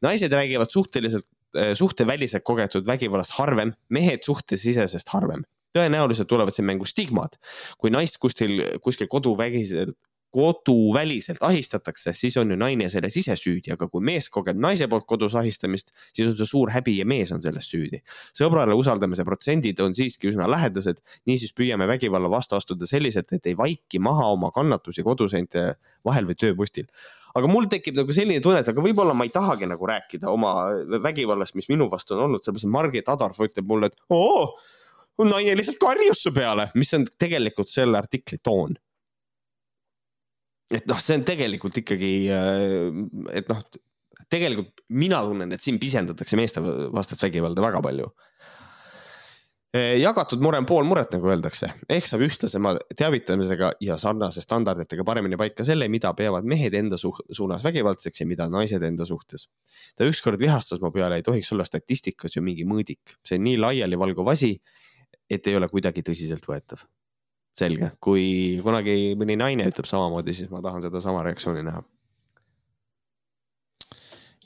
naised 0.00 0.32
räägivad 0.32 0.70
suhteliselt 0.72 1.26
suhteväliselt 1.74 2.44
kogetud 2.44 2.86
vägivallast 2.86 3.34
harvem, 3.38 3.74
mehed 3.88 4.22
suhtesisesest 4.26 5.08
harvem. 5.16 5.46
tõenäoliselt 5.70 6.26
tulevad 6.26 6.54
siin 6.54 6.66
mängu 6.66 6.84
stigmad. 6.84 7.36
kui 7.78 7.90
naist 7.90 8.18
kuskil, 8.18 8.62
kuskil 8.82 9.06
koduvägiselt, 9.06 9.94
koduväliselt 10.30 11.42
ahistatakse, 11.42 12.12
siis 12.12 12.36
on 12.36 12.50
ju 12.50 12.56
naine 12.56 12.88
selles 12.90 13.16
ise 13.18 13.34
süüdi, 13.38 13.72
aga 13.74 13.88
kui 13.90 14.02
mees 14.04 14.28
kogeb 14.30 14.58
naise 14.62 14.86
poolt 14.90 15.06
kodus 15.10 15.34
ahistamist, 15.34 15.90
siis 16.14 16.28
on 16.30 16.36
see 16.38 16.46
suur 16.46 16.70
häbi 16.70 16.96
ja 17.00 17.06
mees 17.06 17.32
on 17.34 17.42
selles 17.42 17.66
süüdi. 17.70 18.02
sõbrale 18.38 18.76
usaldamise 18.78 19.26
protsendid 19.26 19.80
on 19.82 19.94
siiski 19.94 20.30
üsna 20.30 20.46
lähedased, 20.50 21.02
niisiis 21.26 21.54
püüame 21.56 21.88
vägivalla 21.90 22.30
vastu 22.30 22.58
astuda 22.58 22.86
selliselt, 22.86 23.32
et 23.32 23.46
ei 23.46 23.56
vaiki 23.58 23.98
maha 23.98 24.30
oma 24.36 24.52
kannatusi 24.54 25.02
koduseinte 25.02 25.74
vahel 26.06 26.30
või 26.30 26.38
tööpostil 26.38 26.86
aga 27.38 27.50
mul 27.50 27.68
tekib 27.70 27.98
nagu 27.98 28.14
selline 28.14 28.42
tunne, 28.44 28.62
et 28.62 28.70
aga 28.72 28.84
võib-olla 28.84 29.14
ma 29.16 29.26
ei 29.26 29.32
tahagi 29.34 29.68
nagu 29.70 29.88
rääkida 29.90 30.30
oma 30.32 30.54
vägivallast, 31.04 31.56
mis 31.58 31.70
minu 31.70 31.90
vastu 31.92 32.16
on 32.16 32.26
olnud, 32.26 32.44
sellepärast 32.44 32.68
et 32.68 32.74
Margit 32.76 33.10
Adarf 33.12 33.40
ütleb 33.46 33.68
mulle, 33.70 33.90
et 33.90 34.14
oo, 34.14 34.46
naine 35.26 35.56
lihtsalt 35.58 35.80
karjus 35.82 36.24
su 36.24 36.32
peale, 36.34 36.70
mis 36.80 36.92
on 36.96 37.04
tegelikult 37.20 37.72
selle 37.72 37.98
artikli 38.00 38.40
toon. 38.42 38.76
et 40.70 40.84
noh, 40.86 40.98
see 41.02 41.16
on 41.18 41.24
tegelikult 41.26 41.80
ikkagi, 41.82 42.10
äh, 42.30 43.00
et 43.34 43.48
noh, 43.50 43.62
tegelikult 44.30 44.84
mina 44.94 45.18
tunnen, 45.26 45.50
et 45.50 45.62
siin 45.64 45.80
pisendatakse 45.82 46.38
meeste 46.38 46.62
vastast 46.62 47.24
vägivalda 47.26 47.64
väga 47.64 47.82
palju 47.82 48.12
jagatud 49.74 50.42
mure 50.42 50.58
on 50.58 50.66
pool 50.66 50.86
muret, 50.88 51.12
nagu 51.14 51.30
öeldakse, 51.30 51.68
ehk 51.90 52.06
saab 52.08 52.24
ühtlasema 52.26 52.72
teavitamisega 52.98 53.70
ja 53.84 53.96
sarnase 54.02 54.42
standarditega 54.42 55.04
paremini 55.06 55.38
paika 55.38 55.66
selle, 55.66 55.86
mida 55.88 56.10
peavad 56.18 56.48
mehed 56.48 56.74
enda 56.74 56.98
su 56.98 57.12
suunas 57.30 57.62
vägivaldseks 57.62 58.24
ja 58.24 58.26
mida 58.26 58.48
naised 58.50 58.82
enda 58.82 59.06
suhtes. 59.06 59.46
ta 59.96 60.08
ükskord 60.08 60.40
vihastas 60.40 60.80
mu 60.82 60.90
peale, 60.90 61.20
ei 61.20 61.22
tohiks 61.22 61.52
olla 61.52 61.64
statistikas 61.64 62.34
ju 62.36 62.42
mingi 62.42 62.66
mõõdik, 62.66 63.18
see 63.24 63.38
on 63.38 63.46
nii 63.46 63.60
laialivalguv 63.62 64.32
asi, 64.34 64.56
et 65.30 65.46
ei 65.46 65.56
ole 65.56 65.68
kuidagi 65.68 66.02
tõsiseltvõetav. 66.02 66.86
selge, 67.60 67.90
kui 68.00 68.58
kunagi 68.64 69.14
mõni 69.18 69.36
naine 69.36 69.66
ütleb 69.68 69.86
samamoodi, 69.86 70.32
siis 70.34 70.50
ma 70.50 70.62
tahan 70.64 70.82
sedasama 70.82 71.22
reaktsiooni 71.26 71.62
näha 71.66 71.82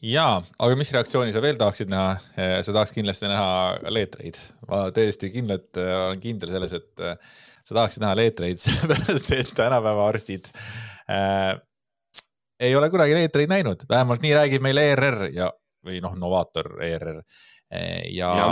jaa, 0.05 0.39
aga 0.59 0.77
mis 0.79 0.93
reaktsiooni 0.95 1.33
sa 1.35 1.43
veel 1.45 1.59
tahaksid 1.61 1.91
näha? 1.93 2.17
Eh, 2.37 2.59
sa 2.67 2.75
tahaks 2.77 2.93
kindlasti 2.95 3.31
näha 3.31 3.93
leetreid. 3.95 4.39
ma 4.69 4.87
täiesti 4.95 5.31
kindlalt 5.33 5.81
eh, 5.81 5.93
olen 6.07 6.21
kindel 6.23 6.53
selles, 6.55 6.75
et 6.77 7.05
eh, 7.05 7.17
sa 7.65 7.79
tahaksid 7.81 8.05
näha 8.05 8.19
leetreid, 8.21 8.61
sellepärast 8.65 9.33
et 9.37 9.55
tänapäeva 9.57 10.09
arstid 10.11 10.51
äh, 11.09 11.55
ei 12.61 12.77
ole 12.77 12.91
kunagi 12.93 13.17
leetreid 13.17 13.51
näinud, 13.51 13.89
vähemalt 13.91 14.23
nii 14.25 14.35
räägib 14.37 14.65
meil 14.65 14.81
ERR 14.83 15.29
ja, 15.35 15.51
või 15.85 16.01
noh, 16.05 16.15
Novaator 16.21 16.77
ERR. 16.85 17.25
ja, 18.15 18.29
ja 18.39 18.49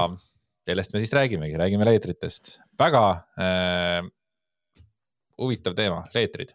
sellest 0.67 0.93
me 0.93 1.03
siis 1.03 1.13
räägimegi, 1.15 1.57
räägime 1.59 1.87
leetritest. 1.87 2.59
väga 2.79 3.05
äh, 3.39 4.01
huvitav 5.39 5.75
teema, 5.75 6.05
leetrid 6.15 6.53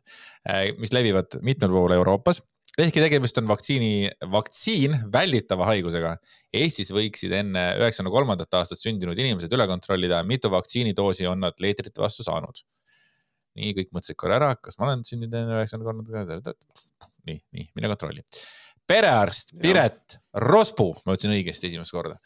äh,, 0.48 0.74
mis 0.78 0.94
levivad 0.94 1.40
mitmel 1.42 1.74
pool 1.74 1.96
Euroopas 1.98 2.42
ehkki 2.86 3.02
tegemist 3.02 3.38
on 3.42 3.48
vaktsiini, 3.50 3.92
vaktsiin 4.32 4.96
välditava 5.14 5.66
haigusega. 5.72 6.14
Eestis 6.54 6.92
võiksid 6.94 7.34
enne 7.40 7.64
üheksakümne 7.80 8.14
kolmandat 8.14 8.54
aastat 8.60 8.82
sündinud 8.82 9.18
inimesed 9.18 9.54
üle 9.58 9.66
kontrollida, 9.70 10.22
mitu 10.28 10.52
vaktsiinidoosi 10.54 11.26
on 11.30 11.42
nad 11.48 11.58
leetrite 11.64 12.04
vastu 12.04 12.26
saanud. 12.28 12.62
nii, 13.58 13.72
kõik 13.74 13.88
mõtlesid 13.90 14.18
korra 14.22 14.36
ära, 14.38 14.52
kas 14.62 14.78
ma 14.78 14.86
olen 14.86 15.02
sündinud 15.08 15.34
enne 15.34 15.56
üheksakümne 15.58 15.88
kolmandat, 15.90 16.60
nii, 17.26 17.40
nii, 17.58 17.66
mine 17.74 17.90
kontrolli. 17.90 18.22
perearst 18.88 19.56
Piret 19.62 20.20
Rospuu, 20.46 20.94
ma 21.06 21.16
ütlesin 21.18 21.34
õigesti 21.34 21.72
esimest 21.72 21.96
korda, 21.96 22.20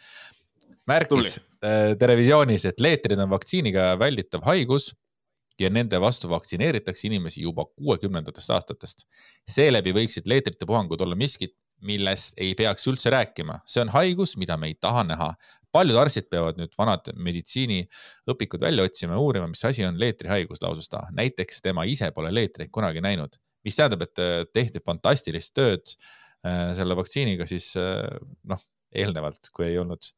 märkis 0.91 1.37
äh, 1.63 1.93
televisioonis, 2.01 2.67
et 2.67 2.83
leetrid 2.83 3.23
on 3.23 3.31
vaktsiiniga 3.31 3.93
välditav 4.01 4.43
haigus 4.49 4.91
ja 5.61 5.69
nende 5.73 5.99
vastu 6.01 6.29
vaktsineeritakse 6.31 7.07
inimesi 7.09 7.43
juba 7.45 7.65
kuuekümnendatest 7.69 8.53
aastatest. 8.55 9.05
seeläbi 9.49 9.93
võiksid 9.95 10.29
leetrite 10.29 10.65
puhangud 10.65 11.01
olla 11.01 11.15
miskit, 11.15 11.55
millest 11.81 12.37
ei 12.37 12.53
peaks 12.57 12.85
üldse 12.89 13.09
rääkima, 13.13 13.59
see 13.65 13.81
on 13.81 13.91
haigus, 13.93 14.35
mida 14.37 14.57
me 14.57 14.69
ei 14.69 14.77
taha 14.79 15.03
näha. 15.07 15.33
paljud 15.71 15.95
arstid 15.95 16.25
peavad 16.27 16.57
nüüd 16.59 16.73
vanad 16.77 17.05
meditsiiniõpikud 17.15 18.61
välja 18.61 18.83
otsima 18.83 19.15
ja 19.15 19.21
uurima, 19.23 19.47
mis 19.47 19.63
asi 19.65 19.85
on 19.87 19.99
leetrihaigus, 19.99 20.61
lausus 20.61 20.89
ta. 20.89 21.05
näiteks 21.15 21.61
tema 21.61 21.85
ise 21.87 22.11
pole 22.11 22.33
leetreid 22.33 22.69
kunagi 22.71 23.01
näinud, 23.01 23.37
mis 23.63 23.77
tähendab, 23.79 24.03
et 24.05 24.19
äh, 24.19 24.41
tehti 24.53 24.81
fantastilist 24.85 25.53
tööd 25.57 25.93
äh, 26.45 26.73
selle 26.77 26.97
vaktsiiniga 26.99 27.47
siis 27.49 27.71
äh, 27.79 28.03
noh, 28.43 28.61
eelnevalt, 28.91 29.49
kui 29.55 29.69
ei 29.69 29.79
olnud 29.81 30.11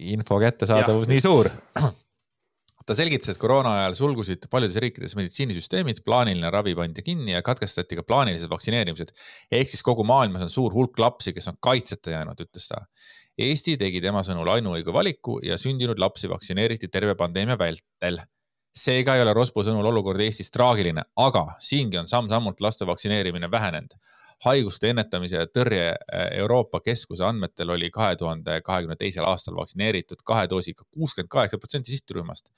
info 0.00 0.38
kättesaadavus 0.40 1.10
nii 1.10 1.20
suur 1.20 1.50
ta 2.90 2.96
selgitas, 2.98 3.30
et 3.30 3.38
koroona 3.38 3.70
ajal 3.78 3.94
sulgusid 3.94 4.48
paljudes 4.50 4.80
riikides 4.82 5.12
meditsiinisüsteemid, 5.14 6.00
plaaniline 6.06 6.50
ravi 6.50 6.72
pandi 6.74 7.04
kinni 7.06 7.36
ja 7.36 7.42
katkestati 7.46 8.00
ka 8.00 8.02
plaanilised 8.06 8.50
vaktsineerimised. 8.50 9.12
ehk 9.58 9.70
siis 9.70 9.84
kogu 9.86 10.02
maailmas 10.04 10.42
on 10.42 10.50
suur 10.50 10.74
hulk 10.74 10.98
lapsi, 10.98 11.32
kes 11.36 11.46
on 11.52 11.60
kaitseta 11.62 12.16
jäänud, 12.16 12.42
ütles 12.42 12.66
ta. 12.66 12.82
Eesti 13.38 13.76
tegi 13.78 14.00
tema 14.02 14.24
sõnul 14.26 14.50
ainuõige 14.56 14.92
valiku 14.92 15.38
ja 15.46 15.58
sündinud 15.58 16.02
lapsi 16.02 16.28
vaktsineeriti 16.28 16.88
terve 16.88 17.14
pandeemia 17.14 17.58
vältel. 17.58 18.20
seega 18.74 19.14
ei 19.14 19.22
ole 19.22 19.32
Rospu 19.34 19.62
sõnul 19.66 19.86
olukord 19.86 20.20
Eestis 20.20 20.50
traagiline, 20.50 21.02
aga 21.16 21.46
siingi 21.58 21.98
on 21.98 22.06
samm-sammult 22.06 22.60
laste 22.60 22.86
vaktsineerimine 22.86 23.50
vähenenud 23.50 23.94
haiguste 24.44 24.90
ennetamise 24.90 25.36
ja 25.36 25.46
tõrje 25.46 25.86
äh, 25.92 26.26
Euroopa 26.42 26.80
Keskuse 26.80 27.24
andmetel 27.24 27.70
oli 27.70 27.90
kahe 27.90 28.16
tuhande 28.16 28.60
kahekümne 28.64 28.96
teisel 28.96 29.24
aastal 29.28 29.56
vaktsineeritud 29.56 30.22
kahe 30.24 30.46
doosiga 30.50 30.84
kuuskümmend 30.90 31.28
kaheksa 31.28 31.58
protsenti 31.58 31.92
sihtrühmast 31.92 32.48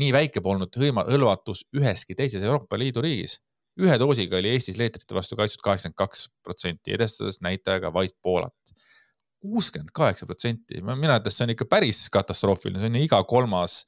nii 0.00 0.12
väike 0.14 0.42
polnud 0.44 0.76
hõima, 0.78 1.04
hõlvatus 1.08 1.64
üheski 1.76 2.16
teises 2.18 2.44
Euroopa 2.44 2.78
Liidu 2.80 3.02
riigis. 3.04 3.38
ühe 3.80 3.94
doosiga 3.96 4.36
oli 4.36 4.50
Eestis 4.52 4.76
leetrite 4.76 5.14
vastu 5.16 5.36
kaitstud 5.36 5.62
kaheksakümmend 5.64 5.96
kaks 5.96 6.26
protsenti, 6.44 6.92
edestades 6.92 7.40
näitajaga 7.40 7.92
vaid 7.92 8.12
Poolat. 8.22 8.74
kuuskümmend 9.42 9.90
kaheksa 9.90 10.26
protsenti, 10.26 10.82
mina 10.82 11.18
ütlen, 11.18 11.34
see 11.34 11.44
on 11.44 11.54
ikka 11.56 11.66
päris 11.66 12.04
katastroofiline, 12.14 12.78
see 12.78 12.92
on 12.92 12.98
iga 13.00 13.18
kolmas 13.26 13.82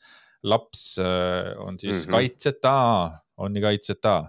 laps 0.45 0.99
äh, 0.99 1.55
on 1.63 1.79
siis 1.79 1.97
mm 1.97 2.09
-hmm. 2.09 2.11
kaitseta, 2.11 3.11
on 3.37 3.53
nii 3.53 3.63
kaitseta 3.63 4.25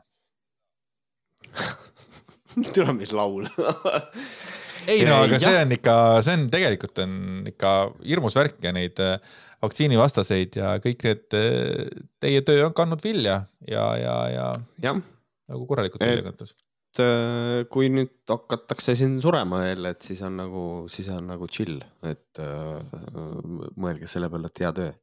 tule, 2.74 2.94
mis 2.94 3.12
laul 3.12 3.48
ei 4.92 5.06
no 5.08 5.22
aga 5.24 5.38
ja. 5.38 5.42
see 5.44 5.62
on 5.64 5.74
ikka, 5.76 5.96
see 6.26 6.38
on 6.38 6.46
tegelikult 6.54 7.02
on 7.04 7.16
ikka 7.50 7.72
hirmus 8.04 8.38
värk 8.38 8.60
ja 8.66 8.74
neid 8.76 9.00
äh, 9.04 9.18
vaktsiinivastaseid 9.64 10.60
ja 10.60 10.76
kõik 10.84 11.06
need, 11.08 11.26
äh, 11.38 12.06
teie 12.24 12.44
töö 12.46 12.68
on 12.68 12.76
kandnud 12.78 13.04
vilja 13.06 13.42
ja, 13.70 13.88
ja, 14.00 14.16
ja, 14.34 14.52
ja. 14.84 14.96
nagu 15.52 15.68
korralikult 15.70 16.06
vilja 16.06 16.28
kandnud 16.28 16.54
äh, 17.02 17.66
kui 17.72 17.90
nüüd 17.94 18.14
hakatakse 18.32 18.98
siin 19.00 19.18
surema 19.24 19.66
jälle, 19.66 19.96
et 19.96 20.06
siis 20.06 20.22
on 20.26 20.38
nagu, 20.42 20.66
siis 20.92 21.10
on 21.14 21.28
nagu 21.34 21.50
chill, 21.52 21.82
et 22.06 22.44
mõelge 23.76 24.10
selle 24.12 24.32
peale, 24.32 24.52
et 24.52 24.64
hea 24.64 24.72
töö. 24.76 24.94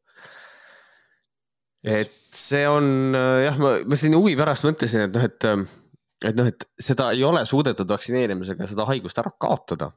et 1.98 2.18
see 2.32 2.64
on 2.68 3.14
jah, 3.14 3.56
ma, 3.60 3.76
ma 3.84 3.98
siin 3.98 4.16
huvi 4.16 4.34
pärast 4.38 4.66
mõtlesin, 4.68 5.08
et 5.08 5.16
noh, 5.16 5.28
et 5.28 5.80
et 6.28 6.38
noh, 6.38 6.48
et 6.48 6.64
seda 6.80 7.10
ei 7.16 7.24
ole 7.26 7.44
suudetud 7.48 7.88
vaktsineerimisega 7.90 8.68
seda 8.70 8.86
haigust 8.90 9.18
ära 9.22 9.34
kaotada. 9.40 9.92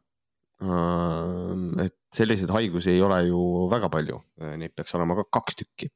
et 1.83 1.95
selliseid 2.15 2.49
haigusi 2.55 2.93
ei 2.93 3.01
ole 3.03 3.17
ju 3.27 3.39
väga 3.69 3.89
palju, 3.91 4.21
neid 4.55 4.71
peaks 4.71 4.95
olema 4.95 5.17
ka 5.19 5.25
kaks 5.39 5.57
tükki. 5.61 5.89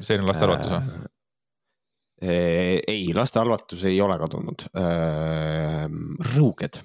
selline 0.00 0.26
lastehalvatus 0.26 0.72
või? 0.74 1.04
Äh, 2.22 2.28
äh, 2.30 2.80
ei, 2.88 3.12
lastehalvatus 3.14 3.84
ei 3.84 4.00
ole 4.00 4.16
kadunud. 4.18 4.66
Äh, 4.78 5.86
rõuged 6.34 6.80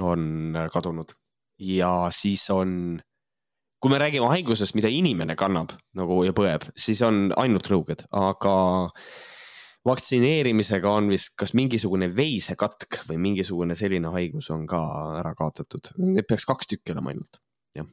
on 0.00 0.56
kadunud 0.72 1.12
ja 1.58 2.08
siis 2.12 2.44
on, 2.50 2.98
kui 3.80 3.92
me 3.92 4.00
räägime 4.02 4.28
haigusest, 4.30 4.74
mida 4.74 4.90
inimene 4.90 5.36
kannab 5.38 5.76
nagu 5.98 6.22
ja 6.26 6.34
põeb, 6.36 6.66
siis 6.76 7.02
on 7.06 7.28
ainult 7.40 7.68
rõuged, 7.70 8.04
aga 8.10 8.54
vaktsineerimisega 9.88 10.90
on 10.90 11.10
vist 11.12 11.34
kas 11.38 11.54
mingisugune 11.56 12.08
veisekatk 12.16 13.02
või 13.08 13.18
mingisugune 13.28 13.76
selline 13.78 14.12
haigus 14.14 14.50
on 14.54 14.64
ka 14.70 14.80
ära 15.20 15.34
kaotatud, 15.38 15.92
neid 16.00 16.28
peaks 16.28 16.46
kaks 16.48 16.70
tükki 16.70 16.94
olema 16.94 17.12
ainult, 17.12 17.40
jah. 17.76 17.90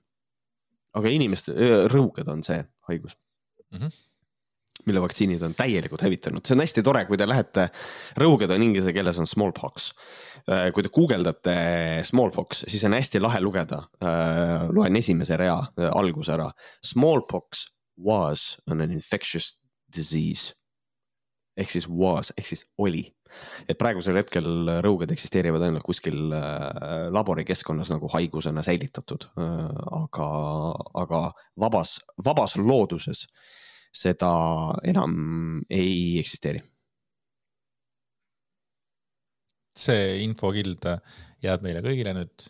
aga 0.98 1.12
inimeste, 1.12 1.56
rõuged 1.92 2.32
on 2.32 2.46
see 2.48 2.62
haigus 2.90 3.18
mm. 3.72 3.84
-hmm 3.84 4.00
mille 4.86 5.02
vaktsiinid 5.02 5.42
on 5.46 5.54
täielikult 5.54 6.02
hävitanud, 6.02 6.42
see 6.42 6.56
on 6.56 6.64
hästi 6.64 6.82
tore, 6.82 7.04
kui 7.06 7.18
te 7.20 7.28
lähete, 7.28 7.68
rõuged 8.18 8.50
on 8.50 8.64
inglise 8.66 8.94
keeles 8.96 9.20
on 9.22 9.28
smallpox. 9.30 9.92
kui 10.74 10.82
te 10.82 10.90
guugeldate 10.90 11.54
smallpox, 12.08 12.64
siis 12.68 12.84
on 12.90 12.96
hästi 12.98 13.22
lahe 13.22 13.42
lugeda. 13.42 13.84
loen 14.74 14.96
esimese 14.96 15.38
rea 15.38 15.60
alguse 15.92 16.34
ära. 16.34 16.52
Smallpox 16.82 17.68
was 17.98 18.58
an 18.68 18.82
infectious 18.82 19.60
disease 19.96 20.56
ehk 21.58 21.72
siis 21.72 21.88
was 21.90 22.32
ehk 22.38 22.48
siis 22.48 22.64
oli. 22.78 23.04
et 23.70 23.78
praegusel 23.80 24.18
hetkel 24.20 24.46
rõuged 24.84 25.12
eksisteerivad 25.14 25.64
ainult 25.64 25.86
kuskil 25.88 26.34
äh, 26.36 27.08
laborikeskkonnas 27.16 27.94
nagu 27.94 28.10
haigusena 28.12 28.64
säilitatud 28.66 29.28
äh,. 29.40 29.72
aga, 30.02 30.28
aga 31.04 31.22
vabas, 31.60 32.00
vabas 32.26 32.58
looduses 32.60 33.28
seda 33.96 34.32
enam 34.88 35.64
ei 35.70 36.20
eksisteeri. 36.20 36.62
see 39.82 40.24
infokild 40.26 40.84
jääb 41.42 41.64
meile 41.64 41.80
kõigile 41.84 42.12
nüüd 42.14 42.50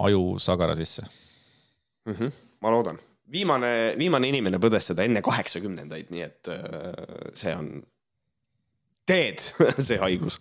ajusagara 0.00 0.76
sisse 0.76 1.04
mm. 1.04 2.12
-hmm, 2.12 2.30
ma 2.64 2.72
loodan 2.72 2.98
viimane, 3.32 3.94
viimane 3.98 4.28
inimene 4.28 4.58
põdes 4.62 4.88
seda 4.90 5.04
enne 5.04 5.22
kaheksakümnendaid, 5.24 6.10
nii 6.14 6.24
et 6.24 6.50
äh, 6.52 7.32
see 7.38 7.52
on 7.56 7.68
teed 9.08 9.42
see 9.86 9.98
haigus. 10.00 10.38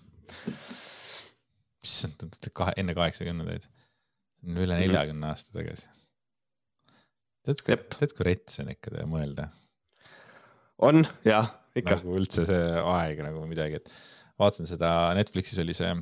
issand, 1.83 2.23
kahe, 2.55 2.75
enne 2.79 2.95
kaheksakümnendaid, 2.97 3.65
üle 4.53 4.79
neljakümne 4.79 5.29
aasta 5.31 5.55
tagasi. 5.57 5.89
tead, 7.43 7.63
kui, 7.65 7.77
tead, 7.99 8.15
kui 8.15 8.27
rets 8.29 8.61
on 8.63 8.71
ikka 8.73 9.05
mõelda? 9.09 9.49
on 10.83 11.03
jah, 11.27 11.51
ikka. 11.75 11.99
nagu 11.99 12.17
üldse 12.19 12.47
see 12.49 12.67
aeg 12.81 13.23
nagu 13.25 13.45
midagi, 13.49 13.81
et 13.81 13.95
vaatasin 14.39 14.69
seda 14.69 14.91
Netflixis 15.17 15.61
oli 15.63 15.75
see 15.77 15.95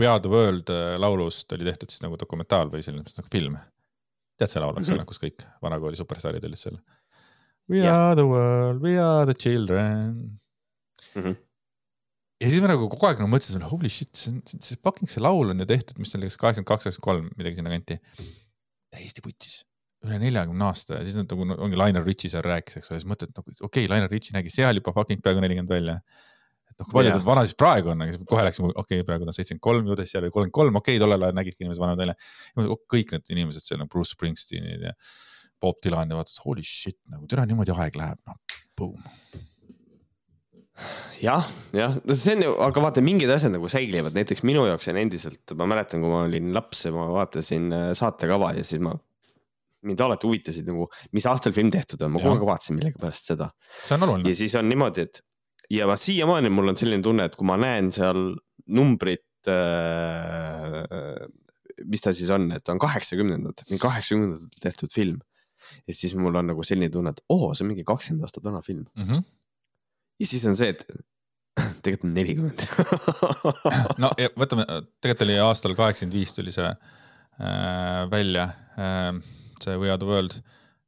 We 0.00 0.06
are 0.08 0.22
the 0.24 0.30
world 0.32 0.70
äh, 0.72 0.94
laulust 0.96 1.52
oli 1.52 1.66
tehtud 1.68 1.90
siis 1.92 2.00
nagu 2.00 2.16
dokumentaal 2.16 2.70
või 2.72 2.80
selline 2.80 3.04
nagu 3.04 3.28
film. 3.28 3.58
tead 4.40 4.48
see 4.48 4.62
laul, 4.62 4.78
eks 4.80 4.90
ole 4.94 5.04
kus 5.04 5.20
kõik 5.20 5.44
vanakooli 5.62 5.98
superstaarid 6.00 6.44
olid 6.48 6.58
seal. 6.58 6.78
We 7.68 7.82
ja. 7.84 7.92
are 7.92 8.16
the 8.16 8.24
world, 8.26 8.80
we 8.82 8.96
are 8.98 9.26
the 9.28 9.36
children 9.36 10.40
mm. 11.12 11.20
-hmm 11.20 11.36
ja 12.42 12.50
siis 12.50 12.62
ma 12.62 12.70
nagu 12.70 12.88
kogu 12.90 13.08
aeg 13.08 13.20
nagu 13.22 13.30
mõtlesin, 13.30 13.64
holy 13.70 13.90
shit, 13.92 14.10
see 14.18 14.32
on, 14.32 14.40
see 14.64 14.78
fucking 14.82 15.10
see 15.10 15.22
laul 15.22 15.52
on 15.52 15.62
ju 15.62 15.66
tehtud, 15.68 16.00
mis 16.02 16.14
oli 16.18 16.30
kas 16.30 16.38
kaheksakümmend 16.40 16.70
kaks, 16.70 16.88
kaheksakümmend 16.88 17.06
kolm, 17.08 17.28
midagi 17.38 17.60
sinna 17.60 17.72
kanti. 17.72 17.98
täiesti 18.92 19.24
putsis, 19.24 19.62
üle 20.04 20.18
neljakümne 20.20 20.66
aasta 20.66 20.98
ja 20.98 21.06
siis 21.06 21.16
nad 21.16 21.30
nagu 21.32 21.46
ongi 21.54 21.78
Lionel 21.78 22.04
Richie 22.04 22.28
seal 22.32 22.44
rääkis, 22.44 22.76
eks 22.80 22.90
ole, 22.90 23.00
siis 23.00 23.08
mõtled 23.08 23.32
nagu 23.32 23.48
okei 23.54 23.64
okay,, 23.68 23.88
Lionel 23.88 24.10
Richie 24.12 24.36
nägi 24.36 24.52
seal 24.52 24.76
juba 24.80 24.92
fucking 24.96 25.22
peaaegu 25.24 25.44
nelikümmend 25.44 25.72
välja. 25.72 25.94
et 26.68 26.74
noh, 26.76 26.88
kui 26.88 26.98
palju 26.98 27.14
ta 27.14 27.22
vana 27.24 27.44
siis 27.46 27.56
praegu 27.62 27.92
on, 27.94 28.04
aga 28.04 28.20
kohe 28.28 28.44
läks 28.48 28.60
okei 28.60 28.74
okay,, 28.82 29.06
praegu 29.08 29.28
ta 29.28 29.32
on 29.32 29.38
seitsekümmend 29.38 29.64
kolm, 29.68 29.88
ju 29.88 29.96
ta 29.96 30.08
seal 30.08 30.26
oli 30.26 30.34
kolmkümmend 30.34 30.58
kolm, 30.58 30.80
okei 30.82 30.98
okay,, 30.98 31.04
tollel 31.04 31.28
ajal 31.28 31.38
nägidki 31.38 31.64
inimesed 31.64 31.84
vanad 31.84 32.02
välja. 32.02 32.18
kõik 32.96 33.14
need 33.16 33.32
inimesed 33.36 33.64
seal, 33.64 33.80
nagu 33.80 33.92
Bruce 33.92 34.16
Springsteenid 34.16 34.88
ja 34.90 34.92
Bob 35.62 35.80
Dylan 35.84 36.10
ja 36.10 36.18
vaatad, 36.18 36.42
holy 36.44 36.66
shit 36.66 36.98
nagu 37.12 37.28
tere, 37.30 37.46
niimoodi 37.48 37.72
aeg 37.76 37.96
läheb, 38.02 38.20
noh, 38.28 38.60
boom 38.76 38.98
jah, 41.22 41.46
jah, 41.76 41.96
see 42.16 42.36
on 42.36 42.44
ju, 42.46 42.52
aga 42.66 42.84
vaata, 42.84 43.04
mingid 43.04 43.30
asjad 43.32 43.54
nagu 43.54 43.68
säilivad, 43.70 44.14
näiteks 44.16 44.44
minu 44.48 44.64
jaoks 44.68 44.88
on 44.90 45.00
endiselt, 45.02 45.54
ma 45.58 45.68
mäletan, 45.70 46.02
kui 46.02 46.12
ma 46.12 46.22
olin 46.26 46.52
laps 46.56 46.86
ja 46.86 46.92
ma 46.94 47.08
vaatasin 47.12 47.68
äh, 47.76 47.88
saatekava 47.98 48.52
ja 48.58 48.64
siis 48.66 48.82
ma. 48.84 48.94
mind 49.82 49.98
alati 49.98 50.28
huvitasid 50.28 50.68
nagu, 50.70 50.86
mis 51.10 51.24
aastal 51.26 51.54
film 51.56 51.70
tehtud 51.74 52.02
on, 52.06 52.12
ma 52.14 52.20
kogu 52.22 52.36
aeg 52.36 52.46
vaatasin 52.46 52.76
millegipärast 52.78 53.32
seda. 53.32 53.50
see 53.82 53.96
on 53.96 54.06
oluline. 54.06 54.30
ja 54.30 54.38
siis 54.38 54.54
on 54.58 54.68
niimoodi, 54.70 55.08
et 55.08 55.22
ja 55.74 55.88
ma 55.90 55.96
siiamaani 55.98 56.52
mul 56.54 56.72
on 56.72 56.78
selline 56.78 57.02
tunne, 57.02 57.26
et 57.26 57.36
kui 57.38 57.48
ma 57.48 57.58
näen 57.60 57.90
seal 57.94 58.32
numbrit 58.72 59.50
äh,. 59.50 61.26
mis 61.82 62.04
ta 62.04 62.14
siis 62.14 62.30
on, 62.30 62.46
et 62.54 62.68
on 62.70 62.78
kaheksakümnendad, 62.82 63.66
mingi 63.68 63.82
kaheksakümnendatel 63.82 64.62
tehtud 64.62 64.94
film. 64.94 65.20
ja 65.86 65.94
siis 65.94 66.14
mul 66.18 66.34
on 66.38 66.50
nagu 66.52 66.64
selline 66.66 66.90
tunne, 66.90 67.10
et 67.14 67.22
oo, 67.28 67.52
see 67.54 67.66
on 67.66 67.72
mingi 67.74 67.86
kakskümmend 67.86 68.26
aastat 68.26 68.44
vana 68.46 68.62
film 68.62 68.86
mm. 68.96 69.06
-hmm 69.08 69.30
ja 70.22 70.28
siis 70.28 70.44
on 70.48 70.56
see, 70.58 70.70
et 70.72 70.84
tegelikult 71.84 72.08
on 72.08 72.16
nelikümmend 72.16 72.64
no 74.02 74.12
ja 74.20 74.30
võtame, 74.38 74.66
tegelikult 75.02 75.26
oli 75.26 75.38
aastal 75.42 75.76
kaheksakümmend 75.78 76.16
viis 76.16 76.34
tuli 76.36 76.54
see 76.54 76.68
äh, 76.68 78.02
välja 78.12 78.48
äh,, 78.78 79.10
see 79.62 79.78
We 79.78 79.90
Are 79.92 80.00
The 80.00 80.08
World. 80.08 80.38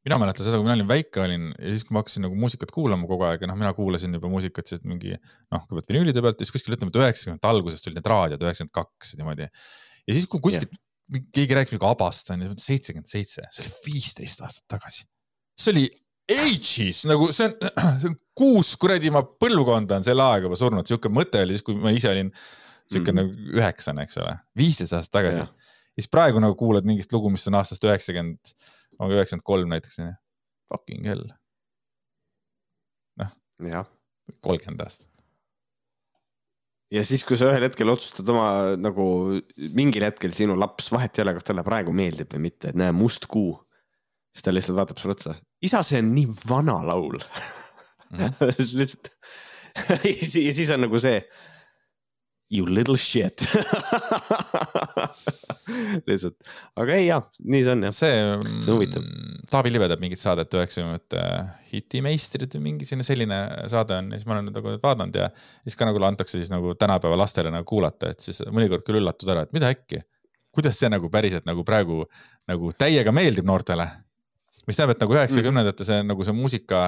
mina 0.04 0.18
mäletan 0.20 0.46
seda, 0.46 0.58
kui 0.60 0.66
mina 0.66 0.76
olin 0.78 0.88
väike 0.88 1.22
olin 1.24 1.50
ja 1.52 1.74
siis, 1.74 1.84
kui 1.86 1.96
ma 1.96 2.02
hakkasin 2.02 2.26
nagu 2.26 2.38
muusikat 2.38 2.72
kuulama 2.74 3.08
kogu 3.10 3.26
aeg 3.28 3.44
ja 3.44 3.50
noh, 3.50 3.58
mina 3.60 3.74
kuulasin 3.76 4.16
juba 4.16 4.30
muusikat 4.32 4.70
siis 4.70 4.84
mingi 4.86 5.14
noh, 5.14 5.64
kõigepealt 5.66 5.92
vinüülide 5.92 6.24
pealt 6.24 6.40
ja 6.40 6.48
siis 6.48 6.56
kuskil 6.56 6.76
ütleme, 6.76 6.92
et 6.94 7.00
üheksakümnendate 7.02 7.50
algusest 7.50 7.90
olid 7.90 8.00
need 8.00 8.10
raadiod, 8.12 8.46
üheksakümmend 8.46 8.76
kaks 8.80 9.14
niimoodi. 9.20 9.48
ja 9.48 10.16
siis, 10.16 10.28
kui 10.30 10.42
kuskilt 10.44 10.72
yeah. 10.76 11.26
keegi 11.36 11.58
rääkis 11.58 11.76
nagu 11.76 11.90
Abast 11.90 12.32
on 12.32 12.46
ju, 12.46 12.54
seitsekümmend 12.60 13.10
seitse, 13.10 13.44
see 13.52 13.64
oli 13.64 13.74
viisteist 13.88 14.44
aastat 14.44 14.68
tagasi. 14.76 15.08
see 15.60 15.72
oli 15.72 15.86
ages 16.30 17.04
nagu 17.08 17.28
see 17.34 17.48
on, 17.48 17.56
see 18.00 18.10
on 18.10 18.18
kuus 18.36 18.74
kuradi 18.80 19.12
ma 19.14 19.22
põlvkonda 19.24 20.00
on 20.00 20.06
selle 20.06 20.24
ajaga 20.24 20.48
juba 20.48 20.58
surnud, 20.58 20.88
sihuke 20.88 21.12
mõte 21.12 21.42
oli 21.44 21.56
siis, 21.56 21.64
kui 21.66 21.76
ma 21.78 21.92
ise 21.94 22.10
olin 22.10 22.32
sihuke 22.90 23.12
mm. 23.12 23.20
nagu 23.20 23.56
üheksane, 23.60 24.04
eks 24.06 24.20
ole, 24.22 24.34
viisteist 24.58 24.96
aastat 24.96 25.20
tagasi. 25.20 25.44
ja 25.44 26.02
siis 26.02 26.10
praegu 26.10 26.42
nagu 26.42 26.56
kuulad 26.58 26.86
mingit 26.88 27.12
lugu, 27.14 27.32
mis 27.32 27.46
on 27.50 27.58
aastast 27.60 27.84
üheksakümmend, 27.86 28.54
üheksakümmend 28.98 29.46
kolm 29.46 29.74
näiteks. 29.74 30.00
Fucking 30.72 31.06
hell. 31.06 31.26
noh, 33.20 33.34
kolmkümmend 34.42 34.82
aastat. 34.82 35.10
ja 36.94 37.04
siis, 37.06 37.24
kui 37.28 37.38
sa 37.38 37.52
ühel 37.52 37.68
hetkel 37.68 37.92
otsustad 37.92 38.28
oma 38.32 38.74
nagu 38.80 39.06
mingil 39.76 40.08
hetkel 40.08 40.34
sinu 40.36 40.56
laps, 40.58 40.90
vahet 40.94 41.14
ei 41.18 41.26
ole, 41.26 41.36
kas 41.38 41.46
talle 41.46 41.64
praegu 41.66 41.94
meeldib 41.94 42.32
või 42.34 42.48
mitte, 42.48 42.72
et 42.72 42.80
näe, 42.80 42.94
must 42.96 43.28
kuu 43.30 43.54
siis 44.34 44.44
ta 44.44 44.54
lihtsalt 44.54 44.78
vaatab 44.78 44.98
sulle 44.98 45.14
otsa, 45.14 45.36
isa, 45.64 45.82
see 45.86 46.02
on 46.02 46.12
nii 46.14 46.28
vana 46.48 46.78
laul 46.86 47.18
mm. 47.18 48.18
-hmm. 48.18 48.60
lihtsalt 48.78 49.10
ja 50.46 50.52
siis 50.54 50.70
on 50.70 50.86
nagu 50.86 51.00
see. 51.02 51.18
You 52.52 52.68
little 52.68 52.98
shit 53.00 53.40
lihtsalt, 56.08 56.36
aga 56.76 56.94
ei 56.94 57.06
jah, 57.06 57.24
nii 57.40 57.62
see 57.64 57.72
on 57.72 57.86
jah. 57.86 57.94
see, 57.96 58.18
see 58.60 58.68
on 58.68 58.76
huvitav. 58.76 59.02
Mm, 59.02 59.38
Taavi 59.50 59.72
Live 59.72 59.88
teeb 59.90 60.02
mingit 60.04 60.20
saadet 60.20 60.52
üheksakümnendate 60.54 61.22
hitimeistrid 61.72 62.52
või 62.58 62.66
mingi 62.68 62.86
selline, 62.86 63.06
selline 63.08 63.38
saade 63.72 63.96
on 63.96 64.12
ja 64.12 64.20
siis 64.20 64.28
ma 64.28 64.36
olen 64.36 64.52
nagu 64.52 64.76
vaadanud 64.84 65.16
ja 65.18 65.30
siis 65.64 65.78
ka 65.80 65.88
nagu 65.88 66.04
antakse 66.04 66.36
siis 66.36 66.52
nagu 66.52 66.76
tänapäeva 66.78 67.16
lastele 67.18 67.50
nagu 67.54 67.66
kuulata, 67.66 68.12
et 68.12 68.20
siis 68.22 68.44
mõnikord 68.44 68.84
küll 68.86 69.00
üllatud 69.00 69.32
ära, 69.34 69.48
et 69.48 69.56
mida 69.56 69.72
äkki. 69.72 70.04
kuidas 70.54 70.78
see 70.78 70.92
nagu 70.92 71.08
päriselt 71.10 71.48
nagu 71.48 71.64
praegu 71.66 72.04
nagu 72.46 72.70
täiega 72.78 73.10
meeldib 73.16 73.48
noortele 73.48 73.88
mis 74.68 74.78
tähendab, 74.78 74.96
et 74.96 75.04
nagu 75.04 75.16
üheksakümnendate 75.16 75.86
see 75.86 76.00
nagu 76.06 76.26
see 76.26 76.34
muusika, 76.36 76.82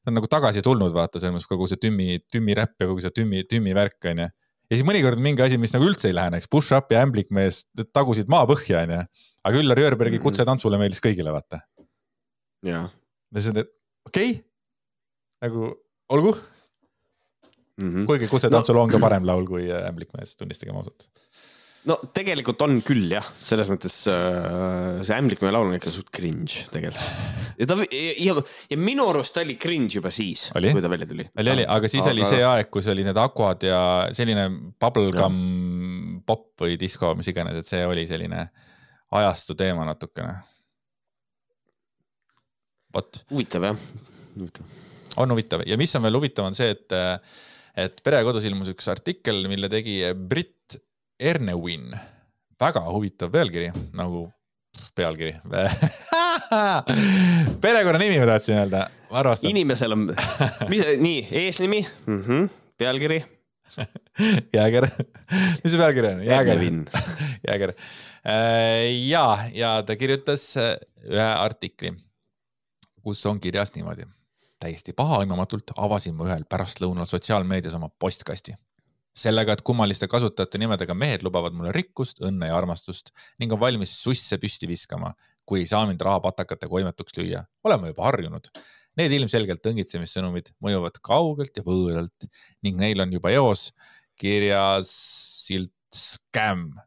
see 0.00 0.12
on 0.12 0.18
nagu 0.18 0.30
tagasi 0.30 0.62
tulnud, 0.66 0.92
vaata 0.96 1.22
selles 1.22 1.36
mõttes 1.36 1.50
kogu 1.50 1.68
see 1.70 1.80
tümmi, 1.80 2.20
tümmi 2.32 2.56
räpp 2.58 2.82
ja 2.82 2.90
kogu 2.90 3.04
see 3.04 3.14
tümmi, 3.16 3.42
tümmi 3.50 3.74
värk 3.76 4.10
on 4.12 4.24
ju. 4.24 4.28
ja 4.70 4.78
siis 4.78 4.86
mõnikord 4.86 5.22
mingi 5.22 5.44
asi, 5.46 5.58
mis 5.60 5.74
nagu 5.76 5.88
üldse 5.88 6.10
ei 6.10 6.16
lähe, 6.16 6.32
näiteks 6.34 6.50
push-up 6.52 6.92
ja 6.94 7.02
ämblikmees 7.06 7.64
tagusid 7.94 8.30
maapõhja, 8.32 8.84
onju. 8.86 9.02
aga 9.50 9.62
Üllar 9.64 9.82
Jörbergi 9.82 10.16
mm 10.16 10.20
-hmm. 10.20 10.30
kutse 10.30 10.46
tantsule 10.48 10.78
meeldis 10.78 11.02
kõigile, 11.02 11.34
vaata. 11.34 11.62
ja 12.66 12.86
siis 13.34 13.52
on, 13.52 13.62
et 13.64 13.74
okei 14.06 14.30
okay,, 14.30 14.44
nagu 15.46 15.74
olgu 16.10 16.34
mm. 17.80 17.88
-hmm. 17.88 18.06
kuigi 18.06 18.28
kutse 18.28 18.50
tantsule 18.50 18.78
no. 18.78 18.84
on 18.84 18.90
ka 18.90 18.98
parem 18.98 19.26
laul 19.26 19.46
kui 19.46 19.70
äh, 19.70 19.88
ämblikmees, 19.88 20.36
tunnistagem 20.36 20.76
ausalt 20.76 21.08
no 21.88 21.96
tegelikult 22.14 22.60
on 22.66 22.80
küll 22.84 23.08
jah, 23.12 23.26
selles 23.40 23.68
mõttes 23.70 23.94
äh, 24.10 25.00
see 25.06 25.16
Ämblikmäe 25.16 25.52
laul 25.54 25.70
on 25.70 25.76
ikka 25.78 25.92
suht 25.94 26.10
cringe 26.12 26.66
tegelikult. 26.72 27.54
ja 27.60 27.68
ta 27.68 27.76
ja, 27.86 28.34
ja 28.72 28.78
minu 28.80 29.06
arust 29.08 29.34
ta 29.36 29.44
oli 29.44 29.56
cringe 29.60 29.96
juba 29.96 30.12
siis, 30.12 30.48
kui 30.52 30.84
ta 30.84 30.92
välja 30.92 31.08
tuli. 31.08 31.24
oli, 31.30 31.54
oli, 31.54 31.64
aga 31.76 31.90
siis 31.92 32.04
aga... 32.04 32.12
oli 32.12 32.26
see 32.28 32.42
aeg, 32.44 32.68
kus 32.72 32.90
oli 32.92 33.06
need 33.06 33.20
Aquad 33.20 33.64
ja 33.68 33.80
selline 34.16 34.48
bubblegum 34.80 35.40
pop 36.28 36.52
või 36.60 36.76
disko, 36.80 37.14
mis 37.16 37.30
iganes, 37.32 37.62
et 37.62 37.70
see 37.70 37.80
oli 37.88 38.04
selline 38.10 38.44
ajastu 39.16 39.56
teema 39.58 39.86
natukene. 39.88 40.36
vot. 42.92 43.22
huvitav 43.32 43.70
jah, 43.70 43.86
huvitav. 44.36 44.76
on 45.24 45.32
huvitav 45.32 45.64
ja 45.68 45.80
mis 45.80 45.96
on 45.96 46.04
veel 46.04 46.20
huvitav, 46.20 46.52
on 46.52 46.58
see, 46.58 46.76
et, 46.76 47.00
et 47.88 48.04
Pere 48.04 48.20
kodus 48.28 48.44
ilmus 48.44 48.68
üks 48.74 48.92
artikkel, 48.92 49.46
mille 49.48 49.72
tegi 49.72 50.02
Brit 50.12 50.76
Ernewin, 51.20 51.90
väga 52.60 52.80
huvitav 52.88 53.32
pealkiri, 53.32 53.72
nagu 53.96 54.30
pealkiri 54.96 55.34
perekonnanimi 57.64 58.22
ma 58.22 58.28
tahtsin 58.30 58.56
öelda, 58.56 58.86
arvastan. 59.10 59.50
inimesel 59.50 59.92
on, 59.92 60.06
nii, 61.04 61.18
eesnimi 61.42 61.82
mm, 62.06 62.22
-hmm, 62.22 62.48
pealkiri 62.80 63.20
Jääger, 64.56 64.86
mis 65.62 65.72
see 65.72 65.78
pealkiri 65.78 66.08
on? 66.08 66.22
Jääger. 66.26 66.62
Jääger. 67.48 67.72
Äh, 68.26 68.88
ja, 69.06 69.38
ja 69.54 69.82
ta 69.86 69.96
kirjutas 69.96 70.56
äh, 70.56 70.72
ühe 71.06 71.28
artikli, 71.28 71.92
kus 73.02 73.22
on 73.26 73.40
kirjas 73.40 73.74
niimoodi. 73.76 74.08
täiesti 74.60 74.92
pahaaimamatult 74.92 75.72
avasin 75.76 76.14
ma 76.14 76.26
ühel 76.28 76.42
pärastlõunal 76.44 77.06
sotsiaalmeedias 77.08 77.74
oma 77.78 77.88
postkasti 77.88 78.52
sellega, 79.16 79.54
et 79.54 79.62
kummaliste 79.66 80.08
kasutajate 80.10 80.58
nimedega 80.62 80.94
mehed 80.94 81.24
lubavad 81.26 81.54
mulle 81.56 81.72
rikkust, 81.74 82.22
õnne 82.24 82.50
ja 82.50 82.56
armastust 82.56 83.10
ning 83.42 83.52
on 83.52 83.60
valmis 83.60 83.94
susse 84.02 84.38
püsti 84.40 84.68
viskama, 84.70 85.12
kui 85.44 85.64
ei 85.64 85.70
saa 85.70 85.82
mind 85.88 86.02
rahapatakate 86.06 86.68
koimetuks 86.70 87.16
lüüa. 87.18 87.44
oleme 87.64 87.90
juba 87.90 88.06
harjunud. 88.06 88.50
Need 88.98 89.14
ilmselgelt 89.14 89.66
õngitsemissõnumid 89.70 90.52
mõjuvad 90.62 90.98
kaugelt 91.02 91.56
ja 91.56 91.62
võõralt 91.66 92.26
ning 92.62 92.78
neil 92.78 93.00
on 93.02 93.12
juba 93.12 93.30
eos 93.34 93.70
kirjas 94.18 94.90
silt 95.46 95.74
skämm. 95.94 96.78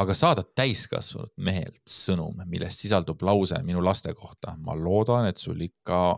aga 0.00 0.14
saada 0.16 0.40
täiskasvanud 0.56 1.28
mehelt 1.44 1.82
sõnum, 1.84 2.38
millest 2.48 2.80
sisaldub 2.80 3.20
lause 3.22 3.58
minu 3.66 3.82
laste 3.84 4.14
kohta. 4.14 4.56
ma 4.58 4.74
loodan, 4.74 5.26
et 5.28 5.36
sul 5.36 5.60
ikka 5.60 6.16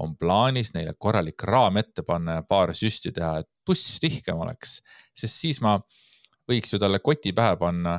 on 0.00 0.16
plaanis 0.18 0.72
neile 0.74 0.94
korralik 0.98 1.42
raam 1.48 1.78
ette 1.80 2.04
panna 2.06 2.38
ja 2.38 2.44
paar 2.46 2.72
süsti 2.76 3.12
teha, 3.14 3.40
et 3.42 3.48
tuss 3.66 3.98
tihkem 4.02 4.40
oleks, 4.40 4.78
sest 5.16 5.42
siis 5.44 5.60
ma 5.64 5.76
võiks 6.50 6.72
ju 6.74 6.80
talle 6.82 7.00
koti 7.04 7.34
pähe 7.36 7.56
panna 7.60 7.98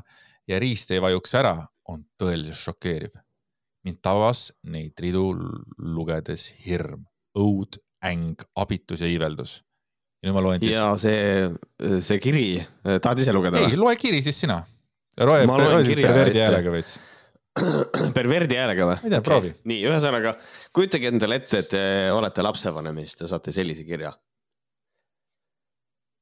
ja 0.50 0.60
riist 0.62 0.92
ei 0.92 1.02
vajuks 1.04 1.36
ära, 1.40 1.56
on 1.92 2.04
tõeliselt 2.20 2.60
šokeeriv. 2.62 3.14
mind 3.82 3.98
tabas 4.02 4.52
neid 4.70 5.00
ridu 5.02 5.32
lugedes 5.78 6.52
hirm, 6.66 7.06
õud, 7.38 7.80
äng, 8.06 8.44
abitus 8.56 9.02
ja 9.02 9.08
iiveldus. 9.10 9.62
ja 10.22 10.30
nüüd 10.30 10.38
ma 10.38 10.44
loen 10.46 10.62
siis. 10.62 10.76
ja 10.76 10.90
see, 10.98 12.02
see 12.02 12.20
kiri, 12.20 12.66
tahad 12.84 13.20
ise 13.20 13.34
lugeda? 13.34 13.62
ei, 13.62 13.78
loe 13.78 13.96
kiri 13.96 14.22
siis 14.22 14.40
sina. 14.46 14.64
loe, 15.18 15.46
loe 15.46 15.86
perverdi 15.86 16.46
häälega 16.46 16.74
veits 16.74 17.00
perverdi 18.18 18.56
häälega 18.56 18.88
või? 18.88 18.98
ma 18.98 19.08
ei 19.10 19.14
tea, 19.14 19.24
proovi 19.26 19.52
okay.. 19.52 19.62
nii, 19.68 19.86
ühesõnaga 19.90 20.36
kujutage 20.76 21.10
endale 21.12 21.42
ette, 21.42 21.64
et 21.64 21.72
te 21.74 21.86
olete 22.16 22.44
lapsevanem 22.46 23.02
ja 23.02 23.08
siis 23.08 23.20
te 23.20 23.32
saate 23.32 23.54
sellise 23.56 23.84
kirja. 23.88 24.14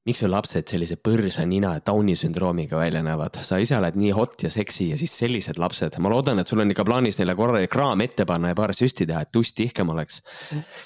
miks 0.10 0.24
su 0.24 0.30
lapsed 0.32 0.72
sellise 0.72 0.96
põrsa 1.06 1.44
nina 1.46 1.76
ja 1.76 1.84
Downi 1.86 2.16
sündroomiga 2.18 2.80
välja 2.82 3.04
näevad? 3.06 3.38
sa 3.46 3.60
ise 3.62 3.78
oled 3.78 4.00
nii 4.02 4.10
hot 4.18 4.48
ja 4.48 4.50
seksi 4.50 4.88
ja 4.90 4.98
siis 4.98 5.14
sellised 5.22 5.62
lapsed. 5.62 6.00
ma 6.02 6.10
loodan, 6.10 6.42
et 6.42 6.50
sul 6.50 6.64
on 6.64 6.74
ikka 6.74 6.88
plaanis 6.88 7.22
neile 7.22 7.36
korralik 7.38 7.78
raam 7.78 8.02
ette 8.02 8.26
panna 8.26 8.56
ja 8.56 8.58
paar 8.58 8.74
süsti 8.74 9.06
teha, 9.06 9.22
et 9.22 9.32
tuss 9.32 9.54
tihkem 9.54 9.94
oleks. 9.94 10.24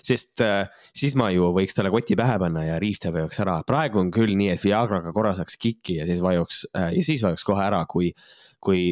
sest 0.03 0.43
äh, 0.43 0.67
siis 0.91 1.15
ma 1.15 1.29
ju 1.31 1.53
võiks 1.55 1.77
talle 1.77 1.93
koti 1.93 2.19
pähe 2.19 2.35
panna 2.43 2.65
ja 2.67 2.81
riista 2.83 3.15
vajuks 3.15 3.39
ära. 3.45 3.61
praegu 3.63 4.03
on 4.03 4.11
küll 4.11 4.35
nii, 4.35 4.51
et 4.57 4.65
Viagraga 4.65 5.15
korra 5.15 5.31
saaks 5.39 5.55
kikki 5.55 6.01
ja 6.01 6.09
siis 6.09 6.19
vajuks 6.19 6.65
äh, 6.75 6.91
ja 6.97 7.07
siis 7.07 7.23
vajuks 7.23 7.47
kohe 7.47 7.63
ära, 7.63 7.85
kui, 7.87 8.11
kui 8.59 8.91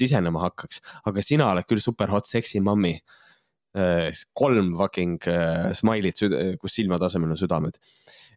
sisenema 0.00 0.44
hakkaks, 0.46 0.82
aga 1.08 1.24
sina 1.24 1.50
oled 1.52 1.68
küll 1.68 1.82
super 1.82 2.12
hot 2.12 2.30
sexy 2.30 2.62
mommy. 2.64 2.98
Äh, 3.78 4.08
kolm 4.34 4.72
fucking 4.78 5.18
äh, 5.28 5.68
smiley't, 5.76 6.22
kus 6.58 6.78
silmade 6.78 7.04
asemel 7.06 7.34
on 7.34 7.38
südamed. 7.38 7.76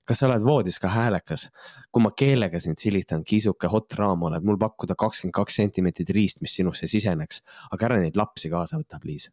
kas 0.01 0.19
sa 0.19 0.25
oled 0.27 0.43
voodis 0.43 0.79
ka 0.81 0.89
häälekas? 0.91 1.45
kui 1.93 2.03
ma 2.03 2.09
keelega 2.17 2.59
sind 2.59 2.81
silitan, 2.81 3.21
kiisuke 3.23 3.69
hot 3.71 3.93
raam 3.95 4.25
oled, 4.27 4.43
mul 4.43 4.57
pakkuda 4.59 4.97
kakskümmend 4.99 5.37
kaks 5.37 5.59
sentimeetrit 5.61 6.09
riist, 6.11 6.41
mis 6.41 6.57
sinusse 6.57 6.89
siseneks, 6.89 7.39
aga 7.71 7.87
ära 7.87 7.99
neid 8.01 8.19
lapsi 8.19 8.51
kaasa 8.51 8.81
võta, 8.81 8.99
please 8.99 9.31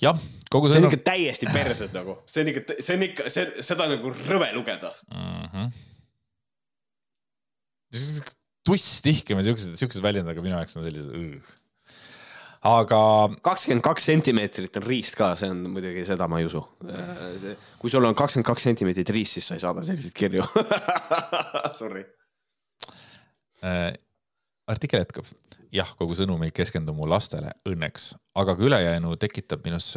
jah, 0.00 0.18
kogu 0.50 0.68
see. 0.68 0.76
see 0.76 0.82
on 0.82 0.90
ikka 0.90 1.00
täiesti 1.06 1.52
perses 1.52 1.94
nagu, 1.94 2.18
see 2.28 2.44
on 2.44 2.52
ikka, 2.52 2.76
see 2.80 2.96
on 2.96 3.06
ikka, 3.08 3.30
see, 3.32 3.46
seda 3.66 3.88
nagu 3.90 4.12
rõve 4.26 4.50
lugeda 4.56 4.92
mm. 5.12 5.46
-hmm 5.54 5.72
tuss 8.66 9.00
tihkem 9.04 9.40
ja 9.40 9.48
siuksed, 9.50 9.74
siuksed 9.78 10.04
väljendid, 10.04 10.32
aga 10.32 10.44
minu 10.44 10.56
jaoks 10.56 10.76
on 10.78 10.86
sellised. 10.86 11.50
aga. 12.70 13.00
kakskümmend 13.46 13.84
kaks 13.84 14.08
sentimeetrit 14.10 14.80
on 14.80 14.86
riist 14.86 15.16
ka, 15.18 15.32
see 15.40 15.50
on 15.52 15.64
muidugi, 15.72 16.04
seda 16.08 16.28
ma 16.28 16.40
ei 16.40 16.48
usu. 16.48 16.62
kui 17.80 17.92
sul 17.92 18.08
on 18.08 18.16
kakskümmend 18.18 18.48
kaks 18.50 18.68
sentimeetrit 18.68 19.14
riist, 19.16 19.38
siis 19.38 19.50
sa 19.50 19.58
ei 19.58 19.64
saada 19.64 19.84
selliseid 19.86 20.16
kirju 20.16 20.44
Sorry 21.80 22.04
äh,. 23.64 23.94
artikkel 24.70 25.04
jätkab 25.04 25.28
jah, 25.74 25.90
kogu 25.98 26.16
sõnum 26.18 26.42
ei 26.44 26.52
keskendu 26.54 26.92
mu 26.96 27.06
lastele 27.08 27.52
õnneks, 27.68 28.12
aga 28.38 28.56
ka 28.58 28.66
ülejäänu 28.66 29.14
tekitab 29.22 29.64
minus 29.64 29.92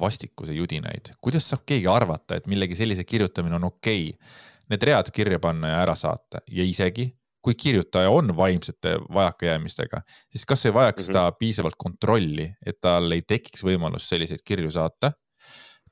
vastikuse 0.00 0.56
judinaid. 0.56 1.12
kuidas 1.20 1.48
saab 1.48 1.66
keegi 1.68 1.86
arvata, 1.90 2.38
et 2.38 2.46
millegi 2.50 2.78
sellise 2.78 3.04
kirjutamine 3.04 3.58
on 3.60 3.70
okei 3.70 4.10
okay? 4.10 4.46
Need 4.68 4.82
read 4.84 5.08
kirja 5.16 5.38
panna 5.40 5.70
ja 5.70 5.76
ära 5.80 5.94
saata 5.96 6.42
ja 6.52 6.64
isegi 6.64 7.06
kui 7.48 7.54
kirjutaja 7.56 8.10
on 8.10 8.36
vaimsete 8.36 8.98
vajakajäämistega, 9.14 10.02
siis 10.30 10.44
kas 10.46 10.66
ei 10.66 10.74
vajaks 10.74 11.06
mm 11.08 11.10
-hmm. 11.10 11.12
ta 11.12 11.32
piisavalt 11.32 11.74
kontrolli, 11.78 12.52
et 12.66 12.76
tal 12.80 13.12
ei 13.12 13.22
tekiks 13.22 13.64
võimalust 13.64 14.04
selliseid 14.08 14.44
kirju 14.44 14.70
saata? 14.70 15.12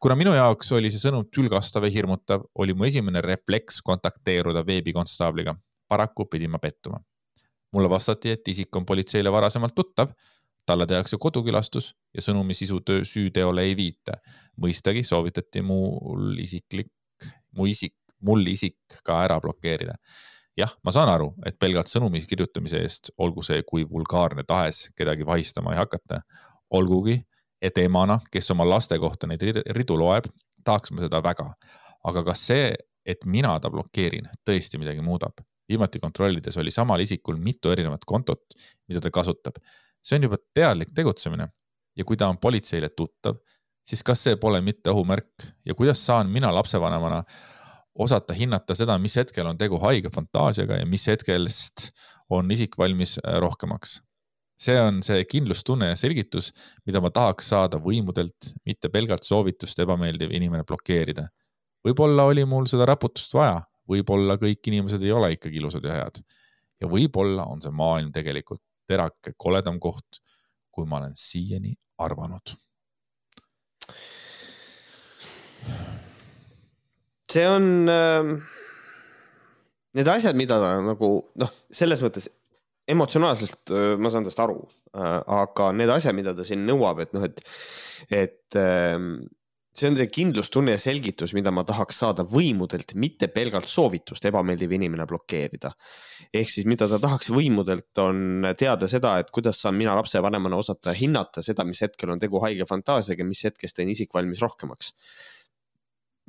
kuna 0.00 0.14
minu 0.14 0.34
jaoks 0.34 0.72
oli 0.72 0.90
see 0.92 1.00
sõnum 1.00 1.24
tülgastav 1.36 1.86
ja 1.88 1.90
hirmutav, 1.90 2.42
oli 2.54 2.74
mu 2.74 2.84
esimene 2.84 3.20
refleks 3.20 3.80
kontakteeruda 3.82 4.66
veebikonstaabliga. 4.66 5.54
paraku 5.88 6.26
pidin 6.26 6.50
ma 6.50 6.58
pettuma. 6.58 7.00
mulle 7.72 7.90
vastati, 7.90 8.30
et 8.30 8.48
isik 8.48 8.76
on 8.76 8.86
politseile 8.86 9.32
varasemalt 9.32 9.74
tuttav, 9.74 10.12
talle 10.66 10.86
tehakse 10.86 11.16
kodukülastus 11.20 11.94
ja 12.14 12.22
sõnumi 12.22 12.54
sisu 12.54 12.80
töö 12.80 13.04
süüteole 13.04 13.62
ei 13.62 13.76
viita. 13.76 14.12
mõistagi 14.60 15.04
soovitati 15.04 15.62
mul 15.62 16.38
isiklik, 16.38 16.92
mu 17.56 17.66
isik, 17.66 17.96
mul 18.20 18.46
isik 18.46 19.00
ka 19.04 19.24
ära 19.24 19.40
blokeerida 19.40 19.94
jah, 20.56 20.72
ma 20.84 20.92
saan 20.94 21.10
aru, 21.12 21.30
et 21.46 21.58
pelgalt 21.60 21.90
sõnumi 21.90 22.22
kirjutamise 22.26 22.80
eest, 22.82 23.10
olgu 23.18 23.44
see 23.46 23.62
kui 23.68 23.84
vulgaarne 23.88 24.44
tahes, 24.48 24.86
kedagi 24.96 25.26
vahistama 25.26 25.74
ei 25.74 25.82
hakata. 25.82 26.22
olgugi, 26.70 27.20
et 27.62 27.78
emana, 27.78 28.18
kes 28.32 28.50
oma 28.50 28.64
laste 28.66 28.98
kohta 28.98 29.28
neid 29.30 29.42
ridu 29.76 29.96
loeb, 29.96 30.26
tahaks 30.64 30.90
ma 30.90 31.04
seda 31.04 31.22
väga. 31.22 31.52
aga 32.04 32.22
kas 32.24 32.46
see, 32.46 32.74
et 33.06 33.24
mina 33.24 33.58
ta 33.60 33.70
blokeerin, 33.70 34.28
tõesti 34.46 34.78
midagi 34.78 35.00
muudab? 35.00 35.44
viimati 35.68 35.98
kontrollides 35.98 36.56
oli 36.62 36.70
samal 36.70 37.00
isikul 37.02 37.36
mitu 37.42 37.72
erinevat 37.74 38.04
kontot, 38.06 38.54
mida 38.88 39.00
ta 39.00 39.10
kasutab. 39.10 39.58
see 40.02 40.16
on 40.16 40.22
juba 40.22 40.36
teadlik 40.54 40.94
tegutsemine 40.94 41.48
ja 41.96 42.04
kui 42.04 42.16
ta 42.16 42.28
on 42.28 42.38
politseile 42.38 42.88
tuttav, 42.88 43.36
siis 43.86 44.02
kas 44.02 44.22
see 44.22 44.36
pole 44.36 44.60
mitte 44.60 44.90
ohumärk 44.90 45.46
ja 45.64 45.74
kuidas 45.74 46.06
saan 46.06 46.30
mina 46.30 46.52
lapsevanemana 46.54 47.22
osata 47.98 48.34
hinnata 48.36 48.74
seda, 48.76 48.98
mis 49.02 49.16
hetkel 49.16 49.46
on 49.48 49.58
tegu 49.58 49.78
haige 49.82 50.10
fantaasiaga 50.14 50.80
ja 50.80 50.88
mis 50.88 51.06
hetkest 51.08 51.90
on 52.30 52.50
isik 52.50 52.76
valmis 52.78 53.16
äh, 53.22 53.38
rohkemaks. 53.42 54.00
see 54.56 54.76
on 54.80 55.02
see 55.04 55.24
kindlustunne 55.28 55.90
ja 55.90 55.96
selgitus, 56.00 56.46
mida 56.88 57.00
ma 57.04 57.10
tahaks 57.12 57.50
saada 57.52 57.76
võimudelt, 57.76 58.54
mitte 58.64 58.88
pelgalt 58.88 59.26
soovitust 59.26 59.78
ebameeldiv 59.84 60.32
inimene 60.32 60.64
blokeerida. 60.64 61.28
võib-olla 61.84 62.24
oli 62.24 62.44
mul 62.44 62.66
seda 62.66 62.86
raputust 62.88 63.34
vaja, 63.34 63.60
võib-olla 63.88 64.38
kõik 64.40 64.72
inimesed 64.72 65.02
ei 65.02 65.12
ole 65.12 65.34
ikkagi 65.36 65.60
ilusad 65.60 65.84
ja 65.84 66.00
head. 66.00 66.22
ja 66.80 66.88
võib-olla 66.88 67.44
on 67.52 67.60
see 67.60 67.72
maailm 67.72 68.12
tegelikult 68.12 68.62
terake 68.88 69.34
koledam 69.36 69.80
koht, 69.80 70.22
kui 70.70 70.86
ma 70.86 71.00
olen 71.02 71.12
siiani 71.16 71.74
arvanud 71.98 72.56
see 77.32 77.46
on 77.48 77.90
äh,, 77.90 78.32
need 79.96 80.10
asjad, 80.12 80.38
mida 80.38 80.60
ta 80.62 80.76
nagu 80.84 81.12
noh, 81.40 81.54
selles 81.72 82.02
mõttes 82.04 82.28
emotsionaalselt 82.86 83.72
ma 83.98 84.12
saan 84.14 84.26
tast 84.28 84.38
aru, 84.42 84.60
aga 84.94 85.72
need 85.74 85.90
asjad, 85.90 86.14
mida 86.14 86.36
ta 86.36 86.44
siin 86.46 86.62
nõuab, 86.68 87.00
et 87.02 87.16
noh, 87.16 87.24
et, 87.26 87.40
et 88.14 88.58
ähm, 88.60 89.24
see 89.76 89.90
on 89.90 89.98
see 89.98 90.08
kindlustunne 90.12 90.72
ja 90.72 90.80
selgitus, 90.80 91.34
mida 91.36 91.52
ma 91.52 91.64
tahaks 91.68 91.98
saada 92.00 92.24
võimudelt, 92.28 92.94
mitte 92.96 93.28
pelgalt 93.32 93.68
soovitust 93.68 94.24
ebameeldiv 94.30 94.72
inimene 94.78 95.06
blokeerida. 95.08 95.72
ehk 96.32 96.52
siis, 96.52 96.66
mida 96.66 96.88
ta 96.88 97.00
tahaks 97.02 97.30
võimudelt, 97.34 97.90
on 98.00 98.46
teada 98.58 98.88
seda, 98.88 99.18
et 99.20 99.30
kuidas 99.34 99.60
saan 99.60 99.76
mina 99.76 99.94
lapsevanemana 99.98 100.56
osata 100.62 100.94
hinnata 100.96 101.42
seda, 101.42 101.64
mis 101.64 101.82
hetkel 101.84 102.14
on 102.14 102.22
tegu 102.22 102.40
haige 102.44 102.68
fantaasiaga, 102.68 103.24
mis 103.24 103.44
hetkest 103.44 103.82
on 103.82 103.92
isik 103.92 104.14
valmis 104.14 104.40
rohkemaks 104.44 104.94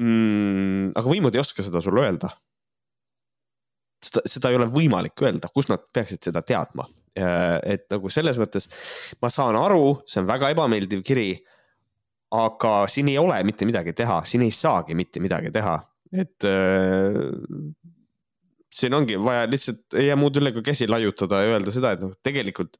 mm,. 0.01 0.93
aga 0.97 1.07
võimud 1.07 1.35
ei 1.35 1.43
oska 1.43 1.65
seda 1.65 1.81
sulle 1.83 2.05
öelda. 2.05 2.29
seda, 4.03 4.23
seda 4.29 4.51
ei 4.51 4.59
ole 4.59 4.69
võimalik 4.71 5.25
öelda, 5.25 5.51
kust 5.53 5.73
nad 5.73 5.83
peaksid 5.93 6.23
seda 6.29 6.41
teadma. 6.45 6.87
et 7.17 7.87
nagu 7.89 8.09
selles 8.13 8.37
mõttes 8.37 8.67
ma 9.21 9.29
saan 9.33 9.55
aru, 9.57 10.03
see 10.05 10.21
on 10.21 10.27
väga 10.29 10.51
ebameeldiv 10.53 11.01
kiri 11.05 11.31
aga 12.35 12.87
siin 12.91 13.07
ei 13.11 13.17
ole 13.17 13.39
mitte 13.47 13.65
midagi 13.65 13.93
teha, 13.95 14.21
siin 14.27 14.43
ei 14.43 14.51
saagi 14.51 14.95
mitte 14.97 15.21
midagi 15.23 15.51
teha, 15.55 15.77
et 16.11 16.47
äh, 16.47 17.21
siin 18.73 18.93
ongi 18.97 19.17
vaja 19.21 19.47
lihtsalt 19.49 19.95
ei 19.97 20.09
jää 20.09 20.19
muud 20.19 20.39
üle 20.41 20.51
kui 20.55 20.65
käsi 20.65 20.89
laiutada 20.89 21.41
ja 21.43 21.55
öelda 21.55 21.73
seda, 21.75 21.93
et 21.95 22.03
noh, 22.03 22.15
tegelikult 22.23 22.75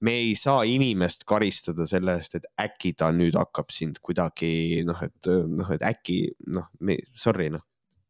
me 0.00 0.12
ei 0.20 0.34
saa 0.36 0.64
inimest 0.68 1.24
karistada 1.28 1.86
selle 1.88 2.18
eest, 2.18 2.36
et 2.36 2.46
äkki 2.60 2.92
ta 2.98 3.10
nüüd 3.14 3.36
hakkab 3.38 3.72
sind 3.72 4.00
kuidagi 4.04 4.82
noh, 4.86 5.00
et 5.06 5.30
noh, 5.48 5.70
et 5.72 5.84
äkki 5.86 6.18
noh, 6.52 6.68
sorry 7.16 7.48
noh, 7.52 7.64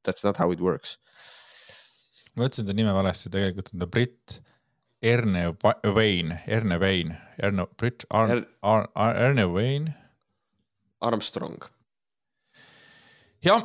that's 0.04 0.26
not 0.26 0.40
how 0.40 0.50
it 0.52 0.60
works. 0.60 0.98
ma 2.36 2.48
ütlesin 2.48 2.66
ta 2.68 2.74
nime 2.76 2.92
valesti, 2.92 3.30
tegelikult 3.32 3.72
on 3.74 3.84
ta 3.84 3.88
britt 3.88 4.40
Erne 5.06 5.50
Wayne, 5.84 6.40
Erne 6.48 6.78
Wayne, 6.80 7.18
Erne, 7.38 7.66
Britt 7.78 8.06
Ar-, 8.10 8.46
Ar-, 8.62 8.88
Ar-, 8.94 9.16
Erne 9.28 9.44
Wayne 9.52 9.94
Armstrong. 11.00 11.62
jah, 13.44 13.62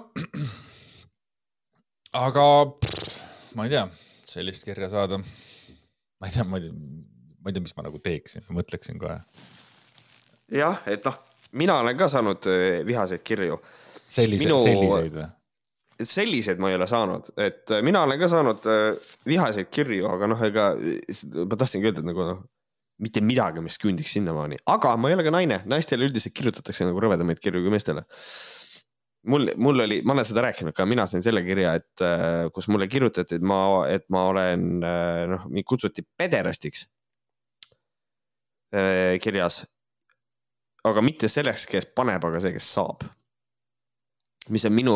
aga 2.14 2.46
pff, 2.84 3.22
ma 3.56 3.66
ei 3.66 3.72
tea, 3.74 3.86
sellist 4.30 4.68
kirja 4.68 4.92
saada. 4.92 5.18
ma 5.18 6.28
ei 6.28 6.36
tea, 6.36 6.46
ma 6.46 6.60
ei 6.60 6.68
tea, 6.68 6.76
ma 7.42 7.50
ei 7.50 7.58
tea, 7.58 7.66
mis 7.66 7.76
ma 7.78 7.86
nagu 7.88 8.00
teeksin, 8.04 8.46
mõtleksin 8.54 9.02
kohe. 9.02 9.18
jah, 10.54 10.82
et 10.90 11.06
noh, 11.08 11.18
mina 11.58 11.80
olen 11.82 11.98
ka 12.00 12.08
saanud 12.12 12.48
äh, 12.50 12.82
vihaseid 12.88 13.24
kirju. 13.26 13.60
selliseid 14.10 14.48
Minu..., 14.48 14.62
selliseid 14.64 15.18
või? 15.18 15.28
selliseid 16.02 16.62
ma 16.62 16.72
ei 16.72 16.78
ole 16.80 16.88
saanud, 16.90 17.34
et 17.42 17.74
äh, 17.74 17.84
mina 17.86 18.06
olen 18.08 18.22
ka 18.22 18.30
saanud 18.32 18.66
äh, 18.70 19.12
vihaseid 19.28 19.70
kirju, 19.74 20.08
aga 20.10 20.32
noh, 20.32 20.48
ega 20.48 20.72
ma 20.78 21.60
tahtsingi 21.60 21.92
öelda, 21.92 22.04
et 22.04 22.12
nagu 22.14 22.32
noh 22.34 22.42
mitte 23.02 23.18
midagi, 23.26 23.64
mis 23.66 23.80
kündiks 23.82 24.12
sinnamaani, 24.14 24.60
aga 24.70 24.92
ma 25.02 25.10
ei 25.10 25.16
ole 25.16 25.24
ka 25.26 25.32
naine, 25.34 25.64
naistele 25.66 26.06
üldiselt 26.06 26.36
kirjutatakse 26.38 26.86
nagu 26.86 27.02
rõvedamaid 27.02 27.40
kirju 27.42 27.64
kui 27.64 27.74
meestele. 27.74 28.04
mul, 29.26 29.50
mul 29.58 29.86
oli, 29.88 30.04
ma 30.06 30.14
olen 30.14 30.28
seda 30.30 30.44
rääkinud 30.46 30.76
ka, 30.78 30.86
mina 30.86 31.08
sain 31.10 31.26
selle 31.26 31.42
kirja, 31.42 31.74
et 31.82 32.04
kus 32.54 32.70
mulle 32.70 32.86
kirjutati, 32.86 33.40
et 33.40 33.42
ma, 33.42 33.58
et 33.90 34.06
ma 34.14 34.28
olen 34.30 34.68
noh, 35.34 35.48
mind 35.50 35.66
kutsuti 35.66 36.06
pederastiks 36.18 36.86
kirjas. 39.22 39.64
aga 40.88 41.02
mitte 41.06 41.28
selleks, 41.30 41.66
kes 41.70 41.90
paneb, 41.96 42.24
aga 42.26 42.40
see, 42.42 42.54
kes 42.56 42.70
saab. 42.78 43.04
mis 44.50 44.66
on 44.66 44.74
minu, 44.74 44.96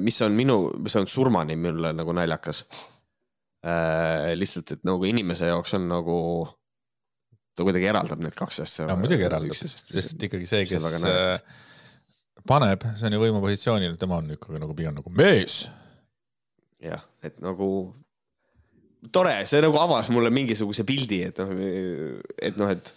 mis 0.00 0.20
on 0.22 0.36
minu, 0.36 0.58
mis 0.78 0.96
on 0.96 1.06
surmani 1.06 1.56
mulle 1.56 1.92
nagu 1.96 2.12
naljakas. 2.12 2.64
lihtsalt, 4.36 4.76
et 4.76 4.84
nagu 4.84 5.04
inimese 5.08 5.48
jaoks 5.48 5.74
on 5.78 5.88
nagu 5.88 6.18
ta 7.54 7.66
kuidagi 7.66 7.88
eraldab 7.90 8.22
need 8.22 8.34
kaks 8.36 8.62
asja. 8.64 8.88
no 8.90 8.96
muidugi 8.98 9.26
eraldab, 9.26 9.54
sest 9.56 9.94
et 10.16 10.26
ikkagi 10.28 10.48
see, 10.48 10.64
kes 10.68 10.88
äh, 11.06 11.36
paneb, 12.48 12.86
see 12.98 13.08
on 13.08 13.16
ju 13.16 13.22
võimupositsioonil, 13.22 13.98
tema 14.00 14.18
on 14.22 14.32
ikkagi 14.34 14.62
nagu 14.62 14.76
pigem 14.76 14.96
nagu 14.96 15.12
mees. 15.14 15.64
jah, 16.82 17.04
et 17.24 17.38
nagu 17.44 17.68
tore, 19.14 19.36
see 19.48 19.62
nagu 19.64 19.78
avas 19.80 20.10
mulle 20.12 20.32
mingisuguse 20.34 20.86
pildi, 20.88 21.22
et 21.30 21.40
noh, 21.40 21.54
et 22.42 22.60
noh, 22.60 22.74
et 22.74 22.92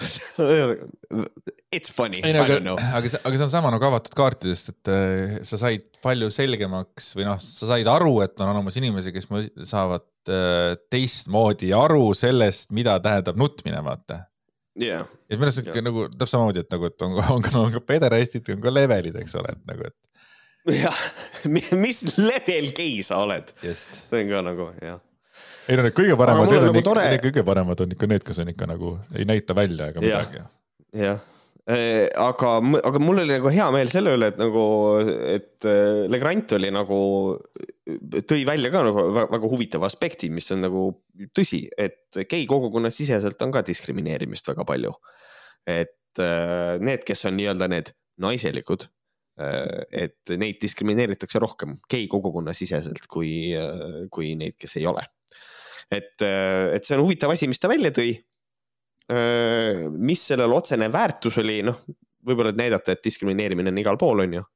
It's 1.74 1.92
funny. 1.92 2.20
ei 2.24 2.32
no 2.34 2.44
aga, 2.44 2.56
aga 2.98 3.10
see, 3.10 3.20
aga 3.22 3.36
see 3.36 3.46
on 3.46 3.52
sama 3.52 3.70
nagu 3.74 3.86
avatud 3.86 4.14
kaartidest, 4.18 4.72
et 4.72 4.90
äh, 4.90 5.34
sa 5.46 5.58
said 5.60 5.84
palju 6.02 6.30
selgemaks 6.34 7.12
või 7.18 7.28
noh, 7.28 7.38
sa 7.42 7.68
said 7.72 7.90
aru, 7.90 8.16
et 8.24 8.40
on 8.40 8.50
olemas 8.52 8.78
inimesi, 8.80 9.12
kes 9.14 9.28
saavad 9.70 10.32
äh, 10.32 10.74
teistmoodi 10.92 11.72
aru 11.76 12.10
sellest, 12.18 12.70
mida 12.76 12.96
tähendab 13.04 13.38
nutmine, 13.40 13.82
vaata 13.86 14.22
yeah.. 14.80 15.06
et 15.28 15.36
minu 15.36 15.50
arust 15.50 15.62
yeah. 15.66 15.84
nagu 15.86 16.08
täpselt 16.14 16.36
samamoodi, 16.36 16.64
et 16.64 16.74
nagu, 16.76 16.90
et 16.90 17.06
on, 17.06 17.18
on, 17.20 17.36
on, 17.52 17.60
on 17.66 17.76
ka 17.76 17.84
pederastid, 17.92 18.48
on 18.54 18.64
ka 18.64 18.74
levelid, 18.74 19.20
eks 19.22 19.36
ole, 19.40 19.54
et 19.54 19.70
nagu, 19.70 19.90
et. 19.90 19.98
jah, 20.82 21.04
mis 21.50 22.02
level 22.18 22.72
gei 22.76 22.98
sa 23.06 23.22
oled? 23.26 23.54
see 23.60 24.24
on 24.24 24.34
ka 24.34 24.42
nagu 24.48 24.72
jah 24.80 25.00
ei 25.70 25.78
no 25.78 25.86
need 25.86 25.96
kõige 25.96 26.16
paremad, 26.18 26.48
need 26.50 26.64
on 26.64 26.72
nagu 26.72 26.80
ikka, 26.82 27.02
need 27.12 27.26
kõige 27.26 27.44
paremad 27.46 27.82
on 27.84 27.92
ikka 27.94 28.08
need, 28.10 28.24
kes 28.26 28.40
on 28.42 28.50
ikka 28.52 28.66
nagu 28.70 28.94
ei 29.14 29.26
näita 29.28 29.54
välja 29.56 29.90
ega 29.92 30.02
midagi. 30.02 30.42
jah, 30.98 31.20
äh, 31.70 32.06
aga, 32.18 32.56
aga 32.90 33.02
mul 33.02 33.22
oli 33.22 33.36
nagu 33.36 33.52
hea 33.54 33.68
meel 33.74 33.92
selle 33.92 34.16
üle, 34.18 34.32
et 34.32 34.40
nagu, 34.40 34.64
et 35.30 35.68
äh, 35.68 36.06
Legrand 36.10 36.56
oli 36.58 36.72
nagu, 36.74 37.00
tõi 38.18 38.42
välja 38.48 38.72
ka 38.74 38.84
nagu 38.88 39.06
väga 39.20 39.42
huvitava 39.44 39.90
aspekti, 39.90 40.32
mis 40.34 40.50
on 40.56 40.64
nagu 40.66 40.86
tõsi, 41.36 41.64
et 41.78 42.22
gei 42.24 42.48
kogukonna 42.50 42.90
siseselt 42.94 43.40
on 43.46 43.54
ka 43.54 43.62
diskrimineerimist 43.66 44.50
väga 44.50 44.66
palju. 44.66 44.94
et 45.68 46.18
äh, 46.18 46.80
need, 46.82 47.04
kes 47.06 47.28
on 47.30 47.38
nii-öelda 47.38 47.70
need 47.70 47.94
naiselikud, 48.20 48.88
et 49.40 50.30
neid 50.36 50.58
diskrimineeritakse 50.60 51.40
rohkem 51.40 51.78
gei 51.88 52.04
kogukonna 52.12 52.52
siseselt 52.52 53.06
kui, 53.08 53.54
kui 54.12 54.34
neid, 54.36 54.58
kes 54.60 54.74
ei 54.76 54.84
ole 54.90 55.00
et, 55.90 56.22
äh, 56.22 56.70
et 56.76 56.86
see 56.86 56.96
on 56.96 57.04
huvitav 57.04 57.32
asi, 57.34 57.48
mis 57.50 57.60
ta 57.60 57.70
välja 57.70 57.92
tõi. 57.94 58.14
Äh, 59.10 59.88
mis 59.90 60.22
sellel 60.30 60.54
otsene 60.54 60.90
väärtus 60.92 61.40
oli, 61.42 61.60
noh, 61.66 61.82
võib-olla 62.26 62.54
et 62.54 62.60
näidata, 62.60 62.94
et 62.94 63.04
diskrimineerimine 63.04 63.72
on 63.72 63.82
igal 63.82 63.98
pool, 64.00 64.24
on 64.26 64.38
ju. 64.38 64.46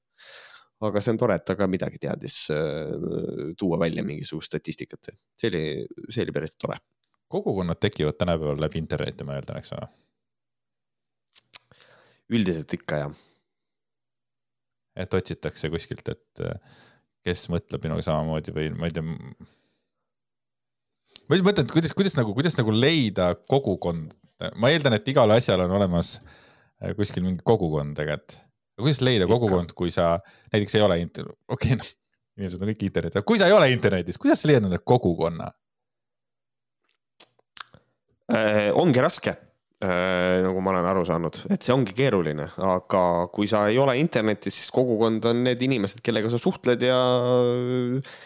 aga 0.84 1.00
see 1.00 1.14
on 1.14 1.18
tore, 1.18 1.36
et 1.38 1.44
ta 1.48 1.54
ka 1.56 1.66
midagi 1.70 1.96
teadis 2.02 2.34
äh, 2.52 3.52
tuua 3.58 3.78
välja 3.80 4.02
mingisugust 4.04 4.52
statistikat, 4.52 5.14
see 5.40 5.48
oli, 5.48 5.62
see 6.12 6.26
oli 6.26 6.34
päris 6.34 6.58
tore. 6.60 6.76
kogukonnad 7.34 7.80
tekivad 7.80 8.18
tänapäeval 8.20 8.60
läbi 8.60 8.78
interneti, 8.78 9.24
ma 9.24 9.38
eeldan, 9.38 9.58
eks 9.62 9.72
ole? 9.78 9.88
üldiselt 12.36 12.74
ikka 12.76 13.00
jah. 13.00 13.16
et 14.96 15.14
otsitakse 15.14 15.70
kuskilt, 15.72 16.08
et 16.12 16.44
kes 17.24 17.48
mõtleb 17.50 17.88
minuga 17.88 18.04
samamoodi 18.04 18.52
või 18.54 18.70
ma 18.76 18.90
ei 18.90 18.94
tea 18.94 19.16
ma 21.28 21.38
just 21.38 21.46
mõtlen, 21.46 21.66
et 21.66 21.74
kuidas, 21.74 21.94
kuidas 21.96 22.16
nagu, 22.18 22.34
kuidas 22.36 22.56
nagu 22.58 22.74
leida 22.74 23.32
kogukond, 23.50 24.14
ma 24.60 24.70
eeldan, 24.72 24.96
et 24.98 25.08
igal 25.12 25.30
asjal 25.34 25.64
on 25.64 25.76
olemas 25.78 26.16
äh, 26.18 26.94
kuskil 26.98 27.24
mingi 27.26 27.44
kogukond 27.46 27.96
tegelikult. 27.98 28.38
kuidas 28.80 29.00
leida 29.06 29.28
kogukond, 29.30 29.72
kui 29.78 29.92
sa 29.94 30.16
näiteks 30.52 30.74
ei 30.78 30.84
ole, 30.86 31.00
okei 31.04 31.36
okay, 31.56 31.78
noh, 31.80 31.92
inimesed 32.38 32.62
on 32.62 32.72
kõik 32.72 32.86
internetis, 32.88 33.20
aga 33.20 33.28
kui 33.28 33.40
sa 33.40 33.48
ei 33.48 33.56
ole 33.56 33.70
internetis, 33.72 34.18
kuidas 34.20 34.42
sa 34.42 34.50
leiad 34.50 34.64
endale 34.64 34.82
kogukonna 34.82 35.50
äh,? 38.34 38.70
ongi 38.74 39.02
raske 39.04 39.36
nagu 40.44 40.62
ma 40.64 40.72
olen 40.72 40.88
aru 40.90 41.04
saanud, 41.08 41.38
et 41.54 41.64
see 41.64 41.74
ongi 41.74 41.94
keeruline, 41.96 42.46
aga 42.66 43.04
kui 43.34 43.48
sa 43.50 43.64
ei 43.70 43.78
ole 43.80 43.96
internetis, 44.00 44.56
siis 44.58 44.74
kogukond 44.74 45.24
on 45.30 45.44
need 45.46 45.62
inimesed, 45.66 46.02
kellega 46.04 46.30
sa 46.32 46.40
suhtled 46.40 46.82
ja 46.84 46.98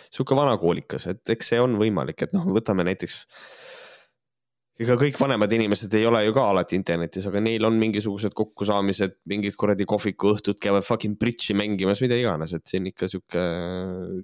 sihuke 0.08 0.36
vanakoolikas, 0.38 1.08
et 1.12 1.36
eks 1.36 1.54
see 1.54 1.62
on 1.62 1.78
võimalik, 1.80 2.26
et 2.26 2.34
noh, 2.36 2.48
võtame 2.56 2.86
näiteks. 2.88 3.20
ega 4.78 4.94
kõik 4.94 5.16
vanemad 5.18 5.52
inimesed 5.56 5.94
ei 5.98 6.04
ole 6.06 6.20
ju 6.24 6.34
ka 6.36 6.44
alati 6.52 6.78
internetis, 6.78 7.24
aga 7.26 7.40
neil 7.42 7.64
on 7.66 7.80
mingisugused 7.80 8.36
kokkusaamised, 8.38 9.16
mingid 9.26 9.56
kuradi 9.58 9.88
kohvikuõhtud 9.90 10.60
käivad 10.62 10.86
fucking 10.86 11.18
bridge'i 11.18 11.56
mängimas, 11.58 12.02
mida 12.04 12.18
iganes, 12.18 12.54
et 12.54 12.66
siin 12.70 12.86
ikka 12.92 13.08
sihuke, 13.10 13.48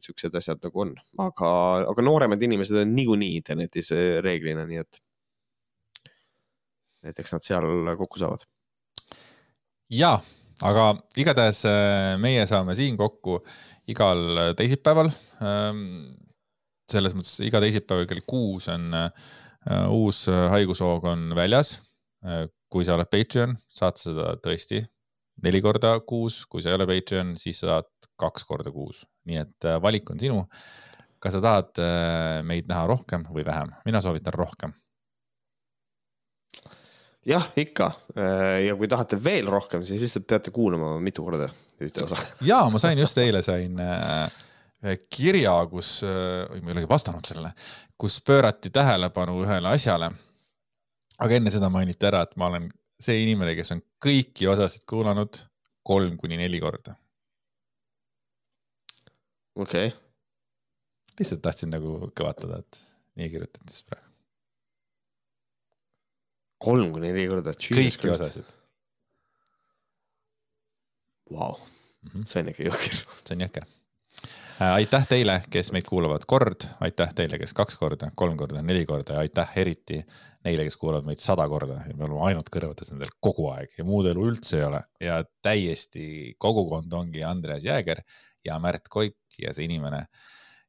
siuksed 0.07 0.39
asjad 0.39 0.63
nagu 0.63 0.87
on, 0.87 0.95
aga, 1.27 1.51
aga 1.91 2.07
nooremad 2.07 2.47
inimesed 2.47 2.85
on 2.85 2.95
niikuinii 2.95 3.35
internetis 3.41 3.91
reeglina, 4.23 4.69
nii 4.69 4.85
et 4.85 5.03
et 7.05 7.21
eks 7.21 7.35
nad 7.37 7.45
seal 7.45 7.95
kokku 7.99 8.21
saavad. 8.21 8.45
ja, 9.93 10.17
aga 10.63 10.91
igatahes 11.21 11.65
äh, 11.69 12.15
meie 12.23 12.45
saame 12.51 12.77
siin 12.79 12.99
kokku 13.01 13.41
igal 13.91 14.55
teisipäeval. 14.59 15.11
Ähm, 15.45 16.15
selles 16.91 17.15
mõttes 17.17 17.39
iga 17.45 17.63
teisipäev 17.65 18.05
kell 18.09 18.25
kuus 18.29 18.69
on 18.73 18.93
äh, 18.97 19.11
uus 19.93 20.27
haigushoog 20.29 21.07
on 21.11 21.33
väljas. 21.37 21.79
Äh, 22.25 22.47
kui 22.73 22.87
sa 22.87 22.97
oled 22.97 23.07
Patreon, 23.07 23.55
saad 23.71 24.01
seda 24.01 24.33
tõesti 24.43 24.81
neli 25.45 25.61
korda 25.63 25.99
kuus, 26.07 26.41
kui 26.51 26.63
sa 26.63 26.73
ei 26.73 26.79
ole 26.79 26.89
Patreon, 26.89 27.37
siis 27.39 27.61
saad 27.63 27.87
kaks 28.19 28.47
korda 28.47 28.71
kuus, 28.75 29.05
nii 29.27 29.39
et 29.39 29.67
valik 29.83 30.11
on 30.11 30.19
sinu 30.23 30.41
kas 31.23 31.37
sa 31.39 31.41
tahad 31.41 31.81
meid 32.45 32.67
näha 32.69 32.85
rohkem 32.91 33.23
või 33.33 33.47
vähem? 33.47 33.71
mina 33.87 34.03
soovitan 34.05 34.35
rohkem. 34.37 34.75
Jah, 37.29 37.47
ikka 37.57 37.91
ja 38.67 38.77
kui 38.79 38.89
tahate 38.91 39.19
veel 39.25 39.49
rohkem, 39.53 39.85
siis 39.87 40.03
lihtsalt 40.03 40.27
peate 40.29 40.53
kuulama 40.55 40.95
mitu 41.03 41.25
korda 41.27 41.49
ühte 41.83 42.05
osa. 42.05 42.19
ja 42.45 42.63
ma 42.73 42.81
sain 42.83 43.01
just 43.01 43.19
eile 43.23 43.43
sain 43.45 43.81
ühe 43.81 44.97
kirja, 45.09 45.57
kus, 45.71 45.97
ma 46.05 46.71
ei 46.71 46.77
olegi 46.77 46.91
vastanud 46.91 47.25
sellele, 47.25 47.55
kus 47.99 48.21
pöörati 48.27 48.73
tähelepanu 48.75 49.39
ühele 49.47 49.73
asjale. 49.73 50.11
aga 51.19 51.41
enne 51.41 51.53
seda 51.55 51.71
mainiti 51.73 52.11
ära, 52.11 52.25
et 52.27 52.37
ma 52.37 52.51
olen 52.53 52.69
see 53.01 53.23
inimene, 53.25 53.57
kes 53.57 53.73
on 53.77 53.83
kõiki 54.05 54.49
osasid 54.51 54.85
kuulanud 54.89 55.41
kolm 55.85 56.17
kuni 56.21 56.37
neli 56.41 56.61
korda. 56.61 56.97
okei 59.57 59.89
okay 59.89 60.05
lihtsalt 61.19 61.43
tahtsin 61.43 61.73
nagu 61.75 62.11
kõvatada, 62.17 62.61
et 62.63 62.81
nii 63.19 63.31
kirjutati 63.31 63.75
siis 63.75 63.87
praegu. 63.89 64.14
Kolm 66.65 66.93
kuni 66.95 67.13
neli 67.13 67.29
korda. 67.31 67.55
kõiki 67.55 68.11
osasid. 68.13 68.51
Vau, 71.33 71.57
mhm. 72.09 72.27
see 72.29 72.43
on 72.43 72.53
ikka 72.53 72.69
jõhker. 72.69 73.01
see 73.25 73.37
on 73.37 73.47
jõhker 73.47 73.65
äh, 73.65 74.75
aitäh 74.75 75.09
teile, 75.09 75.39
kes 75.51 75.73
meid 75.77 75.89
kuulavad 75.89 76.27
kord, 76.29 76.69
aitäh 76.85 77.15
teile, 77.17 77.41
kes 77.41 77.57
kaks 77.57 77.81
korda, 77.81 78.11
kolm 78.15 78.37
korda, 78.41 78.63
neli 78.63 78.85
korda 78.87 79.17
ja 79.17 79.25
aitäh 79.25 79.57
eriti 79.63 80.03
neile, 80.45 80.69
kes 80.69 80.77
kuulavad 80.81 81.09
meid 81.09 81.25
sada 81.25 81.49
korda 81.49 81.81
ja 81.89 81.97
me 81.97 82.07
oleme 82.07 82.29
ainult 82.29 82.53
kõrvades 82.53 82.93
nendel 82.93 83.13
kogu 83.25 83.49
aeg 83.55 83.73
ja 83.79 83.89
muud 83.89 84.11
elu 84.13 84.29
üldse 84.31 84.61
ei 84.61 84.69
ole 84.69 84.85
ja 85.01 85.23
täiesti 85.43 86.07
kogukond 86.39 86.93
ongi 86.93 87.25
Andreas 87.25 87.65
Jääger 87.65 88.05
ja 88.45 88.61
Märt 88.61 88.93
Koik 88.93 89.41
ja 89.41 89.57
see 89.57 89.65
inimene 89.65 90.05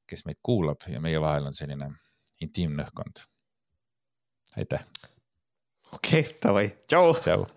kes 0.07 0.25
meid 0.25 0.41
kuulab 0.43 0.85
ja 0.89 1.01
meie 1.01 1.19
vahel 1.21 1.49
on 1.49 1.57
selline 1.57 1.89
intiimne 2.41 2.85
õhkkond. 2.85 3.25
aitäh. 4.57 4.85
Okei 5.95 6.21
okay,, 6.21 6.39
davai, 6.43 6.67
tšau. 6.87 7.13
tšau 7.23 7.47